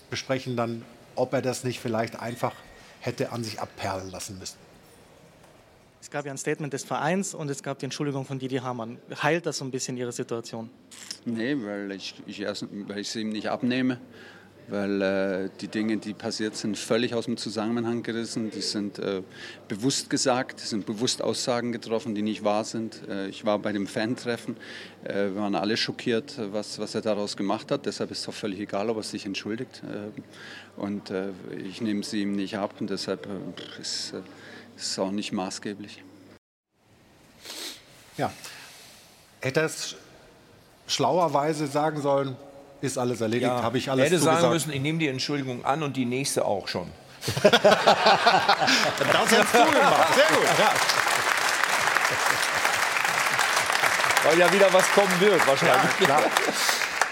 besprechen 0.09 0.55
dann, 0.55 0.85
ob 1.15 1.33
er 1.33 1.41
das 1.41 1.63
nicht 1.63 1.79
vielleicht 1.79 2.19
einfach 2.19 2.53
hätte 2.99 3.31
an 3.31 3.43
sich 3.43 3.59
abperlen 3.59 4.11
lassen 4.11 4.37
müssen. 4.39 4.62
Es 6.03 6.09
gab 6.09 6.25
ja 6.25 6.33
ein 6.33 6.37
Statement 6.37 6.73
des 6.73 6.83
Vereins 6.83 7.33
und 7.33 7.49
es 7.49 7.63
gab 7.63 7.79
die 7.79 7.85
Entschuldigung 7.85 8.25
von 8.25 8.37
Didi 8.37 8.57
Hamann. 8.57 8.97
Heilt 9.23 9.45
das 9.45 9.59
so 9.59 9.63
ein 9.63 9.71
bisschen 9.71 9.95
Ihre 9.95 10.11
Situation? 10.11 10.69
Nee, 11.23 11.55
weil 11.63 11.93
ich, 11.93 12.15
ich, 12.27 12.41
weil 12.41 12.99
ich 12.99 13.07
es 13.07 13.15
ihm 13.15 13.29
nicht 13.29 13.47
abnehme. 13.47 14.01
Weil 14.67 15.01
äh, 15.01 15.49
die 15.61 15.69
Dinge, 15.69 15.95
die 15.97 16.13
passiert 16.13 16.57
sind, 16.57 16.77
völlig 16.77 17.15
aus 17.15 17.23
dem 17.23 17.37
Zusammenhang 17.37 18.03
gerissen. 18.03 18.51
Die 18.51 18.59
sind 18.59 18.99
äh, 18.99 19.21
bewusst 19.69 20.09
gesagt, 20.09 20.59
es 20.59 20.71
sind 20.71 20.85
bewusst 20.85 21.21
Aussagen 21.21 21.71
getroffen, 21.71 22.15
die 22.15 22.21
nicht 22.21 22.43
wahr 22.43 22.65
sind. 22.65 23.07
Äh, 23.07 23.29
ich 23.29 23.45
war 23.45 23.57
bei 23.59 23.71
dem 23.71 23.87
Fantreffen. 23.87 24.57
Äh, 25.05 25.13
wir 25.13 25.35
waren 25.37 25.55
alle 25.55 25.77
schockiert, 25.77 26.37
was, 26.51 26.79
was 26.79 26.95
er 26.95 27.01
daraus 27.01 27.37
gemacht 27.37 27.71
hat. 27.71 27.85
Deshalb 27.85 28.11
ist 28.11 28.19
es 28.19 28.25
doch 28.25 28.33
völlig 28.33 28.59
egal, 28.59 28.89
ob 28.89 28.97
er 28.97 29.03
sich 29.03 29.25
entschuldigt. 29.25 29.81
Äh, 29.85 30.81
und 30.81 31.11
äh, 31.11 31.29
ich 31.65 31.79
nehme 31.79 32.03
sie 32.03 32.23
ihm 32.23 32.33
nicht 32.33 32.57
ab 32.57 32.73
und 32.81 32.89
deshalb 32.89 33.25
ist 33.79 34.13
ist 34.77 34.99
auch 34.99 35.11
nicht 35.11 35.31
maßgeblich. 35.31 36.03
Ja. 38.17 38.31
Hätte 39.41 39.61
er 39.61 39.65
es 39.65 39.95
schlauerweise 40.87 41.67
sagen 41.67 42.01
sollen, 42.01 42.35
ist 42.81 42.97
alles 42.97 43.21
erledigt, 43.21 43.47
ja, 43.47 43.63
habe 43.63 43.77
ich 43.77 43.89
alles 43.89 44.05
Hätte 44.05 44.17
zugesagt. 44.17 44.41
sagen 44.41 44.53
müssen, 44.53 44.73
ich 44.73 44.81
nehme 44.81 44.99
die 44.99 45.07
Entschuldigung 45.07 45.63
an 45.65 45.83
und 45.83 45.95
die 45.95 46.05
nächste 46.05 46.45
auch 46.45 46.67
schon. 46.67 46.91
das 47.41 47.53
hättest 49.31 49.53
du 49.53 49.71
gemacht. 49.71 50.13
Sehr 50.15 50.27
gut. 50.27 50.43
Ja. 50.59 50.73
Weil 54.25 54.39
ja 54.39 54.53
wieder 54.53 54.73
was 54.73 54.89
kommen 54.91 55.19
wird, 55.19 55.47
wahrscheinlich. 55.47 56.07
Ja, 56.07 56.21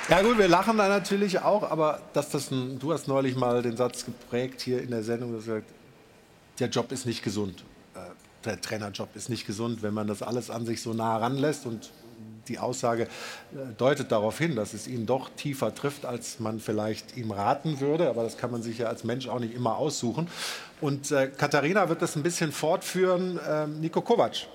ja 0.09 0.21
gut, 0.21 0.37
wir 0.37 0.47
lachen 0.47 0.77
da 0.77 0.89
natürlich 0.89 1.39
auch, 1.39 1.69
aber 1.69 1.99
dass 2.13 2.29
das 2.29 2.51
ein, 2.51 2.79
du 2.79 2.93
hast 2.93 3.07
neulich 3.07 3.35
mal 3.35 3.61
den 3.61 3.77
Satz 3.77 4.05
geprägt 4.05 4.61
hier 4.61 4.81
in 4.81 4.91
der 4.91 5.03
Sendung, 5.03 5.31
gesagt, 5.33 5.69
der 6.59 6.69
Job 6.69 6.91
ist 6.91 7.05
nicht 7.05 7.23
gesund. 7.23 7.63
Äh, 7.95 7.99
der 8.45 8.61
Trainerjob 8.61 9.15
ist 9.15 9.29
nicht 9.29 9.45
gesund, 9.45 9.83
wenn 9.83 9.93
man 9.93 10.07
das 10.07 10.21
alles 10.21 10.49
an 10.49 10.65
sich 10.65 10.81
so 10.81 10.93
nah 10.93 11.17
ranlässt. 11.17 11.65
Und 11.65 11.91
die 12.47 12.59
Aussage 12.59 13.03
äh, 13.03 13.07
deutet 13.77 14.11
darauf 14.11 14.37
hin, 14.37 14.55
dass 14.55 14.73
es 14.73 14.87
ihn 14.87 15.05
doch 15.05 15.29
tiefer 15.35 15.73
trifft, 15.73 16.05
als 16.05 16.39
man 16.39 16.59
vielleicht 16.59 17.17
ihm 17.17 17.31
raten 17.31 17.79
würde. 17.79 18.09
Aber 18.09 18.23
das 18.23 18.37
kann 18.37 18.51
man 18.51 18.61
sich 18.61 18.79
ja 18.79 18.87
als 18.87 19.03
Mensch 19.03 19.27
auch 19.27 19.39
nicht 19.39 19.53
immer 19.53 19.77
aussuchen. 19.77 20.27
Und 20.79 21.11
äh, 21.11 21.27
Katharina 21.27 21.89
wird 21.89 22.01
das 22.01 22.15
ein 22.15 22.23
bisschen 22.23 22.51
fortführen. 22.51 23.39
Äh, 23.39 23.67
Nico 23.67 24.01
Kovac, 24.01 24.47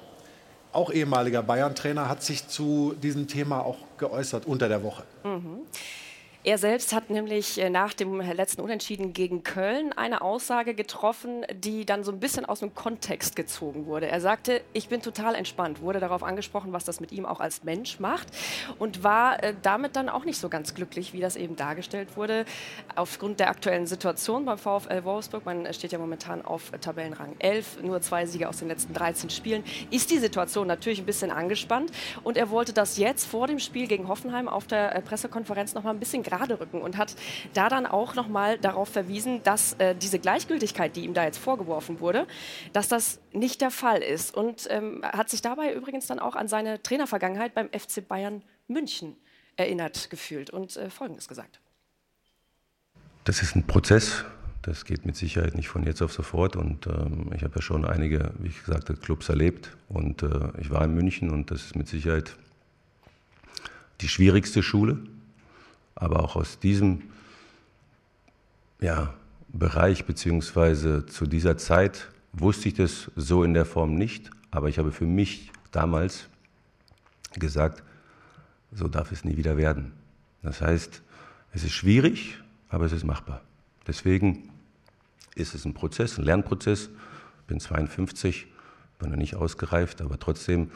auch 0.72 0.90
ehemaliger 0.90 1.42
Bayern-Trainer, 1.42 2.08
hat 2.08 2.22
sich 2.22 2.48
zu 2.48 2.94
diesem 3.02 3.28
Thema 3.28 3.60
auch 3.60 3.78
geäußert 3.98 4.46
unter 4.46 4.68
der 4.68 4.82
Woche. 4.82 5.04
Mhm. 5.24 5.60
Er 6.46 6.58
selbst 6.58 6.94
hat 6.94 7.10
nämlich 7.10 7.60
äh, 7.60 7.70
nach 7.70 7.92
dem 7.92 8.20
letzten 8.20 8.60
Unentschieden 8.60 9.12
gegen 9.12 9.42
Köln 9.42 9.92
eine 9.92 10.20
Aussage 10.20 10.74
getroffen, 10.74 11.44
die 11.52 11.84
dann 11.84 12.04
so 12.04 12.12
ein 12.12 12.20
bisschen 12.20 12.44
aus 12.44 12.60
dem 12.60 12.72
Kontext 12.72 13.34
gezogen 13.34 13.86
wurde. 13.86 14.06
Er 14.06 14.20
sagte, 14.20 14.62
ich 14.72 14.88
bin 14.88 15.02
total 15.02 15.34
entspannt, 15.34 15.82
wurde 15.82 15.98
darauf 15.98 16.22
angesprochen, 16.22 16.72
was 16.72 16.84
das 16.84 17.00
mit 17.00 17.10
ihm 17.10 17.26
auch 17.26 17.40
als 17.40 17.64
Mensch 17.64 17.98
macht 17.98 18.28
und 18.78 19.02
war 19.02 19.42
äh, 19.42 19.54
damit 19.62 19.96
dann 19.96 20.08
auch 20.08 20.24
nicht 20.24 20.38
so 20.38 20.48
ganz 20.48 20.72
glücklich, 20.76 21.12
wie 21.12 21.18
das 21.18 21.34
eben 21.34 21.56
dargestellt 21.56 22.16
wurde. 22.16 22.44
Aufgrund 22.94 23.40
der 23.40 23.50
aktuellen 23.50 23.88
Situation 23.88 24.44
beim 24.44 24.58
VfL 24.58 25.02
Wolfsburg, 25.02 25.44
man 25.44 25.74
steht 25.74 25.90
ja 25.90 25.98
momentan 25.98 26.44
auf 26.44 26.70
Tabellenrang 26.80 27.34
11, 27.40 27.82
nur 27.82 28.00
zwei 28.02 28.24
Siege 28.24 28.48
aus 28.48 28.58
den 28.58 28.68
letzten 28.68 28.94
13 28.94 29.30
Spielen, 29.30 29.64
ist 29.90 30.12
die 30.12 30.18
Situation 30.18 30.68
natürlich 30.68 31.00
ein 31.00 31.06
bisschen 31.06 31.32
angespannt 31.32 31.90
und 32.22 32.36
er 32.36 32.50
wollte 32.50 32.72
das 32.72 32.98
jetzt 32.98 33.24
vor 33.24 33.48
dem 33.48 33.58
Spiel 33.58 33.88
gegen 33.88 34.06
Hoffenheim 34.06 34.46
auf 34.46 34.68
der 34.68 34.94
äh, 34.94 35.02
Pressekonferenz 35.02 35.74
noch 35.74 35.82
mal 35.82 35.90
ein 35.90 35.98
bisschen 35.98 36.22
gerade 36.36 36.60
rücken 36.60 36.80
und 36.80 36.96
hat 36.96 37.14
da 37.54 37.68
dann 37.68 37.86
auch 37.86 38.14
noch 38.14 38.28
mal 38.28 38.58
darauf 38.58 38.88
verwiesen, 38.88 39.42
dass 39.42 39.74
äh, 39.74 39.94
diese 39.94 40.18
Gleichgültigkeit, 40.18 40.96
die 40.96 41.04
ihm 41.04 41.14
da 41.14 41.24
jetzt 41.24 41.38
vorgeworfen 41.38 42.00
wurde, 42.00 42.26
dass 42.72 42.88
das 42.88 43.20
nicht 43.32 43.60
der 43.60 43.70
Fall 43.70 44.02
ist 44.02 44.34
und 44.34 44.66
ähm, 44.70 45.02
hat 45.04 45.30
sich 45.30 45.42
dabei 45.42 45.72
übrigens 45.72 46.06
dann 46.06 46.18
auch 46.18 46.36
an 46.36 46.48
seine 46.48 46.82
Trainervergangenheit 46.82 47.54
beim 47.54 47.68
FC 47.68 48.06
Bayern 48.06 48.42
München 48.68 49.16
erinnert 49.56 50.10
gefühlt 50.10 50.50
und 50.50 50.76
äh, 50.76 50.90
Folgendes 50.90 51.28
gesagt. 51.28 51.60
Das 53.24 53.42
ist 53.42 53.56
ein 53.56 53.66
Prozess, 53.66 54.24
das 54.66 54.84
geht 54.84 55.06
mit 55.06 55.14
Sicherheit 55.14 55.54
nicht 55.54 55.68
von 55.68 55.84
jetzt 55.84 56.02
auf 56.02 56.12
sofort. 56.12 56.56
Und 56.56 56.88
ähm, 56.88 57.30
ich 57.34 57.44
habe 57.44 57.54
ja 57.54 57.62
schon 57.62 57.84
einige, 57.84 58.32
wie 58.38 58.48
ich 58.48 58.64
gesagt 58.64 58.88
habe, 58.88 58.98
Clubs 58.98 59.28
erlebt. 59.28 59.76
Und 59.88 60.24
äh, 60.24 60.50
ich 60.60 60.70
war 60.70 60.84
in 60.84 60.92
München 60.92 61.30
und 61.30 61.52
das 61.52 61.62
ist 61.62 61.76
mit 61.76 61.86
Sicherheit 61.86 62.36
die 64.00 64.08
schwierigste 64.08 64.64
Schule. 64.64 64.98
Aber 65.96 66.22
auch 66.22 66.36
aus 66.36 66.60
diesem 66.60 67.02
ja, 68.80 69.14
Bereich 69.48 70.04
beziehungsweise 70.04 71.06
zu 71.06 71.26
dieser 71.26 71.56
Zeit 71.56 72.08
wusste 72.32 72.68
ich 72.68 72.74
das 72.74 73.10
so 73.16 73.42
in 73.42 73.54
der 73.54 73.64
Form 73.64 73.94
nicht. 73.94 74.30
Aber 74.50 74.68
ich 74.68 74.78
habe 74.78 74.92
für 74.92 75.06
mich 75.06 75.50
damals 75.72 76.28
gesagt, 77.32 77.82
so 78.72 78.88
darf 78.88 79.10
es 79.10 79.24
nie 79.24 79.36
wieder 79.36 79.56
werden. 79.56 79.92
Das 80.42 80.60
heißt, 80.60 81.02
es 81.52 81.64
ist 81.64 81.72
schwierig, 81.72 82.38
aber 82.68 82.84
es 82.84 82.92
ist 82.92 83.04
machbar. 83.04 83.42
Deswegen 83.86 84.50
ist 85.34 85.54
es 85.54 85.64
ein 85.64 85.74
Prozess, 85.74 86.18
ein 86.18 86.24
Lernprozess. 86.24 86.90
Ich 87.40 87.46
bin 87.46 87.60
52, 87.60 88.46
bin 88.98 89.10
noch 89.10 89.16
nicht 89.16 89.34
ausgereift, 89.36 90.02
aber 90.02 90.18
trotzdem 90.18 90.70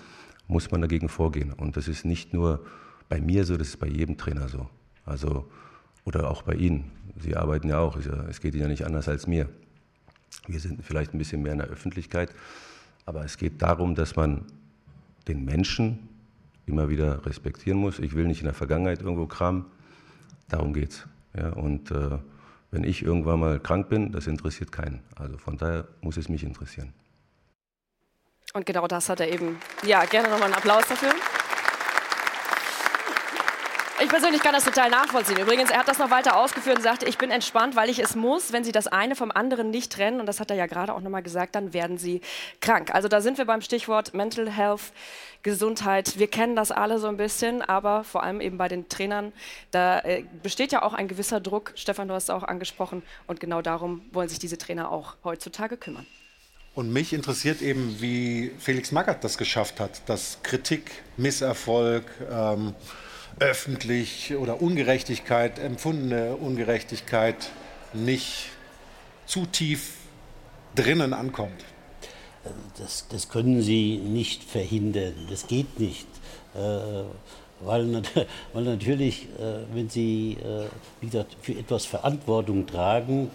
muss 0.47 0.71
man 0.71 0.81
dagegen 0.81 1.09
vorgehen. 1.09 1.53
Und 1.53 1.77
das 1.77 1.89
ist 1.89 2.05
nicht 2.05 2.33
nur 2.33 2.65
bei 3.09 3.21
mir 3.21 3.45
so, 3.45 3.57
das 3.57 3.69
ist 3.69 3.81
bei 3.81 3.89
jedem 3.89 4.17
Trainer 4.17 4.49
so. 4.49 4.69
Also, 5.05 5.51
oder 6.05 6.31
auch 6.31 6.43
bei 6.43 6.55
Ihnen. 6.55 6.91
Sie 7.19 7.37
arbeiten 7.37 7.69
ja 7.69 7.79
auch, 7.79 7.97
es 7.97 8.41
geht 8.41 8.55
Ihnen 8.55 8.63
ja 8.63 8.69
nicht 8.69 8.87
anders 8.87 9.09
als 9.09 9.27
mir. 9.27 9.49
Wir 10.47 10.61
sind 10.61 10.83
vielleicht 10.85 11.15
ein 11.15 11.19
bisschen 11.19 11.43
mehr 11.43 11.53
in 11.53 11.59
der 11.59 11.69
Öffentlichkeit, 11.69 12.35
aber 13.05 13.25
es 13.25 13.37
geht 13.37 13.61
darum, 13.63 13.95
dass 13.95 14.17
man 14.17 14.47
den 15.29 15.45
Menschen 15.45 16.09
immer 16.67 16.89
wieder 16.89 17.27
respektieren 17.27 17.79
muss. 17.79 17.99
Ich 17.99 18.15
will 18.15 18.27
nicht 18.27 18.41
in 18.41 18.47
der 18.47 18.55
Vergangenheit 18.55 19.03
irgendwo 19.03 19.27
kramen. 19.27 19.67
Darum 20.49 20.73
geht's. 20.73 21.07
Ja, 21.37 21.51
und 21.51 21.91
äh, 21.91 22.19
wenn 22.71 22.85
ich 22.85 23.03
irgendwann 23.03 23.41
mal 23.41 23.61
krank 23.61 23.89
bin, 23.89 24.13
das 24.13 24.27
interessiert 24.27 24.73
keinen. 24.73 25.01
Also 25.17 25.37
von 25.39 25.57
daher 25.57 25.89
muss 26.01 26.17
es 26.17 26.29
mich 26.29 26.45
interessieren. 26.45 26.93
Und 28.53 28.67
genau 28.67 28.87
das 28.87 29.09
hat 29.09 29.21
er 29.21 29.29
eben. 29.29 29.59
Ja, 29.85 30.05
gerne 30.05 30.29
nochmal 30.29 30.47
einen 30.47 30.55
Applaus 30.55 30.89
dafür. 30.89 31.13
Ich 34.03 34.09
persönlich 34.09 34.41
kann 34.43 34.55
das 34.55 34.65
total 34.65 34.89
nachvollziehen. 34.89 35.39
Übrigens, 35.39 35.71
er 35.71 35.81
hat 35.81 35.89
das 35.89 35.99
noch 35.99 36.11
weiter 36.11 36.39
ausgeführt 36.39 36.79
und 36.79 36.83
sagte, 36.83 37.05
ich 37.05 37.19
bin 37.19 37.31
entspannt, 37.31 37.77
weil 37.77 37.91
ich 37.91 37.99
es 37.99 38.17
muss. 38.17 38.51
Wenn 38.51 38.65
Sie 38.65 38.73
das 38.73 38.87
eine 38.87 39.15
vom 39.15 39.31
anderen 39.31 39.69
nicht 39.69 39.93
trennen, 39.93 40.21
und 40.21 40.27
das 40.27 40.41
hat 40.41 40.51
er 40.51 40.57
ja 40.57 40.65
gerade 40.67 40.95
auch 40.95 41.03
nochmal 41.03 41.23
gesagt, 41.23 41.55
dann 41.55 41.75
werden 41.75 41.99
Sie 41.99 42.23
krank. 42.63 42.95
Also 42.95 43.09
da 43.09 43.21
sind 43.21 43.37
wir 43.37 43.45
beim 43.45 43.61
Stichwort 43.61 44.15
Mental 44.15 44.51
Health. 44.51 44.93
Gesundheit. 45.43 46.19
Wir 46.19 46.29
kennen 46.29 46.55
das 46.55 46.71
alle 46.71 46.99
so 46.99 47.09
ein 47.09 47.17
bisschen, 47.17 47.63
aber 47.63 48.05
vor 48.05 48.23
allem 48.23 48.43
eben 48.43 48.59
bei 48.59 48.69
den 48.69 48.91
Trainern, 48.91 49.33
da 49.71 50.01
äh, 50.01 50.25
besteht 50.43 50.71
ja 50.71 50.83
auch 50.83 50.93
ein 50.93 51.09
gewisser 51.09 51.41
Druck. 51.41 51.73
Stefan, 51.77 52.09
du 52.09 52.15
hast 52.15 52.25
es 52.25 52.31
auch 52.31 52.43
angesprochen. 52.43 53.03
Und 53.27 53.41
genau 53.41 53.63
darum 53.63 54.03
wollen 54.13 54.29
sich 54.29 54.39
diese 54.39 54.59
Trainer 54.59 54.91
auch 54.91 55.17
heutzutage 55.25 55.79
kümmern. 55.79 56.07
Und 56.75 56.93
mich 56.93 57.15
interessiert 57.15 57.63
eben, 57.63 58.01
wie 58.01 58.53
Felix 58.59 58.93
Magath 58.93 59.25
das 59.25 59.39
geschafft 59.39 59.81
hat, 59.81 60.09
dass 60.09 60.43
Kritik, 60.43 60.91
Misserfolg, 61.17 62.05
ähm, 62.31 62.75
öffentlich 63.39 64.35
oder 64.37 64.61
Ungerechtigkeit, 64.61 65.59
empfundene 65.59 66.37
Ungerechtigkeit 66.37 67.51
nicht 67.93 68.47
zu 69.27 69.47
tief 69.47 69.95
drinnen 70.75 71.13
ankommt. 71.13 71.65
Das, 72.79 73.07
das 73.09 73.29
können 73.29 73.63
Sie 73.63 73.99
nicht 73.99 74.45
verhindern. 74.45 75.15
Das 75.29 75.47
geht 75.47 75.79
nicht. 75.79 76.07
Äh, 76.55 76.59
weil, 77.61 78.03
weil, 78.53 78.65
natürlich, 78.65 79.25
äh, 79.39 79.75
wenn 79.75 79.89
Sie 79.91 80.39
äh, 80.43 80.65
wie 81.01 81.07
gesagt, 81.07 81.37
für 81.43 81.53
etwas 81.53 81.85
Verantwortung 81.85 82.67
tragen, 82.67 83.31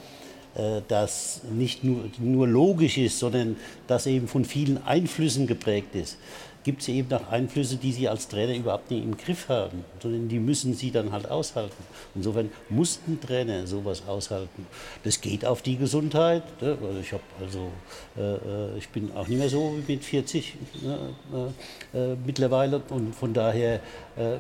äh, 0.56 0.82
das 0.88 1.42
nicht 1.52 1.84
nur, 1.84 2.06
nur 2.20 2.48
logisch 2.48 2.98
ist, 2.98 3.20
sondern 3.20 3.58
das 3.88 4.08
eben 4.08 4.28
von 4.28 4.44
vielen 4.44 4.84
Einflüssen 4.86 5.46
geprägt 5.46 5.94
ist 5.96 6.18
gibt 6.66 6.82
es 6.82 6.88
eben 6.88 7.14
auch 7.14 7.32
Einflüsse, 7.32 7.78
die 7.78 7.94
sie 7.94 8.10
als 8.10 8.28
Trainer 8.28 8.56
überhaupt 8.56 8.90
nicht 8.90 9.04
im 9.04 9.16
Griff 9.16 9.50
haben, 9.50 9.86
sondern 10.02 10.28
die 10.28 10.40
müssen 10.40 10.74
sie 10.74 10.90
dann 10.90 11.12
halt 11.12 11.30
aushalten. 11.30 11.84
Insofern 12.16 12.52
mussten 12.70 13.22
Trainer 13.22 13.68
sowas 13.68 14.02
aushalten. 14.08 14.66
Das 15.04 15.22
geht 15.22 15.46
auf 15.46 15.62
die 15.62 15.78
Gesundheit. 15.78 16.44
Ne? 16.62 16.76
Ich 17.00 17.14
habe 17.14 17.24
also, 17.40 17.72
äh, 18.18 18.34
äh, 18.34 18.78
ich 18.80 18.90
bin 18.90 19.12
auch 19.16 19.28
nicht 19.28 19.38
mehr 19.38 19.50
so 19.50 19.76
mit 19.88 20.04
40 20.04 20.56
ne, 20.82 20.98
äh, 21.94 21.98
äh, 21.98 22.18
mittlerweile 22.26 22.82
und 22.90 23.14
von 23.14 23.32
daher 23.32 23.80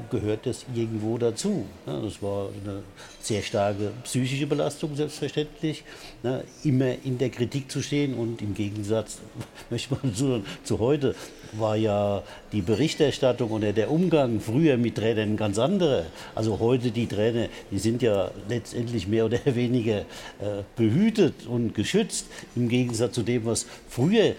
gehört 0.10 0.46
das 0.46 0.66
irgendwo 0.74 1.18
dazu. 1.18 1.66
Das 1.86 2.22
war 2.22 2.50
eine 2.64 2.84
sehr 3.20 3.42
starke 3.42 3.92
psychische 4.04 4.48
Belastung 4.48 4.96
selbstverständlich, 4.96 5.84
ne? 6.24 6.44
immer 6.64 6.94
in 7.04 7.18
der 7.18 7.30
Kritik 7.30 7.70
zu 7.70 7.82
stehen 7.82 8.14
und 8.14 8.42
im 8.42 8.54
Gegensatz 8.54 9.20
möchte 9.70 9.98
man 10.02 10.16
zu, 10.16 10.44
zu 10.64 10.80
heute 10.80 11.16
war 11.52 11.76
ja 11.76 12.24
die 12.52 12.62
Berichterstattung 12.62 13.52
oder 13.52 13.74
der 13.74 13.92
Umgang 13.92 14.40
früher 14.40 14.78
mit 14.78 14.96
Trainern 14.96 15.38
ganz 15.38 15.60
andere. 15.60 16.06
Also 16.34 16.60
heute 16.60 16.92
die 16.92 17.08
Trainer, 17.08 17.48
die 17.72 17.80
sind 17.80 18.02
ja 18.02 18.32
letztendlich 18.48 19.08
mehr 19.08 19.26
oder 19.26 19.40
weniger 19.46 20.00
äh, 20.00 20.64
behütet 20.76 21.48
und 21.48 21.74
geschützt 21.74 22.28
im 22.56 22.70
Gegensatz 22.70 23.14
zu 23.14 23.24
dem, 23.24 23.46
was 23.46 23.66
früher 23.90 24.24
äh, 24.24 24.36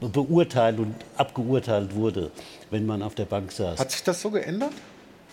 beurteilt 0.00 0.78
und 0.78 0.94
abgeurteilt 1.16 1.94
wurde, 1.94 2.30
wenn 2.70 2.86
man 2.86 3.02
auf 3.02 3.14
der 3.14 3.24
Bank 3.24 3.52
saß. 3.52 3.78
Hat 3.78 3.90
sich 3.90 4.02
das 4.02 4.20
so 4.20 4.30
geändert? 4.30 4.72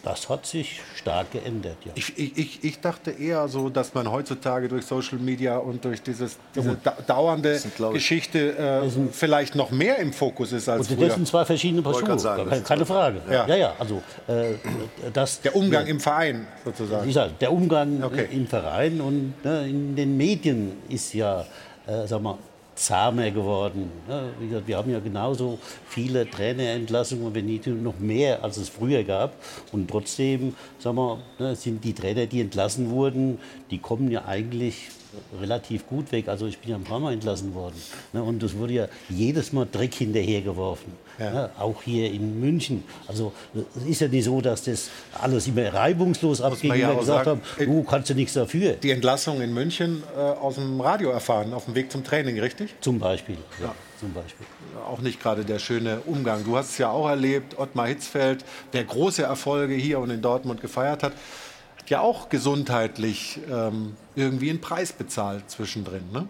Das 0.03 0.27
hat 0.27 0.45
sich 0.45 0.81
stark 0.97 1.31
geändert, 1.31 1.77
ja. 1.85 1.93
Ich, 1.95 2.17
ich, 2.17 2.61
ich 2.61 2.81
dachte 2.81 3.09
eher 3.11 3.47
so, 3.47 3.69
dass 3.69 3.93
man 3.93 4.11
heutzutage 4.11 4.67
durch 4.67 4.85
Social 4.85 5.17
Media 5.17 5.57
und 5.57 5.85
durch 5.85 6.01
dieses, 6.01 6.37
diese 6.53 6.77
da, 6.83 6.97
dauernde 7.07 7.57
sind, 7.57 7.77
Geschichte 7.93 8.57
äh, 8.57 8.89
vielleicht 9.13 9.55
noch 9.55 9.71
mehr 9.71 9.99
im 9.99 10.11
Fokus 10.11 10.51
ist 10.51 10.67
als 10.67 10.89
und 10.89 10.97
früher. 10.97 11.07
Das 11.07 11.15
sind 11.15 11.27
zwei 11.29 11.45
verschiedene 11.45 11.81
Paar 11.81 11.93
Schuhe, 11.93 12.19
sagen, 12.19 12.49
keine, 12.49 12.61
keine 12.63 12.85
Frage. 12.85 13.21
Ja. 13.31 13.47
ja, 13.47 13.55
ja, 13.55 13.73
also 13.79 14.03
äh, 14.27 14.55
das... 15.13 15.39
Der 15.39 15.55
Umgang 15.55 15.85
ja, 15.85 15.91
im 15.91 16.01
Verein 16.01 16.47
sozusagen. 16.65 17.07
Ich 17.07 17.15
sag, 17.15 17.39
der 17.39 17.53
Umgang 17.53 18.03
okay. 18.03 18.27
im 18.29 18.45
Verein 18.45 18.99
und 18.99 19.35
ne, 19.45 19.69
in 19.69 19.95
den 19.95 20.17
Medien 20.17 20.73
ist 20.89 21.13
ja, 21.13 21.45
äh, 21.87 22.05
sag 22.07 22.21
mal, 22.21 22.37
zahmer 22.75 23.31
geworden. 23.31 23.91
wir 24.65 24.77
haben 24.77 24.91
ja 24.91 24.99
genauso 24.99 25.59
viele 25.87 26.29
Trainerentlassungen, 26.29 27.33
wenn 27.33 27.45
nicht 27.45 27.67
noch 27.67 27.99
mehr, 27.99 28.43
als 28.43 28.57
es 28.57 28.69
früher 28.69 29.03
gab. 29.03 29.35
Und 29.71 29.89
trotzdem 29.89 30.55
sagen 30.79 30.97
wir, 30.97 31.19
ne, 31.39 31.55
sind 31.55 31.83
die 31.83 31.93
Trainer, 31.93 32.25
die 32.25 32.41
entlassen 32.41 32.89
wurden, 32.89 33.39
die 33.71 33.77
kommen 33.77 34.09
ja 34.11 34.25
eigentlich 34.25 34.89
relativ 35.39 35.87
gut 35.87 36.11
weg. 36.11 36.27
Also 36.27 36.47
ich 36.47 36.57
bin 36.59 36.71
ja 36.71 36.75
ein 36.75 36.83
paar 36.83 36.99
Mal 36.99 37.13
entlassen 37.13 37.53
worden. 37.53 37.75
Ne, 38.13 38.23
und 38.23 38.41
es 38.43 38.57
wurde 38.57 38.73
ja 38.73 38.87
jedes 39.09 39.53
Mal 39.53 39.67
Dreck 39.71 39.93
hinterhergeworfen. 39.93 40.93
Ja. 41.19 41.31
Ne, 41.31 41.49
auch 41.59 41.81
hier 41.83 42.11
in 42.11 42.39
München. 42.39 42.83
Also 43.07 43.33
es 43.75 43.85
ist 43.85 44.01
ja 44.01 44.07
nicht 44.07 44.25
so, 44.25 44.41
dass 44.41 44.63
das 44.63 44.89
alles 45.21 45.47
immer 45.47 45.73
reibungslos 45.73 46.41
abging, 46.41 46.73
ja 46.75 46.93
gesagt 46.93 47.25
sagen, 47.25 47.41
haben, 47.57 47.65
du 47.65 47.83
kannst 47.83 48.09
du 48.09 48.15
nichts 48.15 48.33
dafür. 48.33 48.73
Die 48.73 48.91
Entlassung 48.91 49.41
in 49.41 49.53
München 49.53 50.03
äh, 50.15 50.19
aus 50.19 50.55
dem 50.55 50.81
Radio 50.81 51.09
erfahren, 51.09 51.53
auf 51.53 51.65
dem 51.65 51.75
Weg 51.75 51.91
zum 51.91 52.03
Training, 52.03 52.39
richtig? 52.39 52.75
Zum 52.81 52.99
Beispiel, 52.99 53.37
ja. 53.59 53.67
ja. 53.67 53.75
Zum 53.99 54.11
Beispiel. 54.11 54.45
Auch 54.85 54.99
nicht 54.99 55.21
gerade 55.21 55.45
der 55.45 55.59
schöne 55.59 56.01
Umgang. 56.05 56.43
Du 56.43 56.57
hast 56.57 56.71
es 56.71 56.77
ja 56.77 56.89
auch 56.89 57.07
erlebt, 57.07 57.57
Ottmar 57.57 57.87
Hitzfeld, 57.87 58.43
der 58.73 58.83
große 58.83 59.23
Erfolge 59.23 59.75
hier 59.75 59.99
und 59.99 60.09
in 60.09 60.21
Dortmund 60.21 60.59
gefeiert 60.59 61.03
hat 61.03 61.13
ja 61.93 62.01
auch 62.01 62.29
gesundheitlich 62.29 63.39
ähm, 63.51 63.95
irgendwie 64.15 64.49
einen 64.49 64.61
Preis 64.61 64.91
bezahlt 64.91 65.49
zwischendrin. 65.49 66.11
Ne? 66.11 66.27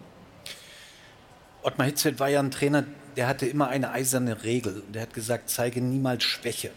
Ottmar 1.62 1.86
Hitzfeld 1.86 2.20
war 2.20 2.28
ja 2.28 2.40
ein 2.40 2.50
Trainer, 2.50 2.84
der 3.16 3.28
hatte 3.28 3.46
immer 3.46 3.68
eine 3.68 3.90
eiserne 3.90 4.44
Regel. 4.44 4.82
Der 4.92 5.02
hat 5.02 5.14
gesagt, 5.14 5.48
zeige 5.48 5.80
niemals 5.80 6.22
Schwäche. 6.22 6.70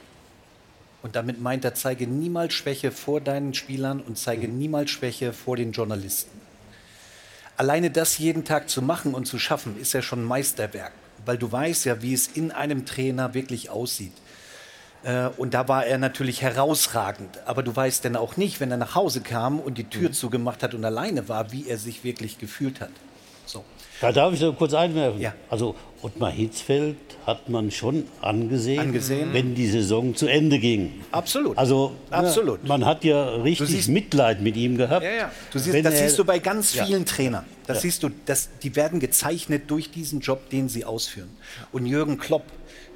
Und 1.03 1.17
damit 1.17 1.41
meint 1.41 1.65
er, 1.65 1.73
zeige 1.73 2.07
niemals 2.07 2.53
Schwäche 2.53 2.91
vor 2.91 3.19
deinen 3.19 3.53
Spielern 3.53 3.99
und 3.99 4.17
zeige 4.17 4.47
niemals 4.47 4.89
Schwäche 4.89 5.33
vor 5.33 5.57
den 5.57 5.73
Journalisten. 5.73 6.39
Alleine 7.57 7.91
das 7.91 8.17
jeden 8.17 8.45
Tag 8.45 8.69
zu 8.69 8.81
machen 8.81 9.13
und 9.13 9.25
zu 9.25 9.37
schaffen, 9.37 9.77
ist 9.77 9.93
ja 9.93 10.01
schon 10.01 10.21
ein 10.21 10.25
Meisterwerk, 10.25 10.93
weil 11.25 11.37
du 11.37 11.51
weißt 11.51 11.83
ja, 11.85 12.01
wie 12.01 12.13
es 12.13 12.27
in 12.27 12.51
einem 12.51 12.85
Trainer 12.85 13.33
wirklich 13.33 13.69
aussieht. 13.69 14.13
Äh, 15.07 15.29
und 15.37 15.53
da 15.53 15.67
war 15.67 15.85
er 15.85 15.97
natürlich 15.97 16.41
herausragend. 16.41 17.39
Aber 17.45 17.63
du 17.63 17.73
weißt 17.73 18.03
dann 18.03 18.17
auch 18.17 18.35
nicht, 18.35 18.59
wenn 18.59 18.71
er 18.71 18.77
nach 18.77 18.93
Hause 18.93 19.21
kam 19.21 19.59
und 19.59 19.77
die 19.77 19.85
Tür 19.85 20.09
mhm. 20.09 20.13
zugemacht 20.13 20.63
hat 20.63 20.73
und 20.73 20.83
alleine 20.83 21.29
war, 21.29 21.51
wie 21.53 21.67
er 21.67 21.77
sich 21.77 22.03
wirklich 22.03 22.37
gefühlt 22.37 22.81
hat. 22.81 22.91
So. 23.45 23.63
Da 24.01 24.11
darf 24.11 24.33
ich 24.33 24.41
so 24.41 24.51
kurz 24.51 24.73
einwerfen. 24.73 25.21
Ja. 25.21 25.33
Also 25.49 25.75
Ottmar 26.01 26.31
Hitzfeld 26.31 26.97
hat 27.25 27.47
man 27.47 27.71
schon 27.71 28.03
angesehen, 28.21 28.79
angesehen, 28.79 29.29
wenn 29.31 29.55
die 29.55 29.67
Saison 29.67 30.13
zu 30.13 30.27
Ende 30.27 30.59
ging. 30.59 31.01
Absolut. 31.11 31.57
Also 31.57 31.95
ne, 32.11 32.17
Absolut. 32.17 32.59
Ja, 32.63 32.67
man 32.67 32.85
hat 32.85 33.05
ja 33.05 33.35
richtig 33.35 33.69
siehst, 33.69 33.89
Mitleid 33.89 34.41
mit 34.41 34.57
ihm 34.57 34.77
gehabt. 34.77 35.03
Ja, 35.03 35.11
ja. 35.11 35.31
Siehst, 35.53 35.67
das 35.73 35.93
er, 35.93 36.07
siehst 36.07 36.19
du 36.19 36.25
bei 36.25 36.39
ganz 36.39 36.73
vielen 36.73 37.05
Trainern. 37.05 37.45
Das 37.65 37.81
siehst 37.81 38.03
du, 38.03 38.09
das, 38.25 38.49
die 38.61 38.75
werden 38.75 38.99
gezeichnet 38.99 39.63
durch 39.67 39.89
diesen 39.89 40.19
Job, 40.19 40.49
den 40.49 40.69
sie 40.69 40.85
ausführen. 40.85 41.29
Und 41.71 41.85
Jürgen 41.85 42.17
Klopp 42.17 42.43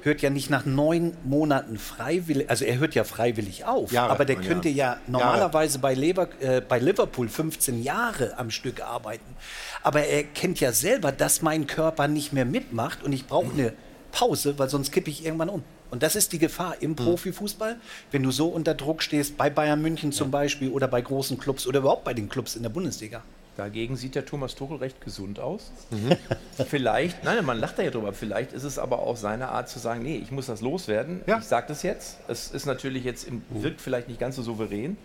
hört 0.02 0.22
ja 0.22 0.30
nicht 0.30 0.50
nach 0.50 0.64
neun 0.64 1.16
Monaten 1.24 1.78
freiwillig, 1.78 2.50
also 2.50 2.64
er 2.64 2.78
hört 2.78 2.94
ja 2.94 3.04
freiwillig 3.04 3.64
auf, 3.64 3.92
Jahre, 3.92 4.10
aber 4.10 4.24
der 4.24 4.36
könnte 4.36 4.68
ja 4.68 4.98
normalerweise 5.06 5.78
bei, 5.78 5.94
Lever, 5.94 6.28
äh, 6.40 6.60
bei 6.60 6.78
Liverpool 6.78 7.28
15 7.28 7.82
Jahre 7.82 8.36
am 8.38 8.50
Stück 8.50 8.82
arbeiten. 8.82 9.36
Aber 9.82 10.04
er 10.04 10.24
kennt 10.24 10.60
ja 10.60 10.72
selber, 10.72 11.12
dass 11.12 11.42
mein 11.42 11.66
Körper 11.66 12.08
nicht 12.08 12.32
mehr 12.32 12.44
mitmacht 12.44 13.02
und 13.02 13.12
ich 13.12 13.26
brauche 13.26 13.52
eine 13.52 13.72
Pause, 14.10 14.58
weil 14.58 14.68
sonst 14.68 14.92
kippe 14.92 15.10
ich 15.10 15.24
irgendwann 15.24 15.48
um. 15.48 15.62
Und 15.90 16.02
das 16.02 16.16
ist 16.16 16.32
die 16.32 16.38
Gefahr 16.38 16.76
im 16.80 16.92
mhm. 16.92 16.96
Profifußball, 16.96 17.76
wenn 18.10 18.22
du 18.22 18.30
so 18.30 18.48
unter 18.48 18.74
Druck 18.74 19.02
stehst, 19.02 19.36
bei 19.36 19.50
Bayern 19.50 19.82
München 19.82 20.10
zum 20.10 20.30
Beispiel 20.30 20.70
oder 20.70 20.88
bei 20.88 21.02
großen 21.02 21.38
Clubs 21.38 21.66
oder 21.66 21.80
überhaupt 21.80 22.04
bei 22.04 22.14
den 22.14 22.28
Clubs 22.28 22.56
in 22.56 22.62
der 22.62 22.70
Bundesliga. 22.70 23.22
Dagegen 23.62 23.94
sieht 23.94 24.16
der 24.16 24.24
Thomas 24.24 24.56
Tuchel 24.56 24.78
recht 24.78 25.00
gesund 25.00 25.38
aus. 25.38 25.70
Mhm. 25.90 26.16
vielleicht, 26.66 27.22
nein, 27.22 27.44
man 27.44 27.60
lacht 27.60 27.78
da 27.78 27.84
ja 27.84 27.90
drüber, 27.90 28.12
vielleicht 28.12 28.52
ist 28.52 28.64
es 28.64 28.76
aber 28.76 28.98
auch 28.98 29.16
seine 29.16 29.50
Art 29.50 29.68
zu 29.68 29.78
sagen, 29.78 30.02
nee, 30.02 30.16
ich 30.16 30.32
muss 30.32 30.46
das 30.46 30.60
loswerden, 30.62 31.20
ja. 31.28 31.38
ich 31.38 31.44
sage 31.44 31.66
das 31.68 31.84
jetzt. 31.84 32.18
Es 32.26 32.50
ist 32.50 32.66
natürlich 32.66 33.04
jetzt, 33.04 33.22
im, 33.28 33.42
wirkt 33.50 33.80
vielleicht 33.80 34.08
nicht 34.08 34.18
ganz 34.18 34.34
so 34.34 34.42
souverän. 34.42 34.96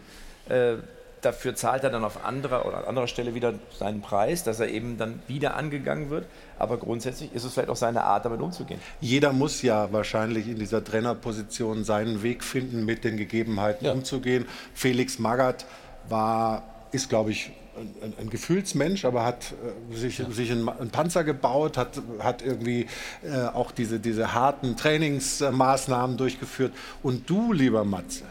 Äh, 0.50 0.78
dafür 1.22 1.54
zahlt 1.54 1.84
er 1.84 1.92
dann 1.92 2.04
auf 2.04 2.26
anderer 2.26 2.66
oder 2.66 2.80
an 2.80 2.86
anderer 2.86 3.08
Stelle 3.08 3.36
wieder 3.36 3.54
seinen 3.78 4.02
Preis, 4.02 4.44
dass 4.44 4.60
er 4.60 4.70
eben 4.70 4.98
dann 4.98 5.22
wieder 5.28 5.56
angegangen 5.56 6.10
wird. 6.10 6.26
Aber 6.58 6.78
grundsätzlich 6.78 7.32
ist 7.36 7.44
es 7.44 7.54
vielleicht 7.54 7.70
auch 7.70 7.76
seine 7.76 8.06
Art, 8.06 8.26
damit 8.26 8.42
umzugehen. 8.42 8.80
Jeder 9.02 9.34
muss 9.34 9.62
ja 9.62 9.94
wahrscheinlich 9.94 10.48
in 10.48 10.58
dieser 10.58 10.84
Trainerposition 10.84 11.84
seinen 11.84 12.24
Weg 12.24 12.44
finden, 12.44 12.86
mit 12.86 13.04
den 13.04 13.18
Gegebenheiten 13.18 13.86
ja. 13.86 13.92
umzugehen. 13.92 14.48
Felix 14.74 15.20
Magath 15.20 15.66
war, 16.10 16.64
ist, 16.92 17.08
glaube 17.10 17.30
ich, 17.30 17.52
ein, 17.78 18.14
ein, 18.20 18.30
Gefühlsmensch, 18.30 19.06
aber 19.06 19.24
hat 19.24 19.54
äh, 19.92 19.96
sich, 19.96 20.20
ja. 20.20 20.30
sich 20.30 20.52
einen, 20.52 20.68
einen, 20.68 20.90
Panzer 20.90 21.24
gebaut, 21.24 21.78
hat, 21.78 22.02
hat 22.20 22.42
irgendwie 22.42 22.88
äh, 23.24 23.46
auch 23.54 23.72
diese, 23.72 24.00
diese 24.00 24.34
harten 24.34 24.76
Trainingsmaßnahmen 24.76 26.18
durchgeführt. 26.18 26.74
Und 27.04 27.30
du, 27.30 27.54
lieber 27.54 27.84
Matze, 27.84 28.24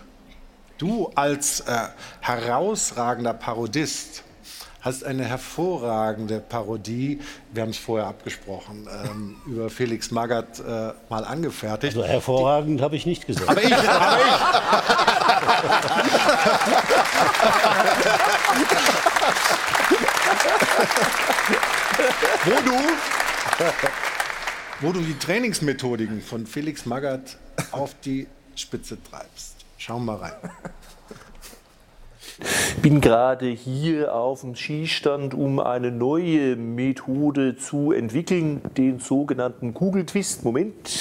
du 0.79 1.11
als 1.15 1.61
äh, 1.61 1.79
herausragender 2.21 3.35
Parodist, 3.35 4.25
hast 4.81 5.05
eine 5.05 5.25
hervorragende 5.25 6.39
Parodie, 6.39 7.21
wir 7.53 7.63
haben 7.63 7.71
es 7.71 7.79
vorher 7.79 8.07
abgesprochen, 8.07 8.87
ähm, 9.05 9.37
über 9.47 9.69
Felix 9.69 10.13
Magath 10.13 10.61
äh, 10.61 10.93
mal 11.11 11.25
angefertigt. 11.25 11.97
Also 11.97 12.07
hervorragend 12.07 12.81
habe 12.81 12.95
ich 12.95 13.05
nicht 13.05 13.27
gesagt. 13.27 13.51
Aber 13.51 13.63
ich, 13.63 13.75
aber 13.75 14.19
ich. 14.19 14.27
wo 22.45 22.51
du, 22.65 22.79
wo 24.81 24.93
du 24.93 25.01
die 25.01 25.19
Trainingsmethodiken 25.19 26.21
von 26.23 26.47
Felix 26.47 26.87
Magath 26.87 27.39
auf 27.73 27.95
die 28.05 28.27
Spitze 28.55 28.99
treibst. 29.03 29.57
Schauen 29.79 30.05
wir 30.05 30.17
mal 30.17 30.31
rein. 30.31 30.51
bin 32.83 33.01
gerade 33.01 33.49
hier 33.49 34.15
auf 34.15 34.43
dem 34.43 34.55
Skistand, 34.55 35.35
um 35.35 35.59
eine 35.59 35.91
neue 35.91 36.57
Methode 36.57 37.57
zu 37.57 37.93
entwickeln, 37.93 38.61
den 38.77 39.01
sogenannten 39.01 39.75
Kugeltwist. 39.75 40.45
Moment. 40.45 41.01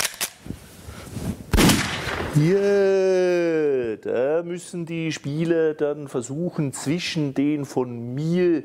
Hier, 2.35 3.95
da 3.95 4.43
müssen 4.43 4.85
die 4.85 5.13
Spieler 5.13 5.73
dann 5.73 6.09
versuchen, 6.09 6.73
zwischen 6.73 7.33
den 7.33 7.63
von 7.63 8.13
mir 8.13 8.63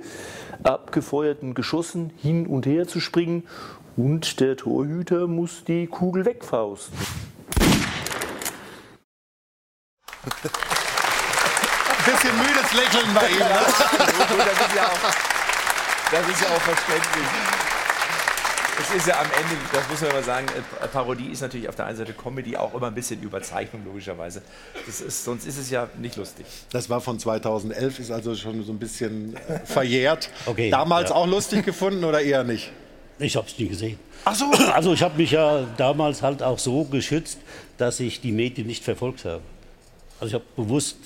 abgefeuerten 0.64 1.54
Geschossen 1.54 2.12
hin 2.16 2.48
und 2.48 2.66
her 2.66 2.88
zu 2.88 2.98
springen 2.98 3.44
und 3.96 4.40
der 4.40 4.56
Torhüter 4.56 5.28
muss 5.28 5.62
die 5.62 5.86
Kugel 5.86 6.24
wegfausten. 6.24 6.98
bisschen 12.04 12.36
müdes 12.38 12.72
Lächeln 12.72 13.14
bei 13.14 13.28
ihm. 13.28 13.38
Ne? 13.38 13.46
das, 13.46 14.66
ist 14.66 14.74
ja 14.74 14.86
auch, 14.86 14.98
das 16.10 16.28
ist 16.28 16.42
ja 16.42 16.48
auch 16.48 16.60
verständlich. 16.60 17.69
Es 18.80 18.94
ist 18.94 19.06
ja 19.08 19.20
am 19.20 19.26
Ende, 19.26 19.56
das 19.72 19.88
muss 19.90 20.00
man 20.00 20.12
mal 20.12 20.22
sagen, 20.22 20.46
äh, 20.48 20.88
Parodie 20.88 21.26
ist 21.26 21.42
natürlich 21.42 21.68
auf 21.68 21.76
der 21.76 21.84
einen 21.84 21.98
Seite 21.98 22.14
Comedy 22.14 22.56
auch 22.56 22.72
immer 22.72 22.86
ein 22.86 22.94
bisschen 22.94 23.20
Überzeichnung, 23.22 23.84
logischerweise. 23.84 24.40
Das 24.86 25.02
ist, 25.02 25.22
sonst 25.22 25.46
ist 25.46 25.58
es 25.58 25.70
ja 25.70 25.88
nicht 25.98 26.16
lustig. 26.16 26.46
Das 26.72 26.88
war 26.88 27.02
von 27.02 27.18
2011, 27.18 27.98
ist 27.98 28.10
also 28.10 28.34
schon 28.34 28.64
so 28.64 28.72
ein 28.72 28.78
bisschen 28.78 29.36
äh, 29.36 29.60
verjährt. 29.64 30.30
Okay, 30.46 30.70
Damals 30.70 31.10
ja. 31.10 31.16
auch 31.16 31.26
lustig 31.26 31.64
gefunden 31.64 32.02
oder 32.02 32.22
eher 32.22 32.42
nicht? 32.42 32.72
Ich 33.18 33.36
habe 33.36 33.46
es 33.46 33.58
nie 33.58 33.68
gesehen. 33.68 33.98
Ach 34.24 34.34
so. 34.34 34.46
Also 34.72 34.94
ich 34.94 35.02
habe 35.02 35.16
mich 35.18 35.32
ja 35.32 35.66
damals 35.76 36.22
halt 36.22 36.42
auch 36.42 36.58
so 36.58 36.84
geschützt, 36.84 37.38
dass 37.76 38.00
ich 38.00 38.20
die 38.20 38.32
Medien 38.32 38.66
nicht 38.66 38.82
verfolgt 38.82 39.24
habe. 39.26 39.42
Also 40.18 40.28
ich 40.28 40.34
habe 40.34 40.44
bewusst 40.56 40.96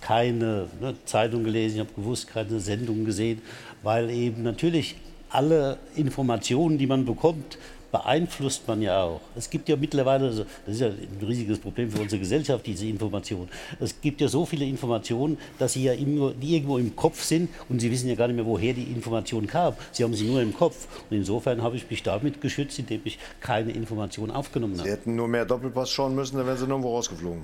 keine 0.00 0.68
ne, 0.80 0.94
Zeitung 1.06 1.44
gelesen, 1.44 1.76
ich 1.76 1.80
habe 1.80 1.92
bewusst 1.96 2.28
keine 2.28 2.60
Sendung 2.60 3.04
gesehen, 3.04 3.40
weil 3.82 4.10
eben 4.10 4.42
natürlich 4.42 4.96
alle 5.34 5.78
Informationen, 5.96 6.78
die 6.78 6.86
man 6.86 7.04
bekommt, 7.04 7.58
beeinflusst 7.94 8.66
man 8.66 8.82
ja 8.82 9.04
auch. 9.04 9.20
Es 9.36 9.48
gibt 9.48 9.68
ja 9.68 9.76
mittlerweile, 9.76 10.28
das 10.28 10.74
ist 10.74 10.80
ja 10.80 10.88
ein 10.88 11.24
riesiges 11.24 11.60
Problem 11.60 11.88
für 11.92 12.00
unsere 12.00 12.18
Gesellschaft, 12.18 12.66
diese 12.66 12.86
Informationen. 12.88 13.48
Es 13.78 14.00
gibt 14.00 14.20
ja 14.20 14.26
so 14.26 14.44
viele 14.44 14.64
Informationen, 14.64 15.38
dass 15.60 15.74
sie 15.74 15.84
ja 15.84 15.92
irgendwo, 15.92 16.30
die 16.30 16.56
irgendwo 16.56 16.78
im 16.78 16.96
Kopf 16.96 17.22
sind 17.22 17.50
und 17.68 17.78
sie 17.78 17.92
wissen 17.92 18.08
ja 18.08 18.16
gar 18.16 18.26
nicht 18.26 18.34
mehr, 18.34 18.46
woher 18.46 18.72
die 18.72 18.82
Information 18.82 19.46
kam. 19.46 19.74
Sie 19.92 20.02
haben 20.02 20.12
sie 20.12 20.24
nur 20.24 20.42
im 20.42 20.52
Kopf. 20.52 20.88
Und 21.08 21.16
insofern 21.16 21.62
habe 21.62 21.76
ich 21.76 21.88
mich 21.88 22.02
damit 22.02 22.40
geschützt, 22.40 22.80
indem 22.80 23.00
ich 23.04 23.16
keine 23.40 23.70
Informationen 23.70 24.32
aufgenommen 24.32 24.74
Sie 24.74 24.80
habe. 24.80 24.90
hätten 24.90 25.14
nur 25.14 25.28
mehr 25.28 25.44
Doppelpass 25.44 25.90
schauen 25.90 26.16
müssen, 26.16 26.36
dann 26.36 26.46
wären 26.46 26.58
sie 26.58 26.66
nirgendwo 26.66 26.96
rausgeflogen. 26.96 27.42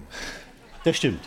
Das 0.82 0.96
stimmt. 0.96 1.20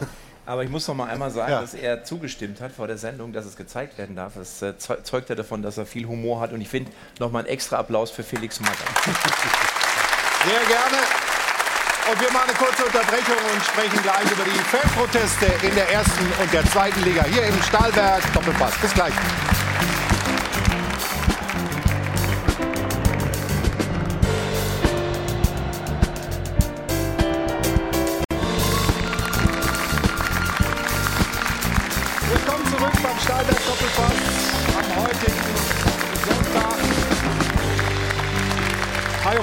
Aber 0.48 0.64
ich 0.64 0.70
muss 0.70 0.88
noch 0.88 0.94
mal 0.94 1.10
einmal 1.10 1.30
sagen, 1.30 1.52
Ja. 1.52 1.60
dass 1.60 1.74
er 1.74 2.04
zugestimmt 2.04 2.62
hat 2.62 2.72
vor 2.72 2.86
der 2.86 2.96
Sendung, 2.96 3.34
dass 3.34 3.44
es 3.44 3.54
gezeigt 3.54 3.98
werden 3.98 4.16
darf. 4.16 4.32
Das 4.34 4.62
äh, 4.62 4.78
zeu- 4.78 4.96
zeugt 5.02 5.28
ja 5.28 5.34
davon, 5.34 5.60
dass 5.60 5.76
er 5.76 5.84
viel 5.84 6.06
Humor 6.06 6.40
hat. 6.40 6.52
Und 6.54 6.62
ich 6.62 6.68
finde, 6.70 6.90
noch 7.18 7.30
mal 7.30 7.40
einen 7.40 7.48
extra 7.48 7.76
Applaus 7.76 8.10
für 8.10 8.22
Felix 8.22 8.58
Magath. 8.58 8.78
Sehr 9.04 10.64
gerne. 10.66 10.96
Und 12.10 12.18
wir 12.22 12.32
machen 12.32 12.48
eine 12.48 12.56
kurze 12.58 12.82
Unterbrechung 12.82 13.36
und 13.52 13.62
sprechen 13.62 14.02
gleich 14.02 14.24
über 14.32 14.44
die 14.44 14.58
Fanproteste 14.74 15.46
in 15.66 15.74
der 15.74 15.90
ersten 15.92 16.24
und 16.40 16.50
der 16.50 16.64
zweiten 16.64 17.02
Liga 17.04 17.24
hier 17.24 17.42
im 17.42 17.62
Stahlberg 17.62 18.22
Doppelpass. 18.32 18.72
Bis 18.80 18.94
gleich. 18.94 19.12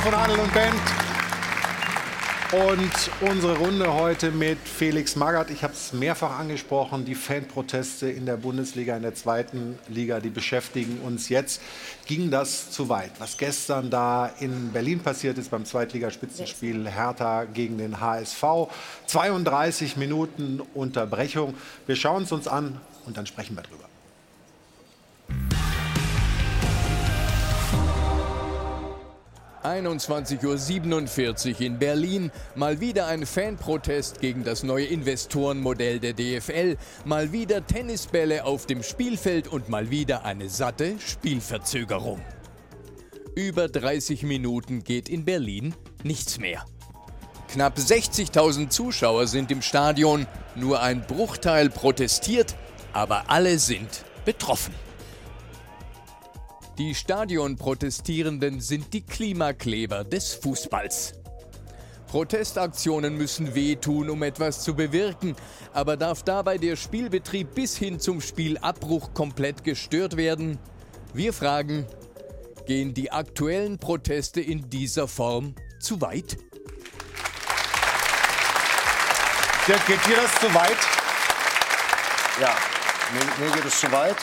Von 0.06 0.14
Adel 0.14 0.38
und 0.38 0.54
Band. 0.54 0.76
Und 2.52 3.28
unsere 3.28 3.58
Runde 3.58 3.92
heute 3.92 4.30
mit 4.30 4.60
Felix 4.60 5.16
Magath. 5.16 5.50
Ich 5.50 5.64
habe 5.64 5.74
es 5.74 5.94
mehrfach 5.94 6.38
angesprochen, 6.38 7.06
die 7.06 7.16
Fanproteste 7.16 8.08
in 8.12 8.28
der 8.28 8.38
Bundesliga, 8.38 8.96
in 8.96 9.02
der 9.02 9.16
zweiten 9.16 9.80
Liga, 9.88 10.20
die 10.20 10.30
beschäftigen 10.30 11.00
uns 11.00 11.30
jetzt. 11.30 11.60
Ging 12.06 12.30
das 12.30 12.70
zu 12.70 12.88
weit? 12.88 13.14
Was 13.18 13.36
gestern 13.40 13.90
da 13.90 14.28
in 14.40 14.72
Berlin 14.72 15.00
passiert 15.00 15.40
ist 15.40 15.50
beim 15.50 15.66
Zweitligaspitzenspiel 15.66 16.88
Hertha 16.88 17.46
gegen 17.46 17.80
den 17.80 18.00
HSV. 18.00 18.44
32 19.08 19.98
Minuten 19.98 20.62
Unterbrechung. 20.76 21.56
Wir 21.88 21.96
schauen 21.96 22.24
es 22.24 22.32
uns 22.32 22.48
an 22.48 22.80
und 23.08 23.18
dann 23.18 23.26
sprechen 23.26 23.56
wir 23.56 23.64
drüber. 23.64 23.86
,47 29.66 31.56
Uhr 31.56 31.62
in 31.62 31.80
Berlin. 31.80 32.32
Mal 32.54 32.80
wieder 32.80 33.08
ein 33.08 33.26
Fanprotest 33.26 34.22
gegen 34.22 34.44
das 34.44 34.62
neue 34.62 34.86
Investorenmodell 34.86 36.00
der 36.00 36.14
DFL. 36.14 36.78
Mal 37.04 37.32
wieder 37.32 37.66
Tennisbälle 37.66 38.46
auf 38.46 38.68
dem 38.68 38.84
Spielfeld 38.84 39.48
und 39.48 39.68
mal 39.68 39.90
wieder 39.90 40.24
eine 40.24 40.50
satte 40.50 40.96
Spielverzögerung. 41.00 42.22
Über 43.36 43.68
30 43.68 44.24
Minuten 44.24 44.84
geht 44.84 45.10
in 45.10 45.26
Berlin 45.26 45.74
nichts 46.04 46.38
mehr. 46.38 46.64
Knapp 47.50 47.78
60.000 47.78 48.70
Zuschauer 48.70 49.28
sind 49.28 49.50
im 49.50 49.62
Stadion. 49.62 50.28
Nur 50.56 50.82
ein 50.82 51.02
Bruchteil 51.08 51.70
protestiert, 51.70 52.56
aber 52.94 53.30
alle 53.30 53.58
sind 53.58 54.06
betroffen. 54.26 54.85
Die 56.78 56.94
Stadionprotestierenden 56.94 58.60
sind 58.60 58.92
die 58.92 59.02
Klimakleber 59.02 60.04
des 60.04 60.34
Fußballs. 60.34 61.14
Protestaktionen 62.08 63.16
müssen 63.16 63.56
wehtun, 63.56 64.10
um 64.10 64.22
etwas 64.24 64.62
zu 64.62 64.76
bewirken, 64.76 65.38
aber 65.72 65.96
darf 65.96 66.24
dabei 66.24 66.58
der 66.58 66.76
Spielbetrieb 66.76 67.56
bis 67.56 67.78
hin 67.78 68.02
zum 68.02 68.20
Spielabbruch 68.20 69.14
komplett 69.14 69.64
gestört 69.64 70.18
werden? 70.18 70.60
Wir 71.14 71.32
fragen, 71.32 71.86
gehen 72.66 72.94
die 72.94 73.10
aktuellen 73.10 73.80
Proteste 73.80 74.42
in 74.42 74.70
dieser 74.70 75.08
Form 75.08 75.56
zu 75.80 76.02
weit? 76.02 76.38
Dirk, 79.66 79.88
geht 79.88 80.06
dir 80.06 80.18
das 80.18 80.42
zu 80.42 80.54
weit? 80.54 80.78
Ja, 82.42 82.54
mir, 83.14 83.46
mir 83.46 83.56
geht 83.56 83.66
es 83.66 83.80
zu 83.80 83.90
weit. 83.94 84.18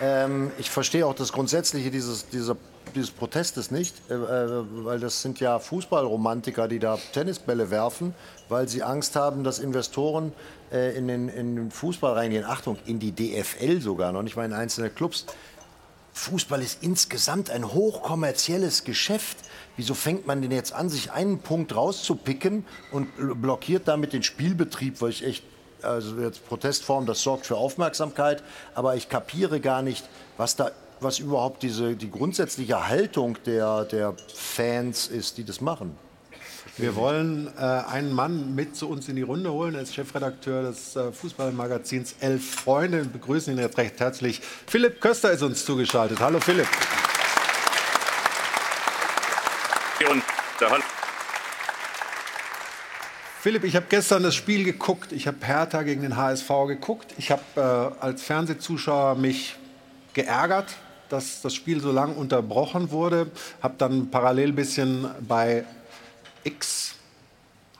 Ähm, 0.00 0.50
ich 0.58 0.70
verstehe 0.70 1.06
auch 1.06 1.14
das 1.14 1.32
Grundsätzliche 1.32 1.90
dieses, 1.90 2.28
dieser, 2.28 2.56
dieses 2.94 3.10
Protestes 3.10 3.70
nicht, 3.70 3.94
äh, 4.10 4.14
äh, 4.14 4.64
weil 4.84 5.00
das 5.00 5.22
sind 5.22 5.40
ja 5.40 5.58
Fußballromantiker, 5.58 6.68
die 6.68 6.78
da 6.78 6.98
Tennisbälle 7.12 7.70
werfen, 7.70 8.14
weil 8.48 8.68
sie 8.68 8.82
Angst 8.82 9.16
haben, 9.16 9.42
dass 9.42 9.58
Investoren 9.58 10.32
äh, 10.70 10.96
in, 10.96 11.08
den, 11.08 11.28
in 11.28 11.56
den 11.56 11.70
Fußball 11.70 12.12
reingehen. 12.12 12.44
Achtung, 12.44 12.78
in 12.84 12.98
die 12.98 13.12
DFL 13.12 13.80
sogar, 13.80 14.12
noch 14.12 14.22
nicht 14.22 14.36
mal 14.36 14.44
in 14.44 14.52
einzelne 14.52 14.90
Clubs. 14.90 15.26
Fußball 16.12 16.62
ist 16.62 16.82
insgesamt 16.82 17.50
ein 17.50 17.72
hochkommerzielles 17.72 18.84
Geschäft. 18.84 19.38
Wieso 19.76 19.92
fängt 19.92 20.26
man 20.26 20.40
denn 20.40 20.50
jetzt 20.50 20.72
an, 20.72 20.88
sich 20.88 21.12
einen 21.12 21.40
Punkt 21.40 21.74
rauszupicken 21.76 22.64
und 22.90 23.08
blockiert 23.40 23.86
damit 23.86 24.14
den 24.14 24.22
Spielbetrieb, 24.22 25.02
weil 25.02 25.10
ich 25.10 25.24
echt, 25.24 25.44
also 25.86 26.20
jetzt 26.20 26.46
Protestform, 26.46 27.06
das 27.06 27.22
sorgt 27.22 27.46
für 27.46 27.56
Aufmerksamkeit, 27.56 28.42
aber 28.74 28.96
ich 28.96 29.08
kapiere 29.08 29.60
gar 29.60 29.82
nicht, 29.82 30.04
was 30.36 30.56
da, 30.56 30.70
was 31.00 31.18
überhaupt 31.18 31.62
diese, 31.62 31.96
die 31.96 32.10
grundsätzliche 32.10 32.88
Haltung 32.88 33.38
der, 33.44 33.84
der 33.84 34.14
Fans 34.34 35.06
ist, 35.06 35.38
die 35.38 35.44
das 35.44 35.60
machen. 35.60 35.96
Wir 36.78 36.94
wollen 36.94 37.50
äh, 37.58 37.62
einen 37.62 38.12
Mann 38.12 38.54
mit 38.54 38.76
zu 38.76 38.90
uns 38.90 39.08
in 39.08 39.16
die 39.16 39.22
Runde 39.22 39.50
holen. 39.50 39.74
Er 39.74 39.80
ist 39.80 39.94
Chefredakteur 39.94 40.62
des 40.62 40.94
äh, 40.94 41.10
Fußballmagazins 41.10 42.16
Elf 42.20 42.54
Freunde. 42.54 42.98
Wir 42.98 43.10
begrüßen 43.12 43.54
ihn 43.54 43.58
jetzt 43.58 43.78
recht 43.78 43.98
herzlich. 43.98 44.42
Philipp 44.66 45.00
Köster 45.00 45.30
ist 45.30 45.42
uns 45.42 45.64
zugeschaltet. 45.64 46.20
Hallo 46.20 46.38
Philipp. 46.38 46.68
Und 50.10 50.22
der 50.60 50.70
Hand 50.70 50.84
Philipp, 53.46 53.62
ich 53.62 53.76
habe 53.76 53.86
gestern 53.88 54.24
das 54.24 54.34
Spiel 54.34 54.64
geguckt. 54.64 55.12
Ich 55.12 55.28
habe 55.28 55.36
Hertha 55.40 55.84
gegen 55.84 56.02
den 56.02 56.16
HSV 56.16 56.48
geguckt. 56.66 57.14
Ich 57.16 57.30
habe 57.30 57.42
äh, 57.54 58.02
als 58.02 58.22
Fernsehzuschauer 58.22 59.14
mich 59.14 59.54
geärgert, 60.14 60.74
dass 61.10 61.42
das 61.42 61.54
Spiel 61.54 61.80
so 61.80 61.92
lang 61.92 62.16
unterbrochen 62.16 62.90
wurde. 62.90 63.30
Habe 63.62 63.76
dann 63.78 64.10
parallel 64.10 64.48
ein 64.48 64.56
bisschen 64.56 65.06
bei 65.28 65.64
X 66.42 66.96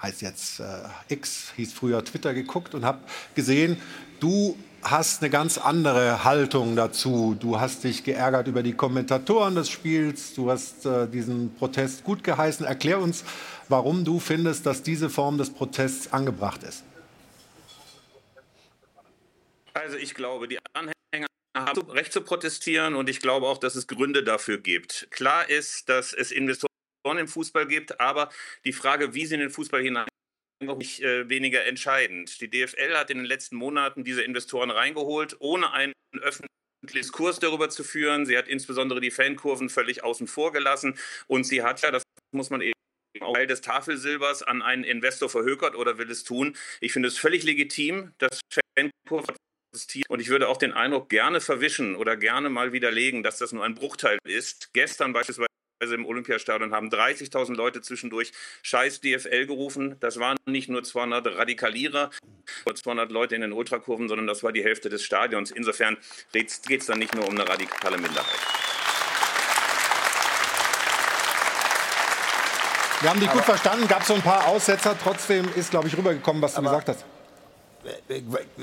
heißt 0.03 0.23
jetzt 0.23 0.61
äh, 0.61 0.65
X, 1.09 1.53
hieß 1.57 1.73
früher 1.73 2.05
Twitter, 2.05 2.35
geguckt 2.35 2.75
und 2.75 2.85
habe 2.85 2.99
gesehen, 3.35 3.77
du 4.21 4.57
hast 4.83 5.23
eine 5.23 5.31
ganz 5.31 5.59
andere 5.59 6.23
Haltung 6.23 6.77
dazu. 6.77 7.37
Du 7.39 7.59
hast 7.59 7.83
dich 7.83 8.05
geärgert 8.05 8.47
über 8.47 8.63
die 8.63 8.75
Kommentatoren 8.75 9.57
des 9.57 9.69
Spiels, 9.69 10.35
du 10.35 10.51
hast 10.51 10.87
äh, 10.87 11.09
diesen 11.09 11.55
Protest 11.57 12.05
gut 12.05 12.23
geheißen. 12.23 12.65
Erklär 12.65 13.01
uns, 13.01 13.25
warum 13.69 14.05
du 14.05 14.21
findest, 14.21 14.67
dass 14.67 14.83
diese 14.83 15.11
Form 15.11 15.39
des 15.39 15.51
Protests 15.51 16.13
angebracht 16.13 16.63
ist. 16.63 16.85
Also 19.75 19.97
ich 19.97 20.15
glaube, 20.15 20.49
die 20.49 20.59
Anhänger 20.73 21.27
haben 21.55 21.91
Recht 21.91 22.13
zu 22.13 22.23
protestieren 22.23 22.95
und 22.95 23.09
ich 23.09 23.21
glaube 23.21 23.47
auch, 23.47 23.59
dass 23.59 23.75
es 23.75 23.87
Gründe 23.87 24.25
dafür 24.25 24.59
gibt. 24.59 25.09
Klar 25.11 25.49
ist, 25.49 25.89
dass 25.89 26.13
es 26.13 26.33
Investoren 26.33 26.71
im 27.19 27.29
Fußball 27.29 27.67
gibt, 27.67 28.01
aber 28.01 28.31
die 28.65 28.73
Frage, 28.73 29.15
wie 29.15 29.27
sie 29.27 29.35
in 29.35 29.41
den 29.41 29.51
Fußball 29.51 29.83
hinein 29.83 30.09
noch 30.63 30.81
äh, 30.81 31.29
weniger 31.29 31.65
entscheidend. 31.67 32.41
Die 32.41 32.49
DFL 32.49 32.97
hat 32.97 33.11
in 33.11 33.19
den 33.19 33.27
letzten 33.27 33.57
Monaten 33.57 34.05
diese 34.05 34.23
Investoren 34.23 34.71
reingeholt, 34.71 35.37
ohne 35.39 35.73
einen 35.73 35.93
öffentlichen 36.15 36.49
Diskurs 36.95 37.39
darüber 37.39 37.69
zu 37.69 37.85
führen. 37.85 38.27
Sie 38.27 38.39
hat 38.39 38.49
insbesondere 38.49 39.01
die 39.01 39.11
Fankurven 39.11 39.69
völlig 39.69 40.03
außen 40.03 40.27
vor 40.27 40.53
gelassen 40.53 40.99
und 41.27 41.45
sie 41.45 41.63
hat 41.63 41.83
ja, 41.83 41.91
das 41.91 42.03
muss 42.33 42.51
man 42.51 42.61
eben 42.61 42.76
Teil 43.21 43.47
des 43.47 43.61
Tafelsilbers 43.61 44.43
an 44.43 44.63
einen 44.63 44.85
Investor 44.85 45.29
verhökert 45.29 45.75
oder 45.75 45.99
will 45.99 46.11
es 46.11 46.25
tun. 46.25 46.57
Ich 46.81 46.93
finde 46.93 47.09
es 47.09 47.19
völlig 47.19 47.43
legitim, 47.43 48.13
dass 48.19 48.41
Fankurven 48.79 49.37
und 50.09 50.21
ich 50.21 50.29
würde 50.29 50.49
auch 50.49 50.57
den 50.57 50.73
Eindruck 50.73 51.11
gerne 51.11 51.41
verwischen 51.41 51.97
oder 51.97 52.17
gerne 52.17 52.49
mal 52.49 52.73
widerlegen, 52.73 53.23
dass 53.23 53.39
das 53.39 53.53
nur 53.53 53.63
ein 53.65 53.75
Bruchteil 53.75 54.19
ist. 54.25 54.71
Gestern 54.73 55.13
beispielsweise 55.13 55.49
im 55.81 56.07
Olympiastadion 56.07 56.73
haben 56.73 56.89
30.000 56.89 57.55
Leute 57.55 57.83
zwischendurch 57.83 58.33
Scheiß 58.63 59.01
DFL 59.03 59.47
gerufen. 59.47 59.97
Das 60.01 60.19
waren 60.19 60.39
nicht 60.47 60.71
nur 60.71 60.83
200 60.83 61.37
Radikalierer 61.37 62.11
oder 62.65 62.75
200 62.75 63.13
Leute 63.13 63.35
in 63.35 63.43
den 63.43 63.53
Ultrakurven, 63.53 64.09
sondern 64.09 64.27
das 64.27 64.43
war 64.43 64.53
die 64.53 64.65
Hälfte 64.65 64.89
des 64.89 65.03
Stadions. 65.03 65.51
Insofern 65.51 65.99
geht 66.33 66.63
es 66.71 66.87
dann 66.87 66.99
nicht 66.99 67.15
nur 67.15 67.29
um 67.29 67.35
eine 67.35 67.47
radikale 67.47 67.99
Minderheit. 67.99 68.66
Wir 73.01 73.11
haben 73.11 73.21
dich 73.21 73.31
gut 73.31 73.45
verstanden, 73.45 73.87
gab 73.89 74.05
so 74.05 74.15
ein 74.15 74.23
paar 74.23 74.49
Aussetzer. 74.49 74.97
Trotzdem 75.03 75.49
ist, 75.55 75.71
glaube 75.71 75.89
ich, 75.89 75.97
rübergekommen, 75.97 76.41
was 76.41 76.55
du 76.55 76.63
gesagt 76.63 76.89
hast. 76.89 77.05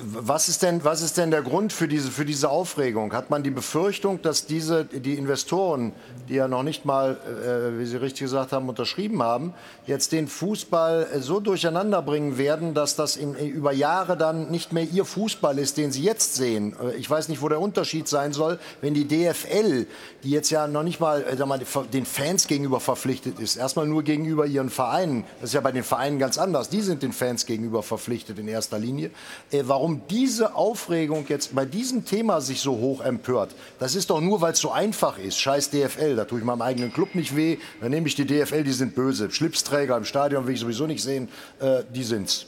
Was 0.03 0.49
ist, 0.49 0.63
denn, 0.63 0.83
was 0.83 1.01
ist 1.01 1.17
denn 1.17 1.31
der 1.31 1.41
Grund 1.41 1.71
für 1.71 1.87
diese, 1.87 2.11
für 2.11 2.25
diese 2.25 2.49
Aufregung? 2.49 3.13
Hat 3.13 3.29
man 3.29 3.41
die 3.41 3.51
Befürchtung, 3.51 4.21
dass 4.21 4.45
diese, 4.45 4.85
die 4.85 5.13
Investoren, 5.13 5.93
die 6.27 6.35
ja 6.35 6.47
noch 6.47 6.63
nicht 6.63 6.83
mal, 6.83 7.17
äh, 7.25 7.79
wie 7.79 7.85
Sie 7.85 7.97
richtig 7.97 8.21
gesagt 8.21 8.51
haben, 8.51 8.67
unterschrieben 8.67 9.23
haben, 9.23 9.53
jetzt 9.87 10.11
den 10.11 10.27
Fußball 10.27 11.07
so 11.19 11.39
durcheinander 11.39 12.01
bringen 12.01 12.37
werden, 12.37 12.73
dass 12.73 12.95
das 12.95 13.15
in, 13.15 13.35
über 13.35 13.71
Jahre 13.71 14.17
dann 14.17 14.51
nicht 14.51 14.73
mehr 14.73 14.83
ihr 14.83 15.05
Fußball 15.05 15.57
ist, 15.57 15.77
den 15.77 15.91
sie 15.91 16.03
jetzt 16.03 16.35
sehen? 16.35 16.75
Äh, 16.81 16.95
ich 16.95 17.09
weiß 17.09 17.29
nicht, 17.29 17.41
wo 17.41 17.47
der 17.47 17.61
Unterschied 17.61 18.07
sein 18.09 18.33
soll, 18.33 18.59
wenn 18.81 18.93
die 18.93 19.07
DFL, 19.07 19.87
die 20.23 20.31
jetzt 20.31 20.49
ja 20.49 20.67
noch 20.67 20.83
nicht 20.83 20.99
mal, 20.99 21.23
äh, 21.23 21.45
mal 21.45 21.61
den 21.93 22.05
Fans 22.05 22.47
gegenüber 22.47 22.79
verpflichtet 22.79 23.39
ist, 23.39 23.55
erstmal 23.55 23.87
nur 23.87 24.03
gegenüber 24.03 24.45
ihren 24.45 24.69
Vereinen. 24.69 25.23
Das 25.39 25.51
ist 25.51 25.53
ja 25.53 25.61
bei 25.61 25.71
den 25.71 25.83
Vereinen 25.83 26.19
ganz 26.19 26.37
anders. 26.37 26.69
Die 26.69 26.81
sind 26.81 27.03
den 27.03 27.13
Fans 27.13 27.45
gegenüber 27.45 27.83
verpflichtet 27.83 28.37
in 28.39 28.47
erster 28.47 28.79
Linie. 28.79 29.11
Äh, 29.51 29.63
warum 29.65 30.01
diese 30.09 30.55
Aufregung 30.55 31.25
jetzt 31.29 31.55
bei 31.55 31.65
diesem 31.65 32.05
Thema 32.05 32.41
sich 32.41 32.61
so 32.61 32.77
hoch 32.77 33.01
empört, 33.01 33.55
das 33.79 33.95
ist 33.95 34.09
doch 34.09 34.21
nur, 34.21 34.41
weil 34.41 34.53
es 34.53 34.59
so 34.59 34.71
einfach 34.71 35.17
ist. 35.17 35.39
Scheiß 35.39 35.69
DFL, 35.69 36.15
da 36.15 36.25
tue 36.25 36.39
ich 36.39 36.45
meinem 36.45 36.61
eigenen 36.61 36.93
Club 36.93 37.15
nicht 37.15 37.35
weh. 37.35 37.57
Dann 37.81 37.91
nehme 37.91 38.07
ich 38.07 38.15
die 38.15 38.25
DFL, 38.25 38.63
die 38.63 38.71
sind 38.71 38.95
böse. 38.95 39.31
Schlipsträger 39.31 39.97
im 39.97 40.05
Stadion 40.05 40.47
will 40.47 40.53
ich 40.53 40.59
sowieso 40.59 40.87
nicht 40.87 41.03
sehen, 41.03 41.29
äh, 41.59 41.83
die 41.93 42.03
sind's. 42.03 42.47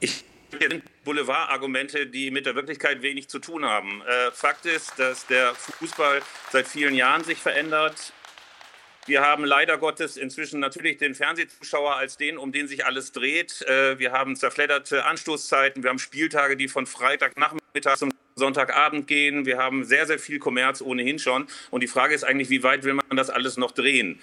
Ich 0.00 0.24
Boulevardargumente, 1.06 2.06
die 2.06 2.30
mit 2.30 2.46
der 2.46 2.54
Wirklichkeit 2.56 3.00
wenig 3.00 3.28
zu 3.28 3.38
tun 3.38 3.64
haben. 3.64 4.02
Äh, 4.02 4.32
Fakt 4.32 4.66
ist, 4.66 4.98
dass 4.98 5.26
der 5.26 5.54
Fußball 5.54 6.20
seit 6.50 6.66
vielen 6.66 6.94
Jahren 6.94 7.24
sich 7.24 7.38
verändert. 7.38 8.12
Wir 9.06 9.22
haben 9.22 9.44
leider 9.44 9.78
Gottes 9.78 10.16
inzwischen 10.16 10.58
natürlich 10.58 10.96
den 10.96 11.14
Fernsehzuschauer 11.14 11.94
als 11.94 12.16
den, 12.16 12.38
um 12.38 12.50
den 12.50 12.66
sich 12.66 12.84
alles 12.84 13.12
dreht. 13.12 13.62
Äh, 13.62 14.00
wir 14.00 14.10
haben 14.10 14.34
zerfledderte 14.34 15.04
Anstoßzeiten. 15.04 15.84
Wir 15.84 15.90
haben 15.90 16.00
Spieltage, 16.00 16.56
die 16.56 16.66
von 16.66 16.86
Freitagnachmittag 16.86 17.96
zum 17.98 18.12
Sonntagabend 18.34 19.06
gehen. 19.06 19.46
Wir 19.46 19.58
haben 19.58 19.84
sehr, 19.84 20.06
sehr 20.06 20.18
viel 20.18 20.40
Kommerz 20.40 20.82
ohnehin 20.82 21.20
schon. 21.20 21.46
Und 21.70 21.82
die 21.82 21.86
Frage 21.86 22.14
ist 22.14 22.24
eigentlich, 22.24 22.50
wie 22.50 22.64
weit 22.64 22.82
will 22.82 22.94
man 22.94 23.16
das 23.16 23.30
alles 23.30 23.56
noch 23.56 23.70
drehen? 23.70 24.18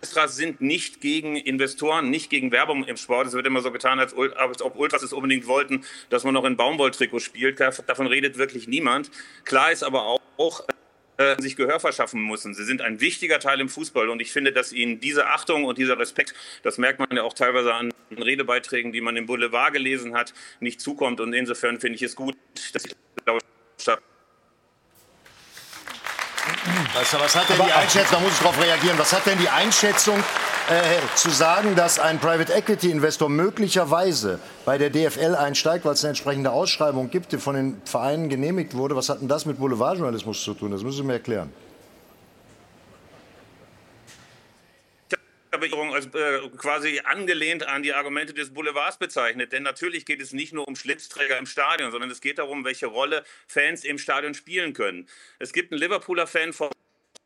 Ultras 0.00 0.36
sind 0.36 0.62
nicht 0.62 1.02
gegen 1.02 1.36
Investoren, 1.36 2.08
nicht 2.08 2.30
gegen 2.30 2.50
Werbung 2.50 2.84
im 2.84 2.96
Sport. 2.96 3.26
Es 3.26 3.32
wird 3.34 3.46
immer 3.46 3.60
so 3.60 3.72
getan, 3.72 3.98
als, 3.98 4.14
ob 4.14 4.76
Ultras 4.76 5.02
es 5.02 5.12
unbedingt 5.12 5.46
wollten, 5.46 5.84
dass 6.08 6.24
man 6.24 6.32
noch 6.32 6.44
in 6.44 6.56
Baumwolltrikot 6.56 7.18
spielt. 7.18 7.60
Davon 7.60 8.06
redet 8.06 8.38
wirklich 8.38 8.68
niemand. 8.68 9.10
Klar 9.44 9.70
ist 9.72 9.82
aber 9.82 10.04
auch, 10.36 10.64
äh, 11.18 11.40
sich 11.40 11.56
Gehör 11.56 11.80
verschaffen 11.80 12.22
müssen. 12.22 12.54
Sie 12.54 12.64
sind 12.64 12.80
ein 12.80 13.00
wichtiger 13.00 13.40
Teil 13.40 13.60
im 13.60 13.68
Fußball 13.68 14.08
und 14.08 14.20
ich 14.20 14.32
finde, 14.32 14.52
dass 14.52 14.72
ihnen 14.72 15.00
diese 15.00 15.26
Achtung 15.26 15.64
und 15.64 15.76
dieser 15.76 15.98
Respekt, 15.98 16.34
das 16.62 16.78
merkt 16.78 16.98
man 17.00 17.08
ja 17.12 17.22
auch 17.22 17.34
teilweise 17.34 17.74
an 17.74 17.92
Redebeiträgen, 18.10 18.92
die 18.92 19.00
man 19.00 19.16
im 19.16 19.26
Boulevard 19.26 19.72
gelesen 19.72 20.14
hat, 20.14 20.32
nicht 20.60 20.80
zukommt. 20.80 21.20
Und 21.20 21.32
insofern 21.32 21.80
finde 21.80 21.96
ich 21.96 22.02
es 22.02 22.16
gut, 22.16 22.36
dass 22.72 22.84
ich 22.84 22.94
glaube, 23.24 23.40
was, 26.94 27.12
was 27.14 27.36
hat 27.36 27.48
denn 27.48 27.66
die 27.66 27.72
Einschätzung, 27.72 28.12
da 28.12 28.20
muss 28.20 28.32
ich 28.32 28.38
darauf 28.38 28.62
reagieren, 28.62 28.98
was 28.98 29.12
hat 29.12 29.26
denn 29.26 29.38
die 29.38 29.48
Einschätzung 29.48 30.22
äh, 30.68 31.16
zu 31.16 31.30
sagen, 31.30 31.76
dass 31.76 31.98
ein 31.98 32.18
Private 32.18 32.52
Equity 32.52 32.90
Investor 32.90 33.28
möglicherweise 33.28 34.38
bei 34.64 34.78
der 34.78 34.90
DFL 34.90 35.34
einsteigt, 35.34 35.84
weil 35.84 35.94
es 35.94 36.04
eine 36.04 36.10
entsprechende 36.10 36.50
Ausschreibung 36.50 37.10
gibt, 37.10 37.32
die 37.32 37.38
von 37.38 37.54
den 37.54 37.82
Vereinen 37.84 38.28
genehmigt 38.28 38.74
wurde? 38.74 38.94
Was 38.94 39.08
hat 39.08 39.20
denn 39.20 39.28
das 39.28 39.46
mit 39.46 39.58
Boulevardjournalismus 39.58 40.42
zu 40.42 40.54
tun? 40.54 40.70
Das 40.70 40.82
müssen 40.82 40.98
Sie 40.98 41.02
mir 41.04 41.14
erklären. 41.14 41.52
als 45.98 46.06
äh, 46.14 46.48
quasi 46.56 47.00
angelehnt 47.04 47.66
an 47.66 47.82
die 47.82 47.92
Argumente 47.92 48.32
des 48.32 48.54
Boulevards 48.54 48.98
bezeichnet. 48.98 49.52
Denn 49.52 49.64
natürlich 49.64 50.06
geht 50.06 50.20
es 50.20 50.32
nicht 50.32 50.52
nur 50.52 50.66
um 50.66 50.76
Schlipsträger 50.76 51.38
im 51.38 51.46
Stadion, 51.46 51.90
sondern 51.90 52.10
es 52.10 52.20
geht 52.20 52.38
darum, 52.38 52.64
welche 52.64 52.86
Rolle 52.86 53.24
Fans 53.46 53.84
im 53.84 53.98
Stadion 53.98 54.34
spielen 54.34 54.72
können. 54.72 55.08
Es 55.38 55.52
gibt 55.52 55.72
einen 55.72 55.80
Liverpooler 55.80 56.26
Fan 56.26 56.52
vor 56.52 56.70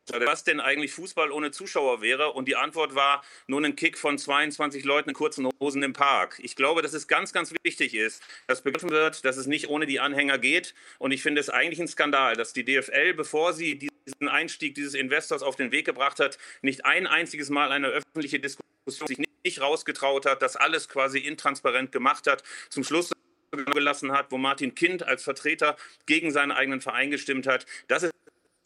was 0.08 0.44
denn 0.44 0.60
eigentlich 0.60 0.92
Fußball 0.92 1.30
ohne 1.30 1.50
Zuschauer 1.50 2.00
wäre. 2.00 2.32
Und 2.32 2.48
die 2.48 2.56
Antwort 2.56 2.94
war 2.94 3.22
nur 3.46 3.62
ein 3.62 3.76
Kick 3.76 3.98
von 3.98 4.18
22 4.18 4.84
Leuten 4.84 5.10
in 5.10 5.14
kurzen 5.14 5.48
Hosen 5.60 5.82
im 5.82 5.92
Park. 5.92 6.38
Ich 6.42 6.56
glaube, 6.56 6.82
dass 6.82 6.92
es 6.92 7.08
ganz, 7.08 7.32
ganz 7.32 7.54
wichtig 7.62 7.94
ist, 7.94 8.22
dass 8.46 8.62
begriffen 8.62 8.90
wird, 8.90 9.24
dass 9.24 9.36
es 9.36 9.46
nicht 9.46 9.68
ohne 9.68 9.86
die 9.86 10.00
Anhänger 10.00 10.38
geht. 10.38 10.74
Und 10.98 11.12
ich 11.12 11.22
finde 11.22 11.40
es 11.40 11.50
eigentlich 11.50 11.80
ein 11.80 11.88
Skandal, 11.88 12.36
dass 12.36 12.52
die 12.52 12.64
DFL, 12.64 13.14
bevor 13.14 13.52
sie 13.52 13.78
diesen 13.78 14.28
Einstieg 14.28 14.74
dieses 14.74 14.94
Investors 14.94 15.42
auf 15.42 15.56
den 15.56 15.70
Weg 15.70 15.86
gebracht 15.86 16.18
hat, 16.18 16.38
nicht 16.62 16.84
ein 16.84 17.06
einziges 17.06 17.50
Mal 17.50 17.70
eine 17.70 17.88
öffentliche 17.88 18.40
Diskussion 18.40 18.62
sich 19.06 19.18
nicht 19.44 19.60
rausgetraut 19.60 20.26
hat, 20.26 20.42
das 20.42 20.56
alles 20.56 20.88
quasi 20.88 21.18
intransparent 21.18 21.92
gemacht 21.92 22.26
hat. 22.26 22.42
Zum 22.68 22.82
Schluss 22.82 23.12
gelassen 23.52 24.12
hat, 24.12 24.32
wo 24.32 24.38
Martin 24.38 24.74
Kind 24.74 25.02
als 25.02 25.22
Vertreter 25.22 25.76
gegen 26.06 26.30
seinen 26.30 26.52
eigenen 26.52 26.80
Verein 26.80 27.10
gestimmt 27.10 27.46
hat. 27.46 27.66
Das 27.86 28.02
ist 28.02 28.12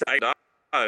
eigentlich 0.06 0.32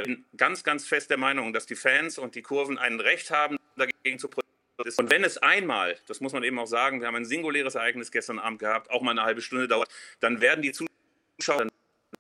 bin 0.05 0.25
ganz, 0.37 0.65
ganz 0.65 0.87
fest 0.87 1.11
der 1.11 1.17
Meinung, 1.17 1.53
dass 1.53 1.67
die 1.67 1.77
Fans 1.77 2.19
und 2.19 2.35
die 2.35 2.43
Kurven 2.43 2.79
ein 2.79 3.01
Recht 3.01 3.31
haben, 3.31 3.59
dagegen 3.77 4.19
zu 4.19 4.29
protestieren. 4.29 4.49
Und 4.97 5.11
wenn 5.11 5.25
es 5.25 5.39
einmal, 5.39 5.97
das 6.07 6.21
muss 6.21 6.33
man 6.33 6.45
eben 6.45 6.59
auch 6.59 6.67
sagen, 6.67 7.01
wir 7.01 7.09
haben 7.09 7.17
ein 7.17 7.25
singuläres 7.25 7.75
Ereignis 7.75 8.13
gestern 8.13 8.39
Abend 8.39 8.61
gehabt, 8.61 8.91
auch 8.91 9.03
mal 9.03 9.11
eine 9.11 9.23
halbe 9.23 9.43
Stunde 9.43 9.67
dauert, 9.67 9.89
dann 10.21 10.41
werden 10.41 10.63
die 10.63 10.73
Zuschauer, 10.73 11.59
dann 11.59 11.71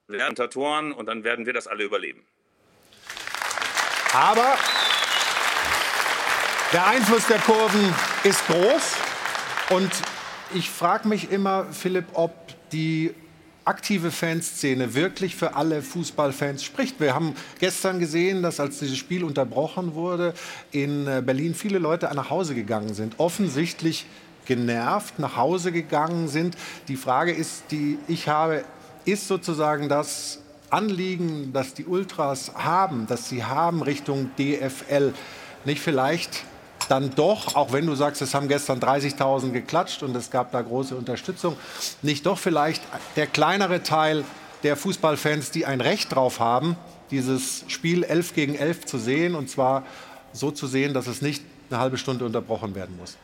werden 0.08 0.34
Kommentatoren 0.34 0.92
und 0.92 1.06
dann 1.06 1.22
werden 1.22 1.46
wir 1.46 1.52
das 1.52 1.66
alle 1.66 1.84
überleben. 1.84 2.24
Aber 4.12 4.56
der 6.72 6.86
Einfluss 6.86 7.26
der 7.26 7.38
Kurven 7.38 7.94
ist 8.24 8.44
groß 8.46 8.96
und 9.70 9.90
ich 10.54 10.70
frage 10.70 11.06
mich 11.08 11.30
immer, 11.30 11.66
Philipp, 11.72 12.06
ob 12.14 12.32
die 12.72 13.14
aktive 13.68 14.10
Fanszene 14.10 14.94
wirklich 14.94 15.36
für 15.36 15.54
alle 15.54 15.82
Fußballfans 15.82 16.64
spricht. 16.64 16.98
Wir 17.00 17.14
haben 17.14 17.34
gestern 17.60 18.00
gesehen, 18.00 18.42
dass 18.42 18.60
als 18.60 18.78
dieses 18.78 18.96
Spiel 18.96 19.24
unterbrochen 19.24 19.94
wurde, 19.94 20.32
in 20.72 21.06
äh, 21.06 21.22
Berlin 21.24 21.54
viele 21.54 21.78
Leute 21.78 22.10
nach 22.14 22.30
Hause 22.30 22.54
gegangen 22.54 22.94
sind. 22.94 23.18
Offensichtlich 23.18 24.06
genervt 24.46 25.18
nach 25.18 25.36
Hause 25.36 25.70
gegangen 25.70 26.28
sind. 26.28 26.56
Die 26.88 26.96
Frage 26.96 27.32
ist, 27.32 27.64
die 27.70 27.98
ich 28.08 28.28
habe, 28.28 28.64
ist 29.04 29.28
sozusagen 29.28 29.90
das 29.90 30.40
Anliegen, 30.70 31.52
das 31.52 31.74
die 31.74 31.84
Ultras 31.84 32.52
haben, 32.54 33.06
das 33.06 33.28
sie 33.28 33.44
haben 33.44 33.82
Richtung 33.82 34.30
DFL, 34.38 35.12
nicht 35.66 35.80
vielleicht 35.80 36.44
dann 36.88 37.14
doch, 37.14 37.54
auch 37.54 37.72
wenn 37.72 37.86
du 37.86 37.94
sagst, 37.94 38.22
es 38.22 38.34
haben 38.34 38.48
gestern 38.48 38.80
30.000 38.80 39.52
geklatscht 39.52 40.02
und 40.02 40.14
es 40.16 40.30
gab 40.30 40.52
da 40.52 40.62
große 40.62 40.94
Unterstützung, 40.94 41.56
nicht 42.02 42.26
doch 42.26 42.38
vielleicht 42.38 42.82
der 43.16 43.26
kleinere 43.26 43.82
Teil 43.82 44.24
der 44.62 44.76
Fußballfans, 44.76 45.50
die 45.50 45.66
ein 45.66 45.80
Recht 45.80 46.14
drauf 46.14 46.40
haben, 46.40 46.76
dieses 47.10 47.64
Spiel 47.68 48.04
11 48.04 48.34
gegen 48.34 48.54
11 48.54 48.86
zu 48.86 48.98
sehen 48.98 49.34
und 49.34 49.48
zwar 49.50 49.86
so 50.32 50.50
zu 50.50 50.66
sehen, 50.66 50.94
dass 50.94 51.06
es 51.06 51.22
nicht 51.22 51.42
eine 51.70 51.80
halbe 51.80 51.98
Stunde 51.98 52.24
unterbrochen 52.24 52.74
werden 52.74 52.96
muss? 52.96 53.16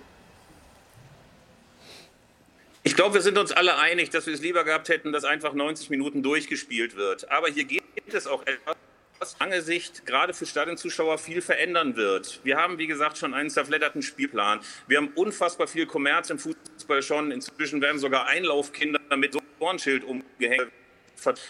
Ich 2.86 2.94
glaube, 2.94 3.14
wir 3.14 3.22
sind 3.22 3.38
uns 3.38 3.50
alle 3.50 3.78
einig, 3.78 4.10
dass 4.10 4.26
wir 4.26 4.34
es 4.34 4.42
lieber 4.42 4.62
gehabt 4.62 4.90
hätten, 4.90 5.12
dass 5.12 5.24
einfach 5.24 5.54
90 5.54 5.88
Minuten 5.88 6.22
durchgespielt 6.22 6.96
wird. 6.96 7.30
Aber 7.30 7.48
hier 7.48 7.64
geht 7.64 7.82
es 8.12 8.26
auch 8.26 8.42
etwas, 8.42 8.76
was 9.18 9.38
lange 9.38 9.62
Sicht 9.62 10.06
gerade 10.06 10.34
für 10.34 10.46
Stadionzuschauer 10.46 11.18
viel 11.18 11.40
verändern 11.40 11.96
wird. 11.96 12.40
Wir 12.44 12.56
haben, 12.56 12.78
wie 12.78 12.86
gesagt, 12.86 13.18
schon 13.18 13.34
einen 13.34 13.50
zerfledderten 13.50 14.02
Spielplan. 14.02 14.60
Wir 14.86 14.98
haben 14.98 15.08
unfassbar 15.14 15.66
viel 15.66 15.86
Kommerz 15.86 16.30
im 16.30 16.38
Fußball 16.38 17.02
schon. 17.02 17.30
Inzwischen 17.30 17.80
werden 17.80 17.98
sogar 17.98 18.26
Einlaufkinder 18.26 19.00
mit 19.16 19.32
so 19.32 19.38
einem 19.38 19.48
Warnschild 19.60 20.04
umgehängt. 20.04 20.70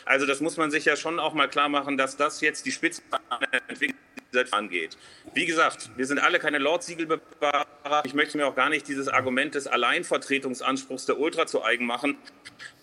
Also 0.04 0.26
das 0.26 0.40
muss 0.40 0.56
man 0.56 0.70
sich 0.70 0.84
ja 0.84 0.94
schon 0.94 1.18
auch 1.18 1.32
mal 1.32 1.48
klar 1.48 1.68
machen, 1.68 1.96
dass 1.96 2.16
das 2.16 2.40
jetzt 2.40 2.66
die 2.66 2.72
Spitze 2.72 3.02
Entwicklung 3.66 3.98
angeht. 4.50 4.96
Wie 5.32 5.46
gesagt, 5.46 5.90
wir 5.96 6.06
sind 6.06 6.18
alle 6.18 6.38
keine 6.38 6.58
Lordsiegelbewahrer. 6.58 8.02
Ich 8.04 8.14
möchte 8.14 8.36
mir 8.36 8.46
auch 8.46 8.56
gar 8.56 8.68
nicht 8.68 8.88
dieses 8.88 9.08
Argument 9.08 9.54
des 9.54 9.66
Alleinvertretungsanspruchs 9.66 11.06
der 11.06 11.18
Ultra 11.18 11.46
zu 11.46 11.64
eigen 11.64 11.86
machen. 11.86 12.16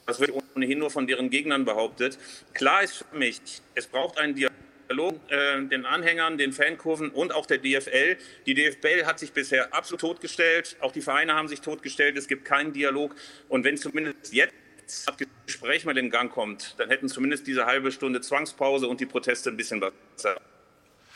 Das 0.06 0.20
wird 0.20 0.32
ohnehin 0.56 0.80
nur 0.80 0.90
von 0.90 1.08
deren 1.08 1.30
Gegnern 1.30 1.66
behauptet. 1.66 2.18
Klar 2.53 2.84
ist 2.84 3.06
für 3.10 3.18
mich, 3.18 3.41
es 3.76 3.88
braucht 3.88 4.18
einen 4.18 4.36
Dialog 4.36 4.56
den 4.93 5.85
Anhängern, 5.85 6.38
den 6.38 6.53
Fankurven 6.53 7.09
und 7.09 7.34
auch 7.34 7.45
der 7.45 7.57
DFL. 7.59 8.18
Die 8.45 8.53
DFL 8.53 9.05
hat 9.05 9.19
sich 9.19 9.31
bisher 9.31 9.73
absolut 9.73 10.01
totgestellt. 10.01 10.77
Auch 10.81 10.91
die 10.91 11.01
Vereine 11.01 11.34
haben 11.34 11.47
sich 11.47 11.61
totgestellt. 11.61 12.18
Es 12.18 12.27
gibt 12.27 12.45
keinen 12.45 12.73
Dialog. 12.73 13.15
Und 13.49 13.63
wenn 13.63 13.77
zumindest 13.77 14.34
jetzt 14.34 14.53
das 14.85 15.05
Gespräch 15.45 15.85
mal 15.85 15.97
in 15.97 16.09
Gang 16.09 16.31
kommt, 16.31 16.76
dann 16.77 16.89
hätten 16.89 17.07
zumindest 17.07 17.47
diese 17.47 17.65
halbe 17.65 17.91
Stunde 17.91 18.22
Zwangspause 18.22 18.88
und 18.88 18.99
die 18.99 19.05
Proteste 19.05 19.49
ein 19.49 19.57
bisschen 19.57 19.80
besser. 19.80 20.35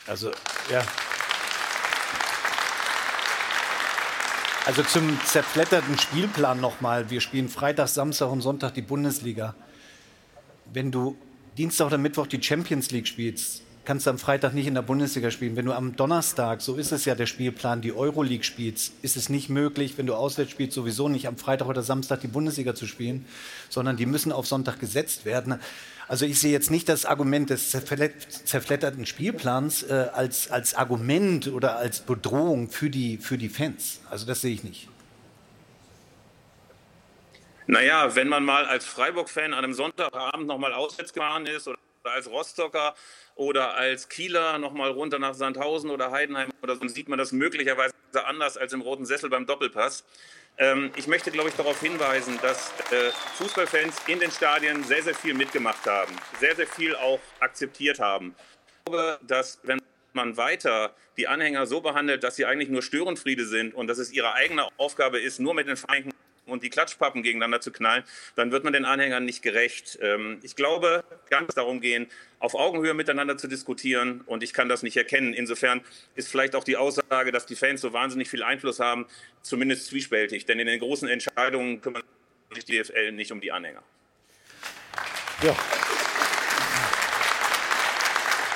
Also, 0.06 0.30
ja. 0.70 0.84
Also 4.64 4.82
zum 4.82 5.20
zerfledderten 5.24 5.96
Spielplan 5.98 6.60
nochmal. 6.60 7.08
Wir 7.10 7.20
spielen 7.20 7.48
Freitag, 7.48 7.88
Samstag 7.88 8.30
und 8.30 8.40
Sonntag 8.40 8.74
die 8.74 8.82
Bundesliga. 8.82 9.54
Wenn 10.72 10.90
du 10.90 11.16
Dienstag 11.56 11.86
oder 11.86 11.98
Mittwoch 11.98 12.26
die 12.26 12.42
Champions 12.42 12.90
League 12.90 13.06
spielst, 13.06 13.62
kannst 13.86 14.06
du 14.06 14.10
am 14.10 14.18
Freitag 14.18 14.52
nicht 14.52 14.66
in 14.66 14.74
der 14.74 14.82
Bundesliga 14.82 15.30
spielen. 15.30 15.56
Wenn 15.56 15.64
du 15.64 15.72
am 15.72 15.96
Donnerstag, 15.96 16.60
so 16.60 16.74
ist 16.74 16.92
es 16.92 17.04
ja 17.04 17.14
der 17.14 17.26
Spielplan, 17.26 17.80
die 17.80 17.92
Euroleague 17.92 18.44
spielst, 18.44 18.92
ist 19.02 19.16
es 19.16 19.28
nicht 19.28 19.48
möglich, 19.48 19.96
wenn 19.96 20.06
du 20.06 20.14
auswärts 20.14 20.50
spielst, 20.50 20.74
sowieso 20.74 21.08
nicht 21.08 21.26
am 21.28 21.38
Freitag 21.38 21.68
oder 21.68 21.82
Samstag 21.82 22.20
die 22.20 22.26
Bundesliga 22.26 22.74
zu 22.74 22.86
spielen, 22.86 23.24
sondern 23.70 23.96
die 23.96 24.04
müssen 24.04 24.32
auf 24.32 24.46
Sonntag 24.46 24.80
gesetzt 24.80 25.24
werden. 25.24 25.58
Also 26.08 26.26
ich 26.26 26.38
sehe 26.38 26.52
jetzt 26.52 26.70
nicht 26.70 26.88
das 26.88 27.04
Argument 27.06 27.48
des 27.48 27.70
zerfledderten 27.70 29.06
Spielplans 29.06 29.84
äh, 29.84 30.08
als, 30.12 30.50
als 30.50 30.74
Argument 30.74 31.48
oder 31.48 31.76
als 31.76 32.00
Bedrohung 32.00 32.70
für 32.70 32.90
die, 32.90 33.18
für 33.18 33.38
die 33.38 33.48
Fans. 33.48 34.00
Also 34.10 34.26
das 34.26 34.40
sehe 34.40 34.52
ich 34.52 34.64
nicht. 34.64 34.88
Naja, 37.68 38.14
wenn 38.14 38.28
man 38.28 38.44
mal 38.44 38.64
als 38.66 38.84
Freiburg-Fan 38.84 39.52
an 39.52 39.64
einem 39.64 39.72
Sonntagabend 39.72 40.46
nochmal 40.46 40.72
auswärts 40.72 41.12
gefahren 41.12 41.46
ist 41.46 41.66
oder 41.66 41.78
als 42.12 42.30
Rostocker 42.30 42.94
oder 43.34 43.74
als 43.74 44.08
Kieler 44.08 44.58
nochmal 44.58 44.90
runter 44.90 45.18
nach 45.18 45.34
Sandhausen 45.34 45.90
oder 45.90 46.10
Heidenheim 46.10 46.50
oder 46.62 46.74
so, 46.74 46.80
dann 46.80 46.88
sieht 46.88 47.08
man 47.08 47.18
das 47.18 47.32
möglicherweise 47.32 47.94
anders 48.24 48.56
als 48.56 48.72
im 48.72 48.80
Roten 48.80 49.04
Sessel 49.04 49.30
beim 49.30 49.46
Doppelpass. 49.46 50.04
Ähm, 50.58 50.90
ich 50.96 51.06
möchte, 51.06 51.30
glaube 51.30 51.50
ich, 51.50 51.54
darauf 51.54 51.80
hinweisen, 51.80 52.38
dass 52.40 52.72
äh, 52.90 53.10
Fußballfans 53.36 53.96
in 54.06 54.20
den 54.20 54.30
Stadien 54.30 54.84
sehr, 54.84 55.02
sehr 55.02 55.14
viel 55.14 55.34
mitgemacht 55.34 55.86
haben, 55.86 56.14
sehr, 56.40 56.56
sehr 56.56 56.66
viel 56.66 56.96
auch 56.96 57.20
akzeptiert 57.40 58.00
haben. 58.00 58.34
Ich 58.78 58.92
glaube, 58.92 59.18
dass 59.22 59.58
wenn 59.64 59.80
man 60.14 60.36
weiter 60.38 60.94
die 61.18 61.28
Anhänger 61.28 61.66
so 61.66 61.82
behandelt, 61.82 62.24
dass 62.24 62.36
sie 62.36 62.46
eigentlich 62.46 62.70
nur 62.70 62.82
Störenfriede 62.82 63.44
sind 63.44 63.74
und 63.74 63.86
dass 63.86 63.98
es 63.98 64.10
ihre 64.10 64.32
eigene 64.32 64.66
Aufgabe 64.78 65.20
ist, 65.20 65.38
nur 65.40 65.52
mit 65.52 65.68
den 65.68 65.76
Vereinigten 65.76 66.15
und 66.46 66.62
die 66.62 66.70
Klatschpappen 66.70 67.22
gegeneinander 67.22 67.60
zu 67.60 67.72
knallen, 67.72 68.04
dann 68.34 68.52
wird 68.52 68.64
man 68.64 68.72
den 68.72 68.84
Anhängern 68.84 69.24
nicht 69.24 69.42
gerecht. 69.42 69.98
Ähm, 70.00 70.38
ich 70.42 70.56
glaube, 70.56 71.04
ganz 71.28 71.54
darum 71.54 71.80
gehen, 71.80 72.06
auf 72.38 72.54
Augenhöhe 72.54 72.94
miteinander 72.94 73.36
zu 73.36 73.48
diskutieren 73.48 74.22
und 74.26 74.42
ich 74.42 74.52
kann 74.52 74.68
das 74.68 74.82
nicht 74.82 74.96
erkennen. 74.96 75.32
Insofern 75.32 75.82
ist 76.14 76.28
vielleicht 76.28 76.54
auch 76.54 76.64
die 76.64 76.76
Aussage, 76.76 77.32
dass 77.32 77.46
die 77.46 77.56
Fans 77.56 77.80
so 77.80 77.92
wahnsinnig 77.92 78.30
viel 78.30 78.42
Einfluss 78.42 78.80
haben, 78.80 79.06
zumindest 79.42 79.86
zwiespältig, 79.86 80.46
denn 80.46 80.58
in 80.58 80.66
den 80.66 80.78
großen 80.78 81.08
Entscheidungen 81.08 81.80
kümmert 81.80 82.04
sich 82.54 82.64
die 82.64 82.80
DFL 82.80 83.12
nicht 83.12 83.32
um 83.32 83.40
die 83.40 83.52
Anhänger. 83.52 83.82
Ja. 85.42 85.56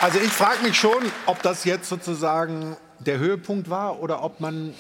Also 0.01 0.19
ich 0.19 0.31
frage 0.31 0.63
mich 0.63 0.77
schon, 0.77 1.13
ob 1.27 1.43
das 1.43 1.65
jetzt 1.65 1.89
sozusagen 1.89 2.77
der 3.01 3.19
Höhepunkt 3.19 3.69
war 3.69 4.01
oder 4.01 4.23
ob 4.23 4.41
man 4.41 4.75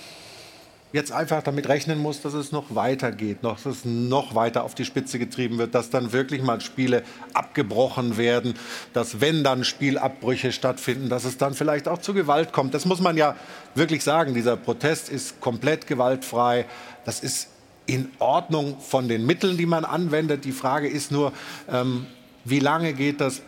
jetzt 0.92 1.12
einfach 1.12 1.42
damit 1.42 1.68
rechnen 1.68 1.98
muss, 1.98 2.20
dass 2.20 2.34
es 2.34 2.52
noch 2.52 2.74
weitergeht, 2.74 3.42
noch, 3.42 3.60
dass 3.60 3.78
es 3.78 3.84
noch 3.84 4.34
weiter 4.34 4.64
auf 4.64 4.74
die 4.74 4.84
Spitze 4.84 5.18
getrieben 5.18 5.58
wird, 5.58 5.74
dass 5.74 5.90
dann 5.90 6.12
wirklich 6.12 6.42
mal 6.42 6.60
Spiele 6.60 7.02
abgebrochen 7.32 8.16
werden, 8.16 8.54
dass 8.92 9.20
wenn 9.20 9.44
dann 9.44 9.64
Spielabbrüche 9.64 10.52
stattfinden, 10.52 11.08
dass 11.08 11.24
es 11.24 11.38
dann 11.38 11.54
vielleicht 11.54 11.86
auch 11.86 11.98
zu 11.98 12.14
Gewalt 12.14 12.52
kommt. 12.52 12.74
Das 12.74 12.84
muss 12.86 13.00
man 13.00 13.16
ja 13.16 13.36
wirklich 13.74 14.02
sagen. 14.02 14.34
Dieser 14.34 14.56
Protest 14.56 15.08
ist 15.08 15.40
komplett 15.40 15.86
gewaltfrei. 15.86 16.66
Das 17.04 17.20
ist 17.20 17.48
in 17.86 18.10
Ordnung 18.18 18.78
von 18.80 19.08
den 19.08 19.26
Mitteln, 19.26 19.56
die 19.56 19.66
man 19.66 19.84
anwendet. 19.84 20.44
Die 20.44 20.52
Frage 20.52 20.88
ist 20.88 21.10
nur, 21.10 21.32
ähm, 21.70 22.06
wie 22.44 22.60
lange 22.60 22.92
geht 22.92 23.20
das? 23.20 23.42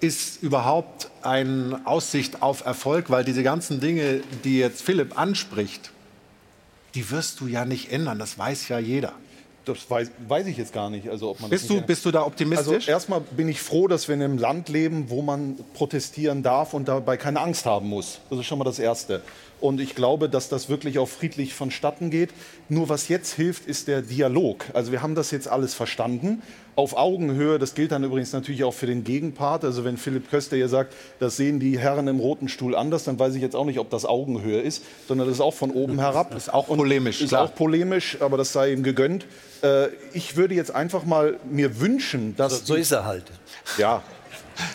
Ist 0.00 0.42
überhaupt 0.42 1.08
eine 1.22 1.80
Aussicht 1.84 2.42
auf 2.42 2.64
Erfolg? 2.66 3.10
Weil 3.10 3.24
diese 3.24 3.42
ganzen 3.42 3.80
Dinge, 3.80 4.20
die 4.44 4.58
jetzt 4.58 4.82
Philipp 4.82 5.18
anspricht, 5.18 5.90
die 6.94 7.10
wirst 7.10 7.40
du 7.40 7.46
ja 7.46 7.64
nicht 7.64 7.92
ändern. 7.92 8.18
Das 8.18 8.38
weiß 8.38 8.68
ja 8.68 8.78
jeder. 8.78 9.12
Das 9.64 9.88
weiß, 9.88 10.10
weiß 10.28 10.46
ich 10.46 10.58
jetzt 10.58 10.74
gar 10.74 10.90
nicht. 10.90 11.08
Also, 11.08 11.30
ob 11.30 11.40
man 11.40 11.48
bist, 11.48 11.70
du, 11.70 11.80
bist 11.80 12.04
du 12.04 12.10
da 12.10 12.22
optimistisch? 12.26 12.86
Also 12.86 12.90
erstmal 12.90 13.20
bin 13.20 13.48
ich 13.48 13.60
froh, 13.60 13.88
dass 13.88 14.08
wir 14.08 14.14
in 14.14 14.22
einem 14.22 14.38
Land 14.38 14.68
leben, 14.68 15.08
wo 15.08 15.22
man 15.22 15.58
protestieren 15.72 16.42
darf 16.42 16.74
und 16.74 16.86
dabei 16.86 17.16
keine 17.16 17.40
Angst 17.40 17.64
haben 17.64 17.88
muss. 17.88 18.20
Das 18.28 18.38
ist 18.38 18.46
schon 18.46 18.58
mal 18.58 18.64
das 18.64 18.78
Erste. 18.78 19.22
Und 19.64 19.80
ich 19.80 19.94
glaube, 19.94 20.28
dass 20.28 20.50
das 20.50 20.68
wirklich 20.68 20.98
auch 20.98 21.08
friedlich 21.08 21.54
vonstatten 21.54 22.10
geht. 22.10 22.28
Nur 22.68 22.90
was 22.90 23.08
jetzt 23.08 23.32
hilft, 23.32 23.66
ist 23.66 23.88
der 23.88 24.02
Dialog. 24.02 24.66
Also 24.74 24.92
wir 24.92 25.00
haben 25.00 25.14
das 25.14 25.30
jetzt 25.30 25.48
alles 25.48 25.72
verstanden. 25.72 26.42
Auf 26.76 26.94
Augenhöhe, 26.94 27.58
das 27.58 27.74
gilt 27.74 27.90
dann 27.90 28.04
übrigens 28.04 28.34
natürlich 28.34 28.62
auch 28.64 28.74
für 28.74 28.84
den 28.84 29.04
Gegenpart. 29.04 29.64
Also 29.64 29.82
wenn 29.86 29.96
Philipp 29.96 30.28
Köster 30.28 30.56
hier 30.56 30.68
sagt, 30.68 30.92
das 31.18 31.38
sehen 31.38 31.60
die 31.60 31.78
Herren 31.78 32.08
im 32.08 32.20
roten 32.20 32.48
Stuhl 32.48 32.76
anders, 32.76 33.04
dann 33.04 33.18
weiß 33.18 33.36
ich 33.36 33.40
jetzt 33.40 33.56
auch 33.56 33.64
nicht, 33.64 33.78
ob 33.78 33.88
das 33.88 34.04
Augenhöhe 34.04 34.60
ist, 34.60 34.82
sondern 35.08 35.28
das 35.28 35.36
ist 35.36 35.40
auch 35.40 35.54
von 35.54 35.70
oben 35.70 35.98
herab. 35.98 36.32
Das 36.32 36.48
ist 36.48 36.52
auch 36.52 36.66
polemisch. 36.66 37.22
Ist 37.22 37.30
klar. 37.30 37.44
auch 37.44 37.54
polemisch, 37.54 38.18
aber 38.20 38.36
das 38.36 38.52
sei 38.52 38.70
ihm 38.70 38.82
gegönnt. 38.82 39.24
Äh, 39.62 39.86
ich 40.12 40.36
würde 40.36 40.54
jetzt 40.54 40.74
einfach 40.74 41.06
mal 41.06 41.38
mir 41.50 41.80
wünschen, 41.80 42.36
dass. 42.36 42.58
So, 42.58 42.64
so 42.66 42.74
ist 42.74 42.92
er 42.92 43.06
halt. 43.06 43.24
Ja, 43.78 44.02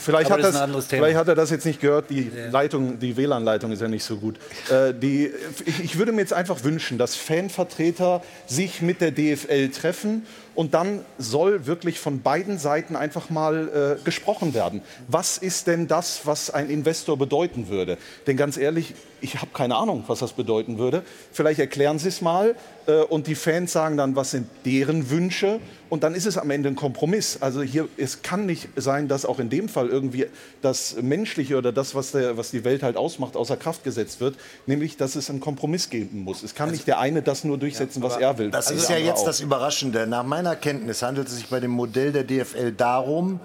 Vielleicht 0.02 0.30
hat, 0.30 0.44
das, 0.44 0.88
vielleicht 0.88 1.18
hat, 1.18 1.28
er 1.28 1.36
das 1.36 1.50
jetzt 1.50 1.66
nicht 1.66 1.80
gehört. 1.80 2.10
Die 2.10 2.32
Leitung, 2.52 3.00
die 3.00 3.16
WLAN-Leitung 3.16 3.72
ist 3.72 3.82
ja 3.82 3.88
nicht 3.88 4.04
so 4.04 4.18
gut. 4.18 4.38
Äh, 4.70 4.94
die, 4.94 5.32
ich, 5.66 5.84
ich 5.84 5.98
würde 5.98 6.12
mir 6.12 6.22
jetzt 6.22 6.34
einfach 6.34 6.64
wünschen, 6.64 6.98
dass 6.98 7.16
Fanvertreter 7.16 8.22
sich 8.48 8.82
mit 8.82 9.02
der 9.02 9.12
DFL 9.12 9.70
treffen 9.70 10.26
und 10.56 10.74
dann 10.74 11.06
soll 11.18 11.66
wirklich 11.66 12.00
von 12.00 12.22
beiden 12.22 12.58
Seiten 12.58 12.96
einfach 12.96 13.30
mal 13.30 13.98
äh, 14.00 14.04
gesprochen 14.04 14.54
werden. 14.54 14.82
Was 15.08 15.38
ist 15.38 15.68
denn 15.68 15.88
das, 15.88 16.22
was 16.26 16.50
ein 16.50 16.70
Investor 16.70 17.18
bedeuten 17.18 17.70
würde? 17.70 17.98
Denn 18.28 18.36
ganz 18.36 18.58
ehrlich, 18.58 18.94
ich 19.22 19.36
habe 19.36 19.52
keine 19.54 19.76
Ahnung, 19.76 20.04
was 20.08 20.20
das 20.20 20.34
bedeuten 20.34 20.78
würde. 20.78 21.04
Vielleicht 21.32 21.60
erklären 21.60 22.00
Sie 22.00 22.10
es 22.10 22.22
mal 22.22 22.56
äh, 22.88 23.02
und 23.04 23.28
die 23.28 23.36
Fans 23.36 23.72
sagen 23.72 23.98
dann, 23.98 24.16
was 24.16 24.32
sind 24.32 24.48
deren 24.66 25.10
Wünsche 25.10 25.60
und 25.90 26.04
dann 26.04 26.14
ist 26.14 26.26
es 26.26 26.38
am 26.38 26.50
Ende 26.52 26.70
ein 26.70 26.76
Kompromiss. 26.76 27.38
Also 27.42 27.62
hier, 27.62 27.88
es 27.98 28.22
kann 28.22 28.46
nicht 28.46 28.70
sein, 28.76 29.08
dass 29.08 29.26
auch 29.26 29.40
in 29.40 29.50
dem 29.50 29.70
Fall 29.70 29.88
irgendwie 29.88 30.28
das 30.62 30.98
Menschliche 31.02 31.58
oder 31.58 31.72
das, 31.72 31.96
was, 31.96 32.12
der, 32.12 32.38
was 32.38 32.52
die 32.52 32.64
Welt 32.64 32.84
halt 32.84 32.98
ausmacht, 32.98 33.36
außer 33.36 33.58
Kraft 33.58 33.84
gesetzt 33.84 34.22
wird, 34.22 34.36
nämlich, 34.66 34.98
dass 34.98 35.16
es 35.16 35.30
einen 35.30 35.40
Kompromiss 35.40 35.90
geben 35.90 36.24
muss. 36.24 36.44
Es 36.44 36.56
kann 36.56 36.70
also, 36.70 36.78
nicht 36.78 36.88
der 36.88 37.00
eine 37.00 37.22
das 37.22 37.44
nur 37.44 37.58
durchsetzen, 37.58 38.02
ja, 38.02 38.08
was 38.08 38.18
er 38.18 38.38
will. 38.38 38.52
Das 38.52 38.72
ist 38.72 38.90
ja 38.90 38.98
jetzt 38.98 39.22
auch. 39.22 39.26
das 39.26 39.40
Überraschende. 39.40 40.08
Nach 40.08 40.24
meiner 40.24 40.56
Kenntnis 40.56 41.02
handelt 41.02 41.28
es 41.28 41.36
sich 41.36 41.48
bei 41.48 41.60
dem 41.60 41.72
Modell 41.72 42.12
der 42.12 42.24
DFL 42.24 42.72
darum, 42.72 43.40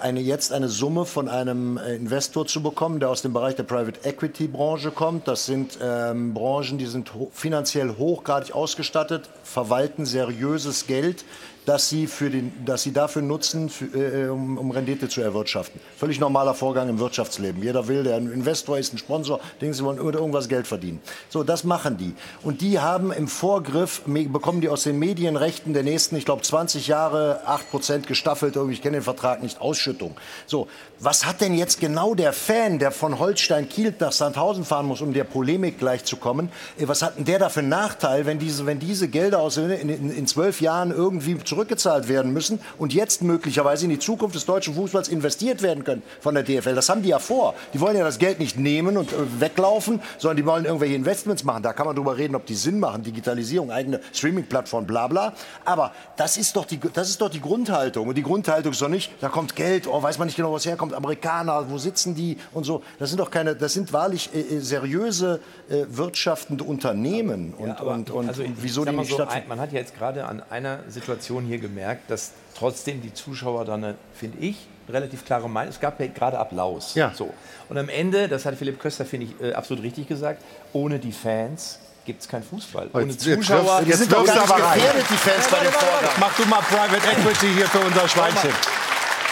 eine, 0.00 0.20
jetzt 0.20 0.52
eine 0.52 0.68
Summe 0.68 1.04
von 1.04 1.28
einem 1.28 1.76
äh, 1.76 1.96
Investor 1.96 2.46
zu 2.46 2.62
bekommen, 2.62 3.00
der 3.00 3.10
aus 3.10 3.22
dem 3.22 3.32
Bereich 3.32 3.56
der 3.56 3.64
Private 3.64 4.00
Equity 4.04 4.46
Branche 4.48 4.90
kommt. 4.90 5.26
Das 5.28 5.46
sind 5.46 5.78
ähm, 5.82 6.34
Branchen, 6.34 6.78
die 6.78 6.86
sind 6.86 7.14
ho 7.14 7.30
finanziell 7.32 7.96
hochgradig 7.98 8.54
ausgestattet, 8.54 9.28
verwalten 9.44 10.06
seriöses 10.06 10.86
Geld, 10.86 11.24
dass 11.64 11.88
sie, 11.88 12.06
für 12.06 12.30
den, 12.30 12.52
dass 12.64 12.82
sie 12.82 12.92
dafür 12.92 13.22
nutzen, 13.22 13.68
für, 13.68 13.86
äh, 13.94 14.28
um, 14.28 14.58
um, 14.58 14.70
Rendite 14.70 15.08
zu 15.08 15.20
erwirtschaften. 15.20 15.80
Völlig 15.96 16.18
normaler 16.18 16.54
Vorgang 16.54 16.88
im 16.88 16.98
Wirtschaftsleben. 16.98 17.62
Jeder 17.62 17.86
will, 17.88 18.02
der 18.02 18.16
ein 18.16 18.32
Investor 18.32 18.78
ist, 18.78 18.92
ein 18.92 18.98
Sponsor, 18.98 19.40
denken 19.60 19.74
sie 19.74 19.84
wollen 19.84 19.98
irgendwas 19.98 20.48
Geld 20.48 20.66
verdienen. 20.66 21.00
So, 21.28 21.44
das 21.44 21.64
machen 21.64 21.96
die. 21.96 22.14
Und 22.42 22.60
die 22.60 22.80
haben 22.80 23.12
im 23.12 23.28
Vorgriff, 23.28 24.02
bekommen 24.06 24.60
die 24.60 24.68
aus 24.68 24.82
den 24.82 24.98
Medienrechten 24.98 25.72
der 25.72 25.84
nächsten, 25.84 26.16
ich 26.16 26.24
glaube, 26.24 26.42
20 26.42 26.88
Jahre, 26.88 27.42
8 27.46 27.70
Prozent 27.70 28.06
gestaffelt, 28.06 28.56
irgendwie, 28.56 28.74
ich 28.74 28.82
kenne 28.82 28.98
den 28.98 29.04
Vertrag 29.04 29.42
nicht 29.42 29.60
Ausschüttung. 29.60 30.16
So, 30.46 30.66
was 30.98 31.26
hat 31.26 31.40
denn 31.40 31.54
jetzt 31.54 31.80
genau 31.80 32.14
der 32.14 32.32
Fan, 32.32 32.78
der 32.78 32.90
von 32.90 33.18
Holstein 33.18 33.68
Kiel 33.68 33.94
nach 33.98 34.12
Sandhausen 34.12 34.64
fahren 34.64 34.86
muss, 34.86 35.00
um 35.00 35.12
der 35.12 35.24
Polemik 35.24 35.78
gleich 35.78 36.04
zu 36.04 36.16
kommen, 36.16 36.50
äh, 36.78 36.88
was 36.88 37.02
hat 37.02 37.18
denn 37.18 37.24
der 37.24 37.38
da 37.38 37.48
für 37.48 37.60
einen 37.60 37.68
Nachteil, 37.68 38.26
wenn 38.26 38.38
diese, 38.38 38.66
wenn 38.66 38.78
diese 38.78 39.08
Gelder 39.08 39.40
aus, 39.40 39.56
in, 39.56 39.70
in, 39.70 40.10
in 40.10 40.26
zwölf 40.26 40.60
Jahren 40.60 40.90
irgendwie 40.90 41.38
zurückgezahlt 41.52 42.08
werden 42.08 42.32
müssen 42.32 42.60
und 42.78 42.94
jetzt 42.94 43.20
möglicherweise 43.20 43.84
in 43.84 43.90
die 43.90 43.98
Zukunft 43.98 44.34
des 44.34 44.46
deutschen 44.46 44.74
Fußballs 44.74 45.08
investiert 45.08 45.60
werden 45.60 45.84
können 45.84 46.02
von 46.20 46.34
der 46.34 46.44
DFL? 46.44 46.74
Das 46.74 46.88
haben 46.88 47.02
die 47.02 47.10
ja 47.10 47.18
vor. 47.18 47.54
Die 47.74 47.80
wollen 47.80 47.94
ja 47.94 48.04
das 48.04 48.18
Geld 48.18 48.38
nicht 48.38 48.58
nehmen 48.58 48.96
und 48.96 49.12
äh, 49.12 49.16
weglaufen, 49.38 50.00
sondern 50.16 50.38
die 50.38 50.46
wollen 50.46 50.64
irgendwelche 50.64 50.94
Investments 50.94 51.44
machen. 51.44 51.62
Da 51.62 51.74
kann 51.74 51.84
man 51.84 51.94
drüber 51.94 52.16
reden, 52.16 52.36
ob 52.36 52.46
die 52.46 52.54
Sinn 52.54 52.80
machen, 52.80 53.02
Digitalisierung, 53.02 53.70
eigene 53.70 54.00
Streaming-Plattform, 54.14 54.86
bla 54.86 55.08
bla. 55.08 55.34
Aber 55.66 55.92
das 56.16 56.38
ist, 56.38 56.56
doch 56.56 56.64
die, 56.64 56.80
das 56.80 57.10
ist 57.10 57.20
doch 57.20 57.28
die 57.28 57.42
Grundhaltung. 57.42 58.08
Und 58.08 58.14
die 58.14 58.22
Grundhaltung 58.22 58.72
ist 58.72 58.80
doch 58.80 58.88
nicht, 58.88 59.12
da 59.20 59.28
kommt 59.28 59.54
Geld, 59.54 59.86
oh, 59.86 60.02
weiß 60.02 60.18
man 60.18 60.28
nicht 60.28 60.36
genau, 60.36 60.54
was 60.54 60.64
herkommt, 60.64 60.94
Amerikaner, 60.94 61.68
wo 61.68 61.76
sitzen 61.76 62.14
die 62.14 62.38
und 62.52 62.64
so. 62.64 62.82
Das 62.98 63.10
sind 63.10 63.18
doch 63.18 63.30
keine, 63.30 63.54
das 63.54 63.74
sind 63.74 63.92
wahrlich 63.92 64.30
äh, 64.34 64.40
äh 64.40 64.60
seriöse 64.60 65.40
äh, 65.68 65.84
wirtschaftende 65.88 66.64
Unternehmen. 66.64 67.52
Und, 67.52 67.68
Ja, 67.68 67.78
aber 67.78 67.92
und, 67.92 68.10
und, 68.10 68.28
also 68.28 68.42
und 68.42 68.56
wieso 68.62 68.86
die 68.86 68.92
nicht 68.92 69.10
so, 69.10 69.26
Man 69.48 69.60
hat 69.60 69.72
ja 69.72 69.80
jetzt 69.80 69.94
gerade 69.94 70.24
an 70.24 70.42
einer 70.48 70.80
Situation 70.88 71.41
hier 71.46 71.58
gemerkt, 71.58 72.10
dass 72.10 72.32
trotzdem 72.56 73.00
die 73.02 73.12
Zuschauer 73.14 73.64
dann, 73.64 73.84
eine, 73.84 73.94
finde 74.14 74.38
ich, 74.38 74.56
relativ 74.88 75.24
klare 75.24 75.48
Meinung. 75.48 75.70
Es 75.72 75.80
gab 75.80 75.98
ja 76.00 76.06
gerade 76.08 76.38
Applaus. 76.38 76.94
Ja. 76.94 77.12
So. 77.14 77.32
Und 77.68 77.78
am 77.78 77.88
Ende, 77.88 78.28
das 78.28 78.44
hat 78.44 78.54
Philipp 78.56 78.78
Köster, 78.80 79.04
finde 79.04 79.26
ich, 79.26 79.40
äh, 79.46 79.52
absolut 79.54 79.82
richtig 79.84 80.08
gesagt, 80.08 80.42
ohne 80.72 80.98
die 80.98 81.12
Fans 81.12 81.78
gibt 82.04 82.20
es 82.22 82.28
keinen 82.28 82.42
Fußball. 82.42 82.90
Ohne 82.92 83.04
Jetzt- 83.04 83.24
jetzt 83.24 83.36
Zuschauer. 83.46 83.78
wirfst- 83.80 83.86
jetzt 83.86 84.10
wirfst 84.10 84.34
du 84.36 84.40
aber 84.40 84.62
rein. 84.64 84.80
die 85.08 85.16
Fans 85.16 85.48
bei 85.48 85.58
den 85.60 85.72
Vorgaben. 85.72 86.08
Mach 86.18 86.36
du 86.36 86.44
mal 86.46 86.60
Private 86.62 86.96
Equity 87.12 87.46
hier 87.54 87.66
für 87.68 87.78
unser 87.78 88.08
Schweinchen. 88.08 88.50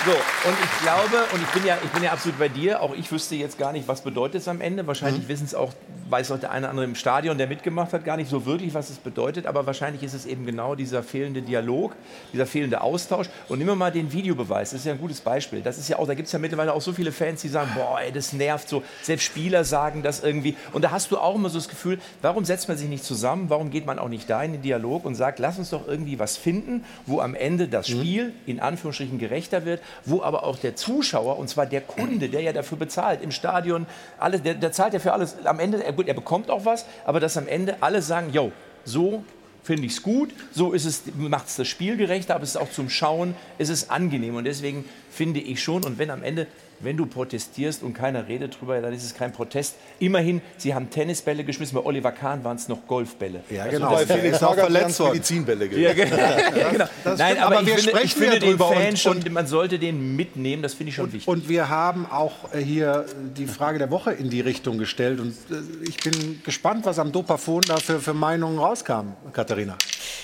So, 0.06 0.12
und 0.12 0.56
ich 0.64 0.82
glaube, 0.82 1.26
und 1.34 1.42
ich 1.42 1.48
bin 1.50 1.66
ja, 1.66 1.76
ich 1.84 1.90
bin 1.90 2.02
ja 2.02 2.12
absolut 2.12 2.38
bei 2.38 2.48
dir, 2.48 2.80
auch 2.80 2.94
ich 2.94 3.12
wüsste 3.12 3.34
jetzt 3.34 3.58
gar 3.58 3.70
nicht, 3.70 3.86
was 3.86 4.00
bedeutet 4.00 4.40
es 4.40 4.48
am 4.48 4.62
Ende. 4.62 4.86
Wahrscheinlich 4.86 5.28
wissen 5.28 5.44
es 5.44 5.54
auch, 5.54 5.74
weiß 6.08 6.32
auch 6.32 6.40
der 6.40 6.52
eine 6.52 6.60
oder 6.60 6.70
andere 6.70 6.84
im 6.86 6.94
Stadion, 6.94 7.36
der 7.36 7.46
mitgemacht 7.46 7.92
hat, 7.92 8.06
gar 8.06 8.16
nicht 8.16 8.30
so 8.30 8.46
wirklich, 8.46 8.72
was 8.72 8.88
es 8.88 8.96
bedeutet. 8.96 9.46
Aber 9.46 9.66
wahrscheinlich 9.66 10.02
ist 10.02 10.14
es 10.14 10.24
eben 10.24 10.46
genau 10.46 10.74
dieser 10.74 11.02
fehlende 11.02 11.42
Dialog, 11.42 11.94
dieser 12.32 12.46
fehlende 12.46 12.80
Austausch. 12.80 13.26
Und 13.50 13.58
nehmen 13.58 13.68
wir 13.68 13.76
mal 13.76 13.92
den 13.92 14.10
Videobeweis, 14.10 14.70
das 14.70 14.80
ist 14.80 14.86
ja 14.86 14.92
ein 14.92 14.98
gutes 14.98 15.20
Beispiel. 15.20 15.60
Das 15.60 15.76
ist 15.76 15.90
ja 15.90 15.98
auch, 15.98 16.06
da 16.06 16.14
gibt 16.14 16.28
es 16.28 16.32
ja 16.32 16.38
mittlerweile 16.38 16.72
auch 16.72 16.80
so 16.80 16.94
viele 16.94 17.12
Fans, 17.12 17.42
die 17.42 17.48
sagen, 17.48 17.70
boah, 17.74 18.00
ey, 18.00 18.10
das 18.10 18.32
nervt 18.32 18.70
so. 18.70 18.82
Selbst 19.02 19.24
Spieler 19.24 19.64
sagen 19.64 20.02
das 20.02 20.24
irgendwie. 20.24 20.56
Und 20.72 20.82
da 20.82 20.92
hast 20.92 21.10
du 21.10 21.18
auch 21.18 21.34
immer 21.34 21.50
so 21.50 21.58
das 21.58 21.68
Gefühl, 21.68 21.98
warum 22.22 22.46
setzt 22.46 22.68
man 22.68 22.78
sich 22.78 22.88
nicht 22.88 23.04
zusammen, 23.04 23.50
warum 23.50 23.68
geht 23.68 23.84
man 23.84 23.98
auch 23.98 24.08
nicht 24.08 24.30
da 24.30 24.42
in 24.42 24.52
den 24.52 24.62
Dialog 24.62 25.04
und 25.04 25.14
sagt, 25.14 25.38
lass 25.40 25.58
uns 25.58 25.68
doch 25.68 25.86
irgendwie 25.86 26.18
was 26.18 26.38
finden, 26.38 26.84
wo 27.04 27.20
am 27.20 27.34
Ende 27.34 27.68
das 27.68 27.86
Spiel 27.86 28.32
in 28.46 28.60
Anführungsstrichen 28.60 29.18
gerechter 29.18 29.66
wird, 29.66 29.82
wo 30.04 30.22
aber 30.22 30.44
auch 30.44 30.58
der 30.58 30.76
Zuschauer, 30.76 31.38
und 31.38 31.48
zwar 31.48 31.66
der 31.66 31.80
Kunde, 31.80 32.28
der 32.28 32.42
ja 32.42 32.52
dafür 32.52 32.78
bezahlt, 32.78 33.22
im 33.22 33.30
Stadion, 33.30 33.86
alle, 34.18 34.40
der, 34.40 34.54
der 34.54 34.72
zahlt 34.72 34.94
ja 34.94 35.00
für 35.00 35.12
alles. 35.12 35.36
Am 35.44 35.60
Ende, 35.60 35.78
gut, 35.92 36.08
er 36.08 36.14
bekommt 36.14 36.50
auch 36.50 36.64
was, 36.64 36.86
aber 37.04 37.20
dass 37.20 37.36
am 37.36 37.48
Ende 37.48 37.76
alle 37.80 38.02
sagen, 38.02 38.30
yo, 38.32 38.52
so 38.84 39.24
finde 39.62 39.86
ich 39.86 39.92
es 39.92 40.02
gut, 40.02 40.30
so 40.52 40.72
ist 40.72 40.84
es, 40.84 41.02
macht 41.16 41.48
es 41.48 41.56
das 41.56 41.68
Spiel 41.68 41.96
gerechter, 41.96 42.34
aber 42.34 42.44
es 42.44 42.50
ist 42.50 42.56
auch 42.56 42.70
zum 42.70 42.88
Schauen, 42.88 43.34
es 43.58 43.68
ist 43.68 43.90
angenehm. 43.90 44.36
Und 44.36 44.44
deswegen 44.44 44.84
finde 45.10 45.40
ich 45.40 45.62
schon, 45.62 45.84
und 45.84 45.98
wenn 45.98 46.10
am 46.10 46.22
Ende, 46.22 46.46
wenn 46.80 46.96
du 46.96 47.06
protestierst 47.06 47.82
und 47.82 47.94
keiner 47.94 48.26
redet 48.28 48.58
drüber, 48.60 48.80
dann 48.80 48.92
ist 48.92 49.04
es 49.04 49.14
kein 49.14 49.32
Protest. 49.32 49.76
Immerhin, 49.98 50.40
sie 50.56 50.74
haben 50.74 50.90
Tennisbälle 50.90 51.44
geschmissen, 51.44 51.76
bei 51.78 51.84
Oliver 51.84 52.12
Kahn 52.12 52.42
waren 52.44 52.56
es 52.56 52.68
noch 52.68 52.86
Golfbälle. 52.86 53.42
Ja, 53.50 53.64
Das 53.64 53.74
genau. 53.74 53.90
Bei 53.90 54.06
Felix 54.06 54.40
Magath 54.40 54.72
wären's 54.72 54.98
Medizinbälle 54.98 55.66
Ja, 55.66 55.92
genau. 55.92 56.16
Ja, 56.16 56.70
genau. 56.70 56.84
Das 57.04 57.18
Nein, 57.18 57.38
aber, 57.38 57.58
aber 57.58 57.66
wir 57.66 57.76
finde, 57.76 57.90
ich 57.90 57.96
sprechen 57.96 58.18
finde 58.18 58.34
ja 58.34 58.40
den 58.40 58.50
drüber 58.50 58.72
Fan 58.72 58.88
und- 58.90 58.98
schon, 58.98 59.32
man 59.32 59.46
sollte 59.46 59.78
den 59.78 60.16
mitnehmen, 60.16 60.62
das 60.62 60.74
finde 60.74 60.90
ich 60.90 60.96
schon 60.96 61.12
wichtig. 61.12 61.28
Und 61.28 61.48
wir 61.48 61.68
haben 61.68 62.06
auch 62.10 62.52
äh, 62.52 62.58
hier 62.58 63.04
die 63.36 63.46
Frage 63.46 63.78
der 63.78 63.90
Woche 63.90 64.12
in 64.12 64.30
die 64.30 64.40
Richtung 64.40 64.78
gestellt. 64.78 65.20
Und 65.20 65.32
äh, 65.50 65.88
ich 65.88 65.96
bin 65.98 66.40
gespannt, 66.44 66.86
was 66.86 66.98
am 66.98 67.12
Dopafon 67.12 67.60
da 67.66 67.76
für, 67.76 68.00
für 68.00 68.14
Meinungen 68.14 68.58
rauskam, 68.58 69.12
Katharina. 69.32 69.76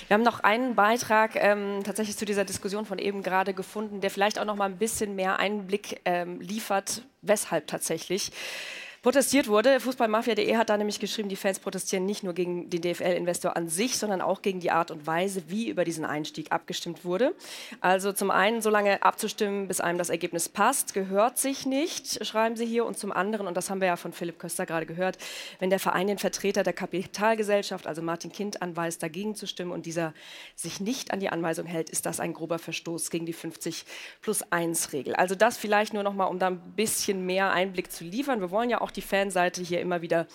Wir 0.09 0.15
haben 0.15 0.23
noch 0.23 0.41
einen 0.41 0.75
Beitrag 0.77 1.33
ähm, 1.35 1.81
tatsächlich 1.85 2.17
zu 2.17 2.25
dieser 2.25 2.45
Diskussion 2.45 2.87
von 2.87 2.99
eben 2.99 3.23
gerade 3.23 3.55
gefunden, 3.55 4.01
der 4.01 4.11
vielleicht 4.11 4.39
auch 4.39 4.45
noch 4.45 4.55
mal 4.57 4.67
ein 4.67 4.77
bisschen 4.77 5.17
mehr 5.17 5.39
Einblick 5.41 6.01
ähm, 6.05 6.41
liefert, 6.47 7.03
weshalb 7.23 7.67
tatsächlich 7.67 8.31
protestiert 9.07 9.47
wurde. 9.47 9.79
Fußballmafia.de 9.79 10.57
hat 10.57 10.69
da 10.69 10.77
nämlich 10.77 10.99
geschrieben, 10.99 11.29
die 11.29 11.37
Fans 11.37 11.61
protestieren 11.61 12.05
nicht 12.07 12.25
nur 12.25 12.33
gegen 12.35 12.71
den 12.71 12.81
DFL-Investor 12.81 13.57
an 13.57 13.69
sich, 13.69 13.99
sondern 13.99 14.21
auch 14.21 14.43
gegen 14.43 14.59
die 14.59 14.73
Art 14.73 14.91
und 14.91 15.07
Weise, 15.07 15.45
wie 15.47 15.69
über 15.69 15.85
diesen 15.85 16.05
Einstieg 16.05 16.51
abgestimmt 16.51 17.05
wurde. 17.05 17.33
Also 17.81 18.13
zum 18.13 18.33
einen, 18.33 18.63
so 18.63 18.69
lange 18.69 19.05
abzustimmen, 19.05 19.69
bis 19.69 19.81
einem 19.81 19.97
das 19.97 20.11
Ergebnis 20.11 20.49
passt, 20.49 20.93
gehört 20.93 21.39
sich 21.39 21.67
nicht, 21.67 22.27
schreiben 22.27 22.57
sie 22.57 22.67
hier. 22.67 22.85
Und 22.85 22.99
zum 22.99 23.13
anderen, 23.13 23.47
und 23.47 23.57
das 23.57 23.71
haben 23.71 23.81
wir 23.81 23.87
ja 23.87 23.95
von 23.95 24.13
Philipp 24.13 24.41
Köster 24.41 24.67
gerade 24.67 24.87
gehört, 24.87 25.19
wenn 25.61 25.71
der 25.71 25.79
Verein 25.79 26.09
den 26.09 26.19
Vertreter 26.19 26.65
der 26.65 26.73
Kapitalgesellschaft, 26.73 27.87
also 27.87 28.03
Martin 28.03 28.33
Kind, 28.33 28.61
anweist, 28.61 29.05
dagegen 29.05 29.37
zu 29.37 29.47
stimmen 29.47 29.71
und 29.71 29.87
dieser 29.87 30.15
sich 30.57 30.81
nicht 30.81 31.13
an 31.13 31.21
die 31.21 31.29
Anweisung 31.29 31.67
hält, 31.67 31.91
ist 31.91 32.07
das 32.07 32.19
ein 32.19 32.33
grober 32.33 32.59
Verstoß 32.59 33.11
gegen 33.11 33.25
die 33.25 33.35
50 33.35 33.85
plus 34.21 34.43
1 34.51 34.93
Regel. 34.93 35.15
Also 35.15 35.37
das 35.37 35.57
vielleicht 35.59 35.95
nur 35.95 36.03
noch 36.03 36.13
mal, 36.13 36.25
um 36.25 36.41
da 36.41 36.49
ein 36.49 36.59
bisschen 36.75 37.25
mehr 37.25 37.53
Einblick 37.53 37.93
zu 37.93 38.03
liefern. 38.03 38.41
Wir 38.41 38.51
wollen 38.51 38.69
ja 38.69 38.81
auch 38.81 38.96
die 38.97 39.03
Fanseite 39.03 39.63
hier 39.63 39.81
immer 39.81 40.03
wieder 40.03 40.27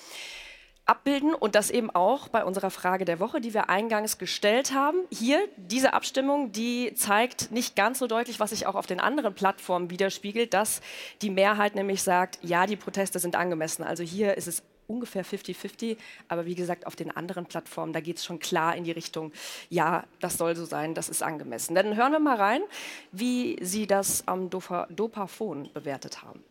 abbilden 0.85 1.33
und 1.33 1.55
das 1.55 1.69
eben 1.69 1.89
auch 1.89 2.27
bei 2.27 2.43
unserer 2.43 2.69
Frage 2.69 3.05
der 3.05 3.19
Woche, 3.19 3.39
die 3.39 3.53
wir 3.53 3.69
eingangs 3.69 4.17
gestellt 4.17 4.73
haben. 4.73 4.97
Hier 5.09 5.39
diese 5.55 5.93
Abstimmung, 5.93 6.51
die 6.51 6.93
zeigt 6.95 7.51
nicht 7.51 7.75
ganz 7.75 7.99
so 7.99 8.07
deutlich, 8.07 8.39
was 8.39 8.49
sich 8.49 8.65
auch 8.65 8.75
auf 8.75 8.87
den 8.87 8.99
anderen 8.99 9.33
Plattformen 9.33 9.89
widerspiegelt, 9.89 10.53
dass 10.53 10.81
die 11.21 11.29
Mehrheit 11.29 11.75
nämlich 11.75 12.03
sagt, 12.03 12.39
ja, 12.41 12.65
die 12.65 12.75
Proteste 12.75 13.19
sind 13.19 13.35
angemessen. 13.35 13.83
Also 13.83 14.03
hier 14.03 14.35
ist 14.35 14.47
es 14.47 14.63
ungefähr 14.87 15.23
50-50, 15.23 15.95
aber 16.27 16.45
wie 16.45 16.55
gesagt, 16.55 16.85
auf 16.85 16.97
den 16.97 17.15
anderen 17.15 17.45
Plattformen, 17.45 17.93
da 17.93 18.01
geht 18.01 18.17
es 18.17 18.25
schon 18.25 18.39
klar 18.39 18.75
in 18.75 18.83
die 18.83 18.91
Richtung, 18.91 19.31
ja, 19.69 20.03
das 20.19 20.37
soll 20.37 20.55
so 20.55 20.65
sein, 20.65 20.93
das 20.93 21.07
ist 21.07 21.23
angemessen. 21.23 21.75
Dann 21.75 21.95
hören 21.95 22.11
wir 22.11 22.19
mal 22.19 22.35
rein, 22.35 22.61
wie 23.13 23.57
Sie 23.61 23.87
das 23.87 24.27
am 24.27 24.49
Dopa 24.49 24.87
Dopafon 24.89 25.69
bewertet 25.73 26.21
haben. 26.23 26.43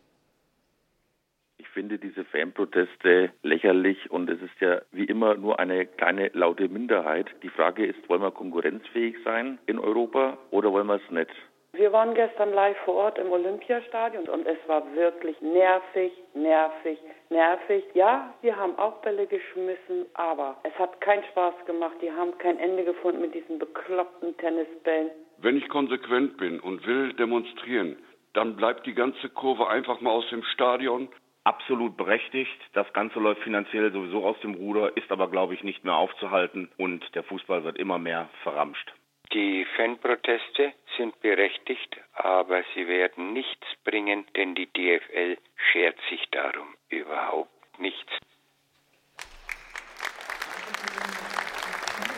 Ich 1.71 1.75
finde 1.75 1.99
diese 1.99 2.25
Fanproteste 2.25 3.31
lächerlich 3.43 4.11
und 4.11 4.29
es 4.29 4.41
ist 4.41 4.59
ja 4.59 4.81
wie 4.91 5.05
immer 5.05 5.35
nur 5.35 5.57
eine 5.57 5.85
kleine 5.85 6.29
laute 6.33 6.67
Minderheit. 6.67 7.27
Die 7.43 7.49
Frage 7.49 7.85
ist, 7.85 8.09
wollen 8.09 8.21
wir 8.21 8.31
konkurrenzfähig 8.31 9.15
sein 9.23 9.57
in 9.67 9.79
Europa 9.79 10.37
oder 10.49 10.73
wollen 10.73 10.87
wir 10.87 10.95
es 10.95 11.11
nicht? 11.11 11.31
Wir 11.71 11.93
waren 11.93 12.13
gestern 12.13 12.51
live 12.51 12.75
vor 12.83 12.95
Ort 12.95 13.17
im 13.19 13.31
Olympiastadion 13.31 14.27
und 14.27 14.45
es 14.47 14.57
war 14.67 14.83
wirklich 14.95 15.39
nervig, 15.39 16.11
nervig, 16.33 16.99
nervig. 17.29 17.85
Ja, 17.93 18.33
wir 18.41 18.57
haben 18.57 18.77
auch 18.77 19.01
Bälle 19.01 19.25
geschmissen, 19.25 20.07
aber 20.15 20.57
es 20.63 20.77
hat 20.77 20.99
keinen 20.99 21.23
Spaß 21.31 21.53
gemacht. 21.65 21.95
Die 22.01 22.11
haben 22.11 22.37
kein 22.39 22.59
Ende 22.59 22.83
gefunden 22.83 23.21
mit 23.21 23.33
diesen 23.33 23.59
bekloppten 23.59 24.35
Tennisbällen. 24.39 25.11
Wenn 25.37 25.55
ich 25.55 25.69
konsequent 25.69 26.35
bin 26.35 26.59
und 26.59 26.85
will 26.85 27.13
demonstrieren, 27.13 27.95
dann 28.33 28.55
bleibt 28.55 28.85
die 28.85 28.93
ganze 28.93 29.29
Kurve 29.29 29.67
einfach 29.67 30.01
mal 30.01 30.11
aus 30.11 30.27
dem 30.29 30.43
Stadion. 30.43 31.09
Absolut 31.43 31.97
berechtigt. 31.97 32.59
Das 32.73 32.91
Ganze 32.93 33.19
läuft 33.19 33.41
finanziell 33.41 33.91
sowieso 33.91 34.23
aus 34.25 34.39
dem 34.41 34.53
Ruder, 34.53 34.95
ist 34.95 35.11
aber, 35.11 35.29
glaube 35.29 35.55
ich, 35.55 35.63
nicht 35.63 35.83
mehr 35.83 35.95
aufzuhalten 35.95 36.69
und 36.77 37.03
der 37.15 37.23
Fußball 37.23 37.63
wird 37.63 37.77
immer 37.77 37.97
mehr 37.97 38.29
verramscht. 38.43 38.93
Die 39.33 39.65
Fanproteste 39.77 40.73
sind 40.97 41.19
berechtigt, 41.21 41.97
aber 42.13 42.63
sie 42.75 42.87
werden 42.87 43.33
nichts 43.33 43.65
bringen, 43.85 44.25
denn 44.35 44.55
die 44.55 44.67
DFL 44.67 45.37
schert 45.71 45.97
sich 46.09 46.27
darum 46.31 46.67
überhaupt 46.89 47.79
nichts. 47.79 48.11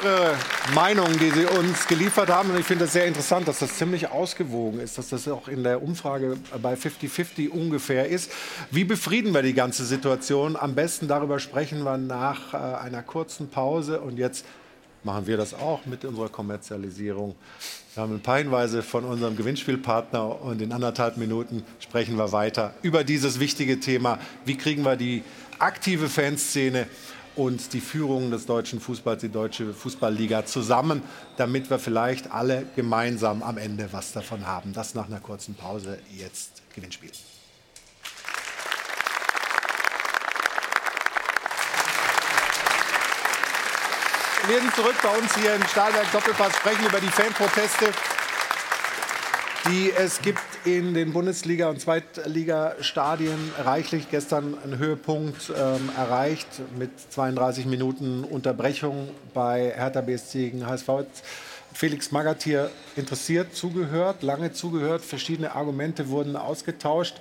Ihre 0.03 0.35
Meinung, 0.75 1.17
die 1.17 1.29
Sie 1.29 1.45
uns 1.45 1.87
geliefert 1.87 2.29
haben. 2.29 2.49
Und 2.49 2.59
ich 2.59 2.65
finde 2.65 2.85
es 2.85 2.93
sehr 2.93 3.05
interessant, 3.05 3.47
dass 3.47 3.59
das 3.59 3.77
ziemlich 3.77 4.09
ausgewogen 4.09 4.79
ist, 4.79 4.97
dass 4.97 5.09
das 5.09 5.27
auch 5.27 5.47
in 5.47 5.63
der 5.63 5.81
Umfrage 5.81 6.37
bei 6.61 6.73
50-50 6.73 7.49
ungefähr 7.49 8.07
ist. 8.07 8.31
Wie 8.71 8.83
befrieden 8.83 9.33
wir 9.33 9.41
die 9.41 9.53
ganze 9.53 9.85
Situation? 9.85 10.55
Am 10.55 10.75
besten 10.75 11.07
darüber 11.07 11.39
sprechen 11.39 11.83
wir 11.83 11.97
nach 11.97 12.53
äh, 12.53 12.57
einer 12.57 13.01
kurzen 13.01 13.49
Pause. 13.49 14.01
Und 14.01 14.17
jetzt 14.17 14.45
machen 15.03 15.27
wir 15.27 15.37
das 15.37 15.53
auch 15.53 15.85
mit 15.85 16.05
unserer 16.05 16.29
Kommerzialisierung. 16.29 17.35
Wir 17.93 18.03
haben 18.03 18.15
ein 18.15 18.21
paar 18.21 18.39
Hinweise 18.39 18.81
von 18.83 19.05
unserem 19.05 19.37
Gewinnspielpartner 19.37 20.41
und 20.41 20.61
in 20.61 20.71
anderthalb 20.71 21.17
Minuten 21.17 21.63
sprechen 21.79 22.17
wir 22.17 22.31
weiter 22.31 22.73
über 22.81 23.03
dieses 23.03 23.39
wichtige 23.39 23.79
Thema. 23.79 24.19
Wie 24.45 24.57
kriegen 24.57 24.83
wir 24.83 24.95
die 24.95 25.23
aktive 25.59 26.09
Fanszene 26.09 26.87
und 27.35 27.73
die 27.73 27.81
Führung 27.81 28.31
des 28.31 28.45
deutschen 28.45 28.79
Fußballs, 28.79 29.21
die 29.21 29.29
deutsche 29.29 29.73
Fußballliga 29.73 30.45
zusammen, 30.45 31.01
damit 31.37 31.69
wir 31.69 31.79
vielleicht 31.79 32.31
alle 32.31 32.65
gemeinsam 32.75 33.43
am 33.43 33.57
Ende 33.57 33.89
was 33.91 34.11
davon 34.11 34.45
haben. 34.45 34.73
Das 34.73 34.93
nach 34.93 35.07
einer 35.07 35.19
kurzen 35.19 35.55
Pause. 35.55 35.99
Jetzt 36.15 36.61
Gewinnspiel. 36.75 37.11
Wir 44.45 44.59
sind 44.59 44.75
zurück 44.75 44.95
bei 45.01 45.17
uns 45.17 45.33
hier 45.35 45.55
im 45.55 45.65
Stahlberg 45.67 46.11
Doppelpass, 46.11 46.53
sprechen 46.57 46.85
über 46.85 46.99
die 46.99 47.07
Fanproteste, 47.07 47.93
die 49.69 49.91
es 49.93 50.21
gibt 50.21 50.52
in 50.65 50.93
den 50.93 51.13
Bundesliga- 51.13 51.69
und 51.69 51.81
Zweitligastadien 51.81 53.51
reichlich. 53.63 54.09
Gestern 54.09 54.57
ein 54.63 54.77
Höhepunkt 54.77 55.51
ähm, 55.55 55.89
erreicht 55.97 56.47
mit 56.77 56.91
32 57.11 57.65
Minuten 57.65 58.23
Unterbrechung 58.23 59.09
bei 59.33 59.73
Hertha 59.75 60.01
BSC 60.01 60.51
gegen 60.51 60.65
HSV. 60.65 60.89
Felix 61.73 62.11
Magath 62.11 62.43
hier 62.43 62.69
interessiert 62.95 63.55
zugehört, 63.55 64.21
lange 64.23 64.53
zugehört, 64.53 65.01
verschiedene 65.01 65.53
Argumente 65.53 66.09
wurden 66.09 66.35
ausgetauscht. 66.35 67.15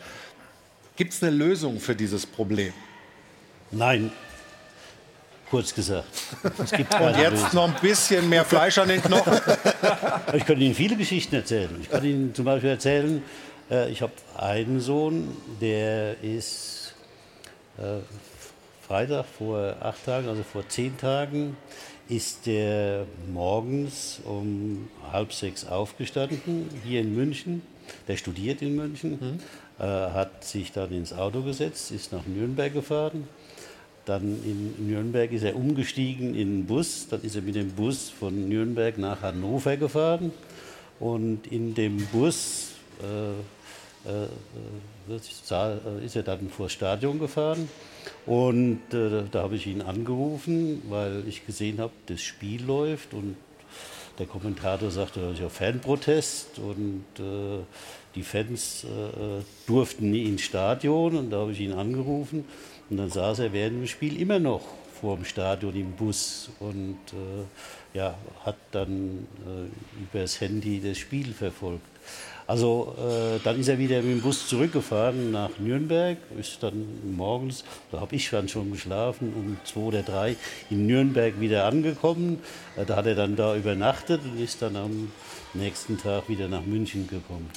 Gibt 0.97 1.13
es 1.13 1.23
eine 1.23 1.35
Lösung 1.35 1.81
für 1.81 1.95
dieses 1.95 2.27
Problem? 2.27 2.73
Nein, 3.71 4.13
kurz 5.53 5.75
gesagt. 5.75 6.09
Es 6.65 6.71
gibt 6.71 6.99
Und 6.99 7.15
jetzt 7.19 7.33
Lösung. 7.33 7.49
noch 7.53 7.69
ein 7.69 7.81
bisschen 7.83 8.27
mehr 8.27 8.43
Fleisch 8.43 8.79
an 8.79 8.89
den 8.89 9.03
Knochen. 9.03 9.39
ich 10.33 10.47
kann 10.47 10.59
Ihnen 10.59 10.75
viele 10.75 10.97
Geschichten 10.97 11.35
erzählen. 11.35 11.69
Ich 11.79 11.91
kann 11.91 12.03
Ihnen 12.03 12.35
zum 12.35 12.47
Beispiel 12.47 12.71
erzählen, 12.71 13.23
äh, 13.71 13.91
ich 13.91 14.01
habe 14.01 14.15
einen 14.39 14.81
Sohn, 14.81 15.37
der 15.61 16.25
ist 16.25 16.95
äh, 17.77 17.99
Freitag 18.89 19.27
vor 19.27 19.77
acht 19.83 20.03
Tagen, 20.07 20.29
also 20.31 20.43
vor 20.43 20.67
zehn 20.71 20.97
Tagen, 20.97 21.55
ist 22.09 22.47
der 22.47 23.05
morgens 23.31 24.21
um 24.25 24.89
halb 25.13 25.35
sechs 25.35 25.67
aufgestanden, 25.67 26.71
hier 26.83 27.03
in 27.03 27.15
München. 27.15 27.61
Der 28.09 28.17
studiert 28.17 28.63
in 28.63 28.75
München, 28.75 29.19
mhm. 29.21 29.39
äh, 29.79 29.85
hat 29.85 30.45
sich 30.45 30.73
dann 30.73 30.91
ins 30.93 31.13
Auto 31.13 31.43
gesetzt, 31.43 31.91
ist 31.91 32.11
nach 32.11 32.25
Nürnberg 32.25 32.73
gefahren. 32.73 33.29
Dann 34.05 34.23
in 34.45 34.89
Nürnberg 34.89 35.31
ist 35.31 35.45
er 35.45 35.55
umgestiegen 35.55 36.35
in 36.35 36.49
einen 36.49 36.67
Bus. 36.67 37.07
Dann 37.09 37.23
ist 37.23 37.37
er 37.37 37.43
mit 37.43 37.55
dem 37.55 37.71
Bus 37.71 38.11
von 38.11 38.49
Nürnberg 38.49 38.99
nach 38.99 39.23
Hannover 39.23 39.77
gefahren. 39.77 40.33
Und 40.99 41.47
in 41.47 41.75
dem 41.75 41.99
Bus 42.13 42.73
äh, 43.01 44.09
äh, 44.09 44.25
äh 44.25 46.05
ist 46.05 46.17
er 46.17 46.23
dann 46.23 46.49
vor 46.49 46.67
das 46.67 46.73
Stadion 46.73 47.19
gefahren. 47.19 47.69
Und 48.27 48.81
äh, 48.93 49.23
da 49.31 49.43
habe 49.43 49.57
ich 49.57 49.67
ihn 49.67 49.83
angerufen, 49.83 50.83
weil 50.89 51.23
ich 51.29 51.47
gesehen 51.47 51.79
habe, 51.79 51.93
das 52.07 52.21
Spiel 52.21 52.65
läuft 52.65 53.15
und 53.15 53.37
der 54.19 54.27
Kommentator 54.27 54.91
sagte, 54.91 55.21
das 55.21 55.33
ist 55.35 55.41
ja 55.41 55.49
Fanprotest 55.49 56.59
und 56.59 57.05
äh, 57.19 57.63
die 58.15 58.23
Fans 58.23 58.85
äh, 58.85 59.43
durften 59.67 60.11
nie 60.11 60.25
ins 60.25 60.43
Stadion 60.43 61.17
und 61.17 61.31
da 61.31 61.39
habe 61.39 61.53
ich 61.53 61.61
ihn 61.61 61.73
angerufen 61.73 62.45
und 62.93 62.99
dann 62.99 63.09
saß 63.09 63.39
er 63.39 63.55
während 63.55 63.81
dem 63.81 63.87
Spiel 63.87 64.21
immer 64.21 64.39
noch 64.39 64.61
vor 65.01 65.17
dem 65.17 65.25
Stadion 65.25 65.75
im 65.75 65.93
Bus 65.93 66.51
und 66.61 66.99
äh, 67.15 67.97
ja, 67.97 68.15
hat 68.45 68.57
dann 68.71 69.27
äh, 69.47 70.03
über 70.03 70.21
das 70.21 70.39
Handy 70.43 70.79
das 70.79 70.99
Spiel 70.99 71.33
verfolgt. 71.33 71.87
Also 72.47 72.95
äh, 72.99 73.41
dann 73.45 73.59
ist 73.59 73.69
er 73.69 73.79
wieder 73.79 74.03
mit 74.03 74.11
dem 74.11 74.21
Bus 74.21 74.47
zurückgefahren 74.47 75.31
nach 75.31 75.59
Nürnberg, 75.59 76.19
ist 76.39 76.63
dann 76.63 76.85
morgens, 77.17 77.65
da 77.91 78.01
habe 78.01 78.15
ich 78.15 78.29
dann 78.29 78.47
schon 78.47 78.71
geschlafen, 78.73 79.33
um 79.35 79.57
zwei 79.65 79.81
oder 79.81 80.03
drei 80.03 80.37
in 80.69 80.87
Nürnberg 80.87 81.41
wieder 81.41 81.65
angekommen. 81.65 82.41
Äh, 82.77 82.85
da 82.85 82.97
hat 82.97 83.07
er 83.07 83.15
dann 83.15 83.37
da 83.37 83.57
übernachtet 83.57 84.21
und 84.23 84.39
ist 84.39 84.61
dann 84.61 84.77
am 84.77 85.11
nächsten 85.55 85.97
Tag 85.97 86.29
wieder 86.29 86.47
nach 86.47 86.67
München 86.67 87.09
gekommen. 87.09 87.49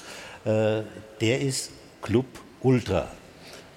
Äh, 0.45 0.83
der 1.19 1.41
ist 1.41 1.71
Club 2.01 2.27
Ultra. 2.61 3.11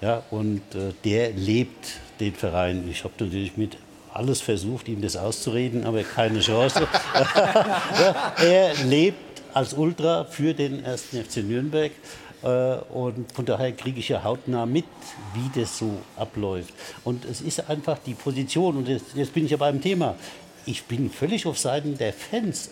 Ja, 0.01 0.23
und 0.31 0.61
äh, 0.75 0.93
der 1.03 1.31
lebt 1.31 1.99
den 2.19 2.33
Verein. 2.33 2.87
Ich 2.89 3.03
habe 3.03 3.13
natürlich 3.19 3.57
mit 3.57 3.77
alles 4.13 4.41
versucht, 4.41 4.87
ihm 4.87 5.01
das 5.01 5.17
auszureden, 5.17 5.85
aber 5.85 6.03
keine 6.03 6.39
Chance. 6.39 6.87
ja, 7.13 8.33
er 8.43 8.73
lebt 8.85 9.41
als 9.53 9.73
Ultra 9.73 10.25
für 10.25 10.53
den 10.53 10.85
1. 10.85 11.01
FC 11.27 11.37
Nürnberg. 11.37 11.91
Äh, 12.41 12.47
und 12.93 13.31
von 13.33 13.45
daher 13.45 13.71
kriege 13.73 13.99
ich 13.99 14.09
ja 14.09 14.23
hautnah 14.23 14.65
mit, 14.65 14.85
wie 15.33 15.59
das 15.59 15.77
so 15.77 15.91
abläuft. 16.15 16.73
Und 17.03 17.25
es 17.25 17.41
ist 17.41 17.69
einfach 17.69 17.97
die 18.05 18.13
Position, 18.13 18.77
und 18.77 18.87
jetzt, 18.87 19.07
jetzt 19.15 19.33
bin 19.33 19.45
ich 19.45 19.51
ja 19.51 19.57
beim 19.57 19.81
Thema, 19.81 20.15
ich 20.65 20.83
bin 20.83 21.09
völlig 21.09 21.45
auf 21.45 21.57
Seiten 21.57 21.97
der 21.97 22.13
Fans 22.13 22.69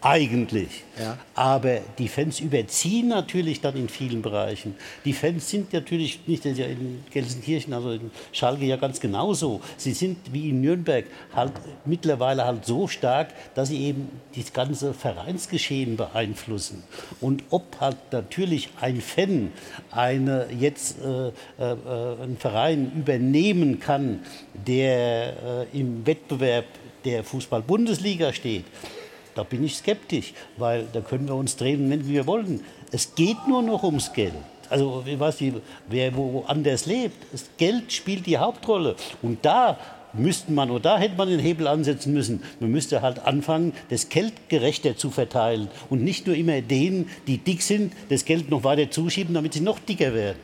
eigentlich. 0.00 0.84
Ja. 0.98 1.18
Aber 1.34 1.80
die 1.98 2.08
Fans 2.08 2.40
überziehen 2.40 3.08
natürlich 3.08 3.60
dann 3.60 3.76
in 3.76 3.88
vielen 3.88 4.22
Bereichen. 4.22 4.74
Die 5.04 5.12
Fans 5.12 5.48
sind 5.50 5.72
natürlich 5.72 6.20
nicht 6.26 6.44
in 6.44 7.04
Gelsenkirchen, 7.10 7.72
also 7.72 7.90
in 7.92 8.10
Schalke 8.32 8.64
ja 8.64 8.76
ganz 8.76 9.00
genauso. 9.00 9.60
Sie 9.76 9.92
sind 9.92 10.18
wie 10.32 10.50
in 10.50 10.60
Nürnberg 10.60 11.06
halt 11.34 11.52
mittlerweile 11.84 12.44
halt 12.44 12.64
so 12.64 12.88
stark, 12.88 13.32
dass 13.54 13.68
sie 13.68 13.80
eben 13.80 14.08
das 14.34 14.52
ganze 14.52 14.94
Vereinsgeschehen 14.94 15.96
beeinflussen. 15.96 16.84
Und 17.20 17.42
ob 17.50 17.80
halt 17.80 17.96
natürlich 18.12 18.70
ein 18.80 19.00
Fan 19.00 19.52
eine 19.90 20.48
jetzt 20.58 20.98
äh, 21.02 21.28
äh, 21.28 21.32
einen 22.22 22.36
Verein 22.38 22.92
übernehmen 22.96 23.80
kann, 23.80 24.20
der 24.66 25.66
äh, 25.72 25.78
im 25.78 26.06
Wettbewerb 26.06 26.66
der 27.04 27.24
Fußball-Bundesliga 27.24 28.32
steht, 28.32 28.64
da 29.36 29.42
bin 29.42 29.62
ich 29.62 29.76
skeptisch, 29.76 30.32
weil 30.56 30.86
da 30.92 31.00
können 31.00 31.28
wir 31.28 31.34
uns 31.34 31.56
drehen, 31.56 31.88
wenn 31.90 32.08
wir 32.08 32.26
wollen. 32.26 32.64
Es 32.90 33.14
geht 33.14 33.46
nur 33.46 33.62
noch 33.62 33.82
ums 33.82 34.12
Geld. 34.12 34.32
Also 34.70 35.04
ich 35.06 35.20
weiß 35.20 35.40
nicht, 35.42 35.56
wer 35.88 36.16
woanders 36.16 36.86
lebt. 36.86 37.32
Das 37.32 37.44
Geld 37.58 37.92
spielt 37.92 38.26
die 38.26 38.38
Hauptrolle. 38.38 38.96
Und 39.22 39.44
da 39.44 39.78
müsste 40.14 40.50
man, 40.52 40.70
oder 40.70 40.80
da 40.80 40.98
hätte 40.98 41.16
man 41.16 41.28
den 41.28 41.38
Hebel 41.38 41.66
ansetzen 41.66 42.14
müssen. 42.14 42.42
Man 42.60 42.70
müsste 42.70 43.02
halt 43.02 43.18
anfangen, 43.26 43.74
das 43.90 44.08
Geld 44.08 44.32
gerechter 44.48 44.96
zu 44.96 45.10
verteilen 45.10 45.68
und 45.90 46.02
nicht 46.02 46.26
nur 46.26 46.34
immer 46.34 46.62
denen, 46.62 47.10
die 47.26 47.36
dick 47.36 47.60
sind, 47.62 47.92
das 48.08 48.24
Geld 48.24 48.50
noch 48.50 48.64
weiter 48.64 48.90
zuschieben, 48.90 49.34
damit 49.34 49.52
sie 49.52 49.60
noch 49.60 49.78
dicker 49.78 50.14
werden. 50.14 50.38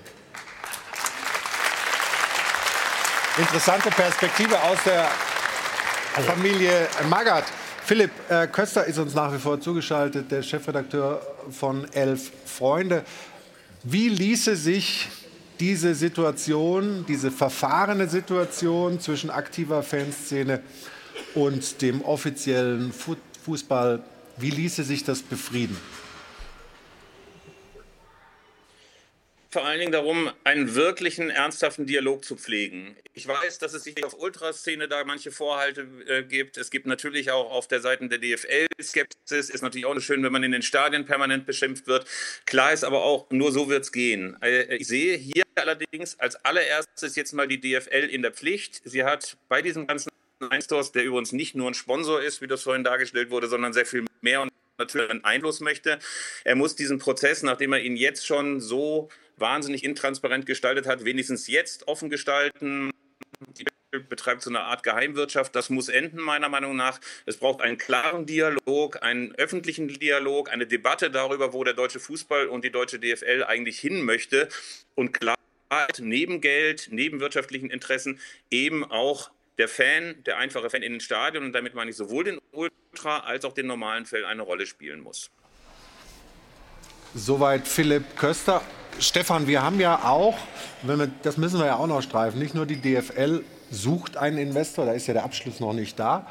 Interessante 3.39 3.89
Perspektive 3.89 4.63
aus 4.63 4.79
der 4.85 5.09
Familie 6.27 6.87
Magath. 7.09 7.47
Philipp 7.85 8.11
äh, 8.29 8.47
Köster 8.47 8.85
ist 8.85 8.99
uns 8.99 9.13
nach 9.15 9.35
wie 9.35 9.39
vor 9.39 9.61
zugeschaltet, 9.61 10.31
der 10.31 10.43
Chefredakteur 10.43 11.21
von 11.51 11.85
Elf 11.93 12.31
Freunde. 12.47 13.05
Wie 13.83 14.09
ließe 14.09 14.55
sich 14.55 15.09
diese 15.59 15.95
Situation, 15.95 17.05
diese 17.09 17.33
verfahrene 17.33 18.09
Situation 18.09 19.01
zwischen 19.01 19.31
aktiver 19.31 19.83
Fanszene 19.83 20.61
und 21.35 21.83
dem 21.83 22.03
offiziellen 22.03 22.93
Fußball, 23.45 24.01
wie 24.39 24.51
ließe 24.51 24.85
sich 24.85 25.03
das 25.03 25.21
befrieden? 25.21 25.77
Vor 29.53 29.67
allen 29.67 29.81
Dingen 29.81 29.93
darum, 29.93 30.31
einen 30.45 30.75
wirklichen, 30.75 31.29
ernsthaften 31.29 31.85
Dialog 31.85 32.25
zu 32.25 32.37
pflegen. 32.37 32.97
Ich 33.13 33.29
weiß, 33.29 33.59
dass 33.59 33.75
es 33.75 33.85
sich 33.85 34.03
auf 34.03 34.19
Ultraszene 34.19 34.89
da 34.89 35.05
manche 35.05 35.31
Vorhalte 35.31 35.87
äh, 36.09 36.23
gibt. 36.23 36.57
Es 36.57 36.71
gibt 36.71 36.87
natürlich 36.87 37.31
auch 37.31 37.51
auf 37.51 37.69
der 37.69 37.83
Seite 37.83 38.09
der 38.09 38.19
DFL 38.19 38.67
Skepsis. 38.81 39.51
Ist 39.51 39.61
natürlich 39.61 39.85
auch 39.85 39.99
schön, 40.01 40.23
wenn 40.23 40.33
man 40.33 40.43
in 40.43 40.53
den 40.53 40.63
Stadien 40.63 41.05
permanent 41.05 41.45
beschimpft 41.45 41.87
wird. 41.87 42.07
Klar 42.47 42.73
ist 42.73 42.83
aber 42.83 43.05
auch, 43.05 43.31
nur 43.31 43.53
so 43.53 43.69
wird 43.69 43.85
es 43.85 43.93
gehen. 43.93 44.39
Äh, 44.41 44.77
ich 44.77 44.89
sehe 44.89 45.19
hier 45.19 45.45
allerdings 45.55 46.19
als 46.19 46.37
allererstes 46.47 47.15
jetzt 47.15 47.33
mal 47.35 47.47
die 47.47 47.61
DFL 47.61 48.09
in 48.11 48.23
der 48.23 48.33
Pflicht. 48.33 48.81
Sie 48.87 49.05
hat 49.05 49.37
bei 49.51 49.61
diesem 49.61 49.87
ganzen 49.87 50.11
Einstores, 50.49 50.93
der 50.93 51.05
übrigens 51.05 51.33
nicht 51.33 51.55
nur 51.55 51.71
ein 51.71 51.75
Sponsor 51.75 52.23
ist, 52.23 52.41
wie 52.41 52.47
das 52.47 52.63
vorhin 52.63 52.85
dargestellt 52.85 53.29
wurde, 53.29 53.49
sondern 53.49 53.75
sehr 53.75 53.85
viel 53.85 54.07
mehr 54.23 54.41
und 54.41 54.51
natürlich 54.79 55.11
einen 55.11 55.25
Einfluss 55.25 55.61
möchte. 55.61 55.99
Er 56.45 56.57
muss 56.57 56.75
diesen 56.75 56.99
Prozess, 56.99 57.43
nachdem 57.43 57.75
er 57.75 57.81
ihn 57.81 57.97
jetzt 57.97 58.27
schon 58.27 58.61
so 58.61 59.11
wahnsinnig 59.43 59.85
intransparent 59.85 60.47
gestaltet 60.47 60.87
hat, 60.87 61.05
wenigstens 61.05 61.47
jetzt 61.49 61.87
offen 61.87 62.09
gestalten. 62.09 62.91
Die 63.59 63.67
betreibt 64.09 64.41
so 64.41 64.49
eine 64.49 64.61
Art 64.61 64.83
Geheimwirtschaft. 64.83 65.55
Das 65.55 65.69
muss 65.69 65.91
enden, 65.91 66.19
meiner 66.19 66.49
Meinung 66.49 66.77
nach. 66.77 66.99
Es 67.27 67.37
braucht 67.37 67.61
einen 67.61 67.77
klaren 67.77 68.25
Dialog, 68.25 69.03
einen 69.03 69.35
öffentlichen 69.35 69.89
Dialog, 69.89 70.51
eine 70.51 70.67
Debatte 70.67 71.11
darüber, 71.11 71.53
wo 71.53 71.63
der 71.63 71.75
deutsche 71.75 72.01
Fußball 72.01 72.47
und 72.47 72.65
die 72.65 72.71
deutsche 72.71 72.99
DFL 72.99 73.45
eigentlich 73.47 73.79
hin 73.79 74.03
möchte. 74.03 74.49
Und 74.95 75.13
klar, 75.13 75.37
neben 75.99 76.41
Geld, 76.41 76.89
neben 76.91 77.21
wirtschaftlichen 77.21 77.69
Interessen 77.69 78.19
eben 78.51 78.85
auch 78.91 79.31
der 79.59 79.69
Fan, 79.69 80.23
der 80.25 80.39
einfache 80.39 80.71
Fan 80.71 80.83
in 80.83 80.93
den 80.93 81.01
Stadien 81.01 81.45
und 81.45 81.53
damit 81.53 81.75
meine 81.75 81.91
ich 81.91 81.97
sowohl 81.97 82.25
den 82.25 82.39
Ultra 82.53 83.21
als 83.21 83.45
auch 83.45 83.53
den 83.53 83.67
normalen 83.67 84.07
Fan 84.07 84.25
eine 84.25 84.43
Rolle 84.43 84.67
spielen 84.67 85.01
muss. 85.01 85.31
Soweit 87.15 87.69
Philipp 87.69 88.17
Köster. 88.17 88.63
Stefan, 88.99 89.47
wir 89.47 89.63
haben 89.63 89.81
ja 89.81 90.05
auch, 90.05 90.37
wir, 90.83 91.11
das 91.23 91.37
müssen 91.37 91.59
wir 91.59 91.67
ja 91.67 91.77
auch 91.77 91.87
noch 91.87 92.03
streifen, 92.03 92.39
nicht 92.39 92.55
nur 92.55 92.67
die 92.67 92.77
DFL 92.77 93.43
sucht 93.71 94.17
einen 94.17 94.39
Investor, 94.39 94.87
da 94.87 94.93
ist 94.93 95.07
ja 95.07 95.15
der 95.15 95.25
Abschluss 95.25 95.61
noch 95.61 95.73
nicht 95.73 95.99
da, 95.99 96.27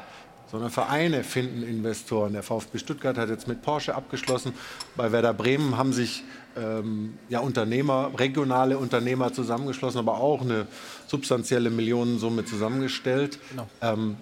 sondern 0.50 0.70
Vereine 0.70 1.24
finden 1.24 1.62
Investoren. 1.62 2.34
Der 2.34 2.42
VfB 2.42 2.78
Stuttgart 2.78 3.16
hat 3.16 3.30
jetzt 3.30 3.48
mit 3.48 3.62
Porsche 3.62 3.94
abgeschlossen. 3.94 4.52
Bei 4.96 5.10
Werder 5.10 5.32
Bremen 5.32 5.78
haben 5.78 5.94
sich 5.94 6.24
ähm, 6.56 7.18
ja, 7.30 7.40
Unternehmer, 7.40 8.10
regionale 8.18 8.76
Unternehmer 8.76 9.32
zusammengeschlossen, 9.32 9.98
aber 9.98 10.18
auch 10.18 10.42
eine 10.42 10.66
substanzielle 11.06 11.70
Millionensumme 11.70 12.44
zusammengestellt. 12.44 13.38
Genau. 13.50 13.66
Ähm, 13.80 14.16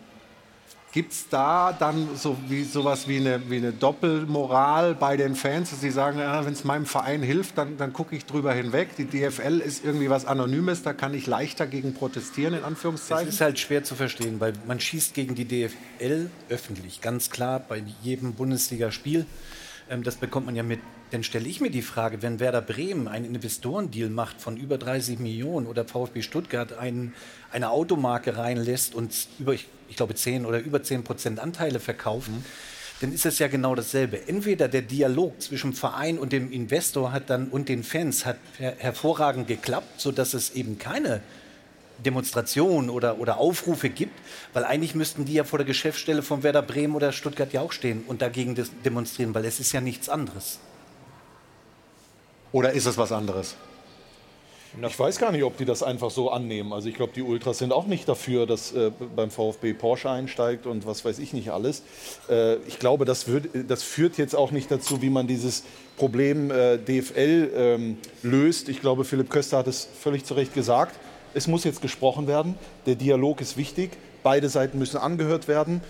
Gibt 0.93 1.13
es 1.13 1.29
da 1.29 1.73
dann 1.73 2.17
so 2.17 2.37
wie, 2.49 2.65
sowas 2.65 3.07
wie 3.07 3.19
eine, 3.19 3.49
wie 3.49 3.59
eine 3.59 3.73
Doppelmoral 3.73 4.97
bei 4.97 5.17
den 5.17 5.37
Fans, 5.37 5.71
dass 5.71 5.81
sie 5.81 5.93
sagen, 5.93 6.19
ja, 6.19 6.45
wenn 6.45 6.53
es 6.53 6.65
meinem 6.65 6.85
Verein 6.85 7.23
hilft, 7.23 7.59
dann, 7.59 7.77
dann 7.77 7.93
gucke 7.93 8.17
ich 8.17 8.27
drüber 8.27 8.53
hinweg. 8.53 8.97
Die 8.97 9.05
DFL 9.05 9.61
ist 9.61 9.85
irgendwie 9.85 10.11
was 10.11 10.25
Anonymes, 10.27 10.83
da 10.83 10.93
kann 10.93 11.15
ich 11.15 11.29
leichter 11.29 11.69
gegen 11.69 11.95
protestieren, 11.95 12.55
in 12.55 12.65
Anführungszeichen. 12.65 13.29
Es 13.29 13.35
ist 13.35 13.41
halt 13.41 13.61
schwer 13.61 13.85
zu 13.85 13.95
verstehen, 13.95 14.41
weil 14.41 14.55
man 14.67 14.81
schießt 14.81 15.15
gegen 15.15 15.37
die 15.37 15.45
DFL 15.45 16.29
öffentlich, 16.49 17.01
ganz 17.01 17.31
klar 17.31 17.61
bei 17.61 17.85
jedem 18.03 18.33
Bundesligaspiel. 18.35 19.21
Ähm, 19.21 19.27
das 20.03 20.17
bekommt 20.17 20.47
man 20.47 20.57
ja 20.57 20.63
mit. 20.63 20.81
Dann 21.11 21.25
stelle 21.25 21.49
ich 21.49 21.61
mir 21.61 21.71
die 21.71 21.83
Frage, 21.83 22.23
wenn 22.23 22.39
Werder 22.39 22.63
Bremen 22.63 23.09
einen 23.09 23.25
Investorendeal 23.25 24.09
macht 24.09 24.41
von 24.41 24.57
über 24.57 24.79
30 24.79 25.19
Millionen 25.19 25.67
oder 25.67 25.85
VfB 25.85 26.23
Stuttgart 26.23 26.79
einen, 26.79 27.15
eine 27.51 27.71
Automarke 27.71 28.37
reinlässt 28.37 28.95
und 28.95 29.13
über, 29.39 29.53
ich, 29.53 29.67
ich 29.89 29.97
glaube, 29.97 30.15
10 30.15 30.47
oder 30.47 30.61
über 30.61 30.83
10 30.83 31.03
Prozent 31.03 31.41
Anteile 31.41 31.81
verkaufen, 31.81 32.45
dann 33.01 33.13
ist 33.13 33.27
es 33.27 33.39
ja 33.39 33.49
genau 33.49 33.75
dasselbe. 33.75 34.29
Entweder 34.29 34.69
der 34.69 34.83
Dialog 34.83 35.41
zwischen 35.41 35.73
Verein 35.73 36.19
und 36.19 36.33
dem 36.33 36.53
Investor 36.53 37.13
hat 37.13 37.31
dann 37.31 37.49
und 37.49 37.69
den 37.69 37.83
Fans 37.83 38.27
hat 38.27 38.37
her 38.59 38.75
hervorragend 38.79 39.49
geklappt, 39.49 40.01
sodass 40.01 40.35
es 40.35 40.51
eben 40.51 40.79
keine 40.79 41.23
Demonstrationen 42.05 42.91
oder, 42.91 43.19
oder 43.19 43.39
Aufrufe 43.39 43.89
gibt, 43.89 44.19
weil 44.53 44.65
eigentlich 44.65 44.95
müssten 44.95 45.25
die 45.25 45.35
ja 45.35 45.45
vor 45.45 45.59
der 45.59 45.67
Geschäftsstelle 45.67 46.23
von 46.23 46.43
Werder 46.43 46.63
Bremen 46.63 46.95
oder 46.95 47.13
Stuttgart 47.13 47.53
ja 47.53 47.61
auch 47.61 47.73
stehen 47.73 48.05
und 48.07 48.23
dagegen 48.23 48.57
demonstrieren, 48.85 49.35
weil 49.35 49.45
es 49.45 49.61
ist 49.61 49.73
ja 49.73 49.81
nichts 49.81 50.09
anderes. 50.09 50.59
Oder 52.53 52.73
ist 52.73 52.87
es 52.87 52.99
was 52.99 53.13
anderes? 53.13 53.55
Ich 54.87 54.99
weiß 54.99 55.19
gar 55.19 55.33
nicht, 55.33 55.43
ob 55.43 55.57
die 55.57 55.65
das 55.65 55.83
einfach 55.83 56.13
so 56.13 56.31
annehmen. 56.31 56.73
Also 56.73 56.89
ich 56.89 56.95
glaube, 56.95 57.13
die 57.13 57.23
Ultras 57.23 57.59
sind 57.59 57.73
auch 57.73 57.87
nicht 57.87 58.09
dafür, 58.09 58.47
dass 58.47 58.73
äh, 58.73 58.93
beim 59.17 59.31
VfB 59.31 59.75
Porsche 59.75 60.09
einsteigt 60.09 60.65
und 60.67 60.87
was 60.87 61.05
weiß 61.05 61.19
ich 61.19 61.33
nicht 61.33 61.51
alles. 61.51 61.83
Äh, 62.29 62.57
ich 62.69 62.79
glaube, 62.79 63.05
das, 63.05 63.27
wird, 63.27 63.49
das, 63.69 63.83
führt 63.83 64.17
jetzt 64.17 64.37
auch 64.37 64.53
nicht 64.53 64.71
dazu, 64.71 65.03
wie 65.03 65.11
man 65.11 65.27
dieses 65.27 65.65
Problem 65.97 66.53
äh, 66.53 66.79
DFL 66.79 67.51
ähm, 67.53 67.99
löst. 68.23 68.69
Ich 68.69 68.81
glaube, 68.81 69.05
Philipp 69.05 69.29
Köster 69.29 69.59
hat 69.59 69.67
es 69.67 69.89
völlig 70.01 70.25
zu 70.25 70.35
Recht 70.35 70.55
gesagt. 70.55 70.95
Es 71.35 71.47
muss 71.47 71.65
jetzt 71.65 71.83
gesprochen 71.83 72.27
werden. 72.27 72.57
Der 72.87 72.95
Dialog 72.95 73.41
ist 73.41 73.57
wichtig. 73.57 73.91
Beide 74.23 74.49
Seiten 74.49 74.79
müssen 74.79 74.99
angehört 74.99 75.49
werden. 75.49 75.81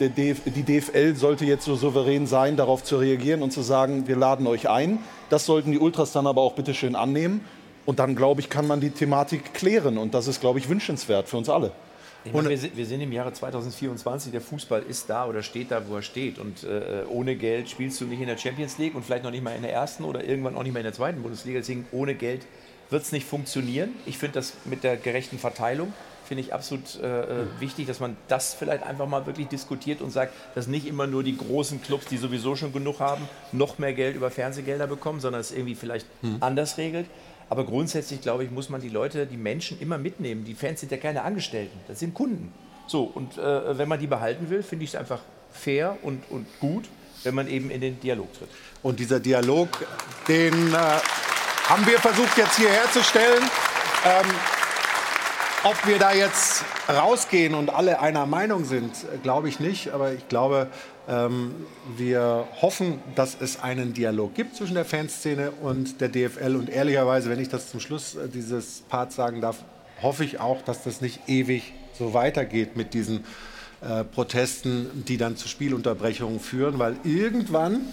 Df 0.00 0.40
die 0.46 0.62
DFL 0.62 1.14
sollte 1.14 1.44
jetzt 1.44 1.64
so 1.64 1.76
souverän 1.76 2.26
sein, 2.26 2.56
darauf 2.56 2.82
zu 2.82 2.96
reagieren 2.96 3.42
und 3.42 3.52
zu 3.52 3.62
sagen, 3.62 4.08
wir 4.08 4.16
laden 4.16 4.46
euch 4.46 4.68
ein. 4.68 4.98
Das 5.30 5.46
sollten 5.46 5.70
die 5.70 5.78
Ultras 5.78 6.12
dann 6.12 6.26
aber 6.26 6.42
auch 6.42 6.54
bitte 6.54 6.74
schön 6.74 6.96
annehmen. 6.96 7.42
Und 7.86 7.98
dann, 7.98 8.16
glaube 8.16 8.40
ich, 8.40 8.48
kann 8.48 8.66
man 8.66 8.80
die 8.80 8.90
Thematik 8.90 9.54
klären. 9.54 9.98
Und 9.98 10.14
das 10.14 10.26
ist, 10.26 10.40
glaube 10.40 10.58
ich, 10.58 10.68
wünschenswert 10.68 11.28
für 11.28 11.36
uns 11.36 11.48
alle. 11.48 11.72
Meine, 12.32 12.48
wir, 12.48 12.58
sind, 12.58 12.74
wir, 12.74 12.86
sind, 12.86 13.02
im 13.02 13.12
Jahre 13.12 13.34
2024, 13.34 14.32
der 14.32 14.40
Fußball 14.40 14.82
ist 14.82 15.10
da 15.10 15.26
oder 15.26 15.42
steht 15.42 15.70
da, 15.70 15.82
wo 15.86 15.96
er 15.96 16.02
steht. 16.02 16.38
Und 16.38 16.64
äh, 16.64 17.02
ohne 17.08 17.36
Geld 17.36 17.68
spielst 17.68 18.00
du 18.00 18.06
nicht 18.06 18.20
in 18.20 18.26
der 18.26 18.38
Champions 18.38 18.78
League 18.78 18.94
und 18.94 19.04
vielleicht 19.04 19.24
noch 19.24 19.30
nicht 19.30 19.44
mal 19.44 19.54
in 19.54 19.62
der 19.62 19.72
ersten 19.72 20.04
oder 20.04 20.24
irgendwann 20.24 20.56
auch 20.56 20.62
nicht 20.62 20.72
mehr 20.72 20.80
in 20.80 20.86
der 20.86 20.94
zweiten 20.94 21.20
Bundesliga. 21.20 21.58
Deswegen 21.58 21.86
ohne 21.92 22.14
Geld 22.14 22.46
wird 22.94 23.02
es 23.02 23.12
nicht 23.12 23.26
funktionieren. 23.26 23.90
Ich 24.06 24.16
finde 24.16 24.36
das 24.36 24.54
mit 24.64 24.84
der 24.84 24.96
gerechten 24.96 25.38
Verteilung 25.38 25.92
finde 26.24 26.42
ich 26.42 26.54
absolut 26.54 26.98
äh, 27.02 27.42
äh, 27.42 27.46
wichtig, 27.58 27.86
dass 27.86 28.00
man 28.00 28.16
das 28.28 28.54
vielleicht 28.54 28.82
einfach 28.82 29.06
mal 29.06 29.26
wirklich 29.26 29.48
diskutiert 29.48 30.00
und 30.00 30.10
sagt, 30.10 30.32
dass 30.54 30.66
nicht 30.66 30.86
immer 30.86 31.06
nur 31.06 31.22
die 31.22 31.36
großen 31.36 31.82
Clubs, 31.82 32.06
die 32.06 32.16
sowieso 32.16 32.56
schon 32.56 32.72
genug 32.72 33.00
haben, 33.00 33.28
noch 33.52 33.78
mehr 33.78 33.92
Geld 33.92 34.16
über 34.16 34.30
Fernsehgelder 34.30 34.86
bekommen, 34.86 35.20
sondern 35.20 35.42
es 35.42 35.52
irgendwie 35.52 35.74
vielleicht 35.74 36.06
hm. 36.22 36.38
anders 36.40 36.78
regelt. 36.78 37.06
Aber 37.50 37.66
grundsätzlich, 37.66 38.22
glaube 38.22 38.44
ich, 38.44 38.50
muss 38.50 38.70
man 38.70 38.80
die 38.80 38.88
Leute, 38.88 39.26
die 39.26 39.36
Menschen 39.36 39.78
immer 39.80 39.98
mitnehmen. 39.98 40.44
Die 40.44 40.54
Fans 40.54 40.80
sind 40.80 40.90
ja 40.92 40.98
keine 40.98 41.22
Angestellten, 41.22 41.78
das 41.88 41.98
sind 41.98 42.14
Kunden. 42.14 42.54
So, 42.86 43.02
und 43.02 43.36
äh, 43.36 43.76
wenn 43.76 43.88
man 43.88 44.00
die 44.00 44.06
behalten 44.06 44.48
will, 44.48 44.62
finde 44.62 44.84
ich 44.84 44.94
es 44.94 44.96
einfach 44.96 45.20
fair 45.50 45.98
und, 46.02 46.22
und 46.30 46.46
gut, 46.58 46.84
wenn 47.22 47.34
man 47.34 47.48
eben 47.48 47.70
in 47.70 47.82
den 47.82 48.00
Dialog 48.00 48.32
tritt. 48.32 48.48
Und 48.82 48.98
dieser 48.98 49.20
Dialog, 49.20 49.68
den 50.26 50.72
äh, 50.72 50.78
haben 51.68 51.86
wir 51.86 51.98
versucht 51.98 52.36
jetzt 52.36 52.56
hier 52.56 52.68
herzustellen. 52.68 53.42
Ähm, 54.04 54.26
ob 55.64 55.86
wir 55.86 55.98
da 55.98 56.12
jetzt 56.12 56.62
rausgehen 56.88 57.54
und 57.54 57.70
alle 57.70 58.00
einer 58.00 58.26
Meinung 58.26 58.66
sind, 58.66 58.92
glaube 59.22 59.48
ich 59.48 59.60
nicht. 59.60 59.92
Aber 59.94 60.12
ich 60.12 60.28
glaube, 60.28 60.68
ähm, 61.08 61.54
wir 61.96 62.46
hoffen, 62.60 63.00
dass 63.14 63.36
es 63.40 63.62
einen 63.62 63.94
Dialog 63.94 64.34
gibt 64.34 64.56
zwischen 64.56 64.74
der 64.74 64.84
Fanszene 64.84 65.52
und 65.52 66.02
der 66.02 66.10
DFL. 66.10 66.56
Und 66.56 66.68
ehrlicherweise, 66.68 67.30
wenn 67.30 67.40
ich 67.40 67.48
das 67.48 67.70
zum 67.70 67.80
Schluss 67.80 68.14
äh, 68.14 68.28
dieses 68.28 68.82
Parts 68.90 69.16
sagen 69.16 69.40
darf, 69.40 69.64
hoffe 70.02 70.24
ich 70.24 70.38
auch, 70.38 70.60
dass 70.60 70.84
das 70.84 71.00
nicht 71.00 71.28
ewig 71.28 71.72
so 71.98 72.12
weitergeht 72.12 72.76
mit 72.76 72.92
diesen 72.92 73.24
äh, 73.80 74.04
Protesten, 74.04 75.04
die 75.08 75.16
dann 75.16 75.38
zu 75.38 75.48
Spielunterbrechungen 75.48 76.40
führen, 76.40 76.78
weil 76.78 76.96
irgendwann 77.04 77.86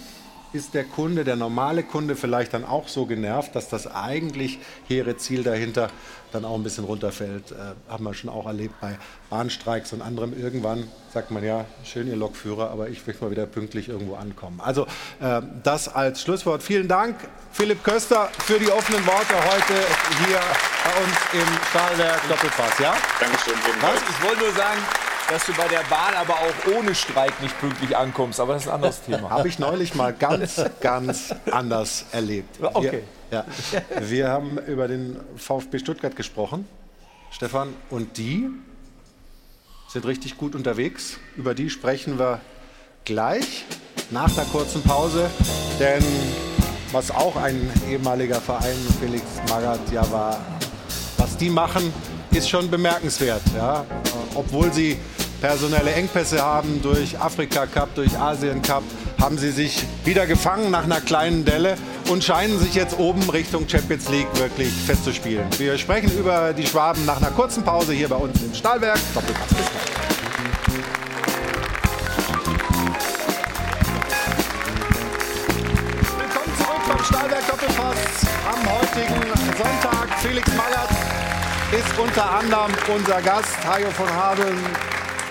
ist 0.52 0.74
der 0.74 0.84
Kunde, 0.84 1.24
der 1.24 1.36
normale 1.36 1.82
Kunde 1.82 2.16
vielleicht 2.16 2.54
dann 2.54 2.64
auch 2.64 2.88
so 2.88 3.06
genervt, 3.06 3.54
dass 3.56 3.68
das 3.68 3.86
eigentlich 3.86 4.58
hehre 4.86 5.16
Ziel 5.16 5.42
dahinter 5.42 5.90
dann 6.32 6.44
auch 6.44 6.54
ein 6.54 6.62
bisschen 6.62 6.84
runterfällt. 6.84 7.52
Äh, 7.52 7.90
haben 7.90 8.04
wir 8.04 8.14
schon 8.14 8.30
auch 8.30 8.46
erlebt 8.46 8.74
bei 8.80 8.98
Bahnstreiks 9.30 9.92
und 9.92 10.02
anderem. 10.02 10.38
Irgendwann 10.38 10.88
sagt 11.12 11.30
man 11.30 11.44
ja, 11.44 11.66
schön 11.84 12.08
ihr 12.08 12.16
Lokführer, 12.16 12.70
aber 12.70 12.88
ich 12.88 13.06
möchte 13.06 13.24
mal 13.24 13.30
wieder 13.30 13.46
pünktlich 13.46 13.88
irgendwo 13.88 14.14
ankommen. 14.14 14.60
Also 14.60 14.86
äh, 15.20 15.42
das 15.62 15.88
als 15.88 16.22
Schlusswort. 16.22 16.62
Vielen 16.62 16.88
Dank, 16.88 17.16
Philipp 17.52 17.84
Köster, 17.84 18.28
für 18.38 18.58
die 18.58 18.70
offenen 18.70 19.06
Worte 19.06 19.34
heute 19.34 19.74
hier 20.26 20.40
bei 20.84 21.02
uns 21.02 21.16
im 21.34 21.58
Stahlwerk 21.70 22.28
Doppelpass. 22.28 22.78
Ja? 22.78 22.94
Dankeschön. 23.20 23.54
Was? 23.80 24.00
Ich 24.00 24.26
wollte 24.26 24.40
nur 24.42 24.52
sagen, 24.52 24.80
dass 25.28 25.46
du 25.46 25.52
bei 25.54 25.68
der 25.68 25.82
Bahn 25.88 26.14
aber 26.14 26.34
auch 26.34 26.76
ohne 26.76 26.94
Streik 26.94 27.40
nicht 27.40 27.58
pünktlich 27.58 27.96
ankommst. 27.96 28.40
Aber 28.40 28.54
das 28.54 28.62
ist 28.62 28.68
ein 28.68 28.74
anderes 28.74 29.02
Thema. 29.02 29.30
Habe 29.30 29.48
ich 29.48 29.58
neulich 29.58 29.94
mal 29.94 30.12
ganz, 30.12 30.62
ganz 30.80 31.34
anders 31.50 32.06
erlebt. 32.12 32.58
Okay. 32.60 33.04
Wir, 33.30 33.38
ja, 33.38 33.44
wir 34.00 34.28
haben 34.28 34.58
über 34.66 34.88
den 34.88 35.18
VfB 35.36 35.78
Stuttgart 35.78 36.16
gesprochen, 36.16 36.66
Stefan, 37.30 37.74
und 37.90 38.18
die 38.18 38.50
sind 39.88 40.06
richtig 40.06 40.36
gut 40.36 40.54
unterwegs. 40.54 41.18
Über 41.36 41.54
die 41.54 41.70
sprechen 41.70 42.18
wir 42.18 42.40
gleich 43.04 43.64
nach 44.10 44.30
der 44.34 44.44
kurzen 44.44 44.82
Pause, 44.82 45.30
denn 45.78 46.04
was 46.92 47.10
auch 47.10 47.36
ein 47.36 47.70
ehemaliger 47.88 48.40
Verein, 48.40 48.76
Felix 49.00 49.24
Magath, 49.48 49.90
ja 49.90 50.10
war, 50.12 50.38
was 51.16 51.36
die 51.38 51.48
machen, 51.48 51.92
ist 52.34 52.48
schon 52.48 52.70
bemerkenswert. 52.70 53.42
Ja? 53.56 53.84
Obwohl 54.34 54.72
sie 54.72 54.96
personelle 55.40 55.92
Engpässe 55.92 56.40
haben 56.40 56.80
durch 56.82 57.18
Afrika 57.18 57.66
Cup, 57.66 57.94
durch 57.94 58.18
Asien 58.18 58.62
Cup, 58.62 58.82
haben 59.20 59.38
sie 59.38 59.50
sich 59.50 59.84
wieder 60.04 60.26
gefangen 60.26 60.70
nach 60.70 60.84
einer 60.84 61.00
kleinen 61.00 61.44
Delle 61.44 61.76
und 62.08 62.24
scheinen 62.24 62.58
sich 62.58 62.74
jetzt 62.74 62.98
oben 62.98 63.28
Richtung 63.30 63.68
Champions 63.68 64.08
League 64.08 64.28
wirklich 64.34 64.72
festzuspielen. 64.72 65.46
Wir 65.58 65.78
sprechen 65.78 66.10
über 66.18 66.52
die 66.52 66.66
Schwaben 66.66 67.04
nach 67.04 67.18
einer 67.18 67.30
kurzen 67.30 67.62
Pause 67.62 67.92
hier 67.92 68.08
bei 68.08 68.16
uns 68.16 68.42
im 68.42 68.54
Stahlwerk. 68.54 68.98
Doppelpass 69.14 69.48
zurück 69.48 69.92
beim 76.88 77.04
Stahlwerk 77.04 77.46
Doppelpass 77.46 77.96
am 78.46 78.60
heutigen 78.70 79.31
ist 81.72 81.98
unter 81.98 82.30
anderem 82.30 82.70
unser 82.94 83.22
Gast. 83.22 83.64
Hajo 83.64 83.90
von 83.92 84.08
Habeln 84.08 84.58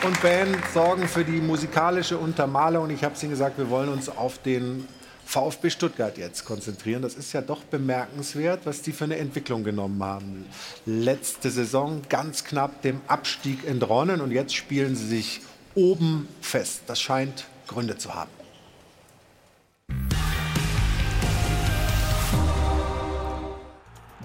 und 0.04 0.20
Band 0.24 0.58
sorgen 0.74 1.08
für 1.08 1.24
die 1.24 1.40
musikalische 1.40 2.18
Untermalung. 2.18 2.90
Ich 2.90 3.04
habe 3.04 3.14
es 3.14 3.22
Ihnen 3.22 3.32
gesagt, 3.32 3.60
wir 3.60 3.70
wollen 3.70 3.90
uns 3.90 4.10
auf 4.10 4.40
den 4.40 4.88
VfB 5.24 5.70
Stuttgart 5.70 6.18
jetzt 6.18 6.46
konzentrieren. 6.46 7.04
Das 7.04 7.14
ist 7.14 7.32
ja 7.34 7.42
doch 7.42 7.64
bemerkenswert, 7.66 8.62
was 8.66 8.82
die 8.82 8.92
für 8.92 9.04
eine 9.04 9.18
Entwicklung 9.18 9.64
genommen 9.64 10.04
haben. 10.04 10.46
Letzte 10.88 11.52
Saison 11.52 12.02
ganz 12.10 12.44
knapp 12.44 12.82
dem 12.82 13.02
Abstieg 13.08 13.68
entronnen 13.68 14.20
und 14.20 14.32
jetzt 14.32 14.56
spielen 14.56 14.96
sie 14.96 15.08
sich 15.08 15.42
oben 15.76 16.28
fest. 16.42 16.82
Das 16.88 17.00
scheint 17.00 17.46
Gründe 17.68 18.00
zu 18.00 18.16
haben. 18.16 18.41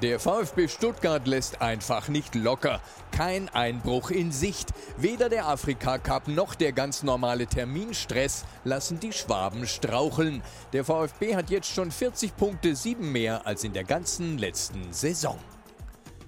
Der 0.02 0.20
VfB 0.20 0.68
Stuttgart 0.68 1.26
lässt 1.26 1.62
einfach 1.62 2.08
nicht 2.08 2.34
locker. 2.34 2.82
Kein 3.12 3.48
Einbruch 3.48 4.10
in 4.10 4.30
Sicht. 4.30 4.74
Weder 4.98 5.30
der 5.30 5.48
Afrika 5.48 5.96
Cup 5.96 6.28
noch 6.28 6.54
der 6.54 6.72
ganz 6.72 7.02
normale 7.02 7.46
Terminstress 7.46 8.44
lassen 8.64 9.00
die 9.00 9.14
Schwaben 9.14 9.66
straucheln. 9.66 10.42
Der 10.74 10.84
VfB 10.84 11.34
hat 11.34 11.48
jetzt 11.48 11.72
schon 11.72 11.90
40 11.90 12.36
Punkte, 12.36 12.76
sieben 12.76 13.10
mehr 13.10 13.46
als 13.46 13.64
in 13.64 13.72
der 13.72 13.84
ganzen 13.84 14.36
letzten 14.36 14.92
Saison. 14.92 15.38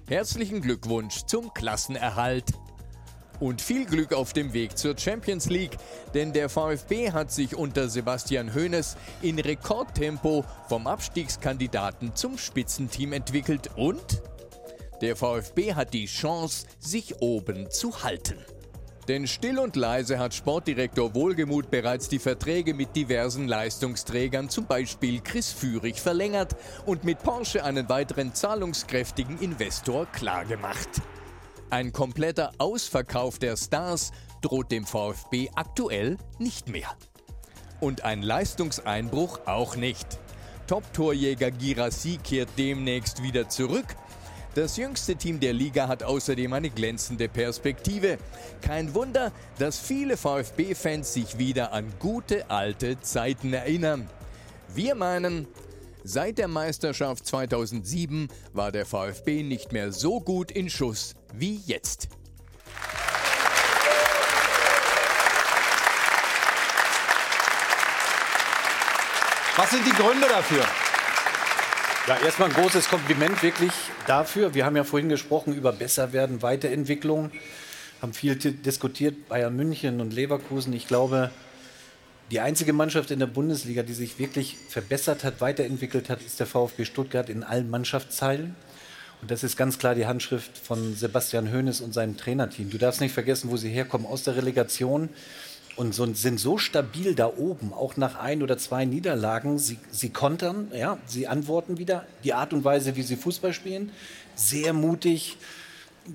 Herzlichen 0.07 0.61
Glückwunsch 0.61 1.25
zum 1.27 1.53
Klassenerhalt. 1.53 2.51
Und 3.39 3.61
viel 3.61 3.85
Glück 3.85 4.13
auf 4.13 4.33
dem 4.33 4.53
Weg 4.53 4.77
zur 4.77 4.97
Champions 4.97 5.49
League, 5.49 5.77
denn 6.13 6.33
der 6.33 6.49
VfB 6.49 7.11
hat 7.11 7.31
sich 7.31 7.55
unter 7.55 7.87
Sebastian 7.87 8.53
Hoeneß 8.53 8.97
in 9.21 9.39
Rekordtempo 9.39 10.43
vom 10.67 10.87
Abstiegskandidaten 10.87 12.15
zum 12.15 12.37
Spitzenteam 12.37 13.13
entwickelt 13.13 13.69
und 13.75 14.21
der 15.01 15.15
VfB 15.15 15.75
hat 15.75 15.93
die 15.93 16.07
Chance, 16.07 16.67
sich 16.79 17.21
oben 17.21 17.71
zu 17.71 18.03
halten. 18.03 18.37
Denn 19.07 19.25
still 19.25 19.57
und 19.57 19.75
leise 19.75 20.19
hat 20.19 20.35
Sportdirektor 20.35 21.15
Wohlgemuth 21.15 21.71
bereits 21.71 22.09
die 22.09 22.19
Verträge 22.19 22.75
mit 22.75 22.95
diversen 22.95 23.47
Leistungsträgern, 23.47 24.49
zum 24.49 24.67
Beispiel 24.67 25.21
Chris 25.21 25.51
Führig, 25.51 25.99
verlängert 25.99 26.55
und 26.85 27.05
mit 27.05 27.23
Porsche 27.23 27.63
einen 27.63 27.89
weiteren 27.89 28.35
zahlungskräftigen 28.35 29.39
Investor 29.39 30.05
klargemacht. 30.07 31.01
Ein 31.69 31.93
kompletter 31.93 32.51
Ausverkauf 32.57 33.39
der 33.39 33.55
Stars 33.55 34.11
droht 34.41 34.71
dem 34.71 34.85
VfB 34.85 35.49
aktuell 35.55 36.17
nicht 36.37 36.69
mehr. 36.69 36.89
Und 37.79 38.03
ein 38.03 38.21
Leistungseinbruch 38.21 39.41
auch 39.45 39.75
nicht. 39.75 40.19
Top-Torjäger 40.67 41.51
Girassi 41.51 42.19
kehrt 42.23 42.49
demnächst 42.57 43.23
wieder 43.23 43.49
zurück 43.49 43.95
das 44.55 44.77
jüngste 44.77 45.15
Team 45.15 45.39
der 45.39 45.53
Liga 45.53 45.87
hat 45.87 46.01
außerdem 46.01 46.51
eine 46.53 46.71
glänzende 46.71 47.29
Perspektive. 47.29 48.17
Kein 48.61 48.95
Wunder, 48.95 49.31
dass 49.59 49.79
viele 49.79 50.17
VfB-Fans 50.17 51.13
sich 51.13 51.37
wieder 51.37 51.71
an 51.71 51.85
gute 51.99 52.49
alte 52.49 52.99
Zeiten 52.99 53.53
erinnern. 53.53 54.09
Wir 54.73 54.95
meinen, 54.95 55.47
seit 56.03 56.37
der 56.37 56.47
Meisterschaft 56.47 57.25
2007 57.25 58.27
war 58.53 58.71
der 58.71 58.85
VfB 58.85 59.43
nicht 59.43 59.71
mehr 59.71 59.91
so 59.91 60.19
gut 60.19 60.51
in 60.51 60.69
Schuss 60.69 61.15
wie 61.33 61.61
jetzt. 61.65 62.09
Was 69.55 69.71
sind 69.71 69.85
die 69.85 69.91
Gründe 69.91 70.27
dafür? 70.27 70.65
Ja, 72.07 72.17
erstmal 72.25 72.49
ein 72.49 72.55
großes 72.55 72.89
Kompliment 72.89 73.43
wirklich 73.43 73.73
dafür. 74.07 74.53
Wir 74.53 74.65
haben 74.65 74.75
ja 74.75 74.83
vorhin 74.83 75.09
gesprochen 75.09 75.53
über 75.53 75.73
Besserwerden, 75.73 76.41
Weiterentwicklung, 76.41 77.29
haben 78.01 78.13
viel 78.13 78.35
diskutiert, 78.35 79.27
Bayern 79.27 79.55
München 79.55 79.99
und 79.99 80.13
Leverkusen. 80.13 80.71
Ich 80.73 80.87
glaube, 80.87 81.29
die 82.31 82.39
einzige 82.39 82.73
Mannschaft 82.73 83.11
in 83.11 83.19
der 83.19 83.27
Bundesliga, 83.27 83.83
die 83.83 83.93
sich 83.93 84.19
wirklich 84.19 84.57
verbessert 84.67 85.23
hat, 85.23 85.41
weiterentwickelt 85.41 86.09
hat, 86.09 86.21
ist 86.21 86.39
der 86.39 86.47
VfB 86.47 86.85
Stuttgart 86.85 87.29
in 87.29 87.43
allen 87.43 87.69
Mannschaftsteilen. 87.69 88.55
Und 89.21 89.31
das 89.31 89.43
ist 89.43 89.57
ganz 89.57 89.79
klar 89.79 89.95
die 89.95 90.05
Handschrift 90.05 90.57
von 90.57 90.95
Sebastian 90.95 91.51
Hoeneß 91.51 91.81
und 91.81 91.93
seinem 91.93 92.17
Trainerteam. 92.17 92.69
Du 92.69 92.77
darfst 92.77 93.01
nicht 93.01 93.13
vergessen, 93.13 93.49
wo 93.49 93.57
sie 93.57 93.69
herkommen, 93.69 94.07
aus 94.07 94.23
der 94.23 94.35
Relegation 94.35 95.09
und 95.75 95.93
sind 95.93 96.39
so 96.39 96.57
stabil 96.57 97.15
da 97.15 97.27
oben, 97.37 97.73
auch 97.73 97.97
nach 97.97 98.19
ein 98.19 98.43
oder 98.43 98.57
zwei 98.57 98.85
Niederlagen. 98.85 99.57
Sie, 99.57 99.77
sie 99.91 100.09
kontern, 100.09 100.71
ja, 100.73 100.97
sie 101.05 101.27
antworten 101.27 101.77
wieder. 101.77 102.05
Die 102.23 102.33
Art 102.33 102.53
und 102.53 102.63
Weise, 102.63 102.95
wie 102.95 103.01
sie 103.01 103.15
Fußball 103.15 103.53
spielen, 103.53 103.91
sehr 104.35 104.73
mutig, 104.73 105.37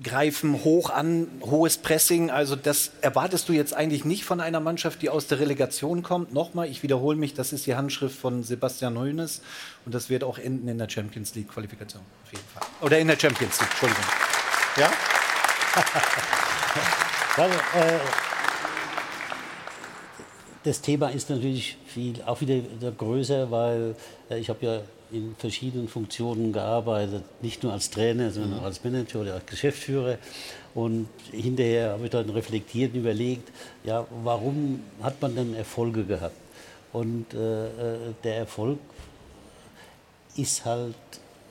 greifen 0.03 0.63
hoch 0.63 0.89
an, 0.89 1.27
hohes 1.41 1.77
Pressing. 1.77 2.29
Also 2.31 2.55
das 2.55 2.91
erwartest 3.01 3.49
du 3.49 3.53
jetzt 3.53 3.73
eigentlich 3.73 4.05
nicht 4.05 4.25
von 4.25 4.41
einer 4.41 4.59
Mannschaft, 4.59 5.01
die 5.01 5.09
aus 5.09 5.27
der 5.27 5.39
Relegation 5.39 6.03
kommt. 6.03 6.33
Nochmal, 6.33 6.67
ich 6.69 6.83
wiederhole 6.83 7.17
mich, 7.17 7.33
das 7.33 7.53
ist 7.53 7.65
die 7.65 7.75
Handschrift 7.75 8.17
von 8.17 8.43
Sebastian 8.43 8.97
Hoeneß 8.97 9.41
und 9.85 9.95
das 9.95 10.09
wird 10.09 10.23
auch 10.23 10.37
enden 10.37 10.67
in 10.67 10.77
der 10.77 10.89
Champions 10.89 11.35
League 11.35 11.49
Qualifikation 11.49 12.01
auf 12.23 12.31
jeden 12.31 12.45
Fall. 12.53 12.67
Oder 12.81 12.99
in 12.99 13.07
der 13.07 13.19
Champions 13.19 13.59
League, 13.59 13.69
Entschuldigung. 13.71 14.05
Ja? 14.77 14.91
Weil, 17.37 17.51
äh, 17.51 17.99
das 20.65 20.81
Thema 20.81 21.09
ist 21.09 21.29
natürlich 21.29 21.77
viel, 21.85 22.21
auch 22.25 22.41
wieder 22.41 22.59
größer, 22.91 23.51
weil 23.51 23.95
äh, 24.29 24.39
ich 24.39 24.49
habe 24.49 24.65
ja 24.65 24.81
in 25.11 25.35
verschiedenen 25.37 25.87
Funktionen 25.87 26.51
gearbeitet, 26.51 27.23
nicht 27.41 27.63
nur 27.63 27.73
als 27.73 27.89
Trainer, 27.89 28.31
sondern 28.31 28.59
auch 28.59 28.63
als 28.63 28.83
Manager 28.83 29.21
oder 29.21 29.35
als 29.35 29.45
Geschäftsführer. 29.45 30.17
Und 30.73 31.07
hinterher 31.31 31.91
habe 31.91 32.05
ich 32.05 32.09
dann 32.09 32.29
reflektiert 32.29 32.93
und 32.93 32.99
überlegt, 32.99 33.49
ja, 33.83 34.05
warum 34.23 34.81
hat 35.01 35.21
man 35.21 35.35
denn 35.35 35.55
Erfolge 35.55 36.03
gehabt? 36.03 36.35
Und 36.91 37.33
äh, 37.33 37.65
äh 37.67 37.97
der 38.23 38.37
Erfolg 38.37 38.79
ist 40.35 40.65
halt 40.65 40.95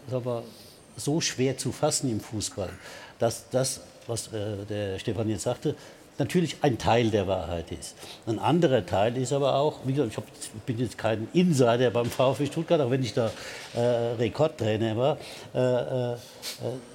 wir, 0.09 0.43
so 0.97 1.21
schwer 1.21 1.57
zu 1.57 1.73
fassen 1.73 2.11
im 2.11 2.21
Fußball, 2.21 2.71
dass 3.19 3.49
das, 3.51 3.81
was 4.07 4.29
äh, 4.29 4.65
der 4.69 4.99
Stefan 4.99 5.29
jetzt 5.29 5.43
sagte, 5.43 5.75
natürlich 6.19 6.57
ein 6.63 6.79
Teil 6.79 7.11
der 7.11 7.27
Wahrheit 7.27 7.73
ist. 7.73 7.97
Ein 8.27 8.39
anderer 8.39 8.87
Teil 8.87 9.17
ist 9.17 9.33
aber 9.33 9.57
auch, 9.57 9.81
wie 9.85 9.93
gesagt, 9.93 10.13
ich, 10.13 10.17
hab, 10.17 10.67
bin 10.67 10.79
jetzt 10.79 10.97
kein 10.97 11.29
Insider 11.33 11.91
beim 11.91 12.07
VfB 12.07 12.47
Stuttgart, 12.47 12.81
auch 12.81 12.91
wenn 12.91 13.03
ich 13.03 13.15
da 13.15 13.31
äh, 13.75 13.81
Rekordtrainer 13.81 14.97
war, 14.97 15.19
äh, 15.55 16.13
äh, 16.13 16.17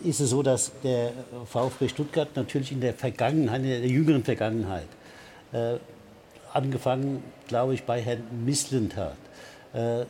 ist 0.03 0.19
es 0.19 0.29
so, 0.29 0.41
dass 0.41 0.71
der 0.83 1.11
VfB 1.45 1.89
Stuttgart 1.89 2.29
natürlich 2.35 2.71
in 2.71 2.81
der 2.81 2.93
Vergangenheit, 2.93 3.61
in 3.61 3.67
der 3.67 3.87
jüngeren 3.87 4.23
Vergangenheit, 4.23 4.87
äh, 5.51 5.75
angefangen, 6.53 7.23
glaube 7.47 7.73
ich, 7.73 7.83
bei 7.83 8.01
Herrn 8.01 8.23
Misslintat, 8.45 9.17
äh, 9.73 10.05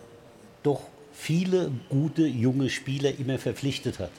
doch 0.63 0.81
viele 1.19 1.69
gute 1.89 2.25
junge 2.25 2.69
Spieler 2.69 3.11
immer 3.19 3.37
verpflichtet 3.37 3.99
hat. 3.99 4.11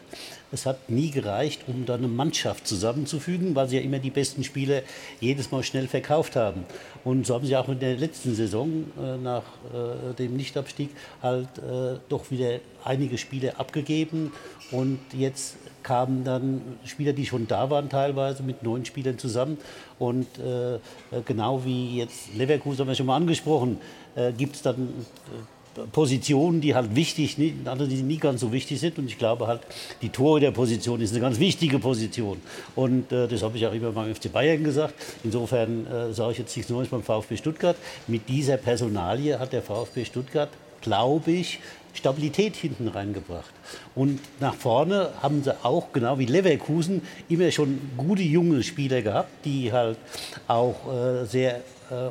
Es 0.53 0.67
hat 0.67 0.91
nie 0.91 1.11
gereicht, 1.11 1.63
um 1.67 1.87
da 1.87 1.95
eine 1.95 2.09
Mannschaft 2.09 2.69
zusammenzufügen, 2.69 3.55
weil 3.55 3.69
sie 3.69 3.77
ja 3.77 3.83
immer 3.83 4.01
die 4.01 4.11
besten 4.11 4.45
Spieler 4.45 4.83
jedes 5.19 5.51
Mal 5.51 5.63
schnell 5.63 5.89
verkauft 5.89 6.37
haben. 6.37 6.65
Und 7.03 7.27
so 7.27 7.35
haben 7.35 7.47
sie 7.47 7.57
auch 7.57 7.71
in 7.71 7.81
der 7.81 7.97
letzten 7.97 8.35
Saison 8.35 8.85
äh, 9.03 9.17
nach 9.17 9.45
äh, 9.73 10.13
dem 10.15 10.37
Nichtabstieg 10.37 10.91
halt 11.23 11.49
äh, 11.59 11.99
doch 12.11 12.31
wieder 12.31 12.59
einige 12.85 13.17
Spieler 13.17 13.59
abgegeben. 13.59 14.33
Und 14.71 14.99
jetzt 15.17 15.57
kamen 15.83 16.23
dann 16.23 16.61
Spieler, 16.85 17.15
die 17.15 17.25
schon 17.25 17.49
da 17.49 17.71
waren, 17.71 17.89
teilweise 17.89 18.43
mit 18.43 18.63
neun 18.63 18.85
Spielern 18.85 19.19
zusammen. 19.19 19.57
Und 19.99 20.27
äh, 20.39 20.79
genau 21.25 21.65
wie 21.65 21.97
jetzt 21.97 22.35
Leverkusen 22.37 22.81
haben 22.81 22.89
wir 22.89 22.95
schon 22.95 23.07
mal 23.07 23.17
angesprochen, 23.17 23.79
äh, 24.17 24.33
gibt 24.33 24.57
es 24.57 24.63
dann 24.63 24.77
äh, 24.77 25.60
Positionen, 25.93 26.61
die 26.61 26.75
halt 26.75 26.95
wichtig, 26.95 27.37
sind, 27.37 27.67
andere, 27.69 27.89
die 27.89 28.03
nie 28.03 28.19
ganz 28.19 28.41
so 28.41 28.53
wichtig 28.53 28.81
sind. 28.81 28.99
Und 28.99 29.07
ich 29.07 29.19
glaube 29.19 29.47
halt, 29.47 29.61
die 30.03 30.09
Torhüterposition 30.09 31.01
ist 31.01 31.13
eine 31.13 31.21
ganz 31.21 31.39
wichtige 31.39 31.79
Position. 31.79 32.41
Und 32.75 33.13
äh, 33.13 33.29
das 33.29 33.43
habe 33.43 33.57
ich 33.57 33.67
auch 33.67 33.73
immer 33.73 33.93
beim 33.93 34.15
FC 34.15 34.33
Bayern 34.33 34.65
gesagt. 34.65 34.95
Insofern 35.25 35.87
äh, 35.87 36.13
sage 36.13 36.33
ich 36.33 36.39
jetzt 36.39 36.57
nichts 36.57 36.71
Neues 36.71 36.89
beim 36.89 37.03
VfB 37.03 37.37
Stuttgart. 37.37 37.77
Mit 38.07 38.29
dieser 38.29 38.57
Personalie 38.57 39.39
hat 39.39 39.53
der 39.53 39.63
VfB 39.63 40.05
Stuttgart, 40.05 40.51
glaube 40.83 41.31
ich, 41.31 41.61
Stabilität 41.93 42.57
hinten 42.57 42.89
reingebracht. 42.89 43.51
Und 43.95 44.21
nach 44.41 44.55
vorne 44.55 45.11
haben 45.23 45.43
sie 45.43 45.55
auch, 45.65 45.93
genau 45.93 46.19
wie 46.19 46.27
Leverkusen, 46.27 47.03
immer 47.29 47.51
schon 47.51 47.81
gute 47.97 48.23
junge 48.23 48.63
Spieler 48.63 49.03
gehabt, 49.03 49.45
die 49.45 49.73
halt 49.73 49.99
auch 50.47 50.77
äh, 50.93 51.25
sehr 51.27 51.61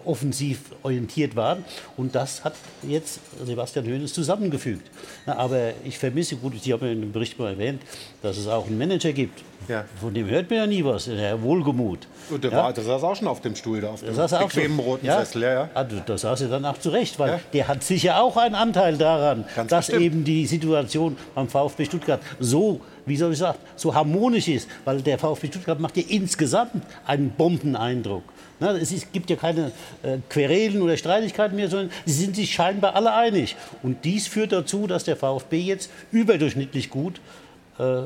offensiv 0.05 0.59
orientiert 0.83 1.35
waren. 1.35 1.63
Und 1.97 2.15
das 2.15 2.43
hat 2.43 2.53
jetzt 2.83 3.19
Sebastian 3.45 3.85
Hoeneß 3.85 4.13
zusammengefügt. 4.13 4.89
Aber 5.25 5.71
ich 5.83 5.97
vermisse, 5.97 6.35
gut, 6.35 6.53
Sie 6.61 6.73
haben 6.73 6.85
ja 6.85 6.91
in 6.91 7.01
dem 7.01 7.11
Bericht 7.11 7.37
mal 7.39 7.51
erwähnt, 7.51 7.81
dass 8.21 8.37
es 8.37 8.47
auch 8.47 8.67
einen 8.67 8.77
Manager 8.77 9.13
gibt. 9.13 9.43
Ja. 9.67 9.85
Von 9.99 10.13
dem 10.13 10.27
hört 10.27 10.49
man 10.49 10.59
ja 10.59 10.67
nie 10.67 10.83
was, 10.83 11.07
Herr 11.07 11.41
Wohlgemut. 11.41 12.07
Und 12.29 12.43
der, 12.43 12.51
ja? 12.51 12.57
war, 12.57 12.73
der 12.73 12.83
saß 12.83 13.03
auch 13.03 13.15
schon 13.15 13.27
auf 13.27 13.41
dem 13.41 13.55
Stuhl, 13.55 13.81
da 13.81 13.89
auf 13.89 14.01
dem 14.01 14.15
bequemen 14.15 14.79
roten 14.79 15.05
ja? 15.05 15.19
Sessel. 15.19 15.43
Ja, 15.43 15.53
ja. 15.53 15.69
Also, 15.73 15.97
da 16.05 16.17
saß 16.17 16.41
er 16.41 16.47
dann 16.47 16.65
auch 16.65 16.77
zurecht, 16.77 17.19
weil 17.19 17.39
der 17.53 17.67
hat 17.67 17.83
sicher 17.83 18.21
auch 18.21 18.37
einen 18.37 18.55
Anteil 18.55 18.97
daran, 18.97 19.45
Ganz 19.55 19.69
dass 19.69 19.87
bestimmt. 19.87 20.05
eben 20.05 20.23
die 20.23 20.45
Situation 20.45 21.17
beim 21.35 21.47
VfB 21.47 21.85
Stuttgart 21.85 22.21
so 22.39 22.81
wie 23.09 23.17
soll 23.17 23.33
ich 23.33 23.39
sagen, 23.39 23.57
so 23.75 23.93
harmonisch 23.93 24.47
ist, 24.47 24.69
weil 24.85 25.01
der 25.01 25.17
VfB 25.17 25.47
Stuttgart 25.47 25.79
macht 25.79 25.97
ja 25.97 26.03
insgesamt 26.07 26.83
einen 27.05 27.31
Bombeneindruck. 27.31 28.23
Na, 28.59 28.71
es 28.73 28.91
ist, 28.91 29.13
gibt 29.13 29.29
ja 29.29 29.35
keine 29.35 29.71
äh, 30.03 30.17
Querelen 30.29 30.81
oder 30.81 30.97
Streitigkeiten 30.97 31.55
mehr, 31.55 31.69
sondern 31.69 31.91
sie 32.05 32.13
sind 32.13 32.35
sich 32.35 32.53
scheinbar 32.53 32.95
alle 32.95 33.13
einig. 33.13 33.55
Und 33.83 34.03
dies 34.03 34.27
führt 34.27 34.51
dazu, 34.51 34.85
dass 34.85 35.05
der 35.05 35.15
VfB 35.15 35.59
jetzt 35.59 35.89
überdurchschnittlich 36.11 36.89
gut 36.89 37.21
äh, 37.77 38.01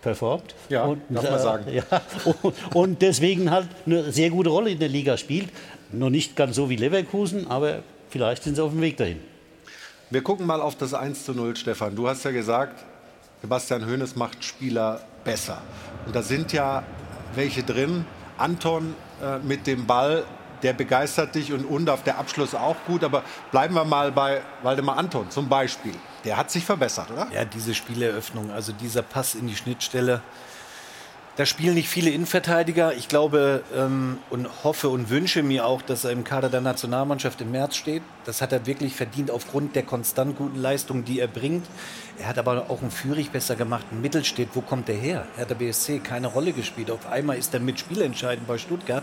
performt. 0.00 0.54
Ja, 0.68 0.84
und, 0.84 1.02
darf 1.10 1.30
man 1.30 1.38
sagen. 1.38 1.68
Äh, 1.68 1.76
ja, 1.90 2.02
und, 2.42 2.54
und, 2.74 3.02
deswegen 3.02 3.50
halt 3.50 3.68
eine 3.84 4.10
sehr 4.10 4.30
gute 4.30 4.50
Rolle 4.50 4.70
in 4.70 4.78
der 4.78 4.88
Liga 4.88 5.16
spielt. 5.16 5.50
Noch 5.92 6.10
nicht 6.10 6.34
ganz 6.34 6.56
so 6.56 6.70
wie 6.70 6.76
Leverkusen, 6.76 7.50
aber 7.50 7.82
vielleicht 8.08 8.42
sind 8.42 8.56
sie 8.56 8.62
auf 8.62 8.70
dem 8.70 8.80
Weg 8.80 8.96
dahin. 8.96 9.20
Wir 10.10 10.22
gucken 10.22 10.46
mal 10.46 10.60
auf 10.60 10.76
das 10.76 10.94
1 10.94 11.24
zu 11.24 11.32
0, 11.32 11.56
Stefan. 11.56 11.94
Du 11.94 12.08
hast 12.08 12.24
ja 12.24 12.30
gesagt, 12.30 12.84
Sebastian 13.42 13.86
Hoeneß 13.86 14.16
macht 14.16 14.42
Spieler 14.42 15.00
besser. 15.24 15.60
Und 16.06 16.16
da 16.16 16.22
sind 16.22 16.52
ja 16.52 16.84
welche 17.34 17.62
drin. 17.62 18.06
Anton 18.36 18.94
äh, 19.22 19.38
mit 19.38 19.66
dem 19.66 19.86
Ball, 19.86 20.24
der 20.62 20.72
begeistert 20.72 21.34
dich 21.34 21.52
und 21.52 21.64
Undaf, 21.64 22.02
der 22.02 22.18
Abschluss 22.18 22.54
auch 22.54 22.76
gut. 22.86 23.04
Aber 23.04 23.22
bleiben 23.50 23.74
wir 23.74 23.84
mal 23.84 24.12
bei 24.12 24.40
Waldemar 24.62 24.96
Anton 24.96 25.30
zum 25.30 25.48
Beispiel. 25.48 25.94
Der 26.24 26.36
hat 26.36 26.50
sich 26.50 26.64
verbessert, 26.64 27.10
oder? 27.10 27.28
Ja, 27.32 27.44
diese 27.44 27.74
Spieleröffnung, 27.74 28.50
also 28.50 28.72
dieser 28.72 29.02
Pass 29.02 29.34
in 29.34 29.46
die 29.46 29.56
Schnittstelle. 29.56 30.22
Da 31.36 31.46
spielen 31.46 31.74
nicht 31.74 31.88
viele 31.88 32.10
Innenverteidiger. 32.10 32.94
Ich 32.94 33.08
glaube 33.08 33.64
ähm, 33.76 34.18
und 34.30 34.48
hoffe 34.62 34.88
und 34.88 35.10
wünsche 35.10 35.42
mir 35.42 35.66
auch, 35.66 35.82
dass 35.82 36.04
er 36.04 36.12
im 36.12 36.22
Kader 36.22 36.48
der 36.48 36.60
Nationalmannschaft 36.60 37.40
im 37.40 37.50
März 37.50 37.74
steht. 37.74 38.02
Das 38.24 38.40
hat 38.40 38.52
er 38.52 38.66
wirklich 38.66 38.94
verdient 38.94 39.32
aufgrund 39.32 39.74
der 39.74 39.82
konstant 39.82 40.38
guten 40.38 40.60
Leistung, 40.60 41.04
die 41.04 41.18
er 41.18 41.26
bringt. 41.26 41.66
Er 42.20 42.28
hat 42.28 42.38
aber 42.38 42.70
auch 42.70 42.82
einen 42.82 42.92
Führig 42.92 43.32
besser 43.32 43.56
gemacht. 43.56 43.84
Ein 43.90 44.00
Mittelstedt, 44.00 44.50
wo 44.54 44.60
kommt 44.60 44.86
der 44.86 44.94
her? 44.94 45.26
Er 45.34 45.42
hat 45.42 45.50
der 45.50 45.56
BSC 45.56 45.98
keine 45.98 46.28
Rolle 46.28 46.52
gespielt. 46.52 46.88
Auf 46.92 47.10
einmal 47.10 47.36
ist 47.36 47.52
er 47.52 47.58
mit 47.58 47.80
Spielentscheidend 47.80 48.46
bei 48.46 48.56
Stuttgart. 48.56 49.02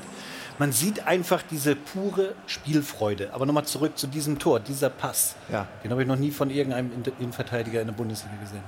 Man 0.57 0.71
sieht 0.71 1.07
einfach 1.07 1.41
diese 1.41 1.75
pure 1.75 2.33
Spielfreude. 2.47 3.33
Aber 3.33 3.45
nochmal 3.45 3.65
zurück 3.65 3.97
zu 3.97 4.07
diesem 4.07 4.39
Tor, 4.39 4.61
dieser 4.61 4.89
Pass. 4.89 5.35
Ja. 5.51 5.67
Den 5.83 5.91
habe 5.91 6.03
ich 6.03 6.07
noch 6.07 6.15
nie 6.15 6.31
von 6.31 6.49
irgendeinem 6.49 6.91
Innenverteidiger 7.19 7.81
in 7.81 7.87
der 7.87 7.93
Bundesliga 7.93 8.37
gesehen. 8.41 8.63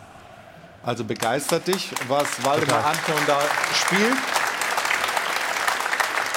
Also 0.86 1.06
begeistert 1.06 1.68
dich, 1.68 1.92
was 2.08 2.44
Waldemar 2.44 2.86
Anton 2.86 3.16
da 3.26 3.40
spielt. 3.74 4.18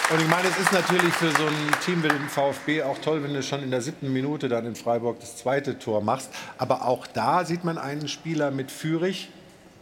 Und 0.08 0.20
ich 0.20 0.28
meine, 0.28 0.46
es 0.46 0.56
ist 0.56 0.72
natürlich 0.72 1.12
für 1.14 1.32
so 1.32 1.46
ein 1.46 1.80
Team 1.84 2.00
wie 2.04 2.08
den 2.08 2.28
VfB 2.28 2.84
auch 2.84 2.98
toll, 2.98 3.24
wenn 3.24 3.34
du 3.34 3.42
schon 3.42 3.64
in 3.64 3.72
der 3.72 3.80
siebten 3.80 4.12
Minute 4.12 4.48
dann 4.48 4.64
in 4.64 4.76
Freiburg 4.76 5.18
das 5.18 5.36
zweite 5.36 5.80
Tor 5.80 6.00
machst. 6.00 6.30
Aber 6.58 6.86
auch 6.86 7.08
da 7.08 7.44
sieht 7.44 7.64
man 7.64 7.76
einen 7.76 8.06
Spieler 8.06 8.52
mit 8.52 8.70
Führig, 8.70 9.30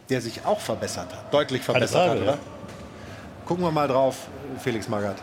der 0.09 0.21
sich 0.21 0.43
auch 0.43 0.59
verbessert 0.59 1.13
hat, 1.13 1.31
deutlich 1.31 1.61
verbessert 1.61 2.07
Frage, 2.07 2.11
hat, 2.11 2.17
oder? 2.17 2.31
ja. 2.31 2.37
Gucken 3.45 3.63
wir 3.63 3.71
mal 3.71 3.87
drauf, 3.87 4.27
Felix 4.63 4.87
Magath. 4.87 5.21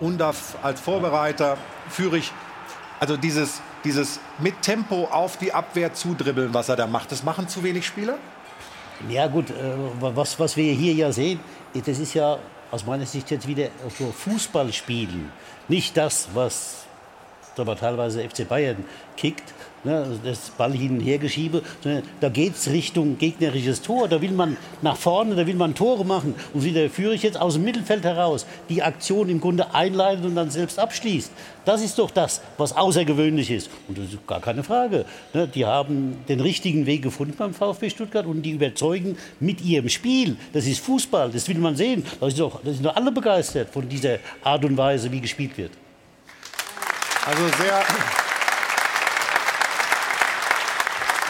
Undaf 0.00 0.56
als 0.62 0.78
Vorbereiter, 0.78 1.56
Führig, 1.88 2.30
also 3.00 3.16
dieses, 3.16 3.62
dieses 3.84 4.20
mit 4.38 4.62
Tempo 4.62 5.08
auf 5.10 5.36
die 5.36 5.52
Abwehr 5.52 5.94
zudribbeln, 5.94 6.54
was 6.54 6.68
er 6.68 6.76
da 6.76 6.86
macht, 6.86 7.12
das 7.12 7.22
machen 7.22 7.48
zu 7.48 7.62
wenig 7.62 7.86
Spieler? 7.86 8.18
Ja 9.08 9.26
gut, 9.26 9.50
äh, 9.50 9.74
was, 10.00 10.38
was 10.38 10.56
wir 10.56 10.72
hier 10.72 10.94
ja 10.94 11.12
sehen, 11.12 11.40
das 11.74 11.98
ist 11.98 12.14
ja 12.14 12.38
aus 12.70 12.86
meiner 12.86 13.06
Sicht 13.06 13.30
jetzt 13.30 13.46
wieder 13.46 13.68
so 13.98 14.12
Fußballspielen. 14.12 15.30
Nicht 15.68 15.96
das, 15.96 16.28
was 16.34 16.86
wir, 17.58 17.76
teilweise 17.76 18.22
FC 18.22 18.48
Bayern 18.48 18.84
kickt, 19.16 19.52
ne, 19.84 20.06
das 20.24 20.50
Ball 20.50 20.72
hin 20.72 20.98
und 20.98 21.00
her 21.00 21.18
geschiebe, 21.18 21.62
sondern 21.82 22.02
da 22.20 22.28
geht 22.28 22.54
es 22.54 22.70
Richtung 22.70 23.18
gegnerisches 23.18 23.82
Tor. 23.82 24.08
Da 24.08 24.20
will 24.20 24.32
man 24.32 24.56
nach 24.80 24.96
vorne, 24.96 25.34
da 25.34 25.46
will 25.46 25.54
man 25.54 25.74
Tore 25.74 26.04
machen. 26.04 26.34
Und 26.52 26.64
wie 26.64 26.72
der 26.72 26.90
Führer 26.90 27.14
jetzt 27.14 27.40
aus 27.40 27.54
dem 27.54 27.64
Mittelfeld 27.64 28.04
heraus 28.04 28.46
die 28.68 28.82
Aktion 28.82 29.28
im 29.28 29.40
Grunde 29.40 29.74
einleitet 29.74 30.24
und 30.24 30.34
dann 30.34 30.50
selbst 30.50 30.78
abschließt. 30.78 31.32
Das 31.64 31.82
ist 31.82 31.98
doch 31.98 32.10
das, 32.10 32.40
was 32.58 32.76
außergewöhnlich 32.76 33.50
ist. 33.50 33.70
Und 33.88 33.98
das 33.98 34.06
ist 34.06 34.26
gar 34.26 34.40
keine 34.40 34.64
Frage. 34.64 35.04
Ne, 35.32 35.46
die 35.48 35.64
haben 35.64 36.18
den 36.28 36.40
richtigen 36.40 36.86
Weg 36.86 37.02
gefunden 37.02 37.34
beim 37.36 37.54
VfB 37.54 37.90
Stuttgart 37.90 38.26
und 38.26 38.42
die 38.42 38.52
überzeugen 38.52 39.16
mit 39.40 39.60
ihrem 39.60 39.88
Spiel. 39.88 40.36
Das 40.52 40.66
ist 40.66 40.80
Fußball, 40.80 41.30
das 41.30 41.48
will 41.48 41.58
man 41.58 41.76
sehen. 41.76 42.04
Da 42.20 42.30
sind 42.30 42.84
doch 42.84 42.96
alle 42.96 43.12
begeistert 43.12 43.70
von 43.70 43.88
dieser 43.88 44.18
Art 44.42 44.64
und 44.64 44.76
Weise, 44.76 45.10
wie 45.10 45.20
gespielt 45.20 45.56
wird. 45.56 45.81
Also 47.24 47.42
sehr. 47.56 47.84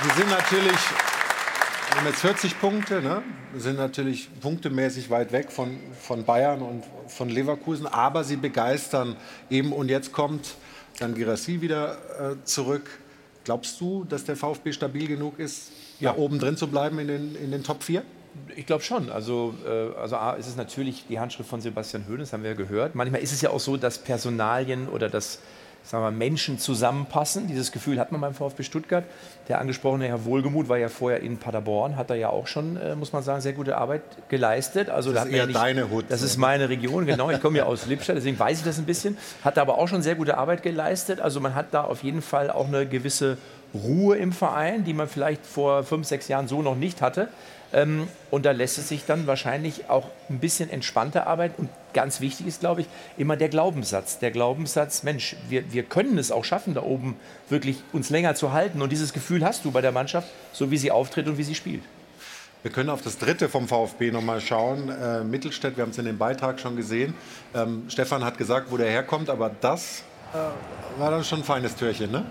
Wir 0.03 0.15
sind 0.15 0.31
natürlich, 0.31 0.81
wir 1.91 1.97
haben 1.97 2.07
jetzt 2.07 2.21
40 2.21 2.59
Punkte, 2.59 3.03
ne? 3.03 3.23
Wir 3.53 3.61
sind 3.61 3.77
natürlich 3.77 4.31
punktemäßig 4.41 5.11
weit 5.11 5.33
weg 5.33 5.53
von, 5.53 5.79
von 6.01 6.25
Bayern 6.25 6.63
und 6.63 6.85
von 7.09 7.29
Leverkusen, 7.29 7.87
aber 7.87 8.25
sie 8.25 8.37
begeistern 8.37 9.17
eben. 9.51 9.75
Und 9.75 9.91
jetzt 9.91 10.13
kommt 10.13 10.55
dann 10.99 11.15
Girassi 11.15 11.61
wieder 11.61 11.99
äh, 12.19 12.45
zurück. 12.45 12.89
Glaubst 13.45 13.79
du, 13.79 14.05
dass 14.05 14.25
der 14.25 14.37
VfB 14.37 14.73
stabil 14.73 15.07
genug 15.07 15.39
ist, 15.39 15.73
ja. 16.01 16.17
oben 16.17 16.39
drin 16.39 16.57
zu 16.57 16.69
bleiben 16.69 16.99
in 17.01 17.09
den, 17.09 17.35
in 17.35 17.51
den 17.51 17.65
Top 17.65 17.83
4? 17.83 18.03
Ich 18.57 18.65
glaube 18.65 18.83
schon. 18.83 19.11
Also, 19.11 19.55
äh, 19.67 19.95
also 20.01 20.17
A, 20.17 20.33
ist 20.33 20.49
es 20.49 20.57
natürlich 20.57 21.05
die 21.07 21.21
Handschrift 21.21 21.51
von 21.51 21.61
Sebastian 21.61 22.07
Hoeneß, 22.09 22.33
haben 22.33 22.45
wir 22.45 22.53
ja 22.53 22.57
gehört. 22.57 22.95
Manchmal 22.95 23.21
ist 23.21 23.33
es 23.33 23.43
ja 23.43 23.51
auch 23.51 23.61
so, 23.61 23.77
dass 23.77 23.99
Personalien 23.99 24.89
oder 24.89 25.11
dass 25.11 25.41
sagen 25.85 26.05
wir, 26.05 26.11
Menschen 26.11 26.59
zusammenpassen. 26.59 27.49
Dieses 27.49 27.73
Gefühl 27.73 27.99
hat 27.99 28.13
man 28.13 28.21
beim 28.21 28.35
VfB 28.35 28.63
Stuttgart. 28.63 29.05
Der 29.49 29.61
angesprochene 29.61 30.07
Herr 30.07 30.25
Wohlgemuth 30.25 30.69
war 30.69 30.79
ja 30.79 30.89
vorher 30.89 31.21
in 31.21 31.39
Paderborn, 31.39 31.97
hat 31.97 32.11
da 32.11 32.15
ja 32.15 32.31
auch 32.31 32.47
schon, 32.47 32.77
äh, 32.77 32.95
muss 32.95 33.13
man 33.13 33.23
sagen, 33.23 33.41
sehr 33.41 33.53
gute 33.53 33.77
Arbeit 33.77 34.03
geleistet. 34.29 34.89
Also, 34.89 35.13
Das 35.13 35.25
da 35.25 35.29
ist 35.29 35.35
eher 35.35 35.47
nicht, 35.47 35.59
deine 35.59 35.91
Hut. 35.91 36.07
Das 36.09 36.23
ist 36.23 36.37
meine 36.37 36.69
Region, 36.69 37.07
genau. 37.07 37.31
Ich 37.31 37.41
komme 37.41 37.59
ja 37.59 37.65
aus 37.65 37.87
Lippstadt, 37.87 38.17
deswegen 38.17 38.39
weiß 38.39 38.59
ich 38.59 38.65
das 38.65 38.79
ein 38.79 38.87
bisschen. 38.87 39.17
Hat 39.45 39.57
da 39.57 39.63
aber 39.63 39.79
auch 39.79 39.89
schon 39.89 40.03
sehr 40.03 40.15
gute 40.15 40.39
Arbeit 40.39 40.63
geleistet. 40.63 41.21
Also 41.21 41.41
man 41.41 41.55
hat 41.55 41.67
da 41.73 41.85
auf 41.85 42.03
jeden 42.03 42.23
Fall 42.23 42.51
auch 42.51 42.69
eine 42.69 42.87
gewisse 42.87 43.37
Ruhe 43.75 44.17
im 44.17 44.33
Verein, 44.33 44.85
die 44.85 44.93
man 44.93 45.09
vielleicht 45.09 45.45
vor 45.47 45.83
fünf, 45.83 46.07
sechs 46.07 46.29
Jahren 46.29 46.47
so 46.47 46.63
noch 46.63 46.77
nicht 46.77 47.03
hatte. 47.03 47.29
Ähm, 47.73 48.09
und 48.31 48.45
da 48.45 48.51
lässt 48.53 48.79
es 48.79 48.89
sich 48.89 49.05
dann 49.07 49.27
wahrscheinlich 49.27 49.89
auch 49.89 50.09
ein 50.29 50.39
bisschen 50.39 50.71
entspannter 50.71 51.27
arbeiten. 51.27 51.63
Und 51.63 51.71
ganz 51.95 52.21
wichtig 52.21 52.47
ist, 52.47 52.61
glaube 52.61 52.83
ich, 52.83 52.87
immer 53.17 53.37
der 53.37 53.49
Glaubenssatz. 53.49 54.19
Der 54.19 54.31
Glaubenssatz, 54.31 55.03
Mensch, 55.03 55.37
wir, 55.49 55.73
wir 55.73 55.83
können 55.83 56.19
es 56.19 56.31
auch 56.31 56.45
schaffen, 56.45 56.75
da 56.75 56.83
oben 56.83 57.17
wirklich 57.49 57.83
uns 57.93 58.11
länger 58.11 58.35
zu 58.35 58.53
halten. 58.53 58.83
Und 58.83 58.91
dieses 58.91 59.13
Gefühl 59.13 59.45
hast 59.45 59.65
du 59.65 59.71
bei 59.71 59.81
der 59.81 59.93
Mannschaft, 59.93 60.29
so 60.53 60.71
wie 60.71 60.79
sie 60.79 60.91
auftritt 60.91 61.27
und 61.27 61.39
wie 61.39 61.45
sie 61.45 61.55
spielt. 61.55 61.83
Wir 62.63 62.71
können 62.71 62.91
auf 62.91 63.03
das 63.03 63.19
dritte 63.19 63.49
vom 63.49 63.67
VfB 63.67 64.13
noch 64.13 64.23
mal 64.23 64.41
schauen. 64.41 64.89
Äh, 64.89 65.25
Mittelstädt, 65.25 65.77
wir 65.77 65.83
haben 65.83 65.91
es 65.91 65.99
in 65.99 66.05
dem 66.05 66.19
Beitrag 66.19 66.61
schon 66.61 66.77
gesehen. 66.77 67.15
Ähm, 67.55 67.85
Stefan 67.89 68.25
hat 68.25 68.39
gesagt, 68.39 68.71
wo 68.71 68.77
der 68.77 68.89
herkommt, 68.89 69.31
aber 69.31 69.51
das 69.61 70.05
äh, 70.33 71.01
war 71.01 71.11
dann 71.11 71.25
schon 71.25 71.41
ein 71.41 71.45
feines 71.45 71.75
Türchen, 71.75 72.13
ne? 72.13 72.25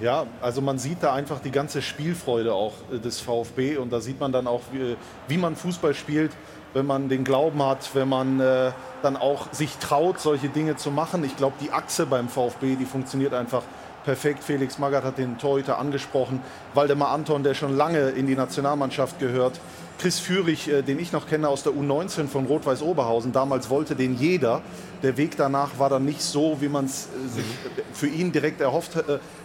Ja, 0.00 0.26
also 0.40 0.62
man 0.62 0.78
sieht 0.78 1.02
da 1.02 1.12
einfach 1.12 1.40
die 1.40 1.50
ganze 1.50 1.82
Spielfreude 1.82 2.54
auch 2.54 2.72
äh, 2.90 2.98
des 2.98 3.20
VfB 3.20 3.76
und 3.76 3.92
da 3.92 4.00
sieht 4.00 4.18
man 4.18 4.32
dann 4.32 4.46
auch, 4.46 4.62
wie, 4.72 4.96
wie 5.28 5.36
man 5.36 5.56
Fußball 5.56 5.92
spielt, 5.92 6.32
wenn 6.72 6.86
man 6.86 7.10
den 7.10 7.22
Glauben 7.22 7.62
hat, 7.62 7.90
wenn 7.94 8.08
man 8.08 8.40
äh, 8.40 8.72
dann 9.02 9.18
auch 9.18 9.52
sich 9.52 9.76
traut, 9.76 10.18
solche 10.18 10.48
Dinge 10.48 10.76
zu 10.76 10.90
machen. 10.90 11.22
Ich 11.24 11.36
glaube, 11.36 11.56
die 11.60 11.70
Achse 11.70 12.06
beim 12.06 12.30
VfB, 12.30 12.76
die 12.76 12.86
funktioniert 12.86 13.34
einfach 13.34 13.62
perfekt. 14.04 14.42
Felix 14.42 14.78
Magath 14.78 15.04
hat 15.04 15.18
den 15.18 15.36
Torhüter 15.36 15.78
angesprochen. 15.78 16.40
Waldemar 16.72 17.10
Anton, 17.10 17.42
der 17.42 17.52
schon 17.52 17.76
lange 17.76 18.10
in 18.10 18.26
die 18.26 18.36
Nationalmannschaft 18.36 19.18
gehört. 19.18 19.60
Chris 20.00 20.18
Führig, 20.18 20.66
äh, 20.66 20.80
den 20.80 20.98
ich 20.98 21.12
noch 21.12 21.26
kenne 21.28 21.46
aus 21.46 21.62
der 21.62 21.72
U19 21.72 22.26
von 22.26 22.46
Rot-Weiß 22.46 22.80
Oberhausen. 22.80 23.32
Damals 23.32 23.68
wollte 23.68 23.94
den 23.94 24.16
jeder. 24.16 24.62
Der 25.02 25.18
Weg 25.18 25.36
danach 25.36 25.78
war 25.78 25.90
dann 25.90 26.06
nicht 26.06 26.22
so, 26.22 26.56
wie 26.62 26.70
man 26.70 26.86
es 26.86 27.08
äh, 27.08 27.28
sich 27.28 27.44
äh, 27.44 27.82
für 27.92 28.06
ihn 28.06 28.32
direkt 28.32 28.62
erhofft 28.62 28.92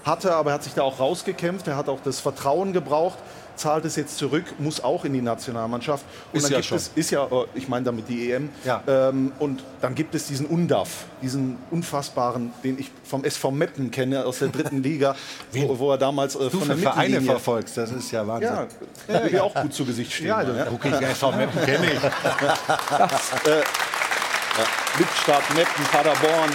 hatte, 0.06 0.34
aber 0.34 0.52
er 0.52 0.54
hat 0.54 0.64
sich 0.64 0.74
da 0.74 0.84
auch 0.84 1.02
rausgekämpft. 1.02 1.68
Er 1.68 1.76
hat 1.76 1.90
auch 1.90 2.00
das 2.00 2.22
Vertrauen 2.22 2.72
gebraucht, 2.72 3.18
zahlt 3.56 3.86
es 3.86 3.96
jetzt 3.96 4.18
zurück, 4.18 4.44
muss 4.60 4.84
auch 4.84 5.06
in 5.06 5.14
die 5.14 5.22
Nationalmannschaft. 5.22 6.06
Und 6.32 6.38
Ist 6.38 6.44
dann 6.44 6.52
ja 6.52 6.58
gibt 6.58 6.68
schon. 6.68 6.78
es, 6.78 6.92
ist 6.96 7.12
ja, 7.12 7.26
äh, 7.26 7.46
ich 7.54 7.68
meine 7.68 7.86
damit 7.86 8.10
die 8.10 8.32
EM. 8.32 8.50
Ja. 8.64 8.84
Ähm, 8.88 9.32
und 9.40 9.64
dann 9.82 9.96
gibt 9.96 10.16
es 10.16 10.28
diesen 10.28 10.46
Undaf, 10.46 11.06
diesen 11.22 11.58
unfassbaren, 11.72 12.54
den 12.64 12.80
ich 12.80 12.92
vom 13.04 13.24
SV 13.24 13.52
Meppen 13.52 13.92
kenne 13.92 14.26
aus 14.26 14.40
der 14.40 14.50
dritten 14.50 14.84
Liga, 14.84 15.16
wo, 15.52 15.80
wo 15.80 15.92
er 15.92 15.98
damals 15.98 16.36
äh, 16.36 16.50
Du 16.50 16.60
von 16.60 16.68
der 16.68 16.78
Vereine 16.78 17.22
verfolgst, 17.22 17.78
das 17.78 17.92
ist 17.92 18.12
ja 18.12 18.26
Wahnsinn. 18.28 18.50
Ja, 18.50 18.68
ja, 19.08 19.14
würde 19.14 19.36
mir 19.36 19.44
auch 19.44 19.54
gut 19.54 19.74
zu 19.74 19.86
Gesicht 19.86 20.12
stehen. 20.12 20.28
Ja, 20.28 20.44
da 20.44 20.66
gucke 20.66 20.90
ich 20.90 20.96
SV 20.96 21.32
Meppen, 21.32 21.62
kenne 21.66 21.86
ich. 21.86 22.04
äh, 23.48 23.60
ja, 24.58 24.64
Lippstadt, 24.98 25.54
Meppen, 25.56 25.84
Paderborn. 25.92 26.50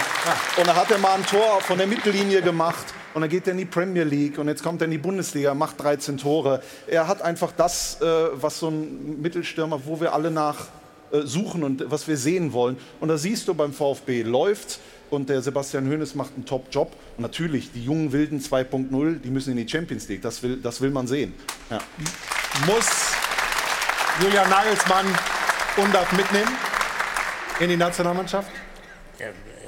Und 0.57 0.67
da 0.67 0.75
hat 0.75 0.89
er 0.89 0.97
mal 0.97 1.15
ein 1.15 1.25
Tor 1.25 1.61
von 1.61 1.77
der 1.77 1.87
Mittellinie 1.87 2.41
gemacht. 2.41 2.85
Und 3.13 3.21
dann 3.21 3.29
geht 3.29 3.47
er 3.47 3.51
in 3.51 3.57
die 3.57 3.65
Premier 3.65 4.03
League 4.03 4.37
und 4.37 4.47
jetzt 4.47 4.63
kommt 4.63 4.81
er 4.81 4.85
in 4.85 4.91
die 4.91 4.97
Bundesliga, 4.97 5.53
macht 5.53 5.81
13 5.81 6.17
Tore. 6.17 6.61
Er 6.87 7.07
hat 7.07 7.21
einfach 7.21 7.51
das, 7.51 7.99
äh, 8.01 8.05
was 8.05 8.59
so 8.59 8.69
ein 8.69 9.21
Mittelstürmer, 9.21 9.81
wo 9.85 9.99
wir 9.99 10.13
alle 10.13 10.31
nach 10.31 10.67
äh, 11.11 11.21
suchen 11.23 11.63
und 11.63 11.91
was 11.91 12.07
wir 12.07 12.15
sehen 12.15 12.53
wollen. 12.53 12.77
Und 12.99 13.09
da 13.09 13.17
siehst 13.17 13.47
du 13.47 13.53
beim 13.53 13.73
VfB 13.73 14.23
läuft 14.23 14.79
und 15.09 15.29
der 15.29 15.41
Sebastian 15.41 15.89
Hoeneß 15.89 16.15
macht 16.15 16.31
einen 16.35 16.45
Top-Job. 16.45 16.95
Und 17.17 17.21
natürlich, 17.21 17.71
die 17.73 17.83
jungen 17.83 18.13
Wilden 18.13 18.39
2.0, 18.39 19.19
die 19.19 19.29
müssen 19.29 19.51
in 19.51 19.57
die 19.57 19.69
Champions 19.69 20.07
League. 20.07 20.21
Das 20.21 20.41
will, 20.41 20.57
das 20.57 20.79
will 20.79 20.91
man 20.91 21.07
sehen. 21.07 21.33
Ja. 21.69 21.79
Muss 22.65 22.87
Julian 24.21 24.49
Nagelsmann 24.49 25.05
Undaf 25.77 26.11
mitnehmen 26.13 26.51
in 27.59 27.69
die 27.69 27.77
Nationalmannschaft? 27.77 28.49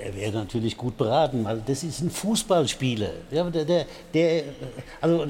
Er 0.06 0.14
wäre 0.18 0.34
natürlich 0.34 0.76
gut 0.76 0.98
beraten, 0.98 1.46
weil 1.46 1.62
das 1.66 1.82
ist 1.82 2.02
ein 2.02 2.10
Fußballspieler. 2.10 3.10
Ja, 3.32 3.50
der, 3.50 3.64
der, 3.64 3.86
der, 4.14 4.44
also, 5.00 5.26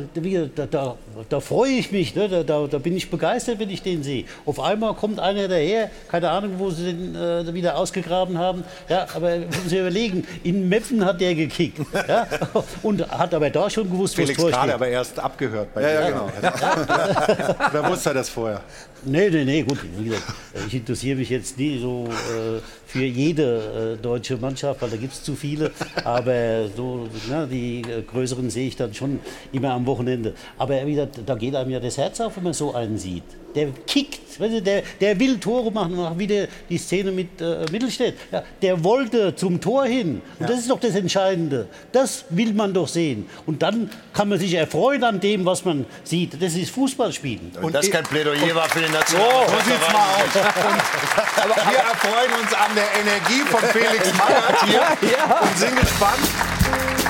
da, 0.56 0.66
da, 0.66 0.96
da 1.30 1.40
freue 1.40 1.74
ich 1.74 1.92
mich, 1.92 2.16
ne? 2.16 2.28
da, 2.28 2.42
da, 2.42 2.66
da 2.66 2.78
bin 2.80 2.98
ich 2.98 3.08
begeistert, 3.12 3.60
wenn 3.60 3.70
ich 3.70 3.84
den 3.84 4.02
sehe. 4.02 4.26
Auf 4.48 4.60
einmal 4.60 4.96
kommt 4.96 5.20
einer 5.20 5.48
daher, 5.48 5.92
keine 6.10 6.32
Ahnung, 6.32 6.54
wo 6.58 6.72
sie 6.72 6.86
den 6.86 7.16
äh, 7.16 7.54
wieder 7.54 7.78
ausgegraben 7.78 8.40
haben. 8.40 8.64
Ja, 8.90 9.06
aber 9.14 9.38
müssen 9.38 9.70
Sie 9.70 9.78
überlegen, 9.78 10.26
in 10.44 10.68
Meppen 10.68 11.06
hat 11.06 11.22
der 11.22 11.36
gekickt. 11.36 11.80
Ja? 12.08 12.26
Und 12.82 13.08
hat 13.12 13.32
aber 13.36 13.52
da 13.52 13.70
schon 13.70 13.88
gewusst, 13.92 14.18
wo 14.18 14.24
Felix 14.24 14.42
es 14.42 14.50
gerade 14.50 14.74
aber 14.74 14.88
erst 14.88 15.20
abgehört. 15.20 15.72
Bei 15.76 15.82
Ja, 15.84 15.88
dir. 15.90 15.94
ja, 15.94 16.10
genau. 16.10 16.30
Wer 17.72 17.90
wusste 17.92 18.10
er 18.10 18.16
das 18.16 18.30
vorher? 18.30 18.62
Nee, 19.06 19.30
nee, 19.30 19.44
nee, 19.44 19.62
gut. 19.64 19.80
Wie 19.98 20.06
gesagt, 20.06 20.24
ich 20.68 20.74
interessiere 20.76 21.18
mich 21.18 21.30
jetzt 21.30 21.58
nie 21.58 21.78
so 21.78 22.06
äh, 22.08 22.62
für 22.86 23.04
jede 23.04 23.98
äh, 24.00 24.02
deutsche 24.02 24.38
Mannschaft. 24.38 24.63
Mannschaft, 24.64 24.82
weil 24.82 24.90
da 24.90 24.98
gibt 24.98 25.14
es 25.14 25.24
zu 25.24 25.36
viele. 25.36 25.72
Aber 26.04 26.68
so, 26.76 27.08
ne, 27.30 27.48
die 27.52 27.82
äh, 27.82 28.02
größeren 28.02 28.50
sehe 28.50 28.68
ich 28.68 28.76
dann 28.76 28.94
schon 28.94 29.20
immer 29.52 29.72
am 29.72 29.86
Wochenende. 29.86 30.34
Aber 30.58 30.86
wieder, 30.86 31.06
da 31.08 31.36
geht 31.36 31.56
einem 31.56 31.72
ja 31.72 31.80
das 31.80 31.98
Herz 31.98 32.20
auf, 32.22 32.38
wenn 32.38 32.44
man 32.44 32.54
so 32.54 32.74
einen 32.74 32.98
sieht. 32.98 33.24
Der 33.56 33.68
kickt, 33.86 34.40
weißt 34.40 34.52
du, 34.56 34.62
der, 34.64 34.82
der 35.00 35.20
will 35.20 35.38
Tore 35.40 35.72
machen, 35.72 36.00
auch 36.00 36.18
wieder 36.18 36.48
die 36.70 36.80
Szene 36.80 37.12
mit 37.12 37.40
äh, 37.40 37.66
Mittelstädt. 37.72 38.16
Ja, 38.32 38.42
der 38.64 38.84
wollte 38.84 39.36
zum 39.36 39.62
Tor 39.62 39.86
hin. 39.86 40.24
Und 40.40 40.50
das 40.50 40.58
ist 40.60 40.72
doch 40.72 40.80
das 40.80 40.96
Entscheidende. 40.96 41.68
Das 41.92 42.26
will 42.30 42.52
man 42.54 42.74
doch 42.74 42.88
sehen. 42.88 43.28
Und 43.46 43.62
dann 43.62 43.92
kann 44.12 44.30
man 44.30 44.40
sich 44.40 44.56
erfreuen 44.56 45.04
an 45.04 45.20
dem, 45.20 45.46
was 45.46 45.64
man 45.66 45.86
sieht. 46.04 46.42
Das 46.42 46.56
ist 46.56 46.72
Fußballspielen. 46.72 47.52
Und 47.62 47.76
das 47.76 47.92
kein 47.92 48.04
Plädoyer 48.04 48.56
war 48.56 48.68
für 48.70 48.80
den 48.80 48.92
So, 48.92 48.98
Nationalmannschaft. 48.98 49.66
so 49.66 49.72
sieht's 49.72 49.94
mal 49.94 50.16
aus. 50.16 51.44
Und 51.44 51.72
wir 51.72 51.78
erfreuen 51.78 52.32
uns 52.42 52.54
an 52.54 52.72
der 52.74 52.88
Energie 53.02 53.42
von 53.52 53.60
Felix 53.70 54.12
Magath 54.54 55.00
hier 55.00 55.18
und 55.42 55.58
sind 55.58 55.80
gespannt, 55.80 56.22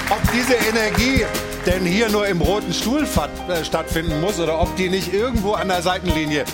ob 0.09 0.21
diese 0.31 0.53
Energie 0.53 1.25
denn 1.65 1.85
hier 1.85 2.09
nur 2.09 2.27
im 2.27 2.41
roten 2.41 2.73
Stuhl 2.73 3.03
äh, 3.03 3.63
stattfinden 3.63 4.19
muss 4.21 4.39
oder 4.39 4.59
ob 4.59 4.75
die 4.75 4.89
nicht 4.89 5.13
irgendwo 5.13 5.53
an 5.53 5.67
der 5.67 5.81
Seitenlinie 5.81 6.45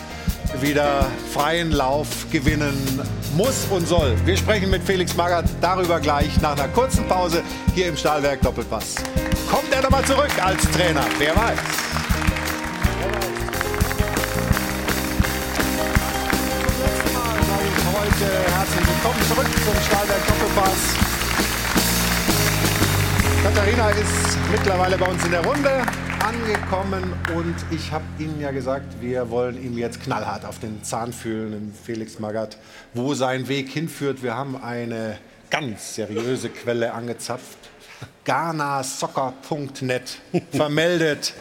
wieder 0.61 1.05
freien 1.31 1.71
Lauf 1.71 2.07
gewinnen 2.31 3.01
muss 3.35 3.65
und 3.69 3.87
soll. 3.87 4.15
Wir 4.25 4.37
sprechen 4.37 4.69
mit 4.69 4.83
Felix 4.83 5.15
Magath 5.15 5.45
darüber 5.61 5.99
gleich 5.99 6.41
nach 6.41 6.57
einer 6.57 6.67
kurzen 6.69 7.07
Pause 7.07 7.43
hier 7.75 7.87
im 7.87 7.97
Stahlwerk 7.97 8.41
Doppelpass. 8.41 8.95
Kommt 9.49 9.71
er 9.71 9.81
nochmal 9.81 10.03
zurück 10.05 10.31
als 10.43 10.61
Trainer? 10.71 11.05
Wer 11.17 11.35
weiß. 11.35 11.59
Heute 18.19 18.33
herzlich 18.33 18.85
willkommen 18.85 19.21
zurück 19.29 19.47
zum 19.63 19.81
Stahlwerk 19.81 20.27
Doppelpass. 20.27 20.95
Katharina 23.43 23.89
ist 23.91 24.37
mittlerweile 24.51 24.97
bei 24.97 25.07
uns 25.07 25.23
in 25.23 25.31
der 25.31 25.45
Runde 25.45 25.85
angekommen 26.19 27.13
und 27.33 27.55
ich 27.71 27.89
habe 27.93 28.03
Ihnen 28.17 28.41
ja 28.41 28.51
gesagt, 28.51 28.99
wir 28.99 29.29
wollen 29.29 29.63
ihm 29.63 29.77
jetzt 29.77 30.03
knallhart 30.03 30.43
auf 30.43 30.59
den 30.59 30.83
Zahn 30.83 31.13
fühlen, 31.13 31.73
Felix 31.85 32.19
Magath, 32.19 32.57
wo 32.93 33.13
sein 33.13 33.47
Weg 33.47 33.69
hinführt. 33.69 34.21
Wir 34.21 34.35
haben 34.35 34.61
eine 34.61 35.17
ganz 35.49 35.95
seriöse 35.95 36.49
Quelle 36.49 36.93
angezapft. 36.93 37.57
GhanaSoccer.net 38.25 40.17
vermeldet, 40.51 41.33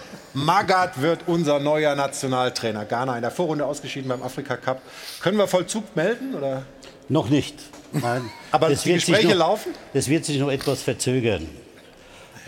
Magath 0.45 1.01
wird 1.01 1.21
unser 1.27 1.59
neuer 1.59 1.95
Nationaltrainer. 1.95 2.85
Ghana 2.85 3.17
in 3.17 3.23
der 3.23 3.31
Vorrunde 3.31 3.67
ausgeschieden 3.67 4.09
beim 4.09 4.23
Afrika 4.23 4.57
Cup. 4.57 4.81
Können 5.21 5.39
wir 5.39 5.47
Vollzug 5.49 5.95
melden? 5.97 6.35
Oder? 6.35 6.63
Noch 7.09 7.29
nicht. 7.29 7.57
Nein. 7.93 8.31
Aber 8.53 8.69
Das 8.69 8.83
die 8.83 8.91
wird 8.91 9.01
sich 9.01 9.15
Gespräche 9.15 9.33
noch, 9.35 9.47
laufen? 9.47 9.73
Das 9.95 10.09
wird 10.09 10.25
sich 10.25 10.39
noch 10.39 10.51
etwas 10.51 10.83
verzögern. 10.83 11.49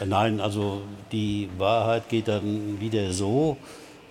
Nein, 0.04 0.40
also 0.40 0.82
die 1.12 1.48
Wahrheit 1.58 2.08
geht 2.08 2.28
dann 2.28 2.80
wieder 2.80 3.12
so, 3.12 3.56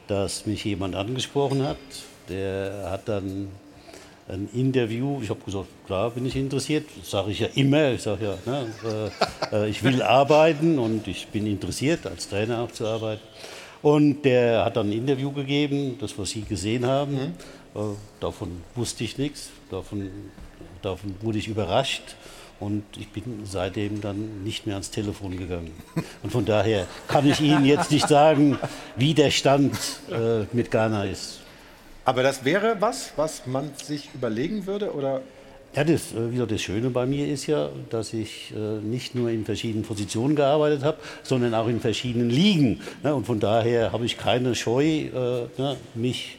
dass 0.08 0.46
mich 0.46 0.64
jemand 0.64 0.96
angesprochen 0.96 1.68
hat. 1.68 1.78
Der 2.28 2.90
hat 2.92 3.08
dann 3.08 3.50
ein 4.28 4.50
Interview. 4.54 5.20
Ich 5.24 5.30
habe 5.30 5.40
gesagt, 5.44 5.68
klar 5.88 6.12
bin 6.12 6.26
ich 6.26 6.36
interessiert. 6.36 6.86
Das 7.00 7.10
sage 7.10 7.32
ich 7.32 7.40
ja 7.40 7.48
immer. 7.56 7.92
Ich 7.92 8.04
sage 8.04 8.26
ja, 8.26 8.52
ne, 8.52 8.68
äh, 9.52 9.56
äh, 9.56 9.70
ich 9.70 9.84
will 9.84 10.02
arbeiten 10.20 10.78
und 10.78 11.08
ich 11.08 11.28
bin 11.30 11.48
interessiert, 11.48 12.06
als 12.06 12.30
Trainer 12.30 12.60
auch 12.60 12.72
zu 12.72 12.86
arbeiten. 12.86 13.22
Und 13.82 14.24
der 14.24 14.66
hat 14.66 14.76
dann 14.76 14.90
ein 14.90 14.94
Interview 14.94 15.32
gegeben, 15.32 15.98
das, 16.00 16.18
was 16.18 16.32
Sie 16.32 16.42
gesehen 16.42 16.86
haben. 16.86 17.36
Äh, 17.76 17.80
davon 18.20 18.62
wusste 18.76 19.04
ich 19.04 19.18
nichts. 19.18 19.50
Davon, 19.72 20.10
davon 20.82 21.16
wurde 21.22 21.38
ich 21.38 21.48
überrascht. 21.48 22.16
Und 22.60 22.84
ich 22.98 23.10
bin 23.10 23.46
seitdem 23.46 24.02
dann 24.02 24.44
nicht 24.44 24.66
mehr 24.66 24.76
ans 24.76 24.92
Telefon 24.92 25.38
gegangen. 25.38 25.72
Und 26.24 26.32
von 26.32 26.44
daher 26.44 26.88
kann 27.08 27.26
ich 27.30 27.40
Ihnen 27.40 27.64
jetzt 27.64 27.90
nicht 27.90 28.08
sagen, 28.08 28.60
wie 28.98 29.14
der 29.14 29.32
Stand 29.32 29.78
äh, 30.12 30.44
mit 30.52 30.70
Ghana 30.70 31.06
ist. 31.06 31.40
Aber 32.04 32.22
das 32.22 32.44
wäre 32.44 32.76
was, 32.80 33.14
was 33.16 33.46
man 33.46 33.72
sich 33.82 34.10
überlegen 34.14 34.66
würde? 34.66 34.94
Oder? 34.94 35.22
Ja, 35.76 35.84
das, 35.84 36.14
äh, 36.14 36.32
wie 36.32 36.34
gesagt, 36.34 36.52
das 36.52 36.62
Schöne 36.62 36.90
bei 36.90 37.06
mir 37.06 37.28
ist 37.28 37.46
ja, 37.46 37.70
dass 37.92 38.14
ich 38.14 38.52
äh, 38.56 38.80
nicht 38.84 39.14
nur 39.14 39.30
in 39.30 39.46
verschiedenen 39.46 39.84
Positionen 39.84 40.36
gearbeitet 40.36 40.84
habe, 40.84 40.98
sondern 41.22 41.54
auch 41.54 41.68
in 41.68 41.80
verschiedenen 41.80 42.32
Ligen. 42.32 42.82
Ne? 43.04 43.14
Und 43.14 43.26
von 43.26 43.40
daher 43.40 43.92
habe 43.92 44.06
ich 44.06 44.18
keine 44.18 44.56
Scheu, 44.56 44.84
äh, 44.84 45.10
ne, 45.58 45.78
mich 45.96 46.38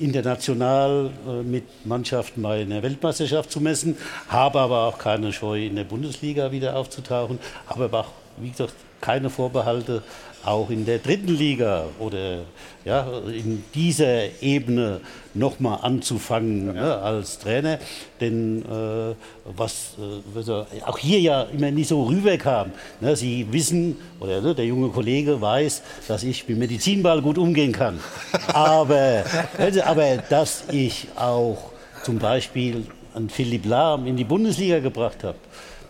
international 0.00 1.10
mit 1.44 1.64
Mannschaften 1.84 2.40
bei 2.40 2.62
einer 2.62 2.82
Weltmeisterschaft 2.82 3.50
zu 3.50 3.60
messen, 3.60 3.98
habe 4.26 4.58
aber 4.58 4.84
auch 4.86 4.96
keine 4.96 5.34
Scheu, 5.34 5.66
in 5.66 5.76
der 5.76 5.84
Bundesliga 5.84 6.50
wieder 6.50 6.76
aufzutauchen, 6.76 7.38
habe 7.66 7.84
aber 7.84 8.00
auch, 8.00 8.12
wie 8.38 8.48
gesagt, 8.48 8.72
keine 9.02 9.28
Vorbehalte, 9.28 10.02
auch 10.46 10.70
in 10.70 10.86
der 10.86 10.98
dritten 10.98 11.36
Liga 11.36 11.84
oder 11.98 12.44
ja, 12.86 13.06
in 13.26 13.64
dieser 13.74 14.40
Ebene 14.40 15.02
nochmal 15.38 15.80
anzufangen 15.82 16.74
ne, 16.74 16.98
als 16.98 17.38
Trainer. 17.38 17.78
Denn 18.20 18.62
äh, 18.62 19.14
was 19.44 19.94
äh, 19.98 20.82
auch 20.84 20.98
hier 20.98 21.20
ja 21.20 21.42
immer 21.42 21.70
nicht 21.70 21.88
so 21.88 22.04
rüberkam. 22.04 22.72
Ne, 23.00 23.16
Sie 23.16 23.46
wissen, 23.50 23.96
oder 24.20 24.40
ne, 24.40 24.54
der 24.54 24.66
junge 24.66 24.88
Kollege 24.88 25.40
weiß, 25.40 25.82
dass 26.08 26.22
ich 26.22 26.48
mit 26.48 26.58
Medizinball 26.58 27.22
gut 27.22 27.38
umgehen 27.38 27.72
kann. 27.72 28.00
Aber, 28.52 29.24
also, 29.58 29.82
aber 29.82 30.16
dass 30.28 30.64
ich 30.70 31.08
auch 31.16 31.70
zum 32.02 32.18
Beispiel 32.18 32.86
einen 33.14 33.30
Philipp 33.30 33.64
Lahm 33.66 34.06
in 34.06 34.16
die 34.16 34.24
Bundesliga 34.24 34.78
gebracht 34.78 35.24
habe. 35.24 35.38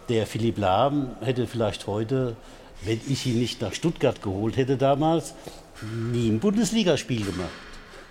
Der 0.09 0.27
Philipp 0.27 0.59
Lahm 0.59 1.11
hätte 1.21 1.47
vielleicht 1.47 1.87
heute, 1.87 2.37
wenn 2.85 3.01
ich 3.09 3.27
ihn 3.27 3.39
nicht 3.39 3.61
nach 3.61 3.75
Stuttgart 3.75 4.23
geholt 4.23 4.57
hätte 4.57 4.77
damals, 4.77 5.35
nie 6.13 6.29
ein 6.29 6.41
Bundesligaspiel 6.41 7.25
gemacht. 7.25 7.51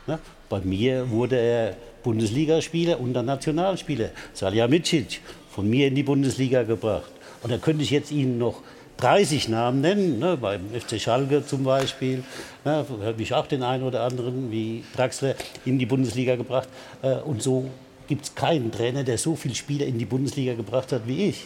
Ne? 0.07 0.19
Bei 0.49 0.59
mir 0.61 1.09
wurde 1.09 1.37
er 1.37 1.75
Bundesligaspieler 2.03 2.99
und 2.99 3.13
dann 3.13 3.25
Nationalspieler. 3.25 4.09
Salihamidzic, 4.33 5.21
von 5.49 5.69
mir 5.69 5.87
in 5.87 5.95
die 5.95 6.03
Bundesliga 6.03 6.63
gebracht. 6.63 7.11
Und 7.41 7.51
da 7.51 7.57
könnte 7.57 7.83
ich 7.83 7.91
jetzt 7.91 8.11
Ihnen 8.11 8.37
noch 8.37 8.61
30 8.97 9.49
Namen 9.49 9.81
nennen, 9.81 10.19
ne, 10.19 10.37
beim 10.37 10.61
FC 10.73 10.99
Schalke 11.01 11.45
zum 11.45 11.63
Beispiel, 11.63 12.23
ne, 12.63 12.85
habe 13.03 13.21
ich 13.21 13.33
auch 13.33 13.47
den 13.47 13.63
einen 13.63 13.83
oder 13.83 14.03
anderen 14.03 14.51
wie 14.51 14.83
Draxler 14.95 15.35
in 15.65 15.79
die 15.79 15.85
Bundesliga 15.85 16.35
gebracht. 16.35 16.69
Äh, 17.01 17.15
und 17.15 17.41
so 17.41 17.69
gibt 18.07 18.25
es 18.25 18.35
keinen 18.35 18.71
Trainer, 18.71 19.03
der 19.03 19.17
so 19.17 19.35
viele 19.35 19.55
Spieler 19.55 19.85
in 19.85 19.97
die 19.97 20.05
Bundesliga 20.05 20.53
gebracht 20.53 20.91
hat 20.91 21.07
wie 21.07 21.29
ich. 21.29 21.43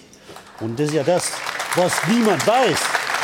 Und 0.59 0.79
das 0.79 0.89
ist 0.89 0.95
ja 0.95 1.03
das, 1.03 1.31
was 1.75 1.93
niemand 2.07 2.45
weiß. 2.45 2.79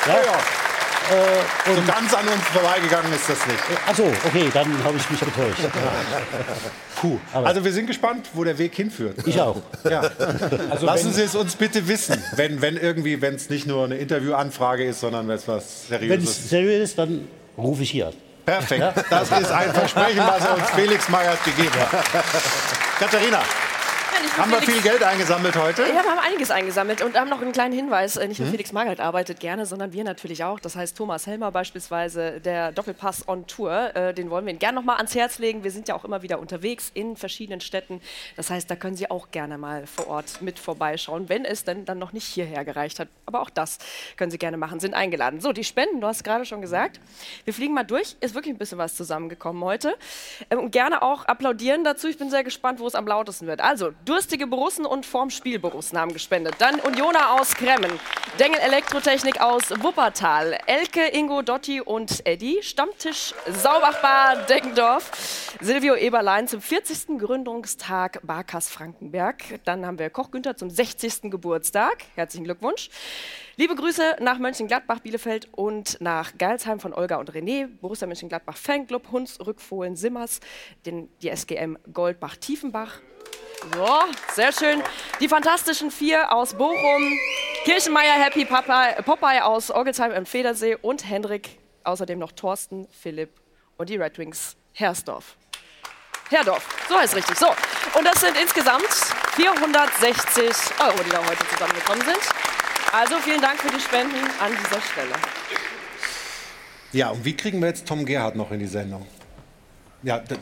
Ja? 0.08 0.65
Äh, 1.12 1.76
So 1.76 1.82
ganz 1.86 2.14
an 2.14 2.28
uns 2.28 2.44
vorbeigegangen 2.54 3.12
ist 3.14 3.30
das 3.30 3.46
nicht. 3.48 3.60
Achso, 3.88 4.04
okay, 4.26 4.50
dann 4.54 4.84
habe 4.84 4.98
ich 4.98 5.10
mich 5.10 5.20
getäuscht. 5.20 5.60
Puh, 7.00 7.20
Also 7.34 7.64
wir 7.64 7.72
sind 7.74 7.88
gespannt, 7.88 8.28
wo 8.34 8.44
der 8.44 8.58
Weg 8.58 8.74
hinführt. 8.76 9.18
Ich 9.26 9.40
auch. 9.40 9.58
Ja. 9.90 10.02
Also 10.70 10.86
Lassen 10.86 11.06
wenn- 11.08 11.14
Sie 11.14 11.22
es 11.24 11.36
uns 11.36 11.56
bitte 11.56 11.88
wissen, 11.88 12.22
wenn, 12.36 12.62
wenn 12.62 12.78
irgendwie, 12.78 13.22
wenn 13.22 13.36
es 13.36 13.50
nicht 13.50 13.68
nur 13.68 13.86
eine 13.86 13.96
Interviewanfrage 13.98 14.86
ist, 14.86 15.00
sondern 15.02 15.28
wenn 15.28 15.36
es 15.36 15.48
was 15.48 15.86
wenn 15.90 16.00
Seriöses 16.00 16.30
es 16.30 16.38
ist. 16.40 16.50
seriös 16.50 16.90
ist, 16.90 16.98
dann 16.98 17.28
rufe 17.58 17.84
ich 17.84 17.92
hier 17.92 18.08
an. 18.08 18.14
Perfekt. 18.46 18.84
Das 19.10 19.24
ist 19.32 19.52
ein 19.52 19.74
Versprechen, 19.74 20.20
was 20.26 20.46
er 20.46 20.56
uns 20.56 20.70
Felix 20.72 21.10
Magath 21.10 21.44
gegeben 21.44 21.72
hat. 21.80 21.90
Katharina, 23.00 23.42
haben 24.38 24.52
wir 24.52 24.62
viel 24.62 24.82
Geld 24.82 25.04
eingesammelt 25.04 25.56
heute? 25.56 25.84
Ja, 25.84 26.04
wir 26.04 26.12
haben 26.12 26.20
einiges 26.20 26.52
eingesammelt 26.52 27.02
und 27.02 27.16
haben 27.20 27.30
noch 27.30 27.42
einen 27.42 27.52
kleinen 27.52 27.74
Hinweis. 27.74 28.16
Äh, 28.18 28.28
Nicht 28.28 28.40
nur 28.40 28.48
Hm? 28.48 28.52
Felix 28.54 28.72
Magath 28.72 29.00
arbeitet 29.00 29.40
gerne, 29.40 29.66
sondern 29.66 29.94
wir 29.94 30.04
natürlich 30.04 30.44
auch. 30.44 30.60
Das 30.60 30.76
heißt, 30.76 30.98
Thomas 30.98 31.28
Helmer 31.28 31.52
beispielsweise, 31.52 32.40
der 32.42 32.72
Doppelpass 32.72 33.28
on 33.28 33.48
Tour, 33.48 33.96
äh, 33.96 34.14
den 34.14 34.30
wollen 34.30 34.46
wir 34.46 34.52
Ihnen 34.52 34.60
gerne 34.60 34.76
noch 34.78 34.84
mal 34.84 34.96
ans 34.98 35.16
Herz 35.16 35.40
legen. 35.40 35.64
Wir 35.64 35.72
sind 35.72 35.88
ja 35.88 35.96
auch 35.96 36.06
immer 36.06 36.22
wieder 36.22 36.40
unterwegs 36.40 36.92
in 36.94 37.16
verschiedenen 37.18 37.62
Städten. 37.62 38.02
Das 38.36 38.50
heißt, 38.50 38.70
da 38.70 38.76
können 38.76 38.96
Sie 38.96 39.10
auch 39.10 39.32
gerne 39.32 39.58
mal 39.58 39.86
vor 39.88 40.08
Ort 40.08 40.42
mit 40.42 40.60
vorbeischauen, 40.60 41.30
wenn 41.30 41.46
es 41.46 41.64
denn 41.64 41.86
dann 41.86 42.00
noch 42.00 42.14
nicht 42.14 42.26
hierher 42.26 42.66
gereicht 42.66 43.00
hat. 43.00 43.08
Aber 43.26 43.42
auch 43.42 43.50
das 43.50 43.78
können 44.18 44.32
Sie 44.32 44.38
gerne 44.38 44.58
machen, 44.58 44.80
sind 44.80 44.94
eingeladen. 44.94 45.40
So, 45.42 45.52
die 45.54 45.64
Spenden, 45.64 46.02
du 46.02 46.08
hast 46.08 46.24
gerade 46.24 46.46
schon 46.46 46.62
gesagt. 46.62 47.00
Wir 47.44 47.54
fliegen 47.54 47.74
mal 47.74 47.84
durch. 47.84 48.16
Ist 48.22 48.36
wirklich 48.36 48.54
ein 48.54 48.58
bisschen 48.58 48.78
was 48.78 48.96
zusammengekommen 48.96 49.64
heute. 49.64 49.96
Ähm, 50.50 50.60
Und 50.60 50.72
gerne 50.72 51.02
auch 51.02 51.26
applaudieren 51.26 51.84
dazu. 51.84 52.08
Ich 52.08 52.18
bin 52.18 52.30
sehr 52.30 52.44
gespannt, 52.44 52.80
wo 52.80 52.88
es 52.88 52.96
am 52.96 53.08
lautesten 53.08 53.48
wird. 53.48 53.62
Also, 53.62 53.92
durstige 54.06 54.46
Borussen 54.46 54.86
und 54.86 55.06
vorm 55.06 55.32
Spiel 55.32 55.58
Borussen 55.58 55.98
haben 55.98 56.14
gespendet. 56.14 56.56
Dann 56.60 56.80
Unioner 56.80 57.32
aus 57.32 57.56
Kremmen, 57.56 58.00
Dengel 58.40 58.60
Elektrotechnik 58.60 59.42
aus 59.42 59.72
Wuppertal, 59.82 60.60
Elke, 60.68 61.08
Ingo, 61.08 61.42
Dotti 61.42 61.82
und 61.82 62.26
Eddie, 62.26 62.62
Stammtisch 62.62 63.34
Saubachbar 63.48 64.46
Deggendorf, 64.48 65.56
Silvio 65.60 65.96
Eberlein 65.96 66.48
zum 66.48 66.62
40. 66.62 67.18
Gründungstag 67.18 68.20
Barkas 68.24 68.70
Frankenberg. 68.70 69.60
Dann 69.66 69.86
haben 69.86 69.98
wir 69.98 70.12
Koch 70.12 70.30
Günther 70.30 70.56
zum 70.56 70.70
60. 70.70 71.32
Geburtstag. 71.32 72.04
Herzlichen 72.14 72.44
Glückwunsch. 72.44 72.90
Liebe 73.58 73.74
Grüße 73.74 74.18
nach 74.20 74.38
Mönchengladbach, 74.38 75.00
Bielefeld 75.00 75.48
und 75.54 76.00
nach 76.00 76.38
Geilsheim 76.38 76.80
von 76.80 76.94
Olga 76.94 77.16
und 77.16 77.32
René, 77.32 77.68
Borussia 77.82 78.06
Mönchengladbach 78.06 78.58
Fanclub, 78.58 79.12
Huns, 79.12 79.40
Rückfohlen, 79.40 79.96
Simmers, 79.96 80.42
den, 80.86 81.10
die 81.22 81.30
SGM 81.30 81.78
Goldbach-Tiefenbach. 81.92 83.00
So, 83.74 84.00
sehr 84.34 84.52
schön. 84.52 84.84
Die 85.20 85.28
fantastischen 85.28 85.90
vier 85.90 86.32
aus 86.32 86.54
Bochum, 86.54 87.20
Kirchenmeier 87.64 88.14
Happy 88.14 88.46
Papa, 88.46 89.02
Popeye 89.02 89.44
aus 89.44 89.72
Orgelsheim 89.72 90.12
im 90.12 90.26
Federsee 90.26 90.76
und 90.76 91.10
Hendrik, 91.10 91.58
außerdem 91.84 92.20
noch 92.20 92.32
Thorsten, 92.32 92.88
Philipp 92.92 93.32
und 93.78 93.90
die 93.90 93.98
Red 93.98 94.18
Wings 94.18 94.56
Hersdorf. 94.74 95.36
Herdorf, 96.30 96.68
so 96.90 96.96
heißt 96.96 97.14
es 97.14 97.16
richtig. 97.18 97.38
So, 97.38 97.48
und 97.98 98.06
das 98.06 98.22
sind 98.22 98.38
insgesamt 98.38 98.90
460 99.36 100.80
Euro, 100.80 101.04
die 101.04 101.10
da 101.10 101.20
heute 101.26 101.48
zusammengekommen 101.50 102.06
sind. 102.06 102.20
Also 102.92 103.16
vielen 103.18 103.42
Dank 103.42 103.60
für 103.60 103.70
die 103.70 103.80
Spenden 103.80 104.24
an 104.40 104.52
dieser 104.52 104.82
Stelle. 104.82 105.14
Ja, 106.92 107.10
und 107.10 107.26
wie 107.26 107.36
kriegen 107.36 107.60
wir 107.60 107.68
jetzt 107.68 107.88
Tom 107.88 108.06
Gerhardt 108.06 108.36
noch 108.36 108.52
in 108.52 108.60
die 108.60 108.68
Sendung? 108.68 109.06
Ja, 110.06 110.20
da- 110.20 110.36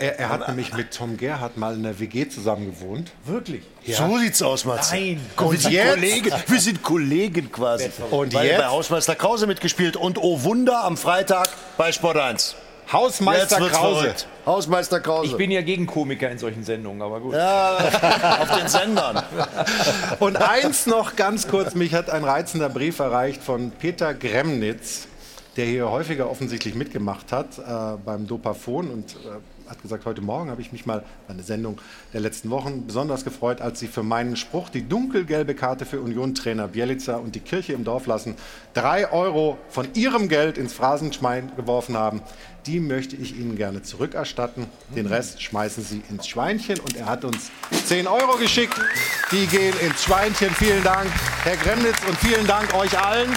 er, 0.00 0.18
er 0.18 0.28
hat 0.28 0.48
nämlich 0.48 0.74
mit 0.74 0.92
Tom 0.92 1.16
Gerhardt 1.16 1.56
mal 1.56 1.74
in 1.74 1.84
der 1.84 2.00
WG 2.00 2.28
zusammen 2.28 2.66
gewohnt. 2.66 3.12
Wirklich? 3.24 3.62
Ja. 3.84 3.96
So 3.96 4.18
sieht's 4.18 4.42
aus, 4.42 4.64
Matze. 4.64 4.96
Nein. 4.96 5.20
Und 5.36 5.52
wir 5.52 5.58
sind 5.60 5.72
jetzt? 5.72 5.94
Kollegen, 5.94 6.32
wir 6.48 6.60
sind 6.60 6.82
Kollegen 6.82 7.52
quasi. 7.52 7.90
Und 8.10 8.34
Weil 8.34 8.46
jetzt? 8.48 8.58
bei 8.58 8.66
Hausmeister 8.66 9.14
Krause 9.14 9.46
mitgespielt 9.46 9.96
und 9.96 10.18
oh 10.18 10.42
Wunder 10.42 10.82
am 10.82 10.96
Freitag 10.96 11.48
bei 11.76 11.92
Sport 11.92 12.16
1. 12.16 12.56
Hausmeister 12.92 13.68
Krause. 13.70 14.14
Hausmeister 14.44 15.00
Krause. 15.00 15.28
Ich 15.28 15.36
bin 15.36 15.50
ja 15.50 15.62
gegen 15.62 15.86
Komiker 15.86 16.28
in 16.30 16.38
solchen 16.38 16.64
Sendungen, 16.64 17.00
aber 17.00 17.20
gut. 17.20 17.34
Ja, 17.34 17.76
auf 18.42 18.58
den 18.58 18.68
Sendern. 18.68 19.22
Und 20.18 20.36
eins 20.36 20.86
noch 20.86 21.16
ganz 21.16 21.48
kurz, 21.48 21.74
mich 21.74 21.94
hat 21.94 22.10
ein 22.10 22.24
reizender 22.24 22.68
Brief 22.68 22.98
erreicht 22.98 23.42
von 23.42 23.70
Peter 23.70 24.12
Gremnitz, 24.12 25.06
der 25.56 25.66
hier 25.66 25.90
häufiger 25.90 26.30
offensichtlich 26.30 26.74
mitgemacht 26.74 27.32
hat 27.32 27.58
äh, 27.58 27.96
beim 28.04 28.26
Dopafon 28.26 28.90
und 28.90 29.14
äh, 29.14 29.70
hat 29.70 29.80
gesagt, 29.80 30.04
heute 30.04 30.20
Morgen 30.20 30.50
habe 30.50 30.60
ich 30.60 30.72
mich 30.72 30.84
mal 30.84 30.98
an 30.98 31.34
eine 31.34 31.42
Sendung 31.42 31.80
der 32.12 32.20
letzten 32.20 32.50
Wochen 32.50 32.86
besonders 32.86 33.24
gefreut, 33.24 33.60
als 33.60 33.80
Sie 33.80 33.86
für 33.86 34.02
meinen 34.02 34.36
Spruch 34.36 34.68
die 34.68 34.86
dunkelgelbe 34.86 35.54
Karte 35.54 35.86
für 35.86 36.00
Union-Trainer 36.00 36.68
Bielica 36.68 37.16
und 37.16 37.34
die 37.34 37.40
Kirche 37.40 37.72
im 37.72 37.84
Dorf 37.84 38.06
lassen, 38.06 38.34
drei 38.74 39.10
Euro 39.10 39.56
von 39.68 39.88
Ihrem 39.94 40.28
Geld 40.28 40.58
ins 40.58 40.74
Phrasenschwein 40.74 41.52
geworfen 41.56 41.96
haben. 41.96 42.20
Die 42.66 42.80
möchte 42.80 43.16
ich 43.16 43.38
Ihnen 43.38 43.56
gerne 43.56 43.82
zurückerstatten. 43.82 44.66
Den 44.94 45.06
Rest 45.06 45.42
schmeißen 45.42 45.82
Sie 45.82 46.02
ins 46.08 46.26
Schweinchen. 46.26 46.80
Und 46.80 46.96
er 46.96 47.06
hat 47.06 47.24
uns 47.24 47.50
10 47.86 48.06
Euro 48.06 48.38
geschickt. 48.38 48.74
Die 49.32 49.46
gehen 49.46 49.74
ins 49.80 50.02
Schweinchen. 50.02 50.50
Vielen 50.50 50.82
Dank, 50.82 51.10
Herr 51.42 51.56
Gremnitz, 51.56 51.98
und 52.08 52.16
vielen 52.18 52.46
Dank 52.46 52.74
euch 52.74 52.98
allen 52.98 53.36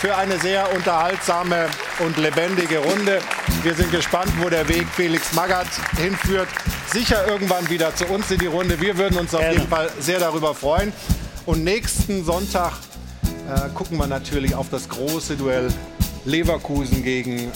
für 0.00 0.16
eine 0.16 0.38
sehr 0.38 0.72
unterhaltsame 0.74 1.68
und 2.00 2.16
lebendige 2.16 2.78
Runde. 2.78 3.20
Wir 3.62 3.74
sind 3.74 3.90
gespannt, 3.90 4.30
wo 4.40 4.48
der 4.48 4.68
Weg 4.68 4.86
Felix 4.94 5.32
Magath 5.32 5.66
hinführt. 5.96 6.48
Sicher 6.92 7.26
irgendwann 7.26 7.68
wieder 7.70 7.94
zu 7.94 8.06
uns 8.06 8.30
in 8.30 8.38
die 8.38 8.46
Runde. 8.46 8.80
Wir 8.80 8.96
würden 8.98 9.18
uns 9.18 9.34
auf 9.34 9.42
jeden 9.50 9.68
Fall 9.68 9.90
sehr 10.00 10.20
darüber 10.20 10.54
freuen. 10.54 10.92
Und 11.46 11.64
nächsten 11.64 12.24
Sonntag 12.24 12.72
äh, 13.48 13.68
gucken 13.74 13.98
wir 13.98 14.06
natürlich 14.06 14.54
auf 14.54 14.68
das 14.70 14.88
große 14.88 15.36
Duell 15.36 15.68
Leverkusen 16.24 17.02
gegen 17.02 17.50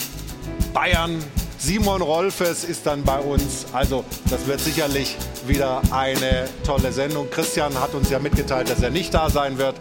Bayern. 0.73 1.23
Simon 1.59 2.01
Rolfes 2.01 2.63
ist 2.63 2.85
dann 2.85 3.03
bei 3.03 3.19
uns. 3.19 3.65
Also 3.73 4.05
das 4.29 4.47
wird 4.47 4.61
sicherlich 4.61 5.17
wieder 5.45 5.81
eine 5.91 6.47
tolle 6.65 6.91
Sendung. 6.93 7.29
Christian 7.29 7.79
hat 7.79 7.93
uns 7.93 8.09
ja 8.09 8.17
mitgeteilt, 8.17 8.69
dass 8.69 8.81
er 8.81 8.89
nicht 8.89 9.13
da 9.13 9.29
sein 9.29 9.57
wird, 9.57 9.75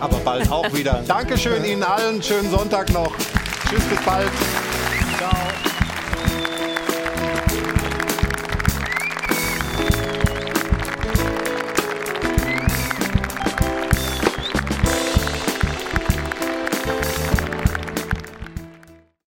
aber 0.00 0.16
bald 0.24 0.50
auch 0.50 0.72
wieder. 0.72 1.04
Dankeschön 1.06 1.64
Ihnen 1.64 1.82
allen. 1.82 2.22
Schönen 2.22 2.50
Sonntag 2.50 2.90
noch. 2.92 3.12
Tschüss, 3.68 3.84
bis 3.84 4.00
bald. 4.02 4.30